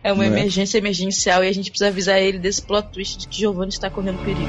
É 0.04 0.12
uma 0.12 0.24
Né? 0.28 0.40
emergência 0.40 0.80
emergencial 0.80 1.44
e 1.44 1.48
a 1.48 1.52
gente 1.54 1.70
precisa 1.70 1.90
avisar 1.92 2.18
ele 2.20 2.40
desse 2.40 2.64
plot 2.64 2.88
twist 2.92 3.20
de 3.20 3.28
que 3.28 3.38
Giovanni 3.42 3.70
está 3.70 3.92
correndo 3.92 4.18
perigo. 4.26 4.42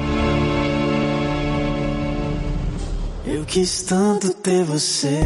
Eu 3.27 3.45
quis 3.45 3.83
tanto 3.83 4.33
ter 4.33 4.63
você 4.63 5.19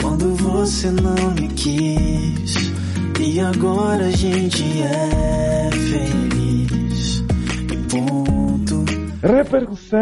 quando 0.00 0.34
você 0.36 0.90
não 0.90 1.32
me 1.32 1.48
quis. 1.48 2.72
E 3.20 3.40
agora 3.40 4.04
a 4.06 4.10
gente 4.10 4.62
é 4.82 5.70
feliz. 5.70 7.24
E 7.72 7.76
ponto. 7.88 8.84
Repercussão! 9.22 10.00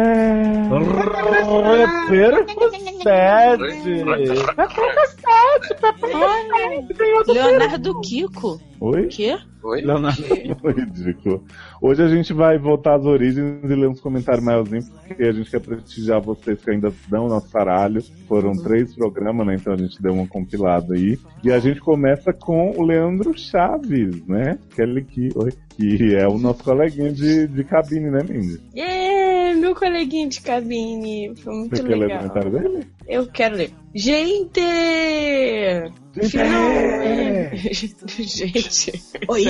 Leonardo 7.27 8.01
Kiko. 8.01 8.59
Oi? 8.79 9.05
O 9.05 9.07
quê? 9.09 9.37
Oi? 9.63 9.81
Leonardo. 9.81 10.21
Ridículo. 10.75 11.43
Hoje 11.81 12.03
a 12.03 12.07
gente 12.09 12.33
vai 12.33 12.57
voltar 12.57 12.95
às 12.95 13.05
origens 13.05 13.63
e 13.63 13.67
ler 13.67 13.87
uns 13.87 14.01
comentários 14.01 14.43
maiorzinhos, 14.43 14.89
porque 14.89 15.23
a 15.23 15.31
gente 15.31 15.49
quer 15.49 15.61
prestigiar 15.61 16.21
vocês 16.21 16.61
que 16.61 16.69
ainda 16.69 16.91
dão 17.07 17.29
nosso 17.29 17.49
caralho. 17.49 18.01
Foram 18.27 18.51
três 18.51 18.93
programas, 18.93 19.47
né? 19.47 19.55
Então 19.55 19.73
a 19.73 19.77
gente 19.77 20.01
deu 20.01 20.13
uma 20.13 20.27
compilada 20.27 20.93
aí. 20.93 21.17
E 21.43 21.51
a 21.51 21.59
gente 21.59 21.79
começa 21.79 22.33
com 22.33 22.71
o 22.71 22.83
Leandro 22.83 23.37
Chaves, 23.37 24.25
né? 24.27 24.59
Aquele 24.71 25.01
que, 25.03 25.29
oi, 25.35 25.53
que 25.69 26.15
é 26.15 26.27
o 26.27 26.37
nosso 26.37 26.63
coleguinha 26.63 27.11
de, 27.11 27.47
de 27.47 27.63
cabine, 27.63 28.09
né, 28.09 28.19
Mindy? 28.27 28.59
Yeah, 28.75 29.22
meu 29.55 29.75
coleguinha 29.75 30.27
de 30.27 30.41
cabine. 30.41 31.33
Foi 31.37 31.53
muito 31.53 31.75
Você 31.75 31.83
quer 31.83 31.89
ler 31.89 31.95
o 31.95 31.99
legal. 31.99 32.17
comentário 32.19 32.51
dele? 32.51 32.87
Eu 33.07 33.27
quero 33.27 33.55
ler. 33.57 33.71
Gente! 33.93 34.61
Gente. 38.19 38.93
Oi, 39.27 39.43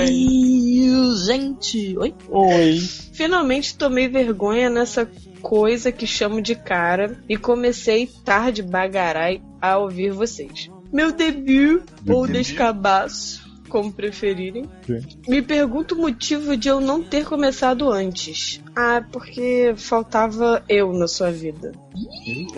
gente. 1.26 1.98
Oi. 1.98 2.14
Oi. 2.28 2.78
Finalmente 3.12 3.76
tomei 3.76 4.08
vergonha 4.08 4.70
nessa 4.70 5.08
coisa 5.42 5.92
que 5.92 6.06
chamo 6.06 6.40
de 6.40 6.54
cara 6.54 7.18
e 7.28 7.36
comecei 7.36 8.08
tarde 8.24 8.62
bagarai 8.62 9.42
a 9.60 9.78
ouvir 9.78 10.10
vocês. 10.10 10.70
Meu 10.92 11.12
debut 11.12 11.82
ou 12.08 12.26
Debut. 12.26 12.32
descabaço, 12.32 13.43
como 13.74 13.92
preferirem. 13.92 14.70
Sim. 14.86 15.00
Me 15.26 15.42
pergunto 15.42 15.96
o 15.96 15.98
motivo 15.98 16.56
de 16.56 16.68
eu 16.68 16.80
não 16.80 17.02
ter 17.02 17.26
começado 17.26 17.90
antes. 17.90 18.62
Ah, 18.76 19.04
porque 19.10 19.74
faltava 19.76 20.64
eu 20.68 20.92
na 20.92 21.08
sua 21.08 21.32
vida. 21.32 21.72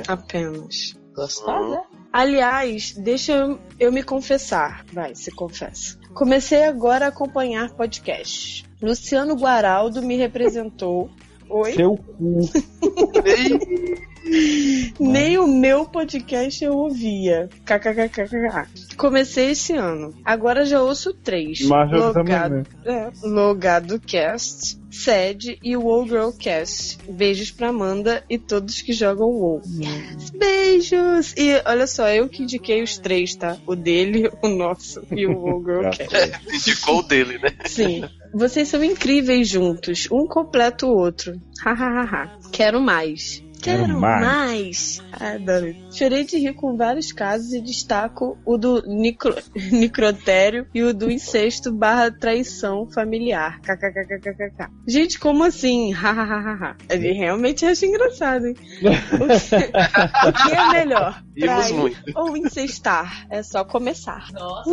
Apenas. 0.06 0.94
Gostosa? 1.14 1.80
Aliás, 2.12 2.93
deixa 2.93 3.32
eu, 3.32 3.59
eu 3.80 3.90
me 3.90 4.02
confessar. 4.02 4.84
Vai, 4.93 5.14
se 5.14 5.30
confessa. 5.30 5.98
Comecei 6.12 6.64
agora 6.64 7.06
a 7.06 7.09
acompanhar 7.09 7.70
podcast. 7.70 8.66
Luciano 8.82 9.34
Guaraldo 9.34 10.02
me 10.02 10.16
representou. 10.18 11.10
Oi? 11.48 11.73
Seu 11.73 11.97
cu. 11.97 12.40
Nem 14.98 15.39
o 15.39 15.47
meu 15.47 15.85
podcast 15.85 16.64
eu 16.64 16.73
ouvia. 16.73 17.48
KKKKK. 17.64 18.97
Comecei 18.97 19.51
esse 19.51 19.74
ano. 19.74 20.14
Agora 20.24 20.64
já 20.64 20.82
ouço 20.82 21.14
três. 21.14 21.60
Também, 21.60 22.01
Logado, 22.01 22.55
né? 22.56 22.64
é, 22.85 23.10
Logado 23.23 24.01
Cast, 24.01 24.78
Sed 24.90 25.59
e 25.62 25.77
o 25.77 25.82
WoW 25.82 26.09
Girl 26.09 26.31
Cast. 26.31 26.98
Beijos 27.09 27.52
pra 27.52 27.68
Amanda 27.68 28.24
e 28.28 28.36
todos 28.39 28.82
que 28.82 28.93
jogam 28.93 29.28
WoW. 29.28 29.62
Beijos! 30.36 31.35
E 31.36 31.62
olha 31.64 31.86
só, 31.86 32.09
eu 32.09 32.28
que 32.28 32.43
indiquei 32.43 32.82
os 32.82 32.98
três, 32.98 33.36
tá? 33.36 33.56
O 33.66 33.77
dele, 33.77 34.31
o 34.43 34.48
nosso 34.48 35.02
e 35.12 35.27
o 35.27 35.39
WoW 35.39 35.62
Girl 35.64 35.90
Cast. 35.90 36.40
Indicou 36.52 36.98
o 36.98 37.02
dele, 37.02 37.39
né? 37.39 37.51
Sim. 37.66 38.05
Vocês 38.37 38.69
são 38.69 38.85
incríveis 38.85 39.49
juntos. 39.49 40.09
Um 40.13 40.27
completa 40.27 40.87
o 40.87 40.91
outro. 40.91 41.33
Hahaha. 41.65 42.39
Quero 42.53 42.83
mais. 42.83 43.43
Quero 43.63 43.87
Quero 43.87 43.99
mais. 43.99 44.27
mais. 44.27 45.03
Adoro. 45.11 45.75
Chorei 45.91 46.23
de 46.23 46.37
rir 46.37 46.53
com 46.53 46.77
vários 46.77 47.13
casos 47.13 47.55
e 47.55 47.63
destaco 47.63 48.37
o 48.45 48.59
do 48.59 48.83
nicro... 48.87 49.35
necrotério 49.73 50.67
e 50.75 50.83
o 50.83 50.93
do 50.93 51.11
incesto 51.11 51.73
barra 51.73 52.11
traição 52.11 52.87
familiar. 52.93 53.59
KKKKKK. 53.63 54.69
Gente, 54.87 55.19
como 55.19 55.43
assim? 55.43 55.93
Hahaha. 55.93 56.77
Ele 56.91 57.13
realmente 57.13 57.65
acha 57.65 57.87
engraçado, 57.87 58.49
hein? 58.49 58.55
O 59.15 59.27
que, 59.27 60.29
o 60.29 60.33
que 60.33 60.55
é 60.55 60.69
melhor? 60.73 61.26
Muito. 61.75 61.97
ou 62.15 62.37
incestar? 62.37 63.27
É 63.31 63.43
só 63.43 63.65
começar 63.65 64.33
Nossa, 64.33 64.71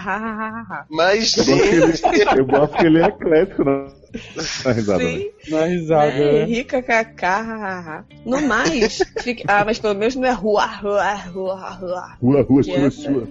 Mas, 0.90 1.36
Eu 1.36 1.44
gosto, 1.44 1.52
que 1.52 1.70
gente, 1.70 2.04
ele, 2.04 2.40
eu 2.40 2.46
gosto 2.46 2.76
que 2.76 2.86
ele 2.86 3.00
é 3.00 3.06
eclético 3.06 3.64
na, 3.64 3.97
na 4.64 4.72
risada. 4.72 5.04
né? 5.04 5.18
Sim, 5.18 5.30
Na 5.50 5.64
risada, 5.64 6.10
né? 6.12 6.32
né? 6.32 6.44
Rica 6.44 6.82
kkk. 6.82 7.22
hahaha. 7.24 8.04
No 8.24 8.40
mais, 8.42 8.98
fica... 9.20 9.44
ah, 9.48 9.64
mas 9.64 9.78
pelo 9.78 9.94
menos 9.94 10.14
não 10.16 10.24
é 10.26 10.32
rua, 10.32 10.66
rua, 10.66 11.14
rua, 11.14 11.70
rua. 11.70 12.16
Rua, 12.22 12.42
rua, 12.42 12.62
Que 12.62 12.72
sua, 12.72 12.86
essa- 12.86 12.90
sua. 13.02 13.28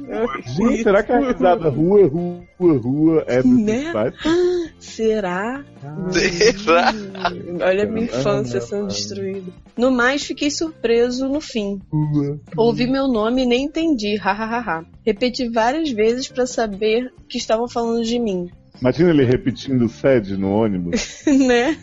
Gente, 0.56 0.84
será 0.84 1.04
que 1.04 1.12
a 1.12 1.20
risada 1.20 1.70
rua, 1.70 2.08
rua, 2.08 2.78
rua 2.78 3.24
é 3.28 3.42
do 3.42 3.48
Né? 3.50 3.92
Fighter? 3.92 4.74
Será? 4.80 5.64
Será? 6.12 6.92
Hum, 6.94 7.58
Olha 7.62 7.84
a 7.84 7.88
minha 7.88 8.06
infância 8.06 8.62
sendo 8.62 8.88
destruída. 8.88 9.52
No 9.78 9.92
mais, 9.92 10.24
fiquei 10.24 10.50
surpreso 10.50 11.28
no 11.28 11.42
fim. 11.42 11.80
Rua. 11.92 12.40
Ouvi 12.56 12.88
meu 12.88 13.08
nome 13.08 13.44
e 13.44 13.46
nem 13.46 13.64
entendi, 13.66 14.16
hahaha. 14.18 14.86
Repeti 15.06 15.48
várias 15.50 15.90
vezes 15.92 16.28
pra 16.28 16.46
saber 16.46 17.12
que 17.30 17.38
estavam 17.38 17.68
falando 17.68 18.04
de 18.04 18.20
mim, 18.20 18.50
Imagina 18.80 19.10
ele 19.10 19.24
repetindo 19.26 19.84
o 19.84 19.90
SED 19.90 20.38
no 20.38 20.52
ônibus. 20.54 21.24
né? 21.26 21.78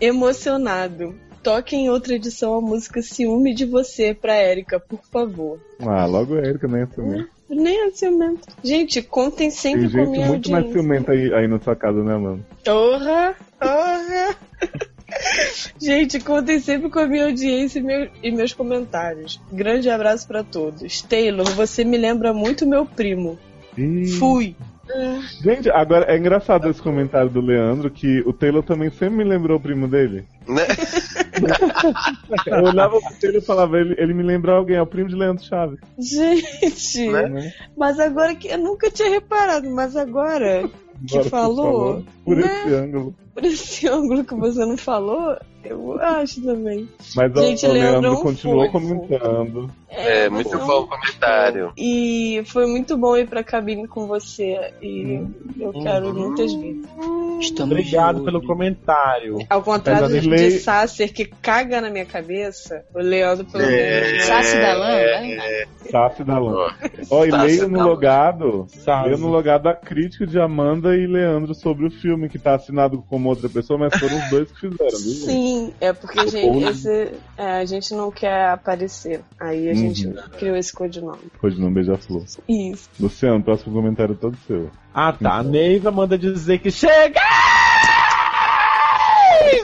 Emocionado. 0.00 1.14
Toque 1.42 1.76
em 1.76 1.88
outra 1.88 2.14
edição 2.14 2.54
a 2.54 2.60
música 2.60 3.00
Ciúme 3.00 3.54
de 3.54 3.64
Você 3.64 4.12
pra 4.12 4.34
Érica, 4.34 4.78
por 4.80 5.00
favor. 5.10 5.60
Ah, 5.80 6.04
logo 6.04 6.36
é 6.36 6.48
ele 6.48 6.58
que 6.58 6.66
nem 6.66 6.82
é 6.82 6.86
ciumento. 6.86 7.28
Nem 7.48 7.86
é 7.86 7.90
ciumento. 7.92 8.40
Gente, 8.62 9.00
contem 9.00 9.50
sempre 9.50 9.88
Tem 9.88 9.90
com 9.90 9.96
a 9.96 10.04
gente 10.04 10.10
minha 10.10 10.26
muito 10.26 10.50
mais 10.50 10.64
audiência. 10.64 10.82
ciumenta 10.82 11.12
aí, 11.12 11.32
aí 11.32 11.48
na 11.48 11.58
sua 11.60 11.74
casa, 11.76 12.02
né, 12.02 12.16
mano? 12.16 12.44
Porra! 12.64 13.34
Porra! 13.58 14.36
Gente, 15.80 16.20
contem 16.20 16.60
sempre 16.60 16.90
com 16.90 16.98
a 16.98 17.06
minha 17.06 17.24
audiência 17.26 17.78
e, 17.78 17.82
meu- 17.82 18.08
e 18.22 18.30
meus 18.30 18.52
comentários. 18.52 19.40
Grande 19.50 19.88
abraço 19.88 20.26
pra 20.28 20.44
todos. 20.44 21.00
Taylor, 21.02 21.48
você 21.52 21.82
me 21.84 21.96
lembra 21.96 22.34
muito 22.34 22.66
meu 22.66 22.84
primo. 22.84 23.38
Ih. 23.76 24.06
Fui. 24.18 24.54
Gente, 25.42 25.70
agora 25.70 26.06
é 26.12 26.16
engraçado 26.16 26.68
esse 26.68 26.80
comentário 26.80 27.28
do 27.30 27.40
Leandro, 27.40 27.90
que 27.90 28.20
o 28.26 28.32
Taylor 28.32 28.62
também 28.62 28.90
sempre 28.90 29.16
me 29.16 29.24
lembrou 29.24 29.58
o 29.58 29.60
primo 29.60 29.86
dele. 29.88 30.24
né? 30.46 30.66
Eu 32.46 32.64
olhava 32.64 33.00
pro 33.00 33.14
Taylor 33.20 33.42
e 33.42 33.44
falava, 33.44 33.78
ele, 33.78 33.94
ele 33.98 34.14
me 34.14 34.22
lembra 34.22 34.52
alguém, 34.52 34.76
é 34.76 34.82
o 34.82 34.86
primo 34.86 35.08
de 35.08 35.14
Leandro 35.14 35.44
Chaves. 35.44 35.78
Gente, 35.98 37.08
Né? 37.10 37.52
mas 37.76 37.98
agora 38.00 38.34
que 38.34 38.48
eu 38.48 38.58
nunca 38.58 38.90
tinha 38.90 39.10
reparado, 39.10 39.68
mas 39.70 39.96
agora 39.96 40.60
Agora 40.60 41.22
você 41.22 41.28
falou, 41.30 42.04
Por 42.28 42.36
né? 42.36 42.62
esse 42.64 42.74
ângulo. 42.74 43.14
Por 43.34 43.44
esse 43.44 43.88
ângulo 43.88 44.24
que 44.24 44.34
você 44.34 44.64
não 44.66 44.76
falou, 44.76 45.36
eu 45.64 46.00
acho 46.00 46.42
também. 46.42 46.88
Mas 47.14 47.32
Gente, 47.34 47.66
o 47.66 47.72
Leandro 47.72 48.00
Leandro 48.00 48.06
é 48.08 48.10
um 48.12 48.22
continuou 48.22 48.70
fofo. 48.70 48.72
comentando. 48.88 49.70
É, 49.90 50.24
você 50.24 50.30
muito 50.30 50.58
bom 50.66 50.80
o 50.82 50.86
comentário. 50.88 51.72
E 51.76 52.42
foi 52.46 52.66
muito 52.66 52.96
bom 52.98 53.16
ir 53.16 53.26
pra 53.28 53.42
cabine 53.44 53.86
com 53.88 54.06
você. 54.06 54.72
E 54.82 55.20
eu 55.58 55.72
quero 55.72 56.12
muitas 56.12 56.52
vezes. 56.52 56.84
Estamos 57.40 57.70
Obrigado 57.72 58.18
de 58.18 58.24
pelo 58.24 58.42
comentário. 58.44 59.38
Ao 59.48 59.62
contrário 59.62 60.08
de 60.08 60.28
Lei- 60.28 60.50
Sasser, 60.58 61.12
que 61.14 61.24
caga 61.24 61.80
na 61.80 61.88
minha 61.88 62.04
cabeça, 62.04 62.84
o 62.92 62.98
Leandro, 62.98 63.44
pelo 63.46 63.62
É. 63.62 64.10
menos. 64.10 64.24
Sassi 64.24 64.56
da 64.60 64.74
Lã, 64.74 64.88
né? 64.88 65.64
Sassi 65.90 66.24
da 66.24 66.38
Lã. 66.40 66.74
Ó, 67.10 67.24
e 67.24 67.30
leio 67.30 67.68
no 67.68 67.84
logado. 67.84 68.66
Leio 69.04 69.18
no 69.18 69.28
logado 69.28 69.68
a 69.68 69.74
crítica 69.74 70.26
de 70.26 70.38
Amanda 70.40 70.96
e 70.96 71.06
Leandro 71.06 71.54
sobre 71.54 71.86
o 71.86 71.90
filme, 71.90 72.17
que 72.26 72.38
tá 72.38 72.54
assinado 72.54 73.04
como 73.10 73.28
outra 73.28 73.50
pessoa, 73.50 73.78
mas 73.78 73.94
foram 74.00 74.16
os 74.18 74.30
dois 74.30 74.50
que 74.50 74.60
fizeram, 74.60 74.98
viu? 74.98 75.12
Sim, 75.26 75.74
é 75.78 75.92
porque 75.92 76.18
a 76.20 76.26
gente, 76.26 76.64
esse- 76.64 77.12
é, 77.36 77.58
a 77.58 77.64
gente 77.66 77.92
não 77.94 78.10
quer 78.10 78.48
aparecer. 78.48 79.20
Aí 79.38 79.68
a 79.68 79.74
gente 79.74 80.06
Uhum. 80.06 80.14
criou 80.38 80.56
esse 80.56 80.72
codinome. 80.72 81.20
Não 81.58 81.70
beija-flor. 81.70 82.24
Isso. 82.48 82.88
Luciano, 82.98 83.42
próximo 83.44 83.74
comentário 83.74 84.14
todo 84.14 84.38
seu. 84.46 84.70
Ah 84.94 85.12
tá, 85.12 85.34
a 85.34 85.42
Neiva 85.42 85.90
manda 85.90 86.16
dizer 86.16 86.58
que 86.60 86.70
chega 86.70 87.20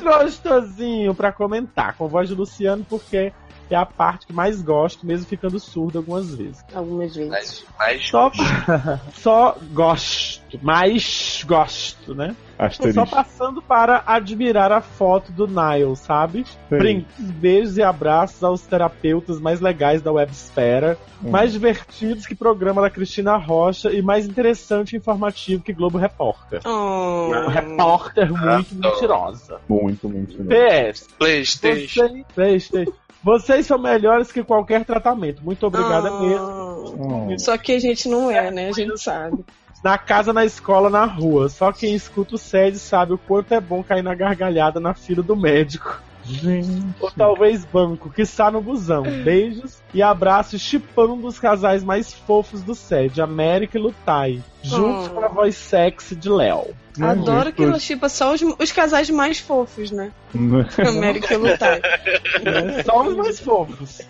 gostosinho 0.02 1.14
pra 1.14 1.32
comentar, 1.32 1.94
com 1.96 2.08
voz 2.08 2.28
de 2.28 2.34
Luciano, 2.34 2.84
porque 2.88 3.32
é 3.74 3.78
a 3.78 3.86
parte 3.86 4.26
que 4.26 4.32
mais 4.32 4.62
gosto, 4.62 5.06
mesmo 5.06 5.26
ficando 5.26 5.58
surdo 5.60 5.98
algumas 5.98 6.34
vezes. 6.34 6.64
Algumas 6.74 7.14
vezes. 7.14 7.30
Mas, 7.30 7.64
mas 7.78 8.08
Só, 8.08 8.30
só 9.14 9.56
gosto, 9.72 10.58
mais 10.62 11.44
gosto, 11.46 12.14
né? 12.14 12.34
Só 12.56 12.64
Asterisco. 12.66 13.06
passando 13.08 13.60
para 13.60 14.04
admirar 14.06 14.70
a 14.70 14.80
foto 14.80 15.32
do 15.32 15.48
Nile, 15.48 15.96
sabe? 15.96 16.44
Brinques, 16.70 17.12
beijos 17.18 17.76
e 17.76 17.82
abraços 17.82 18.44
aos 18.44 18.60
terapeutas 18.62 19.40
mais 19.40 19.60
legais 19.60 20.00
da 20.02 20.12
websfera, 20.12 20.96
Hum. 21.22 21.30
mais 21.30 21.52
divertidos 21.52 22.26
que 22.26 22.34
programa 22.34 22.82
da 22.82 22.90
Cristina 22.90 23.36
Rocha 23.36 23.90
e 23.90 24.02
mais 24.02 24.26
interessante 24.26 24.92
e 24.92 24.98
informativo 24.98 25.62
que 25.62 25.72
Globo 25.72 25.96
Repórter. 25.96 26.60
Oh. 26.66 27.28
Uma 27.30 27.50
repórter 27.50 28.28
muito 28.28 28.44
Adoro. 28.46 28.66
mentirosa. 28.94 29.60
Muito, 29.68 30.08
muito. 30.08 30.34
muito. 30.36 30.48
PS. 30.48 31.08
Playstation. 31.18 32.22
PlayStation. 32.34 32.92
Vocês 33.24 33.66
são 33.66 33.78
melhores 33.78 34.30
que 34.30 34.44
qualquer 34.44 34.84
tratamento. 34.84 35.42
Muito 35.42 35.66
obrigada 35.66 36.08
Ah. 36.10 36.20
mesmo. 36.20 37.30
Oh. 37.32 37.38
Só 37.38 37.56
que 37.56 37.72
a 37.72 37.78
gente 37.78 38.06
não 38.08 38.30
é, 38.30 38.50
né? 38.50 38.68
A 38.68 38.72
gente 38.72 39.00
sabe. 39.00 39.42
Na 39.82 39.96
casa, 39.96 40.32
na 40.32 40.44
escola, 40.44 40.90
na 40.90 41.04
rua. 41.06 41.48
Só 41.48 41.72
quem 41.72 41.94
escuta 41.94 42.34
o 42.34 42.38
SED 42.38 42.78
sabe 42.78 43.14
o 43.14 43.18
quanto 43.18 43.52
é 43.52 43.60
bom 43.60 43.82
cair 43.82 44.02
na 44.02 44.14
gargalhada 44.14 44.78
na 44.78 44.92
fila 44.92 45.22
do 45.22 45.34
médico. 45.34 46.02
Gente. 46.26 46.82
Ou 47.00 47.10
talvez 47.10 47.64
banco, 47.64 48.10
que 48.10 48.22
está 48.22 48.50
no 48.50 48.60
busão. 48.60 49.02
Beijos 49.02 49.78
e 49.92 50.02
abraços 50.02 50.60
chipando 50.60 51.14
um 51.14 51.20
dos 51.20 51.38
casais 51.38 51.84
mais 51.84 52.12
fofos 52.12 52.62
do 52.62 52.74
SED, 52.74 53.20
América 53.20 53.78
e 53.78 53.80
Lutai. 53.80 54.42
Juntos 54.62 55.08
Oh. 55.08 55.10
com 55.10 55.24
a 55.24 55.28
voz 55.28 55.54
sexy 55.56 56.16
de 56.16 56.28
Léo. 56.28 56.74
Adoro 57.00 57.52
que 57.52 57.62
ela 57.62 57.78
chipa 57.78 58.08
só 58.08 58.32
os, 58.32 58.40
os 58.42 58.72
casais 58.72 59.10
mais 59.10 59.38
fofos, 59.40 59.90
né? 59.90 60.12
América 60.86 61.34
e 61.34 61.36
Lutai. 61.36 61.80
Né? 61.80 62.82
Só 62.84 63.02
os 63.06 63.16
mais 63.16 63.40
fofos. 63.40 64.00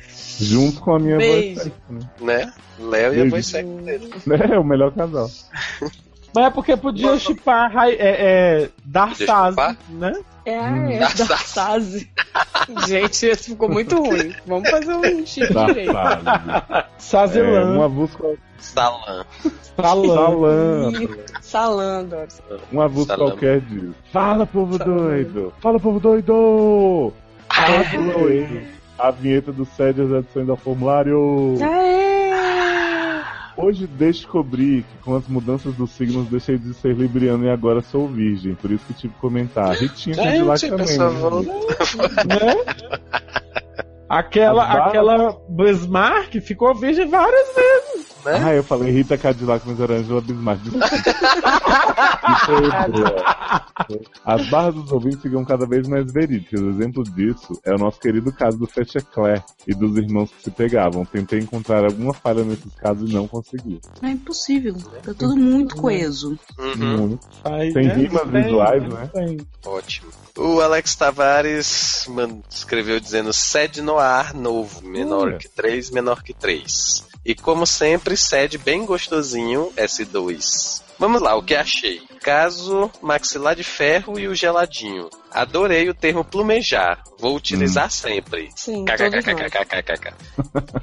Junto 0.40 0.80
com 0.80 0.94
a 0.94 0.98
minha 0.98 1.16
Beijo. 1.16 1.54
voz. 1.54 1.62
sexy, 1.64 1.82
né? 1.90 2.00
né? 2.20 2.52
Léo 2.78 3.14
e 3.14 3.20
a 3.22 3.30
voz 3.30 3.46
sexy 3.46 3.70
dele. 3.82 4.10
É 4.52 4.58
o 4.58 4.64
melhor 4.64 4.92
casal. 4.92 5.28
Mas 6.34 6.44
é 6.46 6.50
porque 6.50 6.76
podia 6.76 7.16
chipar 7.18 7.72
é, 7.86 7.94
é, 7.98 8.68
Darsaz, 8.84 9.50
chipar? 9.50 9.76
né? 9.90 10.12
É, 10.44 10.60
Hum. 10.60 10.90
é 10.90 10.98
da 10.98 11.36
Sase. 11.38 12.10
Gente, 12.86 13.26
esse 13.26 13.50
ficou 13.50 13.68
muito 13.68 13.96
ruim. 13.96 14.34
Vamos 14.46 14.68
fazer 14.68 14.94
um 14.94 15.24
chip 15.26 15.52
Da 15.54 15.66
direito. 15.66 15.92
fase. 15.92 16.24
É, 16.70 16.84
Sazelan, 16.98 17.78
um 17.78 17.82
avulso 17.82 18.18
qual- 18.18 18.34
Salam. 18.58 19.24
Salan. 19.76 20.92
Salan. 20.92 20.92
Salando. 21.40 22.16
Um 22.72 22.80
avulso 22.80 23.06
Salame. 23.08 23.30
qualquer 23.30 23.60
diz. 23.60 23.90
Fala, 24.12 24.46
povo 24.46 24.76
Salame. 24.78 25.00
doido! 25.24 25.52
Fala, 25.60 25.80
povo 25.80 26.00
doido! 26.00 27.12
Fala, 27.48 27.84
povo 27.84 28.18
doido! 28.18 28.62
A 28.98 29.10
vinheta 29.10 29.52
do 29.52 29.64
SED 29.66 30.00
as 30.02 30.10
edições 30.10 30.46
da 30.46 30.56
Formulário. 30.56 31.56
Aê! 31.62 32.13
Hoje 33.56 33.86
descobri 33.86 34.82
que 34.82 35.04
com 35.04 35.14
as 35.14 35.28
mudanças 35.28 35.74
dos 35.74 35.90
signos 35.92 36.28
deixei 36.28 36.58
de 36.58 36.74
ser 36.74 36.94
libriano 36.94 37.44
e 37.44 37.50
agora 37.50 37.80
sou 37.82 38.08
virgem. 38.08 38.54
Por 38.54 38.70
isso 38.70 38.84
que 38.86 38.94
tive 38.94 39.14
que 39.14 39.20
comentar. 39.20 39.74
Ritinha 39.74 40.16
Gente, 40.16 40.26
Cadillac 40.26 40.68
também. 40.68 40.86
pessoa 40.86 41.10
né? 42.24 42.74
Aquela, 44.08 44.86
aquela 44.86 45.38
Bismarck 45.48 46.40
ficou 46.40 46.74
virgem 46.74 47.08
várias 47.08 47.54
vezes. 47.54 48.13
Né? 48.24 48.42
Ah, 48.42 48.54
eu 48.54 48.64
falei 48.64 48.90
Rita 48.90 49.18
Cadillac, 49.18 49.66
mas 49.66 49.78
era 49.78 49.94
Angela 49.94 50.20
Bismarck. 50.20 50.62
Desculpa. 50.62 50.86
Isso 52.32 52.52
é 52.52 52.88
boa. 52.88 53.24
As 54.24 54.48
barras 54.48 54.74
dos 54.74 54.92
ouvintes 54.92 55.20
ficam 55.20 55.44
cada 55.44 55.66
vez 55.66 55.86
mais 55.86 56.10
verídicas. 56.10 56.60
Exemplo 56.60 57.04
disso 57.04 57.60
é 57.64 57.74
o 57.74 57.78
nosso 57.78 58.00
querido 58.00 58.32
caso 58.32 58.58
do 58.58 58.66
Fetchecler 58.66 59.42
e 59.66 59.74
dos 59.74 59.96
irmãos 59.96 60.30
que 60.30 60.44
se 60.44 60.50
pegavam. 60.50 61.04
Tentei 61.04 61.40
encontrar 61.40 61.84
alguma 61.84 62.14
falha 62.14 62.44
nesses 62.44 62.74
casos 62.74 63.10
e 63.10 63.14
não 63.14 63.28
consegui. 63.28 63.80
É 64.02 64.08
impossível. 64.08 64.74
Tá 65.02 65.12
tudo 65.12 65.36
muito 65.36 65.76
coeso. 65.76 66.38
Uhum. 66.58 66.96
Muito. 66.96 67.28
Tem 67.74 67.86
né? 67.86 67.94
rimas 67.94 68.30
Tem, 68.30 68.42
visuais, 68.42 68.82
né? 68.88 69.10
Tem. 69.12 69.36
Ótimo. 69.66 70.10
O 70.36 70.60
Alex 70.60 70.96
Tavares 70.96 72.08
escreveu 72.50 72.98
dizendo 72.98 73.32
sede 73.32 73.80
no 73.80 73.98
ar 73.98 74.34
novo, 74.34 74.84
menor 74.86 75.28
Olha. 75.28 75.38
que 75.38 75.48
3, 75.48 75.90
menor 75.90 76.22
que 76.22 76.34
3. 76.34 77.06
E 77.24 77.34
como 77.34 77.66
sempre, 77.66 78.16
sede 78.16 78.58
bem 78.58 78.84
gostosinho, 78.84 79.72
S2. 79.76 80.82
Vamos 80.98 81.20
lá, 81.20 81.34
o 81.34 81.42
que 81.42 81.54
achei. 81.54 82.02
Caso 82.20 82.90
maxilar 83.02 83.56
de 83.56 83.64
ferro 83.64 84.18
e 84.18 84.28
o 84.28 84.34
geladinho. 84.34 85.10
Adorei 85.30 85.88
o 85.88 85.94
termo 85.94 86.24
plumejar. 86.24 87.02
Vou 87.18 87.36
utilizar 87.36 87.90
sempre. 87.90 88.50
Sim. 88.54 88.84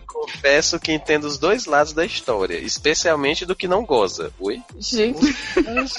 Confesso 0.05 0.79
que 0.79 0.91
entendo 0.91 1.25
os 1.25 1.37
dois 1.37 1.65
lados 1.65 1.93
da 1.93 2.05
história, 2.05 2.57
especialmente 2.57 3.45
do 3.45 3.55
que 3.55 3.67
não 3.67 3.85
goza. 3.85 4.31
Oi? 4.39 4.61
Gente, 4.77 5.35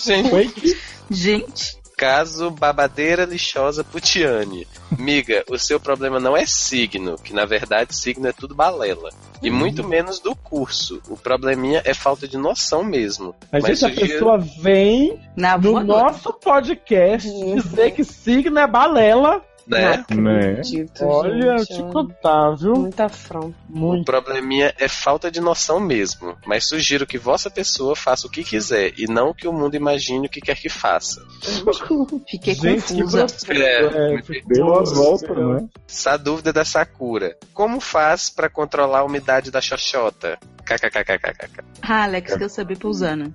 Gente. 0.04 0.78
Gente, 1.10 1.81
Caso 2.02 2.50
babadeira 2.50 3.24
lixosa 3.24 3.84
putiane. 3.84 4.66
Miga, 4.98 5.44
o 5.48 5.56
seu 5.56 5.78
problema 5.78 6.18
não 6.18 6.36
é 6.36 6.44
signo, 6.44 7.16
que 7.16 7.32
na 7.32 7.44
verdade 7.44 7.94
signo 7.94 8.26
é 8.26 8.32
tudo 8.32 8.56
balela. 8.56 9.10
E 9.40 9.48
muito 9.48 9.86
menos 9.86 10.18
do 10.18 10.34
curso. 10.34 11.00
O 11.08 11.16
probleminha 11.16 11.80
é 11.84 11.94
falta 11.94 12.26
de 12.26 12.36
noção 12.36 12.82
mesmo. 12.82 13.36
a 13.52 13.60
Mas 13.60 13.78
gente, 13.78 13.84
a 13.84 14.00
pessoa 14.00 14.38
vem 14.38 15.16
na 15.36 15.56
no 15.56 15.78
nosso 15.84 16.32
podcast 16.32 17.28
Uhum. 17.28 17.54
dizer 17.54 17.92
que 17.92 18.02
signo 18.02 18.58
é 18.58 18.66
balela. 18.66 19.40
Né? 19.66 20.04
Né? 20.10 20.50
acredito, 20.50 21.04
Olha, 21.04 21.58
gente, 21.58 21.74
te 21.76 21.82
contar, 21.92 22.54
viu? 22.56 22.74
Muita 22.74 23.04
afronta. 23.06 23.56
O 23.70 23.78
Muito. 23.78 24.04
probleminha 24.04 24.74
é 24.78 24.88
falta 24.88 25.30
de 25.30 25.40
noção 25.40 25.78
mesmo. 25.80 26.36
Mas 26.46 26.66
sugiro 26.66 27.06
que 27.06 27.18
vossa 27.18 27.50
pessoa 27.50 27.94
faça 27.94 28.26
o 28.26 28.30
que 28.30 28.42
quiser 28.44 28.92
e 28.98 29.06
não 29.06 29.32
que 29.32 29.46
o 29.46 29.52
mundo 29.52 29.74
imagine 29.74 30.26
o 30.26 30.30
que 30.30 30.40
quer 30.40 30.56
que 30.56 30.68
faça. 30.68 31.22
Fiquei 32.28 32.54
Gente, 32.54 32.86
que 32.86 32.94
confusa. 33.02 33.18
grosseiro. 33.18 33.62
É, 33.62 34.14
É, 34.14 34.22
Deu 34.46 34.74
a 34.74 34.82
volta, 34.84 35.34
né? 35.34 35.68
Essa 35.88 36.16
dúvida 36.16 36.52
da 36.52 36.64
Sakura. 36.64 37.36
Como 37.54 37.80
faz 37.80 38.30
pra 38.30 38.48
controlar 38.48 39.00
a 39.00 39.04
umidade 39.04 39.50
da 39.50 39.60
xoxota? 39.60 40.38
KKKKKK. 40.64 41.64
Ah, 41.82 42.04
Alex, 42.04 42.36
que 42.36 42.44
eu 42.44 42.48
sabia 42.48 42.76
pra 42.76 42.88
usando. 42.88 43.34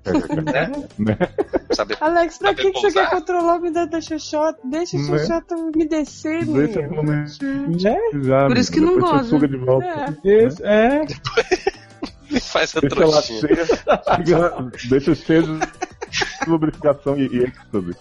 né? 0.97 1.17
Sabe? 1.73 1.95
Alex, 1.99 2.37
pra 2.37 2.53
que, 2.55 2.71
você 2.71 2.91
quer 2.91 3.09
controlar 3.09 3.53
a 3.53 3.55
umidade 3.57 3.91
da 3.91 4.01
xoxota? 4.01 4.59
Deixa 4.63 4.97
a 4.97 4.99
Né? 5.01 5.07
xoxota 5.07 5.55
me 5.75 5.87
descer, 5.87 6.45
Deixa 6.45 6.79
pelo 6.87 7.03
menos 7.03 7.37
Né? 7.39 7.77
já. 8.23 8.47
Por 8.47 8.57
isso 8.57 8.71
que 8.71 8.79
não 8.79 9.23
suga 9.23 9.47
de 9.47 9.57
volta. 9.57 9.85
É. 10.25 10.29
Esse- 10.45 10.63
é. 10.63 11.01
Faz 12.41 12.75
a 12.75 12.81
trouxinha. 12.81 13.39
deixa 14.89 15.15
cheia 15.15 15.41
de 15.43 16.49
lubrificação 16.49 17.17
e, 17.17 17.27
e 17.27 17.43
êxtase. 17.43 17.95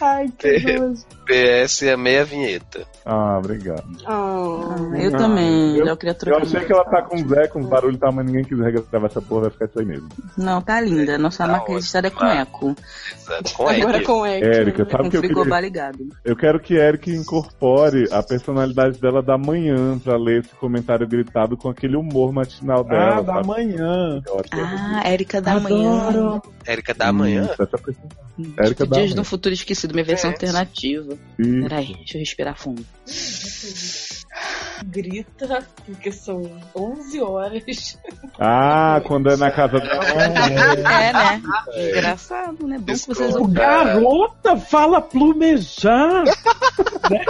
Ai, 0.00 0.28
que 0.38 0.78
nojo. 0.78 1.02
PS 1.26 1.82
é 1.82 1.96
meia 1.96 2.24
vinheta. 2.24 2.86
Ah, 3.04 3.38
obrigado. 3.38 3.84
Ah, 4.06 4.76
Eu 4.98 5.10
também, 5.12 5.76
eu- 5.76 5.86
eu 5.86 5.96
queria 5.96 6.12
Eu 6.12 6.18
trocar. 6.18 6.42
achei 6.42 6.60
que 6.60 6.72
ela 6.72 6.84
tá 6.84 7.02
com 7.02 7.16
o 7.16 7.28
Zé, 7.28 7.46
com 7.48 7.60
os 7.60 7.66
barulhos, 7.66 7.98
tá, 7.98 8.10
mas 8.10 8.24
ninguém 8.26 8.44
quiser 8.44 8.72
gravar 8.90 9.06
essa 9.06 9.20
porra, 9.20 9.42
vai 9.42 9.50
ficar 9.50 9.66
isso 9.66 9.78
aí 9.80 9.84
mesmo. 9.86 10.08
Não, 10.38 10.60
tá 10.62 10.80
linda. 10.80 11.18
Nossa 11.18 11.44
Tá 11.44 11.52
marca 11.52 11.72
registrada 11.72 12.08
é 12.08 12.10
com 12.10 12.24
Ah. 12.24 12.34
eco. 12.36 12.76
Exato. 13.16 13.54
Com 13.54 13.68
agora 13.68 14.02
com 14.02 14.26
Eric. 14.26 14.46
Érica, 14.58 14.84
sabe 14.90 15.02
com 15.02 15.08
o 15.08 15.10
que 15.10 15.16
eu 15.16 15.22
queria? 15.22 15.60
ligado. 15.60 15.98
Eu 16.24 16.36
quero 16.36 16.60
que 16.60 16.74
Eric 16.74 17.10
incorpore 17.10 18.04
a 18.12 18.22
personalidade 18.22 19.00
dela 19.00 19.22
da 19.22 19.36
manhã 19.38 19.98
pra 19.98 20.16
ler 20.16 20.40
esse 20.40 20.54
comentário 20.56 21.06
gritado 21.08 21.56
com 21.56 21.68
aquele 21.68 21.96
humor 21.96 22.32
matinal 22.32 22.84
dela. 22.84 23.18
Ah, 23.18 23.22
da 23.22 23.34
sabe? 23.34 23.46
manhã. 23.46 24.22
Eu 24.26 24.38
é 24.38 24.42
Ah, 24.62 25.02
Érica 25.04 25.40
da 25.40 25.58
manhã. 25.60 26.08
Adoro. 26.08 26.42
Érica 26.66 26.94
da 26.94 27.12
manhã? 27.12 27.48
Érica 28.58 28.84
da 28.86 28.96
Dias 28.96 29.10
manhã. 29.10 29.14
do 29.16 29.24
futuro 29.24 29.54
esquecido, 29.54 29.92
minha 29.94 30.04
versão 30.04 30.30
É. 30.30 30.32
alternativa. 30.32 31.13
E- 31.38 31.60
Peraí, 31.62 31.94
deixa 31.96 32.16
eu 32.16 32.20
respirar 32.20 32.56
fundo. 32.56 32.84
Grita, 34.84 35.66
porque 35.86 36.10
são 36.12 36.42
11 36.74 37.20
horas. 37.20 37.98
Ah, 38.38 39.00
quando 39.06 39.30
é 39.30 39.36
na 39.36 39.50
casa 39.50 39.78
dela. 39.78 40.04
É, 40.04 41.12
né? 41.12 41.42
Engraçado, 41.90 42.66
né? 42.66 42.78
Bom 42.78 42.92
que 42.92 43.06
vocês 43.06 43.34
O 43.36 43.46
garota 43.46 44.56
fala 44.56 45.00
plumejar. 45.00 46.24
né? 47.10 47.24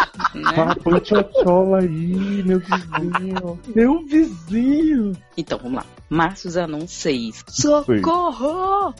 Fala 0.55 0.75
panchochola 0.77 1.81
aí, 1.81 2.43
meu 2.45 2.61
vizinho. 2.61 3.61
Meu 3.75 4.05
vizinho. 4.07 5.13
Então, 5.37 5.59
vamos 5.59 5.77
lá. 5.77 5.87
Márcio 6.15 6.49
Zanon 6.49 6.87
6. 6.87 7.45
Socorro! 7.49 8.95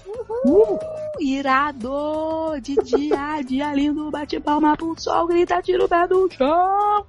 Uhul! 0.45 0.81
Irado! 1.21 2.59
De 2.61 2.75
dia, 2.75 3.41
dia 3.47 3.73
lindo, 3.73 4.11
bate 4.11 4.41
palma 4.41 4.77
pro 4.77 4.99
sol, 4.99 5.29
grita, 5.29 5.63
tira 5.63 5.85
o 5.85 5.89
pé 5.89 6.09
do 6.09 6.29
chão. 6.33 7.07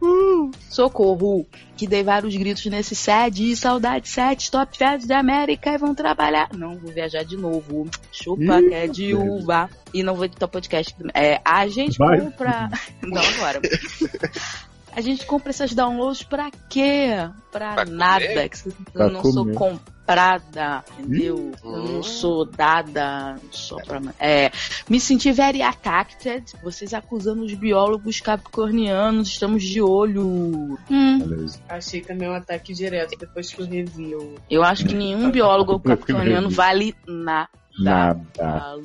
Uh! 0.00 0.50
Socorro! 0.70 1.46
Que 1.76 1.86
dei 1.86 2.02
vários 2.02 2.34
gritos 2.34 2.64
nesse 2.64 2.96
sede, 2.96 3.54
saudade 3.54 4.08
sete, 4.08 4.50
top 4.50 4.78
feds 4.78 5.06
da 5.06 5.18
América 5.18 5.70
e 5.70 5.76
vão 5.76 5.94
trabalhar. 5.94 6.48
Não, 6.56 6.78
vou 6.78 6.90
viajar 6.90 7.22
de 7.22 7.36
novo. 7.36 7.90
Chupa 8.10 8.62
que 8.62 8.72
é 8.72 8.86
de 8.86 9.14
uva. 9.14 9.68
E 9.92 10.02
não 10.02 10.14
vou 10.14 10.24
editar 10.24 10.48
podcast. 10.48 10.96
É, 11.12 11.42
a 11.44 11.68
gente 11.68 11.98
Vai. 11.98 12.20
compra. 12.20 12.70
Não 13.02 13.20
agora. 13.20 13.60
A 14.94 15.00
gente 15.00 15.24
compra 15.26 15.50
essas 15.50 15.72
downloads 15.72 16.22
pra 16.22 16.50
quê? 16.68 17.10
Pra, 17.52 17.74
Pra 17.74 17.84
nada. 17.84 18.26
comer? 18.26 18.48
Que 18.48 18.68
eu 18.68 18.72
Pra 18.92 19.08
não 19.08 19.22
sou 19.24 19.44
comer. 19.44 19.54
comprada, 19.56 20.84
entendeu? 20.98 21.52
Eu 21.62 21.70
Hum. 21.70 21.92
não 21.94 22.02
sou 22.02 22.44
dada 22.44 23.36
só 23.52 23.76
pra. 23.76 24.00
É, 24.18 24.50
me 24.88 24.98
senti 24.98 25.30
very 25.30 25.62
attacked. 25.62 26.42
Vocês 26.62 26.92
acusando 26.92 27.44
os 27.44 27.54
biólogos 27.54 28.20
capricornianos, 28.20 29.28
estamos 29.28 29.62
de 29.62 29.80
olho. 29.80 30.76
Hum, 30.90 31.18
aí. 31.22 31.46
Achei 31.76 32.00
também 32.00 32.28
um 32.28 32.34
ataque 32.34 32.74
direto 32.74 33.16
depois 33.18 33.52
que 33.54 33.62
eu 33.62 33.66
revi 33.66 34.14
o. 34.14 34.34
eu 34.50 34.62
acho 34.64 34.84
que 34.86 34.94
nenhum 34.94 35.30
biólogo 35.30 35.78
capricorniano 35.78 36.50
vale 36.50 36.94
nada. 37.06 37.48
Nada. 37.78 38.76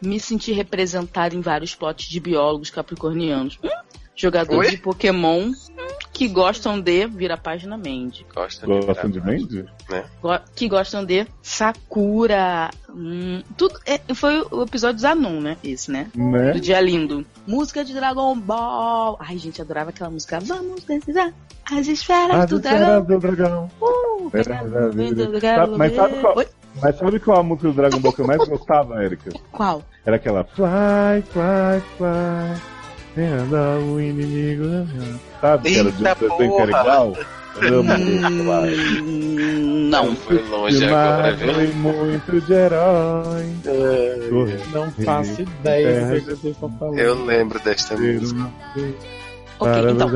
Me 0.00 0.18
senti 0.20 0.52
representado 0.52 1.36
em 1.36 1.40
vários 1.40 1.74
plots 1.74 2.06
de 2.08 2.18
biólogos 2.20 2.70
capricornianos. 2.70 3.58
Hum, 3.62 3.68
jogadores 4.16 4.70
Oi? 4.70 4.76
de 4.76 4.82
Pokémon 4.82 5.50
que 6.12 6.28
gostam 6.28 6.80
de. 6.80 7.06
Vira 7.06 7.34
a 7.34 7.36
página 7.38 7.76
Mandy. 7.76 8.24
Gosta 8.34 8.66
Gostam 8.66 9.10
de 9.10 9.20
Mandy? 9.20 9.64
Go- 10.22 10.40
Que 10.54 10.68
gostam 10.68 11.04
de 11.04 11.26
Sakura. 11.42 12.70
Hum, 12.88 13.42
tudo. 13.56 13.78
é, 13.84 13.98
foi 14.14 14.40
o 14.50 14.62
episódio 14.62 15.00
Zanon, 15.00 15.40
né? 15.40 15.56
Esse, 15.64 15.90
né? 15.90 16.08
Né? 16.14 16.52
Do 16.52 16.60
dia 16.60 16.80
lindo. 16.80 17.26
Música 17.46 17.84
de 17.84 17.92
Dragon 17.92 18.38
Ball. 18.38 19.16
Ai, 19.20 19.36
gente, 19.38 19.60
adorava 19.60 19.90
aquela 19.90 20.10
música. 20.10 20.38
Vamos 20.40 20.84
deslizar 20.84 21.32
as 21.70 21.86
esferas 21.88 22.36
As 22.44 22.50
do 22.50 22.56
esferas 22.56 22.80
dragão. 22.80 23.04
do 23.04 23.18
dragão. 23.18 23.70
Uh, 23.80 24.28
vida. 24.92 25.22
eu 25.22 25.40
quero 25.40 25.62
Sabe- 25.66 25.76
mas 25.78 25.94
sabe 25.94 26.20
qual- 26.20 26.36
Oi? 26.38 26.46
Mas 26.82 26.96
sabe 26.98 27.20
qual 27.20 27.38
a 27.38 27.42
música 27.42 27.68
do 27.68 27.74
Dragon 27.74 27.98
Ball 28.00 28.12
que 28.12 28.20
eu 28.20 28.26
mais 28.26 28.48
gostava, 28.48 29.02
Erika? 29.04 29.30
Qual? 29.52 29.82
Era 30.04 30.16
aquela 30.16 30.42
Fly, 30.44 31.22
fly, 31.30 31.80
fly. 31.96 32.62
Anda 33.16 33.78
o 33.78 34.00
inimigo. 34.00 34.64
Sabe? 35.40 35.72
Que 35.72 35.78
era 35.78 35.92
de 35.92 36.02
um 36.02 36.06
Eita 36.06 36.28
desenho 36.28 36.56
que 36.56 36.62
amo 37.60 37.94
isso, 37.94 38.44
vai. 38.44 38.74
Hum, 38.74 39.88
não. 39.90 40.16
Foi 40.16 40.42
longe 40.48 40.84
agora, 40.84 41.32
viu? 41.34 41.54
Foi 41.54 41.66
muito 41.68 42.40
de 42.40 42.52
herói. 42.52 43.54
Não 44.72 44.90
faço 45.04 45.42
ideia 45.42 46.06
do 46.06 46.20
que 46.20 46.26
vocês 46.26 46.54
estão 46.54 46.70
falando. 46.78 46.98
Eu 46.98 47.24
lembro 47.24 47.60
desta 47.60 47.96
música. 47.96 48.50
Ok, 49.58 49.82
então. 49.90 50.08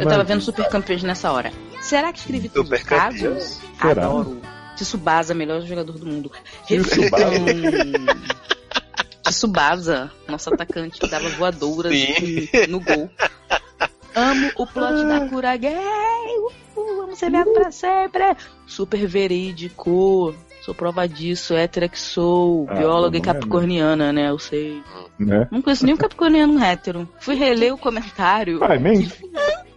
Eu 0.00 0.08
tava 0.08 0.24
vendo 0.24 0.40
Super 0.40 0.68
Campeões 0.68 1.02
nessa 1.02 1.32
hora. 1.32 1.52
Será 1.80 2.12
que 2.12 2.20
escrevi 2.20 2.48
tudo 2.48 2.64
Super 2.64 2.84
caso? 2.84 3.16
Campeões? 3.16 3.60
Será? 3.80 4.06
Adoro. 4.06 4.40
Tsubasa, 4.76 5.34
melhor 5.34 5.60
jogador 5.62 5.98
do 5.98 6.06
mundo. 6.06 6.30
Tsubasa. 6.66 7.24
Tsubasa, 9.30 10.10
nosso 10.28 10.52
atacante, 10.52 11.00
que 11.00 11.08
dava 11.08 11.28
voadoras 11.30 11.92
Sim. 11.92 12.48
no 12.68 12.80
gol. 12.80 13.10
Amo 14.14 14.50
o 14.56 14.66
plot 14.66 15.04
da 15.04 15.28
cura 15.28 15.56
gay. 15.56 15.74
Uh, 16.76 16.96
vamos 16.96 17.18
ser 17.18 17.30
viado 17.30 17.52
pra 17.52 17.70
sempre. 17.72 18.36
Super 18.66 19.06
verídico. 19.06 20.34
Sou 20.64 20.74
prova 20.74 21.06
disso, 21.06 21.54
hétera 21.54 21.88
que 21.88 21.98
sou. 21.98 22.66
Ah, 22.70 22.74
bióloga 22.74 23.18
e 23.18 23.20
não 23.20 23.30
é, 23.30 23.34
capricorniana, 23.34 24.12
né? 24.12 24.30
Eu 24.30 24.38
sei. 24.38 24.82
Né? 25.18 25.46
Não 25.50 25.60
conheço 25.60 25.84
nenhum 25.84 25.96
capricorniano 25.96 26.62
hétero. 26.62 27.08
Fui 27.18 27.34
reler 27.34 27.74
o 27.74 27.78
comentário. 27.78 28.62
Ai, 28.64 28.78
Mandy. 28.78 29.12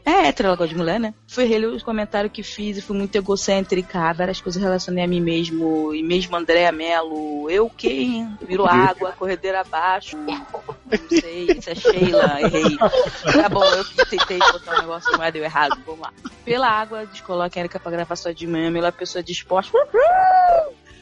É 0.07 0.29
hétero, 0.29 0.47
ela 0.47 0.55
gosta 0.55 0.73
de 0.73 0.79
mulher, 0.79 1.01
né? 1.01 1.13
Fui 1.27 1.43
reler 1.43 1.69
os 1.69 1.83
comentários 1.83 2.31
que 2.31 2.41
fiz 2.41 2.77
e 2.77 2.81
fui 2.81 2.97
muito 2.97 3.13
egocêntrica. 3.13 4.13
Várias 4.13 4.39
coisas 4.39 4.61
relacionei 4.61 5.03
a 5.03 5.07
mim 5.07 5.19
mesmo. 5.19 5.93
E 5.93 6.01
mesmo 6.01 6.33
Andréa 6.37 6.71
Mello. 6.71 7.49
Eu 7.49 7.69
quem? 7.69 8.33
Virou 8.41 8.65
água, 8.65 9.11
corredeira 9.11 9.59
abaixo. 9.59 10.15
Não 10.15 11.09
sei, 11.09 11.47
isso 11.51 11.69
é 11.69 11.75
Sheila, 11.75 12.39
errei. 12.39 12.77
Tá 12.77 13.49
bom, 13.49 13.65
eu 13.65 13.83
que 13.83 14.05
tentei 14.05 14.39
botar 14.39 14.77
um 14.77 14.79
negócio, 14.79 15.17
mas 15.17 15.33
deu 15.33 15.43
errado. 15.43 15.77
Vamos 15.85 15.99
lá. 15.99 16.13
Pela 16.45 16.69
água, 16.69 17.05
descoloca 17.05 17.59
a 17.59 17.61
Erika 17.61 17.77
pra 17.77 17.91
gravar 17.91 18.15
só 18.15 18.31
de 18.31 18.47
manhã. 18.47 18.71
Melhor 18.71 18.93
pessoa 18.93 19.21
de 19.21 19.33
esporte. 19.33 19.73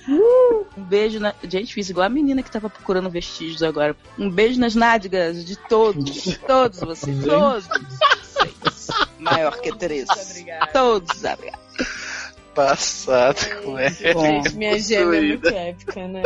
Um 0.09 0.65
beijo 0.77 1.19
na. 1.19 1.35
Gente, 1.43 1.75
fiz 1.75 1.91
igual 1.91 2.07
a 2.07 2.09
menina 2.09 2.41
que 2.41 2.49
tava 2.49 2.71
procurando 2.71 3.11
vestígios 3.11 3.61
agora. 3.61 3.95
Um 4.17 4.31
beijo 4.31 4.59
nas 4.59 4.73
nádegas 4.73 5.45
de 5.45 5.55
todos. 5.55 6.23
De 6.23 6.39
todos 6.39 6.79
vocês. 6.79 7.23
Todos. 7.23 7.67
Maior 9.25 9.59
que 9.59 9.75
Teresa. 9.75 10.13
Obrigada. 10.13 10.67
Todos, 10.71 11.23
obrigada. 11.23 11.59
Passado 12.53 13.37
com 13.63 13.77
ela. 13.77 13.91
Bom, 14.13 14.41
Minha 14.55 14.79
gêmea 14.79 15.17
é 15.19 15.21
muito 15.27 15.47
épica, 15.49 16.07
né? 16.07 16.23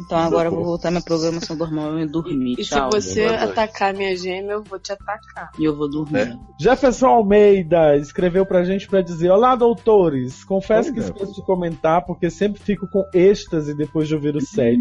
então 0.00 0.18
agora 0.18 0.48
eu 0.48 0.52
vou 0.52 0.64
voltar 0.64 0.90
minha 0.90 1.02
programação 1.02 1.54
normal 1.54 1.98
e 2.00 2.06
dormir. 2.06 2.54
E 2.58 2.64
se 2.64 2.70
Tchau. 2.70 2.90
você 2.90 3.26
Boa 3.26 3.36
noite. 3.38 3.50
atacar 3.52 3.94
minha 3.94 4.16
gêmea, 4.16 4.52
eu 4.54 4.62
vou 4.64 4.78
te 4.78 4.90
atacar. 4.92 5.50
E 5.58 5.64
eu 5.64 5.76
vou 5.76 5.88
dormir. 5.88 6.36
Jefferson 6.60 7.06
Almeida 7.06 7.96
escreveu 7.96 8.44
pra 8.46 8.64
gente 8.64 8.88
pra 8.88 9.02
dizer: 9.02 9.30
Olá, 9.30 9.54
doutores. 9.54 10.42
Confesso 10.42 10.92
que 10.92 11.00
esqueço 11.00 11.32
de 11.34 11.42
comentar 11.44 12.04
porque 12.06 12.28
sempre 12.30 12.60
fico 12.60 12.88
com 12.88 13.04
êxtase 13.14 13.76
depois 13.76 14.08
de 14.08 14.14
ouvir 14.14 14.34
o 14.34 14.40
set. 14.40 14.78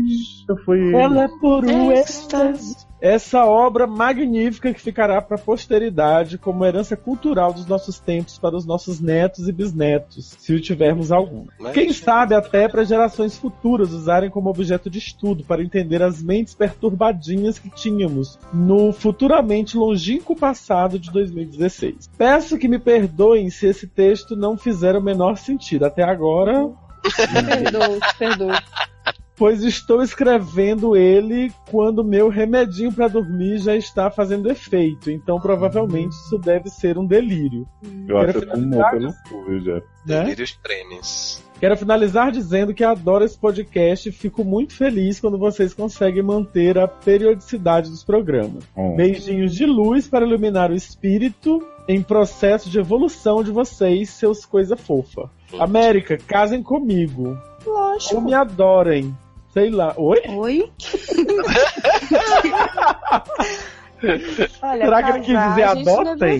Eu 0.49 0.57
fui. 0.63 0.93
Ela 0.95 1.25
é 1.25 1.27
por 1.41 1.65
um 1.65 1.91
Êxtase. 1.91 2.86
Essa 2.99 3.45
obra 3.45 3.85
magnífica 3.85 4.73
que 4.73 4.81
ficará 4.81 5.21
para 5.21 5.35
a 5.35 5.39
posteridade 5.39 6.37
como 6.37 6.65
herança 6.65 6.97
cultural 6.97 7.53
dos 7.53 7.65
nossos 7.67 7.99
tempos 7.99 8.37
para 8.39 8.55
os 8.55 8.65
nossos 8.65 8.99
netos 8.99 9.47
e 9.47 9.51
bisnetos, 9.51 10.35
se 10.39 10.53
o 10.53 10.59
tivermos 10.59 11.11
algum. 11.11 11.45
Mas- 11.59 11.73
Quem 11.73 11.93
sabe 11.93 12.33
até 12.33 12.67
para 12.67 12.83
gerações 12.83 13.37
futuras 13.37 13.91
usarem 13.91 14.29
como 14.29 14.49
objeto 14.49 14.89
de 14.89 14.97
estudo 14.97 15.43
para 15.43 15.61
entender 15.63 16.01
as 16.01 16.21
mentes 16.23 16.55
perturbadinhas 16.55 17.59
que 17.59 17.69
tínhamos 17.69 18.39
no 18.51 18.91
futuramente 18.91 19.77
longínquo 19.77 20.35
passado 20.35 20.97
de 20.97 21.11
2016. 21.11 22.09
Peço 22.17 22.57
que 22.57 22.67
me 22.67 22.79
perdoem 22.79 23.49
se 23.49 23.67
esse 23.67 23.85
texto 23.87 24.35
não 24.35 24.57
fizer 24.57 24.95
o 24.95 25.01
menor 25.01 25.37
sentido. 25.37 25.85
Até 25.85 26.03
agora, 26.03 26.69
Perdoa, 27.15 27.99
perdoa. 28.17 28.59
Pois 29.37 29.63
estou 29.63 30.01
escrevendo 30.01 30.95
ele 30.95 31.51
quando 31.69 32.03
meu 32.03 32.27
remedinho 32.27 32.91
para 32.91 33.07
dormir 33.07 33.59
já 33.59 33.75
está 33.75 34.09
fazendo 34.09 34.49
efeito. 34.49 35.11
Então 35.11 35.39
provavelmente 35.39 36.13
isso 36.13 36.37
deve 36.39 36.69
ser 36.69 36.97
um 36.97 37.05
delírio. 37.05 37.67
Eu 38.07 38.17
acho 38.17 38.39
que 38.39 38.45
eu 38.45 38.51
fumou 38.51 38.89
pelo 38.89 39.13
cu? 39.29 39.51
Né? 39.51 39.81
Delírios 40.05 40.51
prêmios. 40.51 41.43
Quero 41.59 41.75
finalizar 41.75 42.31
dizendo 42.31 42.73
que 42.73 42.83
adoro 42.83 43.23
esse 43.23 43.37
podcast 43.37 44.09
e 44.09 44.11
fico 44.11 44.43
muito 44.43 44.75
feliz 44.75 45.19
quando 45.19 45.39
vocês 45.39 45.73
conseguem 45.73 46.21
manter 46.21 46.77
a 46.77 46.87
periodicidade 46.87 47.89
dos 47.89 48.03
programas. 48.03 48.63
Bom, 48.75 48.95
Beijinhos 48.95 49.55
de 49.55 49.65
luz 49.65 50.07
para 50.07 50.25
iluminar 50.25 50.69
o 50.71 50.75
espírito 50.75 51.65
em 51.87 52.01
processo 52.01 52.69
de 52.69 52.79
evolução 52.79 53.43
de 53.43 53.49
vocês, 53.49 54.09
seus 54.09 54.45
coisa 54.45 54.75
fofa. 54.75 55.31
América, 55.57 56.17
casem 56.17 56.61
comigo. 56.61 57.35
Ou 58.13 58.21
me 58.21 58.33
adorem. 58.33 59.15
Sei 59.57 59.69
lá. 59.71 59.91
Oi? 59.97 60.19
Oi? 60.29 60.71
Olha, 64.61 64.85
Será 64.85 65.03
que 65.03 65.09
ele 65.09 65.19
quis 65.21 65.39
dizer 65.49 65.63
adotem? 65.63 66.39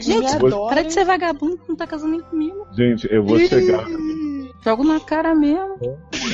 Gente, 0.00 0.34
adora. 0.34 0.74
para 0.74 0.82
de 0.82 0.92
ser 0.92 1.04
vagabundo 1.04 1.58
que 1.58 1.68
não 1.68 1.76
tá 1.76 1.86
casando 1.86 2.10
nem 2.12 2.20
comigo. 2.20 2.66
Gente, 2.76 3.06
eu 3.08 3.22
vou 3.24 3.38
chegar. 3.38 3.84
Jogo 4.64 4.82
na 4.82 4.98
cara 4.98 5.32
mesmo. 5.36 5.76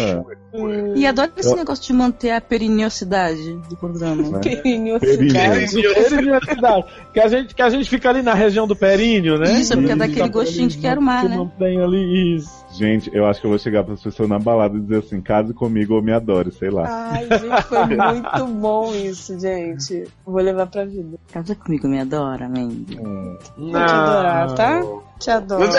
É, 0.01 0.98
E 0.98 1.06
adoro 1.06 1.31
esse 1.36 1.51
Eu- 1.51 1.56
negócio 1.56 1.85
de 1.85 1.93
manter 1.93 2.31
a 2.31 2.40
periniosidade 2.40 3.52
do 3.69 3.77
programa. 3.77 4.23
né? 4.31 4.40
Periniosidade. 4.43 5.74
Periniosidade. 6.09 6.86
Que 7.12 7.20
a, 7.20 7.28
gente, 7.28 7.55
que 7.55 7.61
a 7.61 7.69
gente 7.69 7.89
fica 7.90 8.09
ali 8.09 8.23
na 8.23 8.32
região 8.32 8.66
do 8.66 8.74
períneo, 8.74 9.36
né? 9.39 9.52
Isso, 9.61 9.74
porque 9.77 9.93
E 9.93 9.94
dá 9.94 10.06
aquele 10.06 10.20
tá 10.23 10.28
gostinho 10.28 10.69
de 10.69 10.78
quero 10.78 11.02
mais, 11.02 11.23
que 11.24 11.28
né? 11.28 11.36
mantém 11.36 11.78
ali 11.78 12.36
isso. 12.36 12.64
Gente, 12.77 13.09
eu 13.15 13.25
acho 13.27 13.41
que 13.41 13.47
eu 13.47 13.51
vou 13.51 13.59
chegar 13.59 13.85
para 13.85 13.95
as 13.95 14.03
pessoas 14.03 14.29
na 14.29 14.39
balada 14.39 14.77
e 14.77 14.81
dizer 14.81 14.99
assim: 14.99 15.21
case 15.21 15.55
comigo 15.55 15.95
ou 15.95 16.03
me 16.03 16.13
adore, 16.13 16.51
sei 16.51 16.71
lá. 16.71 16.85
Ai, 16.89 17.25
gente, 17.39 17.63
foi 17.63 17.87
muito 17.87 18.47
bom 18.61 18.93
isso, 18.95 19.39
gente. 19.39 20.05
Vou 20.27 20.43
levar 20.43 20.67
pra 20.67 20.85
vida. 20.85 21.17
Casa 21.33 21.55
comigo, 21.55 21.87
me 21.87 22.01
adora, 22.01 22.49
Mandy. 22.49 22.99
Hum. 22.99 23.39
Vou 23.57 23.71
te 23.71 23.77
adorar, 23.77 24.55
tá? 24.55 24.83
Te 25.25 25.31
adoro. 25.31 25.65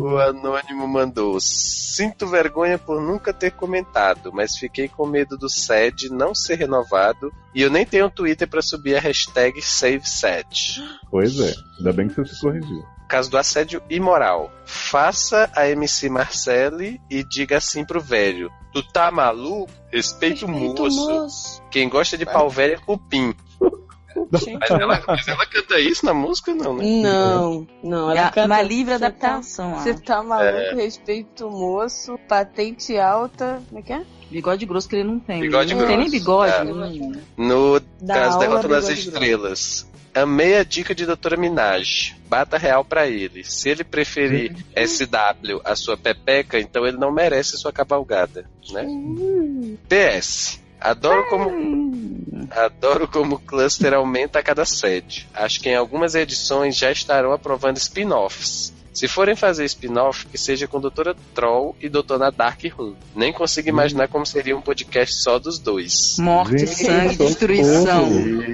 O 0.00 0.18
anônimo 0.18 0.88
mandou: 0.88 1.38
Sinto 1.38 2.26
vergonha 2.26 2.78
por 2.78 3.02
nunca 3.02 3.32
ter 3.32 3.50
comentado, 3.50 4.32
mas 4.32 4.56
fiquei 4.56 4.88
com 4.88 5.06
medo 5.06 5.36
do 5.36 5.48
SED 5.50 6.08
não 6.08 6.34
ser 6.34 6.54
renovado 6.54 7.30
e 7.54 7.60
eu 7.60 7.70
nem 7.70 7.84
tenho 7.84 8.08
Twitter 8.08 8.48
pra 8.48 8.62
subir 8.62 8.96
a 8.96 9.00
hashtag 9.00 9.60
SaveSED. 9.60 10.82
Pois 11.10 11.38
é, 11.38 11.52
ainda 11.78 11.92
bem 11.92 12.08
que 12.08 12.14
você 12.14 12.34
se 12.34 12.40
corrigiu. 12.40 12.82
Caso 13.08 13.30
do 13.30 13.36
assédio 13.36 13.82
imoral. 13.90 14.50
Faça 14.64 15.50
a 15.54 15.68
MC 15.68 16.08
Marcele 16.08 17.00
e 17.10 17.22
diga 17.22 17.58
assim 17.58 17.84
pro 17.84 18.00
velho: 18.00 18.50
Tu 18.72 18.82
tá 18.92 19.10
maluco? 19.10 19.70
Respeita 19.92 20.44
o 20.44 20.48
moço. 20.48 20.96
moço. 20.96 21.62
Quem 21.70 21.88
gosta 21.88 22.16
de 22.18 22.26
pau 22.26 22.48
velho 22.50 22.74
é 22.74 22.78
cupim. 22.78 23.34
Mas 24.30 24.46
ela, 24.70 25.02
mas 25.06 25.28
ela 25.28 25.46
canta 25.46 25.78
isso 25.78 26.04
na 26.04 26.12
música, 26.12 26.52
não, 26.54 26.74
né? 26.76 26.84
Não, 27.02 27.66
não. 27.82 28.10
Ela 28.10 28.26
É 28.26 28.30
canta, 28.30 28.46
uma 28.46 28.62
livre 28.62 28.92
"Você 28.94 28.98
tá- 28.98 29.06
adaptação. 29.06 29.74
Você 29.76 29.94
tá 29.94 30.22
maluco, 30.22 30.48
É. 30.58 30.74
respeito 30.74 31.46
o 31.46 31.50
moço, 31.50 32.18
patente 32.28 32.98
alta. 32.98 33.62
Como 33.68 33.78
é 33.78 33.82
que 33.82 33.92
é? 33.92 34.02
Bigode 34.30 34.66
grosso 34.66 34.88
que 34.88 34.96
ele 34.96 35.04
não 35.04 35.18
tem. 35.20 35.40
Bigode 35.40 35.74
não 35.74 35.86
tem 35.86 35.96
nem 35.96 36.06
grosso, 36.10 36.18
bigode. 36.64 37.00
é. 37.16 37.42
No 37.42 37.80
Da 38.00 38.14
caso 38.14 38.32
aula 38.34 38.38
Derrota 38.40 38.68
nas 38.68 38.84
Bigode 38.88 39.02
Grosso. 39.02 39.08
Estrelas. 39.08 39.87
Amei 40.14 40.56
a 40.56 40.64
dica 40.64 40.94
de 40.94 41.06
Doutora 41.06 41.36
Minaj. 41.36 42.16
Bata 42.28 42.58
real 42.58 42.84
pra 42.84 43.06
ele. 43.06 43.44
Se 43.44 43.68
ele 43.68 43.84
preferir 43.84 44.54
SW 44.76 45.60
a 45.64 45.74
sua 45.76 45.96
pepeca, 45.96 46.58
então 46.58 46.86
ele 46.86 46.96
não 46.96 47.12
merece 47.12 47.56
sua 47.56 47.72
cavalgada, 47.72 48.44
né? 48.70 48.86
PS. 49.88 50.60
Adoro 50.80 51.28
como 51.28 51.50
adoro 52.50 53.08
como 53.08 53.34
o 53.36 53.40
cluster 53.40 53.92
aumenta 53.94 54.38
a 54.38 54.42
cada 54.42 54.64
sede. 54.64 55.28
Acho 55.34 55.60
que 55.60 55.68
em 55.68 55.74
algumas 55.74 56.14
edições 56.14 56.76
já 56.76 56.90
estarão 56.90 57.32
aprovando 57.32 57.78
spin-offs. 57.78 58.72
Se 58.98 59.06
forem 59.06 59.36
fazer 59.36 59.64
spin-off, 59.66 60.26
que 60.26 60.36
seja 60.36 60.66
com 60.66 60.80
Doutora 60.80 61.14
Troll 61.32 61.76
e 61.80 61.88
Doutora 61.88 62.32
Dark 62.32 62.60
Room. 62.76 62.96
Nem 63.14 63.32
consigo 63.32 63.68
imaginar 63.68 64.08
como 64.08 64.26
seria 64.26 64.56
um 64.56 64.60
podcast 64.60 65.14
só 65.22 65.38
dos 65.38 65.56
dois. 65.56 66.16
Morte, 66.18 66.66
Gente, 66.66 66.84
sangue, 66.84 67.16
destruição. 67.16 68.08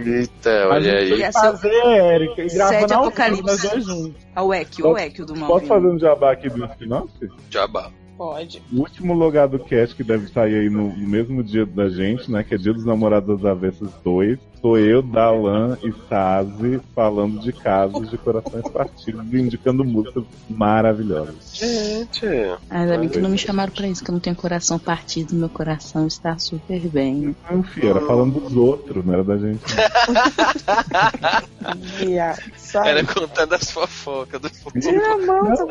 Eita, 0.04 0.68
olha 0.68 0.98
aí. 0.98 1.14
Ia 1.14 1.32
fazer, 1.32 1.72
Érica, 1.72 2.42
e 2.42 2.60
ao 2.60 2.68
vivo, 2.68 2.92
Apocalipse. 2.92 3.42
nós 3.42 3.62
dois 3.62 3.84
juntos. 3.86 4.22
A 4.36 4.42
Wek, 4.42 4.82
o 4.82 4.90
Wek 4.90 5.22
do 5.22 5.34
mal. 5.34 5.48
Posso 5.48 5.64
fazer 5.64 5.86
um 5.86 5.98
jabá 5.98 6.32
aqui 6.32 6.50
do 6.50 6.62
spin-off? 6.66 7.10
Jabá. 7.48 7.90
Pode. 8.18 8.62
O 8.70 8.80
último 8.80 9.14
lugar 9.14 9.48
do 9.48 9.58
cast 9.58 9.96
que 9.96 10.04
deve 10.04 10.28
sair 10.28 10.56
aí 10.56 10.68
no, 10.68 10.94
no 10.94 11.08
mesmo 11.08 11.42
dia 11.42 11.64
da 11.64 11.88
gente, 11.88 12.30
né? 12.30 12.44
Que 12.44 12.54
é 12.54 12.58
Dia 12.58 12.74
dos 12.74 12.84
Namorados 12.84 13.40
das 13.40 13.50
Avessas 13.50 13.90
2. 14.04 14.38
Sou 14.64 14.78
eu, 14.78 15.02
Dalan 15.02 15.76
e 15.82 15.92
Sazi 16.08 16.80
falando 16.94 17.38
de 17.38 17.52
casos 17.52 18.08
de 18.08 18.16
corações 18.16 18.66
partidos 18.72 19.22
e 19.30 19.36
indicando 19.36 19.84
músicas 19.84 20.24
maravilhosas. 20.48 21.52
Gente. 21.52 22.24
Ainda 22.70 22.96
bem 22.96 23.10
que 23.10 23.20
não 23.20 23.28
me 23.28 23.36
chamaram 23.36 23.70
pra 23.70 23.86
isso, 23.86 24.02
que 24.02 24.10
eu 24.10 24.14
não 24.14 24.20
tenho 24.20 24.34
coração 24.34 24.78
partido, 24.78 25.34
meu 25.34 25.50
coração 25.50 26.06
está 26.06 26.38
super 26.38 26.80
bem. 26.88 27.36
Não, 27.50 27.62
filho, 27.62 27.90
era 27.90 28.00
falando 28.06 28.40
dos 28.40 28.56
outros, 28.56 29.04
não 29.04 29.12
era 29.12 29.22
da 29.22 29.36
gente. 29.36 29.60
Era 32.84 33.04
contando 33.04 33.54
as 33.54 33.70
fofocas 33.70 34.40
do 34.40 34.50
futuro. 34.50 34.82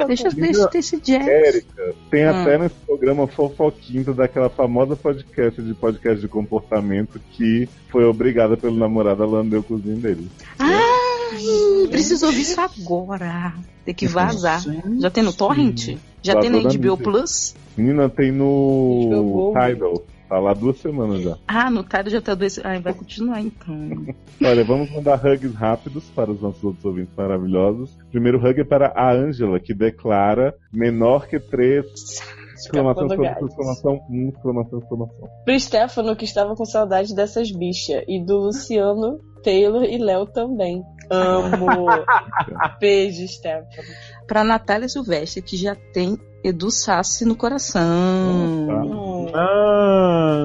Deixa, 0.08 0.30
deixa 0.30 0.70
esse 0.74 1.00
jazz. 1.02 1.28
Érica, 1.28 1.94
tem 2.10 2.26
Hum. 2.26 2.42
até 2.42 2.58
nesse 2.58 2.76
programa 2.86 3.28
fofoquinta 3.28 4.14
daquela 4.14 4.50
famosa 4.50 4.96
podcast 4.96 5.62
de 5.62 5.74
podcast 5.74 6.22
de 6.22 6.28
comportamento 6.28 7.20
que 7.32 7.68
foi 7.90 8.06
obrigada 8.06 8.58
pelo 8.58 8.76
namorado 8.84 9.24
a 9.24 9.26
lamber 9.26 9.60
o 9.60 9.64
cozinho 9.64 9.98
dele. 9.98 10.30
Ai, 10.60 11.88
preciso 11.90 12.26
ouvir 12.26 12.42
isso 12.42 12.60
agora. 12.60 13.54
Tem 13.86 13.94
que 13.94 14.08
vazar. 14.08 14.62
Já 15.00 15.10
tem 15.10 15.24
no 15.24 15.34
Torrent? 15.34 15.98
Já 16.22 16.40
tem 16.40 16.50
na 16.50 16.60
HBO. 16.60 16.98
Plus? 16.98 17.56
Menina, 17.76 18.10
tem 18.10 18.32
no. 18.32 19.54
Tidal. 19.54 20.04
Tá 20.30 20.40
lá 20.40 20.54
duas 20.54 20.78
semanas 20.80 21.22
já. 21.22 21.38
Ah, 21.48 21.70
no 21.70 21.84
Tidal 21.84 22.10
já 22.10 22.22
tá 22.22 22.34
dois. 22.34 22.60
Ai, 22.64 22.80
vai 22.80 22.94
continuar 22.94 23.42
então. 23.42 23.76
Olha, 24.44 24.64
vamos 24.64 24.92
mandar 24.92 25.24
hugs 25.24 25.54
rápidos 25.54 26.06
para 26.16 26.32
os 26.32 26.42
nossos 26.42 26.64
outros 26.64 26.84
ouvintes 26.86 27.14
maravilhosos. 27.16 27.98
Primeiro 28.12 28.38
hug 28.38 28.60
é 28.60 28.64
para 28.64 28.88
a 28.96 29.12
Ângela, 29.12 29.60
que 29.60 29.74
declara 29.74 30.56
menor 30.72 31.28
que 31.28 31.40
três. 31.40 32.22
Exclamação, 32.66 33.06
exclamação, 33.06 34.06
hum, 34.10 34.30
exclamação, 34.34 34.80
exclamação. 34.80 35.30
Pro 35.44 35.60
Stefano, 35.60 36.16
que 36.16 36.26
estava 36.26 36.56
com 36.56 36.66
saudade 36.66 37.14
dessas 37.14 37.52
bichas. 37.52 38.04
E 38.08 38.24
do 38.24 38.38
Luciano, 38.38 39.20
Taylor 39.44 39.84
e 39.84 39.98
Léo 39.98 40.26
também. 40.26 40.84
Amo. 41.10 41.68
Beijo, 42.80 43.28
Stefano. 43.28 43.88
Pra 44.28 44.44
Natália 44.44 44.88
Silvestre, 44.88 45.42
que 45.42 45.58
já 45.58 45.76
tem 45.76 46.18
Edu 46.44 46.72
Sassi 46.72 47.26
no 47.26 47.36
coração. 47.36 48.68
Tá. 48.68 48.84
Hum. 48.84 49.26
Ah, 49.34 50.44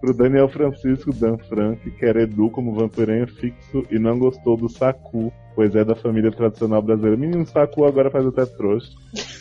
Pro 0.00 0.14
Daniel 0.14 0.48
Francisco 0.48 1.12
Dan 1.12 1.38
Frank, 1.48 1.90
que 1.90 2.04
era 2.04 2.22
Edu 2.22 2.50
como 2.50 2.74
vampirinho 2.74 3.26
fixo 3.26 3.84
e 3.90 3.98
não 3.98 4.18
gostou 4.18 4.56
do 4.56 4.68
Saku, 4.68 5.32
pois 5.54 5.74
é 5.74 5.84
da 5.84 5.94
família 5.94 6.30
tradicional 6.32 6.82
brasileira. 6.82 7.16
Menino, 7.16 7.46
Saku 7.46 7.84
agora 7.84 8.10
faz 8.10 8.26
até 8.26 8.44
trouxa. 8.46 8.88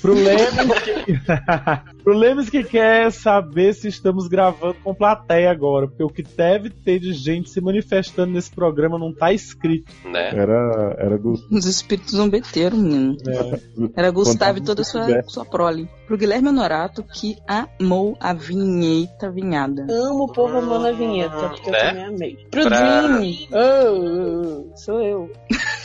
pro 0.02 0.14
Lemes 0.14 0.80
que... 0.84 1.04
pro 2.04 2.14
Lemes 2.18 2.50
que 2.50 2.64
quer 2.64 3.12
saber 3.12 3.74
se 3.74 3.88
estamos 3.88 4.28
gravando 4.28 4.76
com 4.84 4.94
plateia 4.94 5.50
agora, 5.52 5.88
porque 5.88 6.04
o 6.04 6.10
que 6.10 6.24
deve 6.24 6.70
ter 6.70 7.00
de 7.00 7.14
gente 7.14 7.50
se 7.50 7.60
manifestando 7.62 8.32
nesse 8.34 8.52
programa 8.52 8.98
não 9.00 9.14
tá 9.14 9.34
escrito. 9.34 9.92
Né? 10.06 10.30
Era, 10.36 10.96
era 11.00 11.18
Gus- 11.18 11.46
Os 11.52 11.66
espíritos 11.66 12.14
zombeteiros, 12.16 12.78
menino. 12.78 13.18
né? 13.26 13.90
Era 13.96 14.12
Gustavo 14.12 14.60
e 14.60 14.62
toda 14.62 14.82
a 14.82 14.86
sua, 14.86 15.24
sua 15.24 15.46
prole. 15.46 15.88
Pro 16.08 16.18
Guilherme 16.18 16.50
Honorato, 16.50 17.02
que 17.04 17.38
amou 17.48 18.16
a 18.20 18.34
vinheta 18.34 19.32
vinhada. 19.32 19.88
Amo 19.90 20.26
o 20.26 20.32
povo 20.32 20.58
amando 20.58 20.88
a 20.88 20.92
vinheta, 20.92 21.50
porque 21.50 21.72
Né? 21.72 21.78
eu 21.80 21.88
também 21.90 22.04
amei. 22.06 22.38
Pro 22.52 22.62
Pra- 22.64 23.02
Dream, 23.08 23.34
oh, 23.52 23.58
oh, 23.58 24.68
oh, 24.74 24.78
sou 24.78 25.02
eu. 25.02 25.32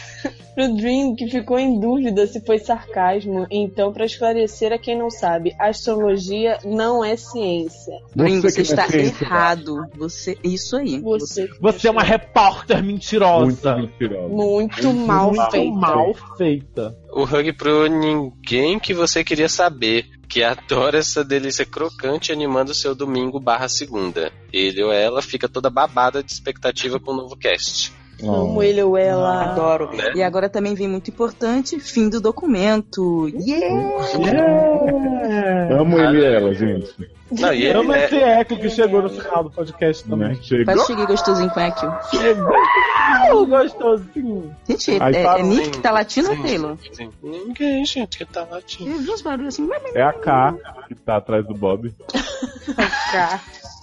Pro 0.59 0.75
Dream, 0.75 1.15
que 1.15 1.29
ficou 1.29 1.57
em 1.57 1.79
dúvida 1.79 2.27
se 2.27 2.45
foi 2.45 2.59
sarcasmo, 2.59 3.47
então, 3.49 3.93
pra 3.93 4.05
esclarecer 4.05 4.73
a 4.73 4.79
quem 4.79 4.99
não 4.99 5.09
sabe, 5.09 5.55
astrologia 5.57 6.59
não 6.65 7.05
é 7.05 7.15
ciência. 7.17 7.95
Dream, 8.17 8.43
você 8.43 8.57
não 8.57 8.59
é 8.59 8.63
está 8.63 8.89
ciência, 8.89 9.25
errado. 9.25 9.87
Você, 9.97 10.37
isso 10.43 10.77
aí. 10.77 10.99
Você, 11.01 11.49
Você 11.61 11.87
é 11.87 11.93
uma 11.93 12.03
repórter 12.03 12.79
Muito 12.83 12.93
mentirosa. 12.93 13.77
mentirosa. 13.77 14.29
muito 14.35 14.93
mal 14.93 15.27
Muito 15.33 15.51
feita. 15.53 15.77
mal 15.77 16.15
feita. 16.37 16.97
O 17.13 17.23
hug 17.23 17.53
pro 17.53 17.87
ninguém 17.87 18.81
que 18.81 18.93
você 18.93 19.23
queria 19.23 19.49
saber, 19.49 20.07
que 20.29 20.43
adora 20.43 20.99
essa 20.99 21.25
delícia 21.25 21.65
crocante 21.65 22.33
animando 22.33 22.75
seu 22.75 22.97
domingo 22.97 23.39
barra 23.39 23.69
segunda. 23.69 24.33
Ele 24.53 24.83
ou 24.83 24.93
ela 24.93 25.23
fica 25.23 25.49
toda 25.49 25.71
babada 25.71 26.21
de 26.21 26.33
expectativa 26.33 26.99
com 26.99 27.13
o 27.13 27.17
novo 27.17 27.37
cast. 27.37 27.93
Amo 28.23 28.63
ele 28.63 28.83
ou 28.83 28.97
ela. 28.97 29.53
Adoro. 29.53 29.91
Né? 29.95 30.13
E 30.17 30.23
agora 30.23 30.49
também 30.49 30.75
vem 30.75 30.89
muito 30.89 31.11
importante, 31.11 31.79
fim 31.79 32.09
do 32.09 32.21
documento. 32.21 33.29
Yeah! 33.29 33.89
Yeah. 34.19 35.81
Amo 35.81 35.99
ele 35.99 36.21
e 36.21 36.25
ela, 36.25 36.55
gente. 36.55 36.95
Não, 37.31 37.53
e 37.53 37.63
ele, 37.67 37.79
Amo 37.79 37.93
né, 37.93 38.07
esse 38.07 38.17
eco 38.17 38.57
que 38.57 38.71
chegou 38.71 39.03
no 39.03 39.11
final 39.11 39.45
do 39.45 39.51
podcast 39.51 40.03
Né? 40.09 40.11
também. 40.11 40.43
Chegou. 40.43 40.65
Quase 40.65 40.87
cheguei 40.87 41.07
gostosinho 41.07 41.51
com 41.51 41.61
Ekio. 41.61 41.93
Chegou 42.11 43.47
gostosinho. 43.47 44.57
Gente, 44.69 44.91
é, 44.97 45.03
Aí 45.03 45.15
é, 45.17 45.23
fala- 45.23 45.43
Nick 45.43 45.71
que 45.71 45.79
tá 45.81 45.91
latindo 45.91 46.31
ou. 46.31 46.43
Taylor? 46.43 46.77
Sim. 46.93 47.11
Ninguém, 47.23 47.85
gente, 47.85 48.17
que 48.19 48.25
tá 48.25 48.47
latindo. 48.51 48.91
Eu 48.91 48.99
vi 48.99 49.11
uns 49.11 49.21
barulhos 49.23 49.55
assim. 49.55 49.69
É 49.95 50.03
a 50.03 50.13
K 50.13 50.55
que 50.89 50.95
tá 50.95 51.17
atrás 51.19 51.47
do 51.47 51.55
Bob. 51.55 51.95
Cá. 53.13 53.35
Amo. 53.35 53.78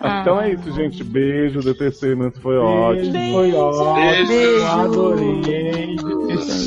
Ah. 0.00 0.20
Então 0.22 0.40
é 0.40 0.52
isso, 0.52 0.70
gente. 0.72 1.02
Beijo, 1.02 1.60
DTC, 1.60 2.14
mas 2.14 2.38
foi 2.38 2.56
ótimo. 2.56 3.12
Beijo, 3.12 3.32
Foi 3.32 3.52
ótimo. 3.52 3.94
Beijo. 4.28 4.66
Adorei. 4.66 5.96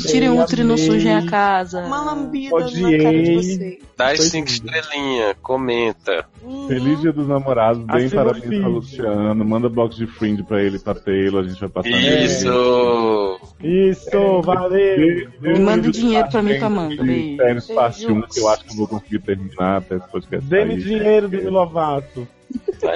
Tirem 0.06 0.28
o 0.30 0.42
útero 0.42 0.62
e 0.62 0.64
não 0.64 0.74
amei. 0.74 0.86
sujem 0.86 1.14
a 1.14 1.26
casa. 1.26 1.80
Uma 1.80 2.02
lambida 2.04 2.54
Odiei. 2.54 2.98
na 2.98 3.02
cara 3.04 3.22
de 3.22 3.34
vocês. 3.34 3.78
Dá 3.96 4.16
cinco 4.16 4.48
estrelinhas, 4.48 5.36
comenta. 5.42 6.26
Feliz 6.68 7.00
dia 7.00 7.12
dos 7.12 7.26
namorados, 7.26 7.82
bem 7.84 8.08
parabéns 8.10 8.60
pra 8.60 8.68
Luciano. 8.68 9.44
Manda 9.44 9.68
box 9.68 9.96
de 9.96 10.06
friend 10.06 10.42
pra 10.44 10.62
ele 10.62 10.78
pra 10.78 10.94
Taylor, 10.94 11.44
a 11.44 11.48
gente 11.48 11.58
vai 11.60 11.68
passar 11.68 11.90
Isso! 11.90 13.40
Isso, 13.62 14.42
valeu! 14.42 15.28
E 15.42 15.58
manda 15.58 15.90
dinheiro 15.90 16.28
pra 16.28 16.42
mim 16.42 16.52
e 16.52 16.58
pra 16.58 16.66
Amanda. 16.66 17.02
Beijo. 17.02 17.72
1, 18.10 18.22
que 18.22 18.40
eu 18.40 18.48
acho 18.48 18.64
que 18.64 18.72
eu 18.72 18.76
vou 18.76 18.88
conseguir 18.88 19.20
terminar 19.20 19.78
até 19.78 19.96
esse 19.96 20.08
podcast. 20.08 20.48
Dê-me 20.48 20.76
dinheiro, 20.76 21.28
Demi 21.28 21.48
Lovato. 21.48 22.28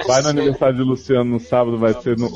Vai 0.07 0.21
no 0.21 0.29
aniversário 0.29 0.77
de 0.77 0.83
Luciano 0.83 1.31
no 1.31 1.39
sábado, 1.39 1.77
vai 1.77 1.93
ser 2.01 2.17
no. 2.17 2.27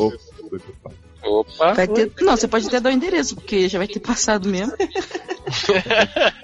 Opa! 1.24 1.74
Vai 1.74 1.88
ter... 1.88 2.12
Não, 2.22 2.38
você 2.38 2.48
pode 2.48 2.68
até 2.68 2.80
dar 2.80 2.92
o 2.92 2.94
endereço, 2.94 3.36
porque 3.36 3.68
já 3.68 3.80
vai 3.80 3.88
ter 3.88 4.00
passado 4.00 4.48
mesmo. 4.48 4.74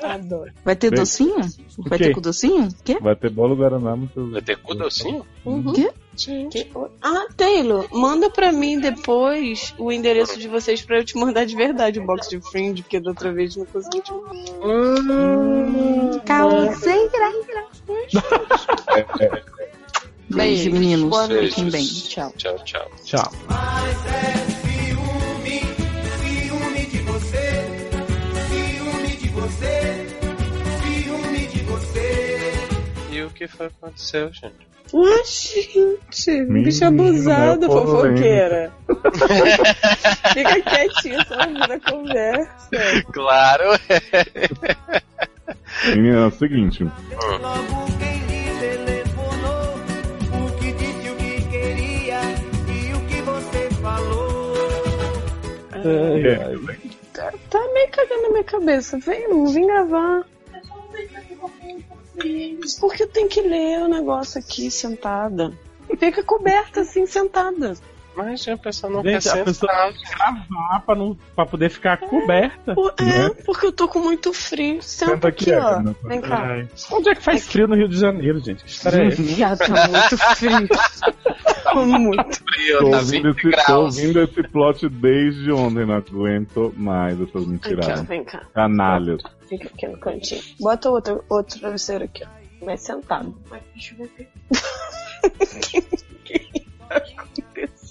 Adoro. 0.04 0.52
Vai 0.66 0.76
ter 0.76 0.90
Bem, 0.90 1.00
docinho? 1.00 1.42
Vai 1.78 2.00
ter 2.00 2.14
com 2.14 2.22
docinho? 2.22 2.68
Quê? 2.84 2.98
Vai 3.00 3.16
ter 3.16 3.30
bolo 3.30 3.56
Guaraná 3.56 3.96
muito. 3.96 4.32
Vai 4.32 4.42
ter 4.42 4.58
cu 4.58 4.74
docinho? 4.74 5.24
Uhum. 5.46 5.74
Quê? 5.74 5.92
Que- 6.52 6.68
Ah, 7.02 7.28
Taylor, 7.38 7.88
manda 7.92 8.30
pra 8.30 8.52
mim 8.52 8.80
depois 8.80 9.74
o 9.78 9.92
endereço 9.92 10.38
de 10.40 10.48
vocês 10.48 10.82
pra 10.82 10.98
eu 11.00 11.06
te 11.06 11.16
mandar 11.18 11.46
de 11.46 11.56
verdade 11.56 12.00
o 12.00 12.06
box 12.06 12.28
de 12.30 12.40
friend, 12.42 12.82
porque 12.82 13.00
da 13.00 13.12
outra 13.12 13.32
vez 13.32 13.56
não 13.56 13.66
consegui 13.66 14.02
te 14.02 14.12
mandar. 14.12 14.34
Calceira. 16.26 17.32
É, 19.20 19.61
Beijo, 20.36 20.72
meninos. 20.72 21.10
Boa 21.10 21.28
noite. 21.28 21.50
Fiquem 21.50 21.70
bem. 21.70 21.86
Tchau. 21.86 22.34
Tchau, 22.38 22.56
tchau. 22.64 22.92
Tchau. 23.04 23.32
Ciúme 26.22 26.86
de 26.86 26.98
você, 27.00 27.68
ciúme 28.50 29.16
de 29.18 29.28
você, 29.30 30.08
ciúme 30.82 31.48
de 31.48 31.60
você. 31.64 32.54
E 33.12 33.22
o 33.24 33.30
que 33.30 33.48
foi 33.48 33.68
que 33.68 33.76
aconteceu, 33.82 34.32
gente? 34.34 34.72
Ué, 34.94 35.24
gente, 35.24 36.32
Menina, 36.44 36.66
bicho 36.66 36.86
abusado, 36.86 37.66
é 37.66 37.70
fofoqueira. 37.70 38.74
Fica 40.34 40.62
quietinho, 40.62 41.26
só 41.26 41.36
ouvindo 41.40 41.72
a 41.72 41.80
conversa. 41.80 42.70
Claro! 43.14 43.64
Menina, 45.88 46.20
é 46.20 46.26
o 46.26 46.32
seguinte. 46.32 46.84
Logo 46.84 48.11
É, 55.84 56.92
Tá, 57.14 57.34
tá 57.50 57.60
meio 57.74 57.90
cagando 57.90 58.22
na 58.24 58.30
minha 58.30 58.44
cabeça. 58.44 58.98
Vem, 58.98 59.28
não 59.28 59.46
vim 59.48 59.68
gravar. 59.68 60.26
Porque 62.80 63.04
eu 63.04 63.08
tenho 63.08 63.28
que 63.28 63.42
ler 63.42 63.80
o 63.80 63.88
negócio 63.88 64.40
aqui 64.40 64.72
sentada. 64.72 65.52
Fica 65.98 66.24
coberta 66.24 66.82
assim, 66.82 67.06
sentada. 67.06 67.76
Mas 68.16 68.46
a 68.48 68.58
pessoa 68.58 68.92
não 68.92 69.02
Gente, 69.02 69.12
quer 69.12 69.18
a 69.18 69.22
ser 69.22 69.44
pessoa 69.46 69.72
gravar 69.72 70.80
pra, 70.86 70.96
não, 70.96 71.18
pra 71.36 71.46
poder 71.46 71.70
ficar 71.70 71.98
coberta. 71.98 72.74
É, 73.00 73.30
porque 73.46 73.68
eu 73.68 73.72
tô 73.72 73.88
com 73.88 74.00
muito 74.00 74.34
frio. 74.34 74.82
Senta, 74.82 75.14
Senta 75.14 75.28
aqui, 75.30 75.52
aqui, 75.54 75.64
ó. 75.64 75.68
Ana. 75.78 75.96
Vem 76.04 76.22
cá. 76.22 76.42
Ai. 76.42 76.68
Onde 76.92 77.10
é 77.10 77.16
que 77.16 77.22
faz 77.22 77.48
frio 77.48 77.68
no 77.68 77.76
Rio 77.76 77.88
de 77.88 77.98
Janeiro, 77.98 78.40
gente? 78.40 78.64
Que 78.66 78.88
é 78.88 79.08
essa? 79.08 79.24
Já 79.24 79.56
tá 79.56 79.88
muito 79.88 80.18
frio. 80.36 80.68
Tô 81.72 81.86
muito. 81.86 82.44
frio, 82.44 82.80
Tô 82.80 82.92
tá 82.92 82.98
ouvindo, 82.98 83.34
20 83.34 83.38
esse, 83.38 83.42
tô 83.44 83.50
graus. 83.66 83.98
ouvindo 83.98 84.22
esse 84.24 84.44
plot 84.50 84.90
desde 84.90 85.52
ontem, 85.54 85.86
não 85.86 85.96
aguento 85.96 86.74
mais 86.76 87.14
essas 87.22 87.30
Aqui, 87.30 87.38
ó, 87.46 87.48
mentiradas. 87.48 88.02
vem 88.02 88.24
cá. 88.26 88.46
Canalhas. 88.54 89.22
Fica 89.48 89.68
aqui 89.68 89.88
no 89.88 89.98
cantinho. 90.00 90.42
Bota 90.60 90.90
outro, 90.90 91.24
outro 91.30 91.60
travesseiro 91.60 92.04
aqui, 92.04 92.26
ó. 92.26 92.66
Mas 92.66 92.82
sentado. 92.82 93.34
Mas 93.50 93.62
deixa 93.74 93.96
eu 93.98 94.10
ver. 94.18 94.30
Tá 96.90 97.02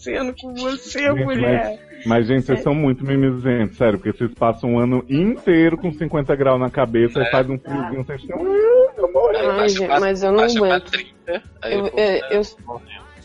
acontecendo 0.01 0.35
com 0.41 0.55
você, 0.55 0.99
Gente, 1.01 1.25
mulher? 1.25 1.79
Mas, 2.07 2.27
gente, 2.27 2.47
vocês 2.47 2.63
são 2.63 2.75
muito 2.75 3.05
mimizentos, 3.05 3.77
sério, 3.77 3.99
porque 3.99 4.17
vocês 4.17 4.33
passam 4.33 4.71
um 4.71 4.79
ano 4.79 5.05
inteiro 5.09 5.77
com 5.77 5.93
50 5.93 6.35
graus 6.35 6.59
na 6.59 6.71
cabeça 6.71 7.21
e 7.21 7.31
faz 7.31 7.49
um 7.51 7.59
friozinho, 7.59 8.05
vocês 8.05 8.23
gente, 8.23 10.01
mas 10.01 10.23
eu 10.23 10.33
não 10.33 10.45
aguento. 10.45 10.91
30, 10.91 11.43
aí 11.61 11.75
Eu, 11.75 11.87
é, 11.95 12.37
eu 12.37 12.43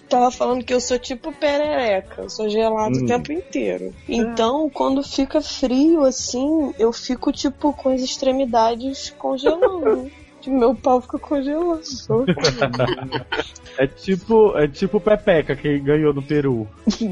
tava 0.09 0.29
falando 0.29 0.63
que 0.63 0.73
eu 0.73 0.81
sou 0.81 0.99
tipo 0.99 1.31
perereca, 1.31 2.23
eu 2.23 2.29
sou 2.29 2.49
gelado 2.49 2.99
Hum. 2.99 3.03
o 3.03 3.05
tempo 3.05 3.31
inteiro. 3.31 3.93
Então, 4.09 4.69
quando 4.69 5.01
fica 5.01 5.41
frio 5.41 6.03
assim, 6.03 6.73
eu 6.77 6.91
fico 6.91 7.31
tipo 7.31 7.71
com 7.73 7.89
as 7.89 8.01
extremidades 8.01 9.09
congelando. 9.17 10.11
Tipo, 10.45 10.57
meu 10.59 10.75
pau 10.75 11.01
fica 11.01 11.17
congelando. 11.19 11.81
É 13.77 13.85
tipo, 13.87 14.57
é 14.57 14.69
tipo 14.69 14.97
o 14.97 15.01
Pepeca 15.01 15.53
que 15.53 15.77
ganhou 15.79 16.13
no 16.13 16.21
Peru. 16.21 16.65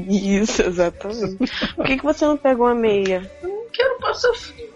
Isso, 0.08 0.62
exatamente. 0.62 1.36
Por 1.76 1.84
que, 1.84 1.98
que 1.98 2.02
você 2.02 2.24
não 2.24 2.38
pegou 2.38 2.66
a 2.66 2.74
meia? 2.74 3.30
Eu 3.42 3.50
não 3.50 3.68
quero 3.70 3.98
passar 3.98 4.32
frio. 4.32 4.72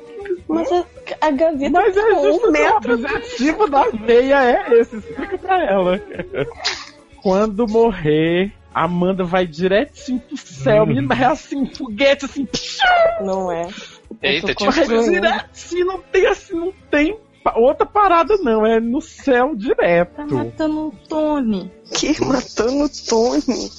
Mas 0.46 0.70
a, 0.70 0.84
a 1.22 1.30
gaveta 1.30 1.70
Mas 1.70 1.96
é 1.96 2.02
ficou 2.08 2.30
um 2.30 2.48
o 2.48 2.52
metro. 2.52 2.92
objetivo 2.94 3.70
da 3.70 3.90
meia 3.92 4.44
é 4.68 4.78
esse, 4.80 4.96
explica 4.96 5.38
pra 5.38 5.64
ela. 5.64 5.98
Quando 7.22 7.66
morrer, 7.66 8.52
Amanda 8.74 9.24
vai 9.24 9.46
diretinho 9.46 10.20
pro 10.20 10.36
céu, 10.36 10.84
menina, 10.84 11.14
é 11.18 11.24
assim, 11.24 11.64
foguete 11.74 12.26
assim, 12.26 12.46
Não 13.22 13.50
é. 13.50 13.66
Eita, 14.22 14.50
Eu 14.50 14.54
tô 14.54 14.64
tipo, 14.66 14.70
vai 14.72 14.86
construindo. 14.86 15.22
diretinho, 15.22 15.86
não 15.86 16.02
tem 16.02 16.26
assim, 16.26 16.54
não 16.54 16.72
tem 16.90 17.18
outra 17.56 17.86
parada 17.86 18.36
não, 18.38 18.64
é 18.66 18.80
no 18.80 19.00
céu 19.00 19.50
Tá 19.50 19.54
direto. 19.54 20.34
matando 20.34 20.88
o 20.88 20.92
Tony. 21.08 21.70
Que 21.94 22.20
matando 22.24 22.84
o 22.84 22.88
Tony. 23.08 23.70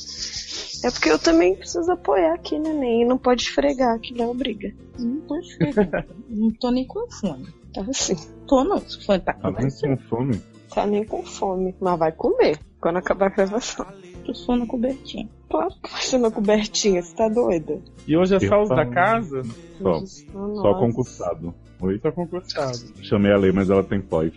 É 0.83 0.89
porque 0.91 1.09
eu 1.09 1.19
também 1.19 1.55
preciso 1.55 1.91
apoiar 1.91 2.33
aqui, 2.35 2.57
neném. 2.57 3.01
E 3.01 3.05
não 3.05 3.17
pode 3.17 3.43
esfregar, 3.43 3.99
que 3.99 4.13
Léo 4.13 4.33
briga. 4.33 4.73
Não 4.97 5.19
tô 5.21 5.41
chegando. 5.41 6.05
Não 6.29 6.51
tô 6.51 6.71
nem 6.71 6.85
com 6.85 7.09
fome. 7.11 7.47
Tá 7.73 7.81
assim. 7.81 8.15
Tô 8.47 8.63
não, 8.63 8.79
se 8.79 9.05
for 9.05 9.19
tá 9.19 9.33
Tá 9.33 9.51
com 9.51 9.61
muito 9.61 9.79
com 9.81 9.97
fome. 9.97 10.41
Tá 10.73 10.85
nem 10.85 11.03
com 11.03 11.23
fome. 11.23 11.75
Mas 11.79 11.99
vai 11.99 12.11
comer 12.11 12.57
quando 12.79 12.97
acabar 12.97 13.27
a 13.27 13.29
gravação. 13.29 13.85
Eu 14.25 14.33
sou 14.33 14.55
na 14.55 14.65
cobertinha. 14.65 15.27
Claro 15.49 15.73
que 15.83 15.91
vai 15.91 16.01
ser 16.01 16.17
na 16.19 16.31
cobertinha, 16.31 17.01
você 17.01 17.15
tá 17.15 17.27
doida? 17.27 17.81
E 18.07 18.15
hoje 18.15 18.35
é 18.35 18.39
só 18.39 18.61
os 18.61 18.69
da 18.69 18.85
casa? 18.85 19.41
Só, 19.81 20.05
só 20.05 20.79
concursado. 20.79 21.53
Oi? 21.81 21.99
Só 22.01 22.11
concursado. 22.11 22.77
Chamei 23.01 23.31
a 23.31 23.37
lei, 23.37 23.51
mas 23.51 23.69
ela 23.69 23.83
tem 23.83 24.01
pós. 24.01 24.31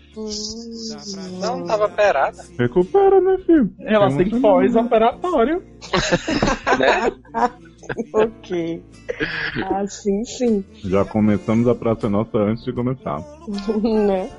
Não 1.41 1.65
tava 1.65 1.89
perada, 1.89 2.39
Recupera, 2.59 3.21
né, 3.21 3.37
filho? 3.45 3.71
Ela 3.81 4.09
Tem 4.09 4.29
tem 4.29 4.39
um- 4.39 4.41
pós-operatório. 4.43 5.63
né? 6.79 7.13
ok. 8.15 8.83
Ah, 9.65 9.87
sim, 9.87 10.25
sim. 10.25 10.65
Já 10.85 11.05
começamos 11.05 11.67
a 11.69 11.75
Praça 11.75 12.09
Nossa 12.09 12.39
antes 12.39 12.65
de 12.65 12.73
começar. 12.73 13.19
né? 13.83 14.31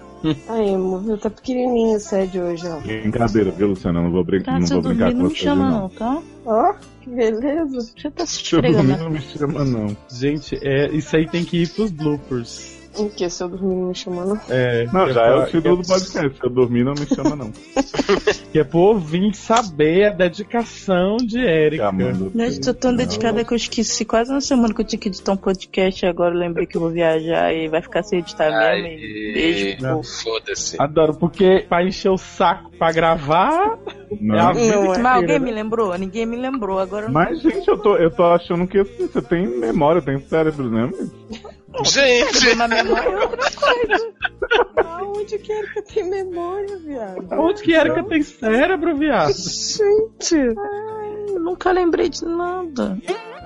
Aí, 0.48 0.74
amor, 0.74 1.18
tá 1.20 1.30
pequenininho 1.30 1.98
o 1.98 2.00
sede 2.00 2.40
hoje, 2.40 2.66
ó. 2.66 2.80
Brincadeira, 2.80 3.52
viu, 3.52 3.68
Luciana? 3.68 4.00
Eu 4.00 4.04
Não 4.04 4.12
vou, 4.12 4.24
brin 4.24 4.42
Tá, 4.42 4.58
não 4.58 4.66
vou 4.66 4.78
eu 4.78 4.82
brincar 4.82 5.12
dormir, 5.12 5.14
com 5.16 5.18
não 5.24 5.30
me 5.30 5.36
você. 5.36 5.42
chama 5.44 5.70
não. 5.70 5.90
tá? 5.90 6.22
Ó, 6.46 6.74
que 7.02 7.10
beleza. 7.10 7.80
Você 7.98 8.10
tá 8.10 8.26
se 8.26 8.56
eu 8.56 8.62
esfregando. 8.62 8.98
não 9.04 9.10
me 9.10 9.20
chama, 9.20 9.66
não. 9.66 9.98
Gente, 10.10 10.58
é, 10.62 10.90
isso 10.94 11.14
aí 11.18 11.28
tem 11.28 11.44
que 11.44 11.64
ir 11.64 11.70
pros 11.74 11.92
bloopers. 11.92 12.82
O 12.98 13.10
que? 13.10 13.30
Se 13.30 13.44
eu 13.44 13.50
dormir 13.50 13.76
não 13.76 13.88
me 13.90 13.96
chamando? 13.96 14.40
É, 14.50 14.86
Não, 14.94 15.06
que 15.08 15.14
já 15.14 15.22
é 15.24 15.28
pra- 15.34 15.40
o 15.40 15.46
título 15.48 15.78
que 15.78 15.84
do 15.84 15.88
podcast. 15.88 16.38
Se 16.40 16.46
eu 16.46 16.50
dormir, 16.50 16.84
não 16.84 16.94
me 16.94 17.06
chama, 17.08 17.36
não. 17.36 17.52
Que 18.52 18.60
é 18.60 18.64
pro 18.64 18.80
ouvinte 18.80 19.38
saber 19.38 20.06
a 20.06 20.10
dedicação 20.12 21.18
de 21.18 21.40
Erika. 21.40 21.92
Né, 21.92 22.14
fez. 22.46 22.60
tô 22.60 22.74
tão 22.74 22.92
Não. 22.92 22.98
dedicada 22.98 23.44
que 23.44 23.52
eu 23.54 23.56
esqueci 23.56 24.06
quase 24.06 24.32
uma 24.32 24.42
semana 24.42 24.74
que 24.74 24.82
eu 24.82 24.86
tinha 24.86 25.00
que 25.00 25.08
editar 25.10 25.32
um 25.32 25.38
podcast. 25.38 26.06
Agora 26.06 26.34
eu 26.36 26.40
lembrei 26.40 26.66
que 26.68 26.78
eu 26.78 26.82
vou 26.82 26.92
viajar 26.92 27.52
e 27.54 27.68
vai 27.68 27.82
ficar 27.82 28.04
sem 28.04 28.20
editar 28.20 28.46
mesmo. 28.50 28.62
Ai, 28.62 28.96
e 28.96 29.34
Beijo, 29.34 29.82
Não. 29.82 29.98
pô. 29.98 30.04
Foda-se. 30.04 30.76
Adoro, 30.80 31.14
porque 31.16 31.66
pra 31.68 31.84
encher 31.84 32.10
o 32.10 32.18
saco 32.18 32.70
pra 32.78 32.92
gravar, 32.92 33.78
Não. 34.22 34.36
é 34.52 34.54
Não 34.76 34.94
é. 34.94 34.98
Mas 35.00 35.16
alguém 35.18 35.40
me 35.40 35.52
lembrou? 35.52 35.98
Ninguém 35.98 36.26
me 36.26 36.38
lembrou. 36.38 36.78
Agora 36.80 37.06
eu 37.06 37.10
não 37.10 37.14
Mas, 37.14 37.42
gente, 37.42 37.68
eu 37.68 37.78
tô, 37.78 37.96
eu 37.96 38.12
tô 38.12 38.24
achando 38.24 38.68
que 38.68 38.78
assim, 38.80 39.08
você 39.08 39.22
tem 39.22 39.48
memória, 39.48 40.02
tem 40.02 40.20
cérebro, 40.20 40.70
né? 40.70 40.90
Gente! 41.84 42.56
na 42.56 42.68
memória. 42.68 43.10
é 43.10 43.20
outra 43.26 43.52
coisa. 43.52 44.14
Aonde 44.86 45.40
que 45.40 45.52
era 45.52 45.68
que 45.68 45.80
eu 45.80 45.84
tenho 45.84 46.10
memória, 46.10 46.78
viado? 46.78 47.28
Onde 47.32 47.62
que 47.64 47.74
Erika 47.74 48.04
tem 48.04 48.22
cérebro, 48.22 48.96
viado? 48.96 49.34
Gente. 49.34 50.36
Eu 50.36 51.40
nunca 51.40 51.72
lembrei 51.72 52.10
de 52.10 52.26
nada. 52.26 52.98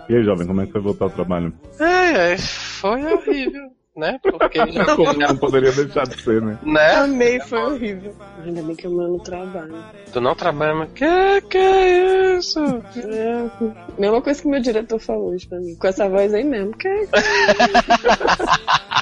E 0.09 0.15
aí, 0.15 0.23
jovem, 0.23 0.47
como 0.47 0.61
é 0.61 0.65
que 0.65 0.73
vai 0.73 0.81
voltar 0.81 1.05
ao 1.05 1.11
trabalho? 1.11 1.53
Ai, 1.79 2.15
ai, 2.31 2.37
foi 2.37 3.05
horrível, 3.05 3.69
né? 3.97 4.19
Porque 4.21 4.59
já 4.71 4.95
Como 4.95 5.13
não 5.13 5.35
poderia 5.35 5.71
deixar 5.71 6.07
de 6.07 6.21
ser, 6.21 6.41
né? 6.41 6.57
né? 6.63 6.95
Amei, 6.95 7.39
foi 7.41 7.59
horrível. 7.59 8.15
Ainda 8.45 8.61
bem 8.61 8.75
que 8.75 8.85
eu 8.85 8.91
não 8.91 9.17
trabalho. 9.19 9.75
Tu 10.13 10.21
não 10.21 10.35
trabalha, 10.35 10.75
mas 10.75 10.91
que 10.91 11.41
que 11.49 11.57
é 11.57 12.37
isso? 12.37 12.59
É, 12.59 13.99
mesma 13.99 14.21
coisa 14.21 14.41
que 14.41 14.47
meu 14.47 14.61
diretor 14.61 14.99
falou 14.99 15.31
hoje 15.31 15.47
pra 15.47 15.59
mim. 15.59 15.75
Com 15.75 15.87
essa 15.87 16.07
voz 16.07 16.33
aí 16.33 16.43
mesmo. 16.43 16.77
Que 16.77 16.87
é 16.87 17.03
isso? 17.03 17.11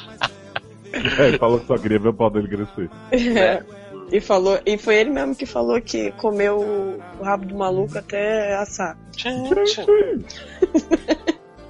É, 1.19 1.27
ele 1.27 1.37
falou 1.37 1.59
que 1.59 1.67
só 1.67 1.77
queria 1.77 1.99
ver 1.99 2.07
o 2.07 2.13
pau 2.13 2.29
dele 2.29 2.47
crescer. 2.47 2.89
É. 3.11 3.61
E, 4.11 4.21
falou, 4.21 4.59
e 4.65 4.77
foi 4.77 4.95
ele 4.95 5.09
mesmo 5.09 5.35
que 5.35 5.45
falou 5.45 5.81
que 5.81 6.11
comeu 6.13 6.57
o, 6.57 7.01
o 7.19 7.23
rabo 7.23 7.45
do 7.45 7.55
maluco 7.55 7.97
até 7.97 8.55
assar. 8.55 8.97
Gente, 9.17 9.83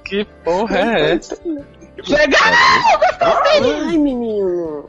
que 0.04 0.24
porra 0.44 0.78
é 0.78 1.14
essa? 1.14 1.36
Ai, 3.20 3.98
menino! 3.98 4.88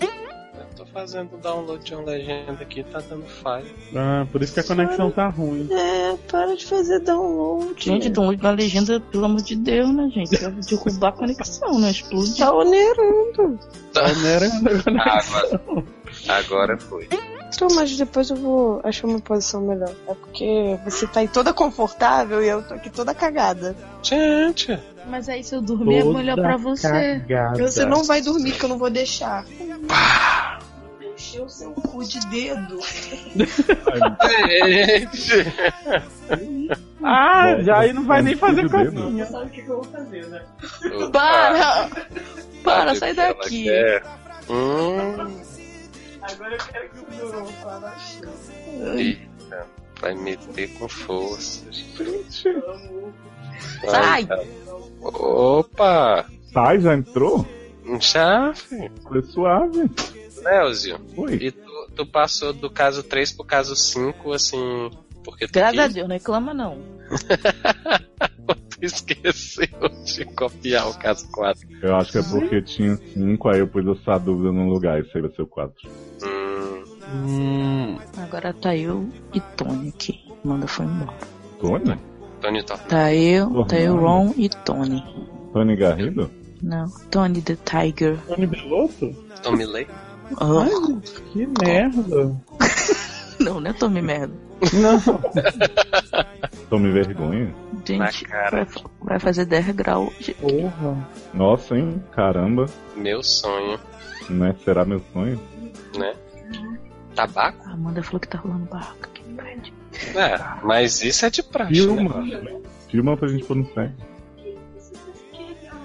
Eu 0.00 0.66
tô 0.76 0.86
fazendo 0.86 1.36
download 1.38 1.84
de 1.84 1.94
uma 1.94 2.04
legenda 2.04 2.62
aqui, 2.62 2.82
tá 2.84 3.00
dando 3.08 3.26
falha. 3.26 3.66
Ah, 3.94 4.26
por 4.30 4.42
isso 4.42 4.54
que 4.54 4.60
a 4.60 4.64
conexão 4.64 5.10
tá 5.10 5.28
ruim. 5.28 5.68
É, 5.70 6.16
para 6.28 6.56
de 6.56 6.64
fazer 6.64 7.00
download. 7.00 7.74
Gente, 7.76 8.18
olho 8.18 8.38
na 8.42 8.50
legenda, 8.50 9.00
pelo 9.00 9.26
amor 9.26 9.42
de 9.42 9.56
Deus, 9.56 9.92
né, 9.92 10.08
gente? 10.12 10.36
Vai 10.36 10.52
derrubar 10.52 11.08
a 11.08 11.12
conexão, 11.12 11.78
né? 11.78 11.90
Explode. 11.90 12.38
Tá 12.38 12.52
onerando. 12.54 13.58
Agora, 13.98 14.46
agora 16.28 16.78
foi. 16.78 17.08
Então, 17.54 17.68
mas 17.74 17.96
depois 17.96 18.30
eu 18.30 18.36
vou 18.36 18.80
achar 18.84 19.06
uma 19.06 19.20
posição 19.20 19.60
melhor. 19.62 19.92
É 20.06 20.14
porque 20.14 20.78
você 20.84 21.06
tá 21.06 21.20
aí 21.20 21.28
toda 21.28 21.52
confortável 21.52 22.42
e 22.42 22.48
eu 22.48 22.62
tô 22.62 22.74
aqui 22.74 22.90
toda 22.90 23.14
cagada. 23.14 23.74
Gente, 24.02 24.78
Mas 25.08 25.28
aí 25.28 25.42
se 25.42 25.54
eu 25.54 25.62
dormir 25.62 25.98
é 25.98 26.04
melhor 26.04 26.36
pra 26.36 26.56
você. 26.56 27.20
Cagada. 27.26 27.62
Você 27.62 27.84
não 27.84 28.04
vai 28.04 28.20
dormir, 28.20 28.52
que 28.52 28.64
eu 28.64 28.68
não 28.68 28.78
vou 28.78 28.90
deixar. 28.90 29.44
Encheu 31.00 31.44
o 31.44 31.48
seu 31.48 31.72
cu 31.72 32.04
de 32.04 32.20
dedo. 32.28 32.78
gente. 34.48 35.32
Ah, 37.02 37.54
Bom, 37.56 37.62
já 37.62 37.78
aí 37.78 37.92
não 37.92 38.04
vai 38.04 38.20
nem 38.20 38.34
fazer 38.36 38.68
coisinha. 38.68 39.24
Sabe 39.26 39.46
o 39.46 39.50
que, 39.50 39.60
eu 39.60 39.66
vou 39.66 39.84
fazer, 39.84 40.26
né? 40.26 40.42
Para! 41.12 41.88
Para, 42.64 42.94
Sabe 42.94 42.98
sai 42.98 43.14
daqui. 43.14 43.66
Hum, 44.50 45.38
Agora 46.20 46.54
eu 46.54 46.58
quero 46.58 46.90
que 46.90 46.98
o 46.98 47.30
Bruno 47.30 47.46
fala 47.62 47.96
eita, 48.96 49.66
vai 50.00 50.14
meter 50.14 50.68
com 50.74 50.88
força. 50.88 51.64
Sai! 53.86 54.28
Opa! 55.02 56.26
Sai, 56.52 56.80
já 56.80 56.94
entrou? 56.94 57.46
Já, 58.00 58.52
filho. 58.54 58.90
Foi 59.02 59.22
suave. 59.22 59.90
Léozio, 60.42 60.98
Oi. 61.16 61.34
e 61.34 61.50
tu, 61.50 61.90
tu 61.96 62.06
passou 62.06 62.52
do 62.52 62.70
caso 62.70 63.02
3 63.02 63.32
pro 63.32 63.44
caso 63.44 63.74
5, 63.74 64.32
assim, 64.32 64.90
porque 65.24 65.46
tu, 65.46 65.52
Graças 65.54 65.78
a 65.78 65.88
Deus, 65.88 66.08
não 66.08 66.14
reclama 66.14 66.54
não. 66.54 66.78
tu 68.70 68.78
esqueceu 68.80 69.66
de 70.04 70.24
copiar 70.26 70.88
o 70.88 70.94
caso 70.98 71.28
4. 71.32 71.68
Eu 71.82 71.96
acho 71.96 72.12
que 72.12 72.18
é 72.18 72.22
porque 72.22 72.62
tinha 72.62 72.96
cinco, 73.12 73.48
aí 73.48 73.58
eu 73.58 73.66
pus 73.66 73.84
essa 74.00 74.16
dúvida 74.18 74.52
num 74.52 74.68
lugar, 74.68 75.00
esse 75.00 75.10
aí 75.16 75.22
vai 75.22 75.30
ser 75.32 75.42
o 75.42 75.46
quatro. 75.46 75.88
Hum, 76.22 76.84
Hum, 77.10 77.98
Agora 78.18 78.52
tá 78.52 78.76
eu 78.76 79.08
e 79.34 79.40
Tony 79.56 79.88
aqui. 79.88 80.20
Manda 80.44 80.66
foi 80.68 80.84
embora. 80.86 81.16
Tony? 81.58 81.98
Tony 82.40 82.62
Top. 82.62 82.82
Tá 82.88 83.12
eu, 83.14 83.64
tá 83.64 83.78
eu. 83.78 83.96
Ron 83.96 84.32
e 84.36 84.48
Tony. 84.48 85.02
Tony 85.52 85.76
Garrido? 85.76 86.30
Não, 86.62 86.86
Tony 87.10 87.40
the 87.42 87.56
Tiger. 87.64 88.18
Tony 88.26 88.46
Belotto? 88.46 89.14
Tommy 89.42 89.64
Lee? 89.64 89.86
Oh, 90.40 90.58
Ai, 90.58 91.00
que 91.32 91.46
merda. 91.64 92.36
não, 93.40 93.60
não 93.60 93.70
é 93.70 93.72
Tommy 93.72 94.02
merda. 94.02 94.34
Não. 94.74 95.00
Tome 96.68 96.90
vergonha? 96.92 97.54
Gente, 97.86 98.26
vai, 98.28 98.66
vai 99.00 99.18
fazer 99.20 99.46
10 99.46 99.70
graus. 99.70 100.12
Porra. 100.40 101.08
Nossa, 101.32 101.76
hein? 101.78 102.02
Caramba. 102.12 102.66
Meu 102.96 103.22
sonho, 103.22 103.78
Né? 104.28 104.54
Será 104.64 104.84
meu 104.84 105.00
sonho? 105.12 105.40
né? 105.96 106.14
Tabaco? 107.14 107.66
A 107.68 107.72
Amanda 107.72 108.02
falou 108.02 108.20
que 108.20 108.28
tá 108.28 108.38
rolando 108.38 108.66
barraca 108.66 109.08
aqui 109.08 109.22
no 109.28 109.36
prédio. 109.36 109.72
É, 110.14 110.64
mas 110.64 111.02
isso 111.02 111.24
é 111.24 111.30
de 111.30 111.42
praxe, 111.42 111.74
Filma. 111.74 112.22
né? 112.22 112.60
Filma 112.88 113.16
pra 113.16 113.28
gente 113.28 113.44
pôr 113.44 113.56
no 113.56 113.66
set. 113.72 113.92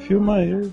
Filma 0.02 0.44
eu. 0.44 0.72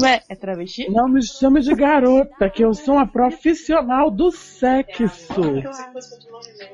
Ué, 0.00 0.22
é 0.28 0.34
travesti? 0.34 0.88
Não 0.90 1.08
me 1.08 1.22
chame 1.22 1.60
de 1.60 1.74
garota, 1.74 2.48
que 2.48 2.64
eu 2.64 2.72
sou 2.72 2.94
uma 2.94 3.06
profissional 3.06 4.10
do 4.10 4.30
sexo. 4.30 5.12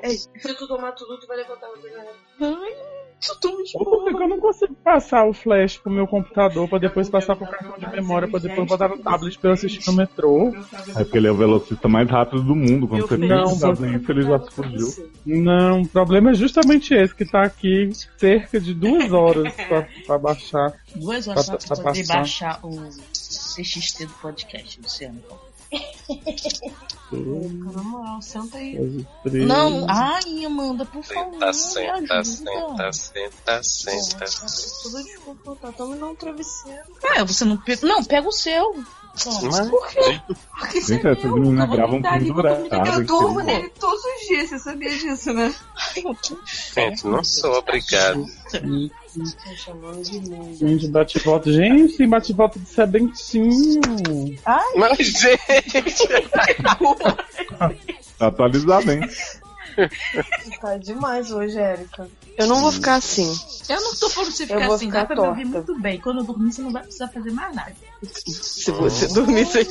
Ei, 0.03 0.17
se 0.17 0.55
tu 0.57 0.69
tomar 0.69 0.93
tudo, 0.93 1.19
tu 1.19 1.27
vai 1.27 1.39
levantar 1.39 1.69
o 1.71 1.77
dedo. 1.79 2.96
Isso 3.21 3.39
eu 3.43 4.29
não 4.29 4.39
consigo 4.39 4.75
passar 4.85 5.27
o 5.27 5.33
flash 5.33 5.79
pro 5.79 5.91
meu 5.91 6.07
computador 6.07 6.69
pra 6.69 6.79
depois 6.79 7.09
passar 7.09 7.35
pro 7.35 7.47
cartão 7.47 7.79
de 7.79 7.91
memória 7.91 8.29
pra 8.29 8.39
depois 8.39 8.67
botar 8.69 8.89
no 8.89 8.99
tablet 8.99 9.39
pra 9.39 9.51
eu 9.51 9.55
assistir 9.55 9.87
no 9.91 9.95
metrô? 9.97 10.53
É 10.95 11.03
porque 11.03 11.17
ele 11.19 11.27
é 11.27 11.31
o 11.33 11.35
velocista 11.37 11.89
mais 11.89 12.09
rápido 12.09 12.43
do 12.43 12.55
mundo. 12.55 12.87
Quando 12.87 13.09
você 13.09 13.17
Não, 13.17 13.45
pensa 13.49 13.67
fazer 13.69 13.97
isso, 13.97 14.13
ele 14.13 14.23
já 14.23 14.39
se 14.39 14.51
fugiu. 14.51 15.11
Não, 15.25 15.83
o 15.83 15.89
problema 15.89 16.31
é 16.31 16.35
justamente 16.35 16.95
esse, 16.95 17.15
que 17.15 17.25
tá 17.25 17.43
aqui 17.43 17.91
cerca 18.19 18.61
de 18.61 18.75
duas 18.75 19.13
horas 19.13 19.53
pra, 19.67 19.89
pra 20.07 20.19
baixar. 20.19 20.73
Duas 20.95 21.27
horas 21.27 21.47
Pra- 21.47 21.57
pra, 21.59 21.67
pra 21.77 21.85
poder 21.85 22.07
baixar 22.07 22.61
o 22.63 22.71
TXT 23.57 24.07
do 24.07 24.13
podcast, 24.21 24.81
Luciano. 24.81 25.19
Na 27.13 27.83
moral, 27.83 28.23
senta 28.23 28.59
aí. 28.59 29.05
Não, 29.25 29.87
ai, 29.89 30.45
Amanda, 30.45 30.85
por 30.85 31.03
favor. 31.03 31.33
Senta, 31.53 32.25
senta, 32.25 32.93
senta, 32.93 33.63
senta, 33.63 33.63
senta. 33.63 34.25
Tudo 34.83 35.05
desconfortável. 35.05 35.71
Então 35.75 35.89
me 35.89 35.99
dá 35.99 36.07
um 36.07 36.15
travesseiro. 36.15 36.85
É, 37.15 37.25
você 37.25 37.45
não 37.45 37.57
pega. 37.57 37.87
Não, 37.87 38.05
pega 38.05 38.29
o 38.29 38.33
seu. 38.33 38.75
Mas, 39.25 39.71
Porque 39.71 40.81
você 40.81 40.95
Gente, 40.95 41.07
essas 41.07 41.23
viu, 41.23 41.53
gravam 41.53 42.01
deitar 42.01 42.15
ali, 42.15 42.27
pendurado. 42.27 42.67
Eu 42.87 43.07
durmo 43.07 43.41
nele 43.41 43.71
todos 43.71 44.03
os 44.05 44.29
dias, 44.29 44.51
você 44.51 44.59
sabia 44.59 44.91
disso, 44.91 45.33
né? 45.33 45.55
gente, 46.75 47.07
não 47.07 47.25
sou 47.25 47.55
obrigado. 47.55 48.27
De 49.17 50.21
mundo. 50.31 50.57
Gente, 50.59 50.89
bate 50.89 51.19
e 51.19 51.21
volta. 51.23 51.53
Gente, 51.53 51.97
tem 51.97 52.09
bate 52.09 52.33
e 52.33 52.35
volta 52.35 52.59
de 52.59 52.69
sedentinho. 52.69 53.81
Mas, 54.77 54.99
gente, 54.99 56.09
Atualizado, 58.21 58.93
hein? 58.93 59.01
Tá 60.61 60.77
demais 60.79 61.31
hoje, 61.31 61.59
Érica. 61.59 62.09
Eu 62.39 62.47
não 62.47 62.61
vou 62.63 62.73
ficar 62.73 62.95
assim. 62.97 63.31
Eu 63.69 63.81
não 63.83 63.95
tô 63.95 64.09
falando 64.09 64.33
você 64.33 64.45
Eu 64.45 64.49
ficar 64.49 64.67
vou 64.67 64.75
assim, 64.75 64.87
ficar 64.87 65.01
dá 65.01 65.07
pra 65.07 65.17
torta. 65.17 65.45
muito 65.45 65.81
bem. 65.81 66.01
Quando 66.01 66.21
eu 66.21 66.25
dormir, 66.25 66.53
você 66.53 66.63
não 66.63 66.73
vai 66.73 66.83
precisar 66.83 67.09
fazer 67.09 67.31
mais 67.31 67.55
nada. 67.55 67.73
Se 68.03 68.71
você 68.71 69.07
dormir 69.09 69.45
sem. 69.47 69.67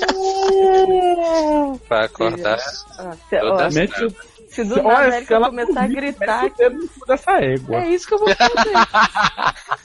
pra 1.87 2.05
acordar, 2.05 2.59
Ah, 2.99 3.15
se, 3.29 3.35
ó, 3.37 3.49
toda 3.49 3.69
Mete 3.71 4.05
o 4.05 4.15
se 4.55 4.63
do 4.63 4.79
Olha, 4.79 5.09
nada 5.09 5.25
ela 5.29 5.49
começar 5.49 5.83
a 5.83 5.87
gritar, 5.87 6.49
cu 6.49 7.05
dessa 7.05 7.31
égua. 7.41 7.75
é 7.83 7.89
isso 7.89 8.07
que 8.07 8.13
eu 8.13 8.19
vou 8.19 8.29
fazer. 8.35 8.73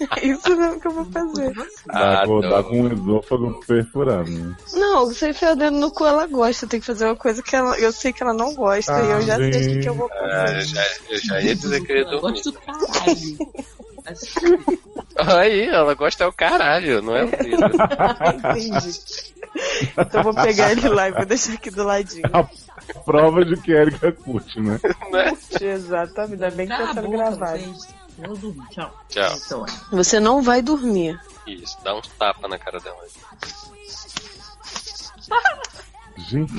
é 0.17 0.27
isso 0.27 0.57
mesmo 0.57 0.81
que 0.81 0.87
eu 0.87 0.91
vou 0.93 1.05
fazer. 1.07 1.53
Ah, 1.89 2.23
acordar 2.23 2.63
não. 2.63 2.65
com 2.65 2.83
o 2.83 2.93
esôfago 2.93 3.61
perfurado. 3.67 4.31
Né? 4.31 4.55
Não, 4.75 5.07
você 5.07 5.31
enfiar 5.31 5.53
o 5.53 5.57
dedo 5.57 5.77
no 5.77 5.91
cu, 5.91 6.07
ela 6.07 6.27
gosta. 6.27 6.67
Tem 6.67 6.79
que 6.79 6.87
fazer 6.87 7.07
uma 7.07 7.17
coisa 7.17 7.43
que 7.43 7.57
ela, 7.57 7.77
eu 7.79 7.91
sei 7.93 8.13
que 8.13 8.23
ela 8.23 8.33
não 8.33 8.55
gosta. 8.55 8.95
Ah, 8.95 9.03
e 9.03 9.11
eu 9.11 9.21
já 9.23 9.37
sei 9.37 9.49
o 9.49 9.53
que, 9.53 9.79
que 9.81 9.89
eu 9.89 9.95
vou 9.95 10.09
fazer. 10.09 10.25
ah, 10.25 10.53
eu, 10.53 10.61
já, 10.63 10.87
eu 11.11 11.19
já 11.19 11.41
ia 11.41 11.55
dizer 11.57 11.81
que 11.83 11.93
eu 11.93 12.05
dormir. 12.05 12.21
gosto 12.21 12.53
do 12.53 12.61
caralho. 12.61 13.39
Aí, 15.17 15.69
ela 15.69 15.95
gosta 15.95 16.25
é 16.25 16.27
o 16.27 16.33
caralho, 16.33 17.03
não 17.03 17.17
é 17.17 17.25
o 17.25 17.29
dedo. 17.31 17.67
Entendi. 18.39 19.01
Então 19.93 20.21
eu 20.21 20.23
vou 20.23 20.35
pegar 20.35 20.71
ele 20.73 20.89
lá 20.89 21.09
e 21.09 21.13
vou 21.13 21.27
deixar 21.27 21.55
aqui 21.55 21.71
do 21.71 21.83
ladinho. 21.85 22.23
Prova 23.05 23.45
de 23.45 23.57
que 23.61 23.73
Erika 23.73 24.13
curte, 24.13 24.61
né? 24.61 24.79
Exatamente, 25.61 26.33
ainda 26.45 26.51
bem 26.51 26.67
que 26.69 26.77
tá 26.77 26.91
a 26.91 26.95
sendo 26.95 27.11
gravado. 27.11 27.59
vocês. 27.59 27.89
Eu 28.23 28.37
dormi. 28.37 28.67
Tchau. 28.71 29.05
Tchau. 29.09 29.35
Então, 29.47 29.67
Você 29.93 30.21
não 30.21 30.43
vai 30.43 30.61
dormir. 30.61 31.19
Isso, 31.47 31.77
dá 31.83 31.95
uns 31.95 32.07
tapas 32.09 32.51
na 32.51 32.59
cara 32.59 32.79
dela. 32.81 32.99
Gente, 36.17 36.53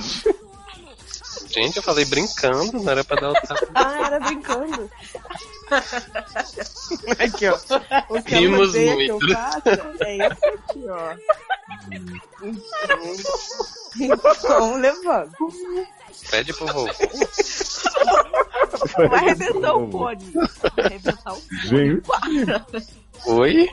Gente, 1.49 1.77
eu 1.77 1.83
falei 1.83 2.05
brincando, 2.05 2.81
não 2.81 2.91
era 2.91 3.03
pra 3.03 3.19
dar 3.19 3.29
o 3.31 3.33
tapa. 3.33 3.67
Ah, 3.75 4.05
era 4.07 4.19
brincando. 4.19 4.89
Aqui, 7.19 7.47
ó. 7.47 7.57
O 8.09 8.21
que 8.23 8.35
Rimos 8.35 8.73
eu 8.75 8.81
odeio 8.81 8.97
que 8.97 9.07
eu 9.07 9.19
muito. 9.19 9.33
faço 9.33 9.61
é 10.01 10.17
esse 10.17 10.45
aqui, 10.45 10.85
ó. 10.89 11.15
Então, 13.99 14.75
levando. 14.77 15.31
Pede 16.29 16.53
pro 16.53 16.67
vovô. 16.67 16.89
Vai 18.97 19.29
arrebentar 19.29 19.75
o 19.75 19.91
fone. 19.91 20.31
Vai 20.75 20.85
arrebentar 20.85 21.33
o 21.33 21.41
gente, 21.67 22.01
Oi? 23.25 23.69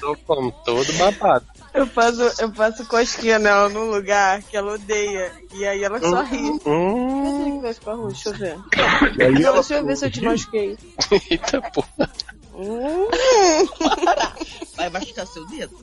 Tô 0.00 0.16
como 0.26 0.52
todo 0.64 0.92
babado. 0.94 1.46
Eu 1.72 1.86
faço, 1.86 2.22
eu 2.40 2.52
faço 2.52 2.86
cosquinha 2.86 3.38
nela 3.38 3.68
num 3.68 3.90
lugar 3.90 4.42
que 4.42 4.56
ela 4.56 4.74
odeia. 4.74 5.32
E 5.52 5.64
aí 5.64 5.82
ela 5.82 6.00
só 6.00 6.22
ri. 6.22 6.60
Hum, 6.66 7.60
vai? 7.60 7.74
Deixa 8.08 8.28
eu 8.28 8.34
ver. 8.34 8.58
Aí 9.20 9.32
Não, 9.32 9.40
ela 9.40 9.54
deixa 9.54 9.74
eu 9.74 9.86
ver 9.86 9.96
se 9.96 10.06
eu 10.06 10.10
te 10.10 10.20
machuquei. 10.22 10.78
eita 11.30 11.60
porra. 11.72 12.10
Hum. 12.56 13.08
Vai 14.76 14.88
machucar 14.90 15.26
seu 15.26 15.44
dedo? 15.46 15.76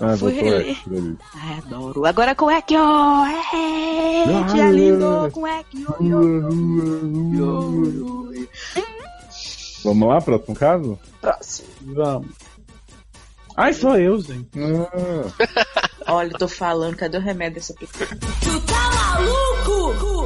Ah, 0.00 0.16
Fui 0.16 0.32
botou 0.32 0.48
reler. 0.50 0.70
extra 0.70 0.96
ali. 0.96 1.18
Ai, 1.34 1.58
adoro. 1.58 2.04
Agora 2.06 2.34
com 2.34 2.50
é 2.50 2.60
que. 2.62 2.74
É, 2.74 4.44
tia 4.52 4.70
lindo, 4.70 5.30
com 5.32 5.46
é 5.46 5.62
que 5.64 5.84
Vamos 9.84 10.08
lá, 10.08 10.20
próximo 10.20 10.54
caso? 10.56 10.98
Próximo. 11.20 11.68
Vamos. 11.94 12.28
Ai, 13.56 13.72
sou 13.72 13.96
eu, 13.96 14.20
gente. 14.20 14.48
Ah, 16.06 16.12
Olha, 16.14 16.30
eu 16.32 16.38
tô 16.38 16.48
falando, 16.48 16.96
cadê 16.96 17.18
o 17.18 17.20
remédio 17.20 17.56
dessa 17.56 17.74
pessoa? 17.74 18.08
Tu 18.40 18.60
tá 18.62 18.90
maluco? 18.90 20.17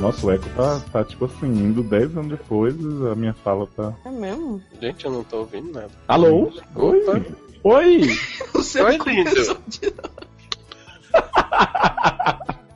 Nossa, 0.00 0.26
o 0.26 0.30
Eco 0.30 0.48
tá, 0.56 0.80
tá 0.90 1.04
tipo 1.04 1.26
assim, 1.26 1.46
indo 1.46 1.82
10 1.82 2.16
anos 2.16 2.30
depois, 2.30 2.74
a 3.10 3.14
minha 3.14 3.34
fala 3.34 3.68
tá. 3.76 3.92
É 4.04 4.10
mesmo? 4.10 4.62
Gente, 4.80 5.04
eu 5.04 5.12
não 5.12 5.22
tô 5.22 5.40
ouvindo 5.40 5.72
nada. 5.72 5.90
Alô? 6.08 6.50
Oi! 6.74 7.04
Oi! 7.62 8.18
O 8.54 8.62
seu 8.62 8.86
Oi, 8.86 8.98
lindo. 9.06 9.30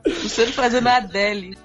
O 0.07 0.29
seu 0.29 0.47
fazendo 0.47 0.87
a 0.87 0.97
Adele. 0.97 1.57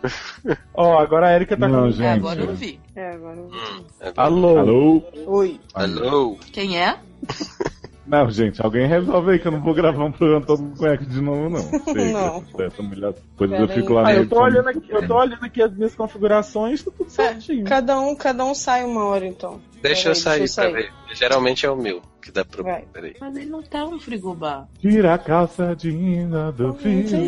Ó, 0.74 0.98
agora 0.98 1.28
a 1.28 1.34
Erika 1.34 1.56
tá 1.56 1.68
Não, 1.68 1.84
com... 1.84 1.90
gente. 1.90 2.06
Agora 2.06 2.40
eu 2.40 2.54
vi. 2.54 2.80
É, 2.96 3.12
agora 3.12 3.36
eu 3.36 3.44
Hum, 3.44 3.84
é 4.00 4.12
Alô? 4.16 4.58
Alô? 4.58 5.02
Oi. 5.26 5.60
Alô? 5.74 6.38
Quem 6.52 6.78
é? 6.78 6.98
Não, 8.10 8.28
gente, 8.28 8.60
alguém 8.60 8.88
resolve 8.88 9.30
aí 9.30 9.38
que 9.38 9.46
eu 9.46 9.52
não 9.52 9.60
vou 9.60 9.72
gravar 9.72 10.04
um 10.04 10.10
programa 10.10 10.44
todo 10.44 10.76
com 10.76 10.84
eco 10.84 11.06
de 11.06 11.20
novo, 11.20 11.48
não. 11.48 11.62
Chega, 11.94 12.12
Não. 12.12 12.44
Essa 12.58 12.82
mulher. 12.82 13.12
Depois 13.12 13.50
Pera 13.50 13.62
eu 13.62 13.68
fico 13.68 13.92
lá 13.92 14.08
Ah, 14.08 14.14
eu 14.14 14.28
tô 14.28 14.42
olhando 14.42 14.68
aqui, 14.68 14.82
eu 14.88 15.06
tô 15.06 15.14
olhando 15.16 15.44
aqui 15.44 15.62
as 15.62 15.72
minhas 15.72 15.94
configurações, 15.94 16.82
tá 16.82 16.90
tudo 16.90 17.08
certinho. 17.08 17.64
Cada 17.64 18.00
um, 18.00 18.16
cada 18.16 18.44
um 18.44 18.52
sai 18.52 18.84
uma 18.84 19.04
hora 19.04 19.24
então. 19.24 19.60
Deixa 19.80 20.08
eu 20.08 20.14
sair 20.16 20.40
deixa 20.40 20.62
pra 20.62 20.72
ver. 20.72 20.92
Geralmente 21.14 21.64
é 21.64 21.70
o 21.70 21.76
meu 21.76 22.02
que 22.20 22.30
dá 22.30 22.44
problema. 22.44 22.78
Vai. 22.78 22.86
Peraí. 22.92 23.16
Mas 23.20 23.36
ele 23.36 23.46
não 23.50 23.62
tá 23.62 23.84
um 23.84 23.98
frigobar. 23.98 24.68
Tira 24.80 25.14
a 25.14 25.18
calça 25.18 25.74
jeans 25.76 26.30
do 26.54 26.72
filho. 26.74 27.18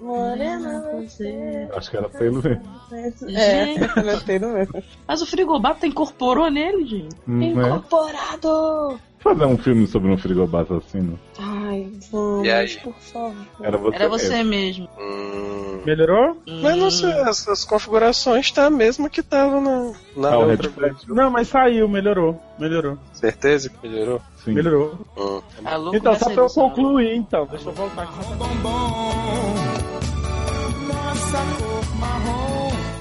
Morena 0.00 0.84
você. 0.92 1.68
Acho 1.74 1.90
que 1.90 1.96
era 1.96 2.08
pelo 2.08 2.40
ver. 2.40 2.60
É, 2.92 3.74
gostei 4.02 4.38
do 4.38 4.48
mesmo. 4.48 4.82
Mas 5.06 5.22
o 5.22 5.26
frigobar 5.26 5.76
tá 5.78 5.86
incorporou 5.86 6.50
nele, 6.50 6.84
gente. 6.86 7.16
Hum, 7.26 7.54
né? 7.54 7.68
Incorporado! 7.68 8.98
Fazer 9.18 9.46
um 9.46 9.56
filme 9.56 9.86
sobre 9.86 10.10
um 10.10 10.18
frigobar 10.18 10.62
assassino. 10.62 11.18
Ai, 11.38 11.90
vamos, 12.12 12.76
por 12.82 12.94
favor. 13.00 13.34
Era 13.62 13.78
você. 13.78 13.96
Era 13.96 14.08
você 14.08 14.42
mesmo. 14.44 14.86
mesmo. 14.86 14.88
Hum, 15.00 15.80
Melhorou? 15.86 16.36
mas 16.62 16.76
não 16.76 16.90
sei, 16.90 17.10
as, 17.22 17.48
as 17.48 17.64
configurações 17.64 18.50
tá 18.50 18.66
a 18.66 18.70
mesma 18.70 19.08
que 19.08 19.22
tava 19.22 19.60
na, 19.62 19.92
na 20.14 20.28
Ah, 20.32 20.38
outra. 20.38 20.70
Não, 21.08 21.30
mas 21.30 21.48
saiu, 21.48 21.88
melhorou. 21.88 22.38
Melhorou. 22.58 22.98
Certeza 23.12 23.68
que 23.68 23.88
melhorou? 23.88 24.20
Sim. 24.44 24.52
Melhorou. 24.52 24.98
Hum. 25.16 25.40
Alô, 25.64 25.94
Então, 25.94 26.14
só 26.16 26.30
pra 26.30 26.44
eu 26.44 26.48
concluir, 26.48 27.16
então. 27.16 27.46
Deixa 27.46 27.68
eu 27.68 27.72
voltar 27.72 28.02
aqui. 28.02 28.18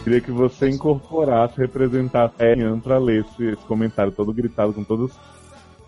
Queria 0.03 0.21
que 0.21 0.31
você 0.31 0.69
incorporasse, 0.69 1.57
representasse 1.57 2.33
a 2.39 2.55
Ian 2.55 2.79
pra 2.79 2.97
ler 2.97 3.25
esse, 3.25 3.45
esse 3.45 3.63
comentário 3.63 4.11
todo 4.11 4.33
gritado 4.33 4.73
com 4.73 4.83
todos. 4.83 5.11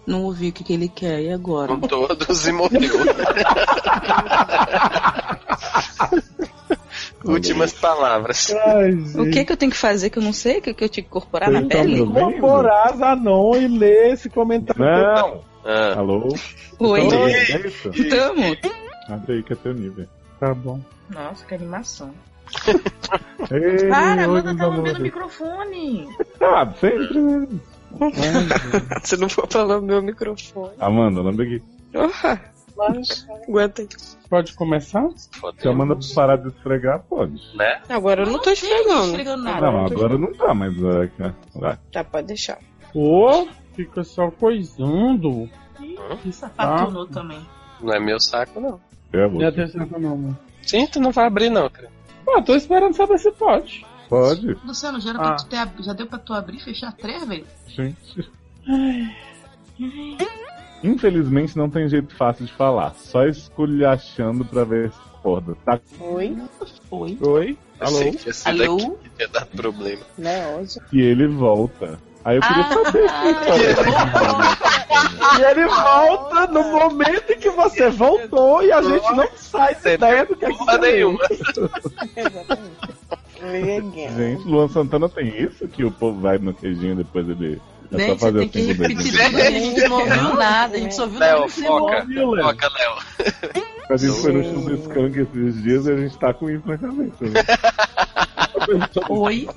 Não 0.05 0.23
ouvi 0.23 0.49
o 0.49 0.53
que, 0.53 0.63
que 0.63 0.73
ele 0.73 0.87
quer, 0.87 1.21
e 1.21 1.31
agora? 1.31 1.75
Com 1.75 1.79
todos 1.79 2.47
e 2.47 2.51
morreu. 2.51 2.79
Últimas 7.25 7.73
palavras. 7.73 8.53
Ai, 8.65 8.91
O 9.17 9.29
que 9.31 9.43
que 9.45 9.51
eu 9.51 9.57
tenho 9.57 9.71
que 9.71 9.77
fazer 9.77 10.09
que 10.09 10.19
eu 10.19 10.23
não 10.23 10.33
sei? 10.33 10.59
O 10.59 10.61
que, 10.61 10.73
que 10.73 10.83
eu 10.83 10.89
tinha 10.89 11.03
que 11.03 11.09
incorporar 11.09 11.49
na 11.51 11.61
Vocês 11.61 11.71
estão 11.71 11.81
pele? 11.85 12.01
Incorporar 12.37 12.95
Zanon 12.97 13.55
e 13.57 13.67
ler 13.67 14.13
esse 14.13 14.29
comentário. 14.29 14.81
Não! 14.83 15.41
Ah, 15.65 15.95
Alô? 15.97 16.27
Oi? 16.79 17.01
Estão 17.01 17.21
ouvindo? 17.21 17.35
É 17.35 17.67
isso? 17.67 17.89
Tamo. 18.09 18.57
Abre 19.09 19.33
aí 19.33 19.43
que 19.43 19.53
é 19.53 19.55
teu 19.55 19.73
nível. 19.73 20.05
Tá 20.39 20.53
bom. 20.53 20.79
Nossa, 21.09 21.45
que 21.45 21.55
animação. 21.55 22.11
Ei, 23.51 23.87
Para, 23.89 24.21
oi, 24.29 24.39
Amanda 24.39 24.53
meus 24.53 24.57
tá 24.57 24.67
lambendo 24.67 24.99
o 24.99 25.01
microfone. 25.01 26.09
Ah, 26.41 26.71
sempre. 26.79 27.19
né? 27.19 27.47
Se 29.03 29.17
não 29.17 29.29
for 29.29 29.47
falar 29.49 29.79
o 29.79 29.81
meu 29.81 30.01
microfone. 30.01 30.73
Amanda, 30.79 31.21
lembra 31.21 31.45
aqui. 31.45 31.61
Mas, 32.77 33.27
aguenta 33.47 33.81
aí. 33.81 33.87
Pode 34.29 34.53
começar? 34.53 35.07
Se 35.15 35.67
a 35.67 35.71
Amanda 35.71 35.97
parar 36.13 36.37
de 36.37 36.47
esfregar, 36.49 37.03
pode. 37.09 37.39
né? 37.55 37.81
Agora 37.89 38.23
eu 38.23 38.27
não 38.31 38.39
tô 38.39 38.45
Não 38.47 38.53
esfregando. 38.53 39.05
esfregando 39.05 39.43
nada. 39.43 39.61
Não, 39.71 39.85
agora 39.85 40.17
não 40.17 40.33
tá, 40.33 40.53
mas. 40.53 40.73
é, 40.83 41.33
vai. 41.53 41.77
Tá, 41.91 42.03
pode 42.03 42.27
deixar. 42.27 42.57
Pô, 42.91 43.47
fica 43.73 44.03
só 44.03 44.29
coisando. 44.31 45.49
Sapatunou 46.31 47.07
também. 47.07 47.39
Não 47.81 47.93
é 47.93 47.99
meu 47.99 48.19
saco, 48.19 48.59
não. 48.59 48.79
É, 49.13 49.27
você. 49.27 49.45
atenção 49.45 49.87
não, 49.99 50.17
mano. 50.17 50.39
Sim, 50.63 50.87
tu 50.87 50.99
não 50.99 51.11
vai 51.11 51.27
abrir, 51.27 51.49
não, 51.49 51.69
cara. 51.69 51.89
Ah, 52.27 52.41
tô 52.41 52.55
esperando 52.55 52.95
saber 52.95 53.19
se 53.19 53.31
pode. 53.31 53.85
Pode, 54.09 54.53
Luciano, 54.65 54.99
já, 54.99 55.09
era 55.11 55.19
Ah. 55.19 55.21
pra 55.21 55.35
tu 55.35 55.45
ter 55.47 55.83
já 55.83 55.93
deu 55.93 56.07
pra 56.07 56.17
tu 56.19 56.33
abrir 56.33 56.57
e 56.57 56.63
fechar 56.63 56.91
três 56.93 57.25
vezes? 57.27 57.47
gente. 57.67 58.29
Infelizmente 60.85 61.57
não 61.57 61.69
tem 61.69 61.89
jeito 61.89 62.15
fácil 62.15 62.45
de 62.45 62.53
falar. 62.53 62.93
Só 62.95 63.25
esculhachando 63.25 64.45
pra 64.45 64.63
ver 64.63 64.91
se 64.91 64.97
acorda, 65.15 65.55
tá? 65.65 65.79
Oi, 65.99 66.37
Oi. 66.91 67.17
Oi? 67.21 67.57
Eu 67.79 67.87
Alô? 67.87 67.99
que 68.11 68.29
Alô? 68.45 68.77
daqui 68.77 68.91
ia 69.19 69.27
dar 69.27 69.45
problema. 69.47 70.01
né, 70.17 70.55
Ozzy? 70.57 70.79
E 70.93 71.01
ele 71.01 71.27
volta. 71.27 71.99
Aí 72.23 72.37
eu 72.37 72.41
queria 72.41 72.63
Ah. 72.63 72.73
saber 72.73 73.05
E 75.39 75.43
ele 75.43 75.67
volta 75.67 76.47
no 76.47 76.63
momento 76.71 77.31
em 77.31 77.37
que 77.39 77.49
você 77.51 77.89
voltou 77.89 78.63
e 78.63 78.71
a 78.71 78.81
gente 78.81 79.11
não 79.15 79.27
sai 79.35 79.75
da 79.75 79.93
ideia 79.93 80.25
do 80.25 80.35
que 80.35 80.45
é 80.45 80.49
que 80.51 80.65
leu. 80.65 80.79
nenhuma. 80.81 81.19
Exatamente. 82.15 82.75
Legal. 83.41 83.91
Gente, 84.17 84.47
Luan 84.47 84.67
Santana 84.69 85.09
tem 85.09 85.27
isso? 85.43 85.67
Que 85.67 85.83
o 85.83 85.91
povo 85.91 86.19
vai 86.21 86.37
no 86.37 86.53
queijinho 86.53 86.95
depois 86.95 87.27
ele. 87.29 87.61
É 87.91 87.97
só 87.97 88.05
Gente, 88.05 88.19
fazer 88.19 88.39
tem 88.39 88.49
que 88.49 88.59
com 88.75 88.83
o 88.83 88.87
repetir 88.87 89.11
dedinho. 89.11 89.29
tudo, 89.29 89.41
a 89.41 89.51
gente 89.51 89.87
não 89.87 89.99
ouviu 89.99 90.33
nada, 90.35 90.75
a 90.75 90.79
gente 90.79 90.95
só 90.95 91.03
ouviu 91.03 91.19
Léo, 91.19 91.49
foca. 91.49 92.07
Foca, 92.43 92.71
Léo. 92.77 93.33
A 93.89 93.97
gente 93.97 94.21
foi 94.21 94.31
no 94.33 94.43
show 94.43 94.61
do 94.61 94.75
Skank 94.75 95.19
esses 95.19 95.63
dias 95.63 95.85
e 95.85 95.91
a 95.91 95.97
gente 95.97 96.17
tá 96.17 96.33
com 96.33 96.49
isso 96.49 96.67
na 96.67 96.77
cabeça. 96.77 97.25
Né? 97.25 97.43
Oi. 99.09 99.47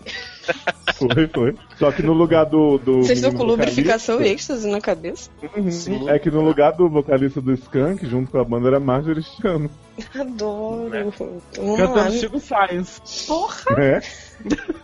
Foi, 0.95 1.29
foi. 1.33 1.55
Só 1.79 1.93
que 1.93 2.03
no 2.03 2.13
lugar 2.13 2.45
do. 2.45 2.79
do 2.79 3.03
Vocês 3.03 3.19
estão 3.19 3.33
com 3.33 3.45
lubrificação 3.45 4.21
e 4.21 4.29
êxtase 4.29 4.69
na 4.69 4.81
cabeça? 4.81 5.31
Uhum. 5.57 6.09
É 6.09 6.19
que 6.19 6.31
no 6.31 6.41
lugar 6.41 6.73
do 6.73 6.89
vocalista 6.89 7.41
do 7.41 7.53
Skank, 7.55 8.05
junto 8.07 8.31
com 8.31 8.39
a 8.39 8.45
banda, 8.45 8.69
era 8.69 8.81
Marjorie 8.81 9.23
Chano. 9.23 9.71
Adoro. 10.19 10.89
Né? 10.89 11.13
Vamos 11.57 11.79
lá. 11.79 11.87
Cantando 11.87 12.13
Chico 12.13 12.41
Science. 12.41 13.27
Porra, 13.27 13.81
É. 13.81 14.01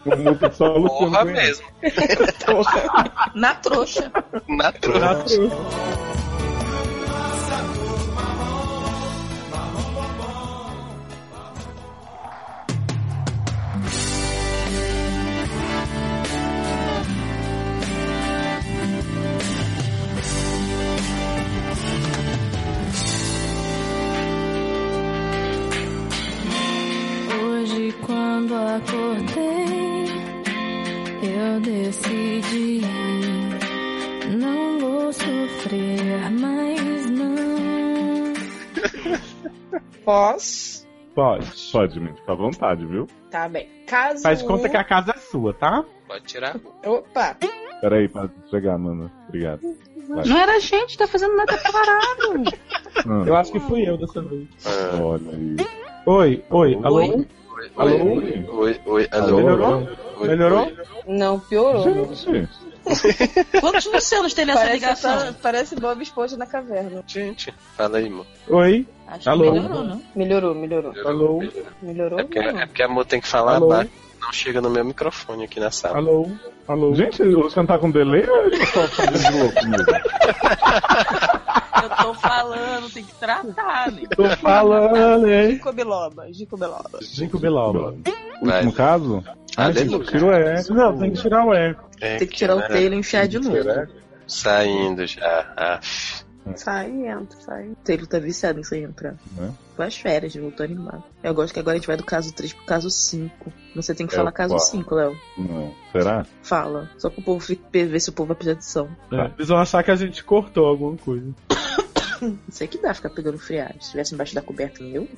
Uma 0.05 0.17
música 0.17 0.51
só 0.53 0.75
o 0.75 0.79
Luciano 0.79 1.11
Porra 1.11 1.25
conhece. 1.25 1.63
mesmo. 1.83 2.65
na 3.35 3.55
trouxa. 3.55 4.13
Na 4.49 4.73
trouxa. 4.73 5.51
Quando 28.35 28.53
acordei, 28.55 30.07
eu 31.23 31.61
decidi. 31.61 32.81
Não 34.37 34.81
vou 34.81 35.13
sofrer 35.13 36.31
mais, 36.33 37.11
não. 37.11 38.33
Posso? 40.05 40.85
Pode, 41.15 41.47
pode, 41.71 42.01
mente, 42.01 42.19
fica 42.21 42.33
à 42.33 42.35
vontade, 42.35 42.85
viu? 42.85 43.07
Tá 43.31 43.49
bem. 43.49 43.69
Caso. 43.87 44.21
Faz 44.23 44.43
conta 44.43 44.67
um- 44.67 44.71
que 44.71 44.77
a 44.77 44.83
casa 44.83 45.13
é 45.15 45.19
sua, 45.19 45.55
tá? 45.55 45.85
Pode 46.09 46.25
tirar. 46.25 46.57
Opa! 46.85 47.37
Peraí, 47.81 48.09
para 48.09 48.29
chegar, 48.51 48.77
mano. 48.77 49.09
Obrigado. 49.29 49.61
Não 50.09 50.37
era 50.37 50.57
a 50.57 50.59
gente, 50.59 50.99
tá 50.99 51.07
fazendo 51.07 51.37
nada 51.37 51.57
parado. 51.57 52.45
Eu 53.29 53.37
acho 53.37 53.53
que 53.53 53.61
fui 53.61 53.89
eu 53.89 53.97
dessa 53.97 54.21
vez. 54.23 54.49
Ah, 54.67 55.01
Olha 55.01 55.31
aí. 55.31 55.57
Oi, 56.07 56.45
oi, 56.51 56.75
alô? 56.83 56.97
oi, 56.97 57.27
Alô? 57.77 58.15
oi, 58.15 58.47
oi, 58.49 58.81
oi, 58.87 59.09
alô. 59.11 59.37
Melhorou? 59.37 59.89
Oi, 60.21 60.29
Melhorou? 60.29 60.73
Não, 61.07 61.41
piorou. 61.41 61.83
Gente, 62.15 62.49
Quantos 63.61 63.87
Lucianos 63.87 64.35
tem 64.35 64.45
nessa 64.45 64.59
Parece, 64.61 64.75
ligação? 64.75 65.19
tá- 65.19 65.35
parece 65.43 65.75
Bob 65.77 66.03
Esponja 66.03 66.37
na 66.37 66.47
caverna. 66.47 67.03
Gente, 67.07 67.55
fala 67.77 67.99
aí, 67.99 68.07
amor. 68.09 68.27
Oi? 68.49 68.87
Acho 69.07 69.31
Alô? 69.31 69.45
que 69.45 69.51
melhorou, 69.53 69.85
não? 69.85 70.03
Melhorou, 70.15 70.55
melhorou. 70.55 70.93
Alô? 71.07 71.43
Melhorou? 71.81 72.19
É 72.21 72.23
porque, 72.25 72.41
não. 72.41 72.61
é 72.61 72.67
porque 72.67 72.83
a 72.83 72.87
amor 72.87 73.05
tem 73.07 73.21
que 73.21 73.29
falar 73.29 73.57
Alô? 73.57 73.69
baixo. 73.69 73.91
Não 74.21 74.33
chega 74.33 74.61
no 74.61 74.71
meu 74.71 74.85
microfone 74.85 75.45
aqui 75.45 75.61
na 75.61 75.71
sala. 75.71 75.97
Alô? 75.99 76.31
Alô? 76.67 76.95
gente, 76.95 77.23
o 77.23 77.41
Luciano 77.43 77.69
tá 77.69 77.79
com 77.79 77.91
delay 77.91 78.27
ou 78.29 78.47
ele 78.47 78.59
tá 78.59 78.67
só 78.67 78.89
fazendo 78.89 79.19
de 79.19 79.33
louco 79.39 79.67
mesmo? 79.67 79.85
Eu 81.85 81.91
tô 81.91 82.15
falando, 82.15 82.91
tem 82.91 83.05
que 83.05 83.15
tratar, 83.15 83.93
né? 83.93 84.03
Tô 84.17 84.29
falando, 84.37 85.31
hein? 85.31 85.51
Gico 85.53 85.73
Biloba, 85.73 86.33
Gico 86.33 86.57
Biloba. 86.57 86.99
Ginkgo 87.03 87.39
biloba. 87.39 87.95
Último 88.41 88.73
caso? 88.73 89.25
Gente, 89.73 90.05
tira 90.07 90.25
o 90.25 90.33
eco. 90.33 90.75
Não, 90.75 90.99
tem 90.99 91.13
que 91.13 91.21
tirar 91.21 91.45
o 91.45 91.55
eco. 91.55 91.85
É, 92.01 92.17
Tem 92.17 92.29
que 92.29 92.35
tirar 92.35 92.57
o 92.57 92.61
né, 92.61 92.69
Taylor 92.69 92.93
e 92.95 92.97
enfiar 92.97 93.29
de 93.29 93.39
novo. 93.39 93.57
Saindo 94.27 95.07
já. 95.07 95.53
Ah, 95.57 95.81
Sai 96.57 96.91
e 96.91 97.07
entra, 97.07 97.41
sai. 97.41 97.69
O 97.69 97.77
Taylor 97.77 98.07
tá 98.07 98.19
viciado 98.19 98.61
em 98.61 98.63
sair 98.63 98.83
entrar. 98.83 99.17
Né? 99.37 99.53
Foi 99.75 99.87
as 99.87 99.97
férias, 99.97 100.35
voltou 100.37 100.65
animado. 100.65 101.03
Eu 101.23 101.35
gosto 101.35 101.55
que 101.55 101.61
agora 101.61 101.77
a 101.77 101.79
gente 101.79 101.87
vai 101.87 101.97
do 101.97 102.05
caso 102.05 102.33
3 102.35 102.53
pro 102.53 102.65
caso 102.65 102.91
5. 102.91 103.53
Você 103.75 103.95
tem 103.95 104.07
que 104.07 104.15
É 104.15 104.17
falar 104.17 104.31
o 104.31 104.35
caso 104.35 104.55
qual? 104.55 104.61
5, 104.61 104.95
Léo. 104.95 105.17
Não. 105.39 105.75
Será? 105.91 106.27
Fala. 106.43 106.91
Só 106.99 107.09
pro 107.09 107.23
povo 107.23 107.45
ver 107.73 108.01
se 108.01 108.11
o 108.11 108.13
povo 108.13 108.29
vai 108.29 108.37
pedir 108.37 108.51
atenção. 108.51 108.89
É, 109.11 109.31
Eles 109.37 109.49
vão 109.49 109.59
achar 109.59 109.83
que 109.83 109.91
a 109.91 109.97
gente 109.97 110.23
cortou 110.23 110.67
alguma 110.67 110.97
coisa. 110.97 111.33
Não 112.21 112.39
sei 112.49 112.67
que 112.67 112.79
dá 112.79 112.95
ficar 112.95 113.11
pegando 113.11 113.39
friagem. 113.39 113.77
Se 113.81 113.87
estivesse 113.87 114.15
embaixo 114.15 114.35
da 114.35 114.41
coberta, 114.41 114.83
meu. 114.83 115.09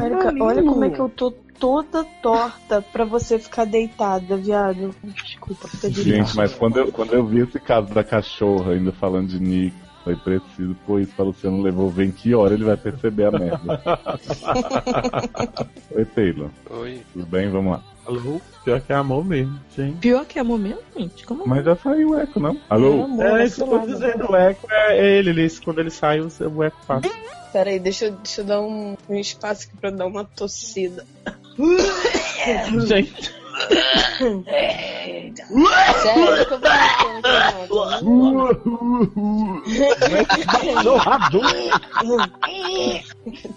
Olha, 0.00 0.42
olha 0.42 0.62
como 0.62 0.84
é 0.84 0.90
que 0.90 0.98
eu 0.98 1.08
tô 1.08 1.30
toda 1.30 2.04
torta 2.22 2.82
pra 2.82 3.04
você 3.04 3.38
ficar 3.38 3.66
deitada, 3.66 4.36
viado. 4.36 4.94
Desculpa, 5.04 5.68
fica 5.68 5.90
direito. 5.90 6.26
Gente, 6.26 6.36
mas 6.36 6.52
quando 6.54 6.78
eu, 6.78 6.90
quando 6.90 7.12
eu 7.12 7.24
vi 7.24 7.40
esse 7.40 7.60
caso 7.60 7.92
da 7.92 8.02
cachorra 8.02 8.72
ainda 8.72 8.90
falando 8.92 9.28
de 9.28 9.38
Nick, 9.40 9.76
foi 10.04 10.16
preciso 10.16 10.74
pôr 10.86 11.00
isso 11.00 11.12
pra 11.14 11.24
Luciano 11.24 11.62
levou 11.62 11.90
ver 11.90 12.06
em 12.06 12.10
que 12.10 12.34
hora 12.34 12.54
ele 12.54 12.64
vai 12.64 12.76
perceber 12.76 13.24
a 13.24 13.30
merda. 13.30 13.80
Oi, 15.94 16.04
Taylor. 16.04 16.50
oi. 16.70 17.00
Tudo 17.12 17.26
bem? 17.26 17.48
Vamos 17.50 17.72
lá. 17.72 17.82
Alô? 18.06 18.40
Pior 18.64 18.80
que 18.80 18.92
é 18.92 18.96
amor 18.96 19.24
mesmo, 19.24 19.58
gente. 19.76 19.96
Pior 19.98 20.24
que 20.24 20.38
é 20.38 20.42
momento, 20.42 20.82
gente. 20.96 21.24
Como 21.26 21.46
Mas 21.46 21.64
já 21.64 21.76
saiu 21.76 22.10
o 22.10 22.18
eco, 22.18 22.40
não? 22.40 22.58
Alô? 22.68 23.04
Amor, 23.04 23.40
É 23.40 23.44
isso 23.44 23.56
que 23.56 23.62
eu 23.62 23.80
tô 23.80 23.86
dizendo, 23.86 24.30
o 24.30 24.36
eco 24.36 24.66
é 24.70 25.16
ele, 25.18 25.30
ele 25.30 25.50
quando 25.64 25.78
ele 25.80 25.90
sai, 25.90 26.20
o 26.20 26.62
eco 26.62 26.76
passa. 26.86 27.08
Pera 27.52 27.70
aí, 27.70 27.80
deixa, 27.80 28.06
eu- 28.06 28.12
deixa 28.12 28.42
eu 28.42 28.44
dar 28.44 28.60
um, 28.60 28.96
um 29.08 29.18
espaço 29.18 29.66
aqui 29.66 29.76
pra 29.76 29.90
dar 29.90 30.06
uma 30.06 30.24
tossida. 30.24 31.04
Gente, 32.86 33.34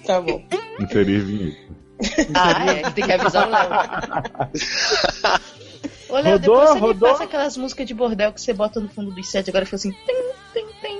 Tá 0.05 0.21
bom. 0.21 0.43
Inserir 0.79 1.19
vinheta. 1.19 1.73
Ah, 2.33 2.65
é. 2.65 2.89
Tem 2.91 3.05
que 3.05 3.11
avisar 3.11 3.47
o 3.47 3.51
Léo. 3.51 3.69
Ô, 6.09 6.19
Léo, 6.19 6.39
depois 6.39 6.69
você 6.69 6.79
rodou. 6.79 7.07
me 7.09 7.13
passa 7.13 7.23
aquelas 7.23 7.57
músicas 7.57 7.87
de 7.87 7.93
bordel 7.93 8.33
que 8.33 8.41
você 8.41 8.53
bota 8.53 8.79
no 8.79 8.89
fundo 8.89 9.11
dos 9.11 9.29
sete. 9.29 9.49
Agora 9.49 9.65
fica 9.65 9.77
assim. 9.77 9.91
Tim, 9.91 10.33
tim, 10.53 10.65
tim. 10.81 10.99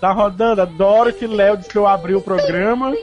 tá 0.00 0.12
rodando. 0.12 0.62
Adoro 0.62 1.12
que 1.12 1.26
Léo 1.26 1.56
disse 1.56 1.70
que 1.70 1.78
eu 1.78 1.86
abri 1.86 2.14
o 2.14 2.20
programa. 2.20 2.94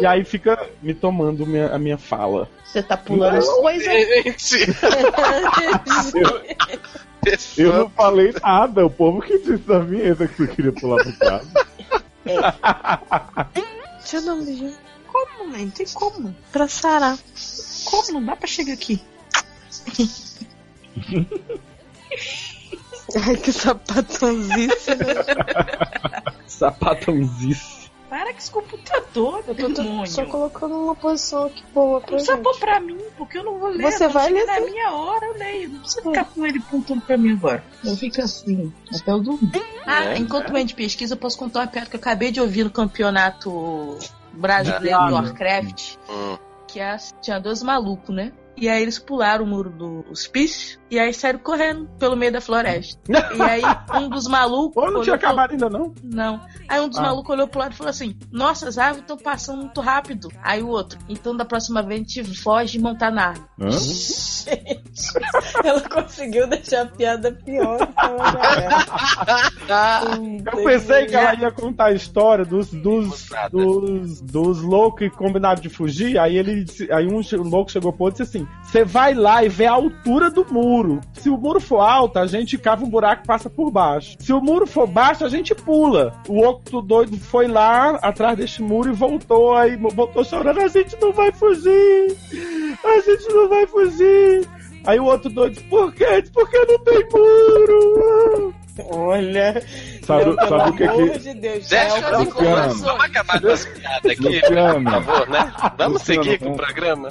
E 0.00 0.04
aí 0.06 0.24
fica 0.24 0.68
me 0.82 0.92
tomando 0.94 1.46
minha- 1.46 1.68
a 1.74 1.78
minha 1.78 1.96
fala. 1.98 2.48
Você 2.64 2.82
tá 2.82 2.96
pulando 2.96 3.36
as 3.36 3.48
coisas. 3.48 3.84
Gente, 4.42 4.66
Eu 7.56 7.72
não 7.72 7.88
falei 7.90 8.34
nada, 8.42 8.84
o 8.84 8.90
povo 8.90 9.22
que 9.22 9.38
disse 9.38 9.58
da 9.58 9.78
vinheta 9.78 10.26
que 10.28 10.36
você 10.36 10.46
queria 10.48 10.72
pular 10.72 11.02
pro 11.02 11.12
caso. 11.18 11.48
Deixa 14.00 14.16
eu 14.16 14.24
dar 14.26 14.34
um 14.34 14.44
beijinho. 14.44 14.74
Como, 15.10 15.50
nem 15.52 15.70
tem 15.70 15.86
como. 15.86 16.34
Pra 16.52 16.66
sarar. 16.68 17.16
Como? 17.86 18.12
Não 18.12 18.24
dá 18.24 18.36
pra 18.36 18.46
chegar 18.48 18.74
aqui. 18.74 19.00
Ai, 23.26 23.36
que 23.36 23.52
sapatãozice. 23.52 24.90
Sapatãozice. 26.46 27.73
Para 28.14 28.32
com 28.32 28.38
esse 28.38 28.50
computador, 28.50 29.42
Eu 29.48 29.54
tô, 29.56 29.68
demônio. 29.70 30.06
só 30.06 30.24
colocando 30.24 30.72
uma 30.84 30.94
posição 30.94 31.46
aqui 31.46 31.64
boa 31.74 32.00
pra 32.00 32.10
Não 32.12 32.16
precisa 32.18 32.34
gente. 32.36 32.44
pôr 32.44 32.58
pra 32.60 32.78
mim, 32.78 32.96
porque 33.18 33.38
eu 33.38 33.42
não 33.42 33.58
vou 33.58 33.70
ler. 33.70 33.82
Você 33.90 34.06
vai 34.06 34.30
ler 34.30 34.46
Na 34.46 34.60
minha 34.60 34.92
hora 34.92 35.26
eu 35.26 35.36
leio. 35.36 35.68
Não 35.70 35.80
precisa 35.80 36.02
ficar 36.02 36.24
com 36.26 36.46
ele 36.46 36.58
apontando 36.60 37.00
pra 37.00 37.16
mim 37.16 37.32
agora. 37.32 37.64
Eu 37.84 37.96
fico 37.96 38.20
assim, 38.22 38.72
até 38.94 39.10
eu 39.10 39.20
dormir. 39.20 39.50
Ah, 39.84 40.04
É, 40.04 40.16
enquanto 40.18 40.50
o 40.52 40.56
Andy 40.56 40.74
pesquisa, 40.76 41.14
eu 41.14 41.18
posso 41.18 41.36
contar 41.36 41.58
uma 41.62 41.66
piada 41.66 41.90
que 41.90 41.96
eu 41.96 42.00
acabei 42.00 42.30
de 42.30 42.40
ouvir 42.40 42.62
no 42.62 42.70
campeonato 42.70 43.98
brasileiro 44.32 45.06
do. 45.08 45.14
Warcraft. 45.14 45.96
hum, 46.08 46.38
Que 46.68 46.78
é 46.78 46.90
as- 46.92 47.12
tinha 47.20 47.40
dois 47.40 47.64
malucos, 47.64 48.14
né? 48.14 48.30
E 48.56 48.68
aí 48.68 48.82
eles 48.82 48.98
pularam 48.98 49.44
o 49.44 49.48
muro 49.48 49.68
do 49.70 50.04
hospício 50.10 50.78
e 50.90 50.98
aí 50.98 51.12
saíram 51.12 51.40
correndo 51.40 51.88
pelo 51.98 52.16
meio 52.16 52.30
da 52.32 52.40
floresta. 52.40 53.00
e 53.08 53.42
aí 53.42 53.62
um 54.00 54.08
dos 54.08 54.28
malucos. 54.28 54.76
Ou 54.82 54.90
não 54.92 55.02
tinha 55.02 55.18
pro- 55.18 55.26
acabado 55.26 55.50
ainda, 55.52 55.68
não? 55.68 55.92
não. 56.04 56.40
Aí 56.68 56.80
um 56.80 56.88
dos 56.88 56.98
Ah. 56.98 57.02
malucos 57.02 57.30
olhou 57.34 57.48
pro 57.48 57.58
lado 57.60 57.72
e 57.72 57.76
falou 57.76 57.90
assim: 57.90 58.16
Nossa, 58.30 58.68
as 58.68 58.78
árvores 58.78 59.02
estão 59.02 59.16
passando 59.16 59.62
muito 59.62 59.80
rápido. 59.80 60.28
Aí 60.42 60.62
o 60.62 60.68
outro, 60.68 60.98
então 61.08 61.36
da 61.36 61.44
próxima 61.44 61.82
vez 61.82 62.00
a 62.00 62.04
gente 62.04 62.24
foge 62.40 62.78
e 62.78 62.80
montar 62.80 63.10
na 63.10 63.28
árvore. 63.28 63.48
Hã? 63.60 63.70
Ela 65.64 65.80
conseguiu 65.88 66.46
deixar 66.46 66.82
a 66.82 66.86
piada 66.86 67.32
pior 67.32 67.78
que 67.78 67.94
ela 67.98 68.56
era. 68.60 70.16
Eu 70.56 70.64
pensei 70.64 71.06
que 71.06 71.16
ela 71.16 71.34
ia 71.34 71.50
contar 71.50 71.86
a 71.86 71.92
história 71.92 72.44
dos, 72.44 72.70
dos, 72.70 73.28
dos, 73.50 74.20
dos 74.20 74.60
loucos 74.60 74.98
que 75.00 75.10
combinaram 75.10 75.60
de 75.60 75.68
fugir. 75.68 76.18
Aí 76.18 76.36
ele 76.36 76.64
disse- 76.64 76.92
aí 76.92 77.06
um 77.08 77.20
louco 77.48 77.70
chegou 77.70 77.92
pro 77.92 78.04
outro 78.04 78.22
e 78.22 78.24
disse 78.26 78.36
assim: 78.38 78.43
Você 78.62 78.84
vai 78.84 79.14
lá 79.14 79.44
e 79.44 79.48
vê 79.48 79.66
a 79.66 79.72
altura 79.72 80.30
do 80.30 80.44
muro. 80.50 81.00
Se 81.12 81.30
o 81.30 81.36
muro 81.36 81.60
for 81.60 81.80
alto, 81.80 82.18
a 82.18 82.26
gente 82.26 82.58
cava 82.58 82.84
um 82.84 82.88
buraco 82.88 83.22
e 83.24 83.26
passa 83.26 83.48
por 83.48 83.70
baixo. 83.70 84.16
Se 84.18 84.32
o 84.32 84.40
muro 84.40 84.66
for 84.66 84.86
baixo, 84.86 85.24
a 85.24 85.28
gente 85.28 85.54
pula. 85.54 86.12
O 86.28 86.44
outro 86.44 86.80
doido 86.80 87.16
foi 87.16 87.46
lá 87.46 87.90
atrás 88.02 88.36
deste 88.36 88.62
muro 88.62 88.90
e 88.90 88.94
voltou. 88.94 89.54
Aí 89.56 89.76
voltou 89.76 90.24
chorando: 90.24 90.60
A 90.60 90.68
gente 90.68 90.96
não 91.00 91.12
vai 91.12 91.30
fugir. 91.32 92.16
A 92.84 93.00
gente 93.00 93.28
não 93.32 93.48
vai 93.48 93.66
fugir. 93.66 94.48
Aí 94.86 95.00
o 95.00 95.04
outro 95.04 95.30
doido 95.30 95.62
Por 95.70 95.94
quê? 95.94 96.22
Porque 96.32 96.58
não 96.58 96.78
tem 96.80 97.08
muro. 97.12 98.54
Olha. 98.90 99.62
Sabe, 100.04 100.24
pelo 100.24 100.36
sabe 100.48 100.70
o 100.70 100.76
que 100.76 100.84
amor 100.84 101.10
que. 101.10 101.18
de 101.20 101.34
Deus. 101.34 101.68
Deixa 101.68 101.98
é 101.98 102.14
as 102.14 102.20
informações. 102.22 102.80
Vamos 102.80 103.04
acabar 103.04 103.40
com 103.40 103.48
as 103.48 103.64
piadas 103.66 104.10
aqui, 104.12 104.22
Luciano. 104.22 104.84
por 104.84 104.92
favor, 105.04 105.28
né? 105.28 105.52
Vamos 105.78 105.92
Luciano, 106.00 106.24
seguir 106.24 106.38
com 106.38 106.48
um- 106.48 106.52
o 106.52 106.56
programa. 106.56 107.08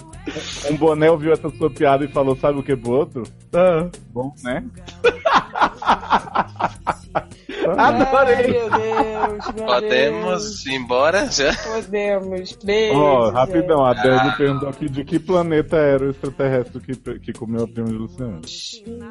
Um 0.69 0.77
boné 0.77 1.09
ouviu 1.09 1.31
essa 1.31 1.49
sua 1.49 1.69
piada 1.69 2.03
e 2.03 2.07
falou: 2.09 2.35
Sabe 2.35 2.59
o 2.59 2.63
que 2.63 2.75
pro 2.75 2.91
outro? 2.91 3.23
Ah, 3.53 3.87
Bom, 4.11 4.33
né? 4.43 4.63
adorei. 7.71 8.35
Ai, 8.35 8.47
meu 8.47 8.69
Deus. 8.69 9.55
Meu 9.55 9.65
Podemos 9.65 10.65
ir 10.65 10.73
embora 10.73 11.31
já? 11.31 11.51
Deus. 11.51 11.85
Podemos. 11.85 12.57
Beijo. 12.63 12.99
Ó, 12.99 13.29
rapidão, 13.29 13.85
a. 13.85 13.93
Dani 13.93 14.35
perguntou 14.35 14.69
aqui 14.69 14.89
de 14.89 15.03
que 15.05 15.19
planeta 15.19 15.77
era 15.77 16.05
o 16.05 16.09
extraterrestre 16.09 16.81
que, 16.81 17.19
que 17.19 17.33
comeu 17.33 17.63
a 17.63 17.67
prima 17.67 17.87
de 17.87 17.93
Luciano. 17.95 18.41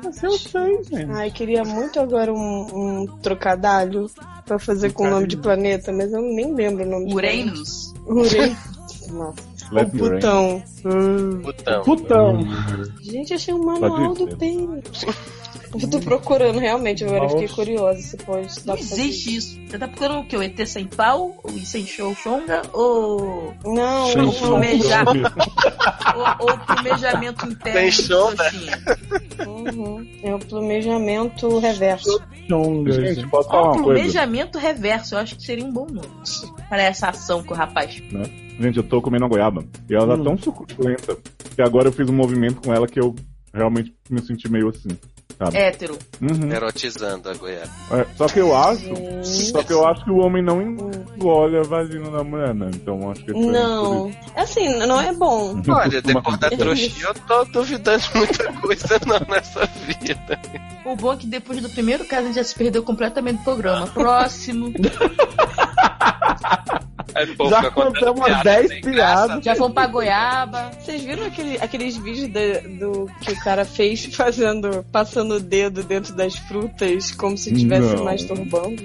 Mas 0.05 0.23
eu 0.23 0.33
sei, 0.33 0.83
gente. 0.85 1.11
Ai, 1.11 1.31
queria 1.31 1.65
muito 1.65 1.99
agora 2.01 2.33
um, 2.33 2.37
um 3.03 3.07
trocadalho 3.23 4.07
pra 4.45 4.59
fazer 4.59 4.93
com 4.93 5.07
o 5.07 5.11
nome 5.11 5.27
de 5.27 5.37
planeta, 5.37 5.93
mas 5.93 6.13
eu 6.13 6.21
nem 6.21 6.55
lembro 6.55 6.85
o 6.85 6.89
nome 6.89 7.07
de 7.07 7.15
Uranus. 7.15 7.93
planeta. 8.05 8.37
Uranus. 8.37 9.09
Nossa. 9.11 9.53
Let 9.73 9.89
o 9.89 9.97
me 9.97 10.01
rain. 10.03 10.11
putão. 10.11 10.63
Putão. 11.43 11.83
Putão. 11.83 12.39
Gente, 13.01 13.35
achei 13.35 13.55
um 13.55 13.65
manual 13.65 14.13
do 14.15 14.27
tênis. 14.37 15.07
Eu 15.81 15.89
tô 15.89 16.01
procurando, 16.01 16.59
realmente, 16.59 17.03
agora 17.05 17.25
eu 17.25 17.29
fiquei 17.31 17.49
curiosa 17.49 17.99
se 18.01 18.17
pode 18.19 18.49
Não 18.67 18.77
existe 18.77 19.37
isso. 19.37 19.59
Você 19.67 19.79
tá 19.79 19.89
procurando 19.89 20.21
o 20.21 20.25
quê? 20.27 20.37
O 20.37 20.43
ET 20.43 20.67
sem 20.67 20.85
pau? 20.87 21.35
O 21.43 21.51
sem 21.61 21.87
show 21.87 22.15
chonga? 22.15 22.63
Ou 22.75 23.55
Não, 23.65 24.07
Sem 24.13 24.31
som. 24.33 24.47
plumejar- 24.49 25.07
ou, 25.09 26.47
ou 26.51 26.59
plumejamento 26.59 27.47
interno? 27.47 27.81
Sem 27.81 27.91
show, 27.91 28.31
né? 28.35 29.47
Uhum. 29.47 30.07
É 30.23 30.35
o 30.35 30.39
planejamento 30.39 31.59
reverso. 31.59 32.23
Chonga, 32.49 32.93
Gente, 32.93 33.27
Ó, 33.33 33.43
falar 33.43 33.63
uma 33.63 33.73
coisa? 33.73 33.85
plumejamento 34.01 34.59
reverso. 34.59 35.15
Eu 35.15 35.19
acho 35.21 35.37
que 35.37 35.43
seria 35.43 35.65
um 35.65 35.73
bom 35.73 35.87
nome 35.87 36.09
para 36.69 36.83
essa 36.83 37.09
ação 37.09 37.43
que 37.43 37.53
o 37.53 37.57
rapaz 37.57 37.95
Gente, 38.61 38.77
eu 38.77 38.83
tô 38.83 39.01
comendo 39.01 39.25
uma 39.25 39.31
goiaba 39.31 39.65
e 39.89 39.95
ela 39.95 40.15
Hum. 40.15 40.19
tá 40.19 40.25
tão 40.25 40.39
suculenta 40.39 41.17
que 41.55 41.63
agora 41.63 41.89
eu 41.89 41.93
fiz 41.93 42.09
um 42.09 42.13
movimento 42.13 42.61
com 42.61 42.73
ela 42.75 42.87
que 42.87 43.01
eu 43.01 43.15
realmente 43.55 43.95
me 44.11 44.21
senti 44.23 44.51
meio 44.51 44.69
assim. 44.69 44.89
Sabe? 45.39 45.57
Hétero. 45.57 45.99
Uhum. 46.21 46.53
Erotizando 46.53 47.31
a 47.31 47.35
goiaba. 47.35 47.71
É, 47.93 48.07
só 48.17 48.27
que 48.27 48.41
eu 48.41 48.57
acho. 48.57 49.25
Só 49.25 49.63
que 49.63 49.73
eu 49.73 49.87
acho 49.87 50.05
que 50.05 50.11
o 50.11 50.19
homem 50.19 50.43
não 50.43 50.61
engole 50.63 51.59
a 51.59 51.63
vagina 51.63 52.11
da 52.11 52.25
mulher, 52.25 52.55
né? 52.55 52.71
Então 52.75 53.11
acho 53.11 53.25
que 53.25 53.31
é 53.31 53.35
Não. 53.35 54.09
isso. 54.09 54.19
Assim, 54.37 54.69
não 54.87 55.01
é 55.01 55.13
bom. 55.13 55.61
Olha, 55.69 56.03
depois 56.03 56.39
da 56.39 56.51
trouxinha 56.51 57.07
eu 57.07 57.15
tô 57.15 57.45
duvidando 57.45 57.99
de 57.99 58.17
muita 58.17 58.53
coisa 58.55 59.01
não 59.07 59.21
nessa 59.29 59.67
vida. 59.87 60.41
O 60.85 60.97
bom 60.97 61.13
é 61.13 61.17
que 61.17 61.27
depois 61.27 61.61
do 61.61 61.69
primeiro 61.71 62.05
caso 62.05 62.23
a 62.23 62.27
gente 62.27 62.37
já 62.37 62.45
se 62.45 62.55
perdeu 62.55 62.83
completamente 62.83 63.39
do 63.39 63.45
programa. 63.45 63.87
Próximo. 63.87 64.73
Aí, 67.15 67.27
pô, 67.37 67.49
Já 67.49 67.71
contamos 67.71 68.19
umas 68.21 68.27
piada 68.29 68.43
10 68.45 68.69
sem 68.69 68.81
piadas. 68.81 69.27
graça. 69.27 69.43
Já 69.43 69.55
fomos 69.57 69.75
pra 69.75 69.87
goiaba. 69.87 70.71
Vocês 70.81 71.03
viram 71.03 71.27
aquele- 71.27 71.57
aqueles 71.61 71.97
vídeos 71.97 72.29
da- 72.33 72.61
do 72.87 73.09
que 73.21 73.33
o 73.33 73.41
cara 73.45 73.65
fez 73.65 74.05
fazendo, 74.07 74.85
passando 74.93 75.35
o 75.37 75.41
dedo 75.41 75.83
dentro 75.83 76.15
das 76.15 76.37
frutas 76.37 77.11
como 77.13 77.37
se 77.37 77.53
estivesse 77.53 77.97
masturbando? 78.03 78.83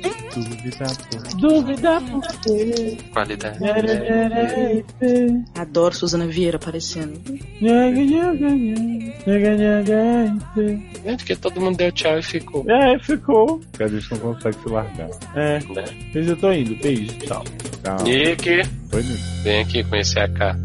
Dúvida 1.39 2.01
por 2.01 2.21
quê? 2.41 2.97
Qualidade. 3.13 3.59
Adoro 5.55 5.95
Suzana 5.95 6.27
Vieira 6.27 6.57
aparecendo. 6.57 7.19
Gente, 11.03 11.25
que 11.25 11.35
todo 11.35 11.59
mundo 11.61 11.77
deu 11.77 11.91
tchau 11.91 12.17
e 12.19 12.23
ficou. 12.23 12.65
É, 12.69 12.99
ficou. 12.99 13.61
Que 13.73 13.83
a 13.83 13.87
gente 13.87 14.11
não 14.11 14.19
consegue 14.19 14.57
se 14.61 14.69
largar. 14.69 15.09
É. 15.35 15.59
Mas 16.13 16.27
eu 16.27 16.37
tô 16.37 16.51
indo. 16.51 16.75
Beijo, 16.81 17.13
tchau. 17.19 17.43
Tchau. 17.83 18.06
Nick, 18.07 18.61
vem 19.43 19.59
aqui 19.59 19.83
conhecer 19.83 20.19
a 20.19 20.29
K. 20.29 20.55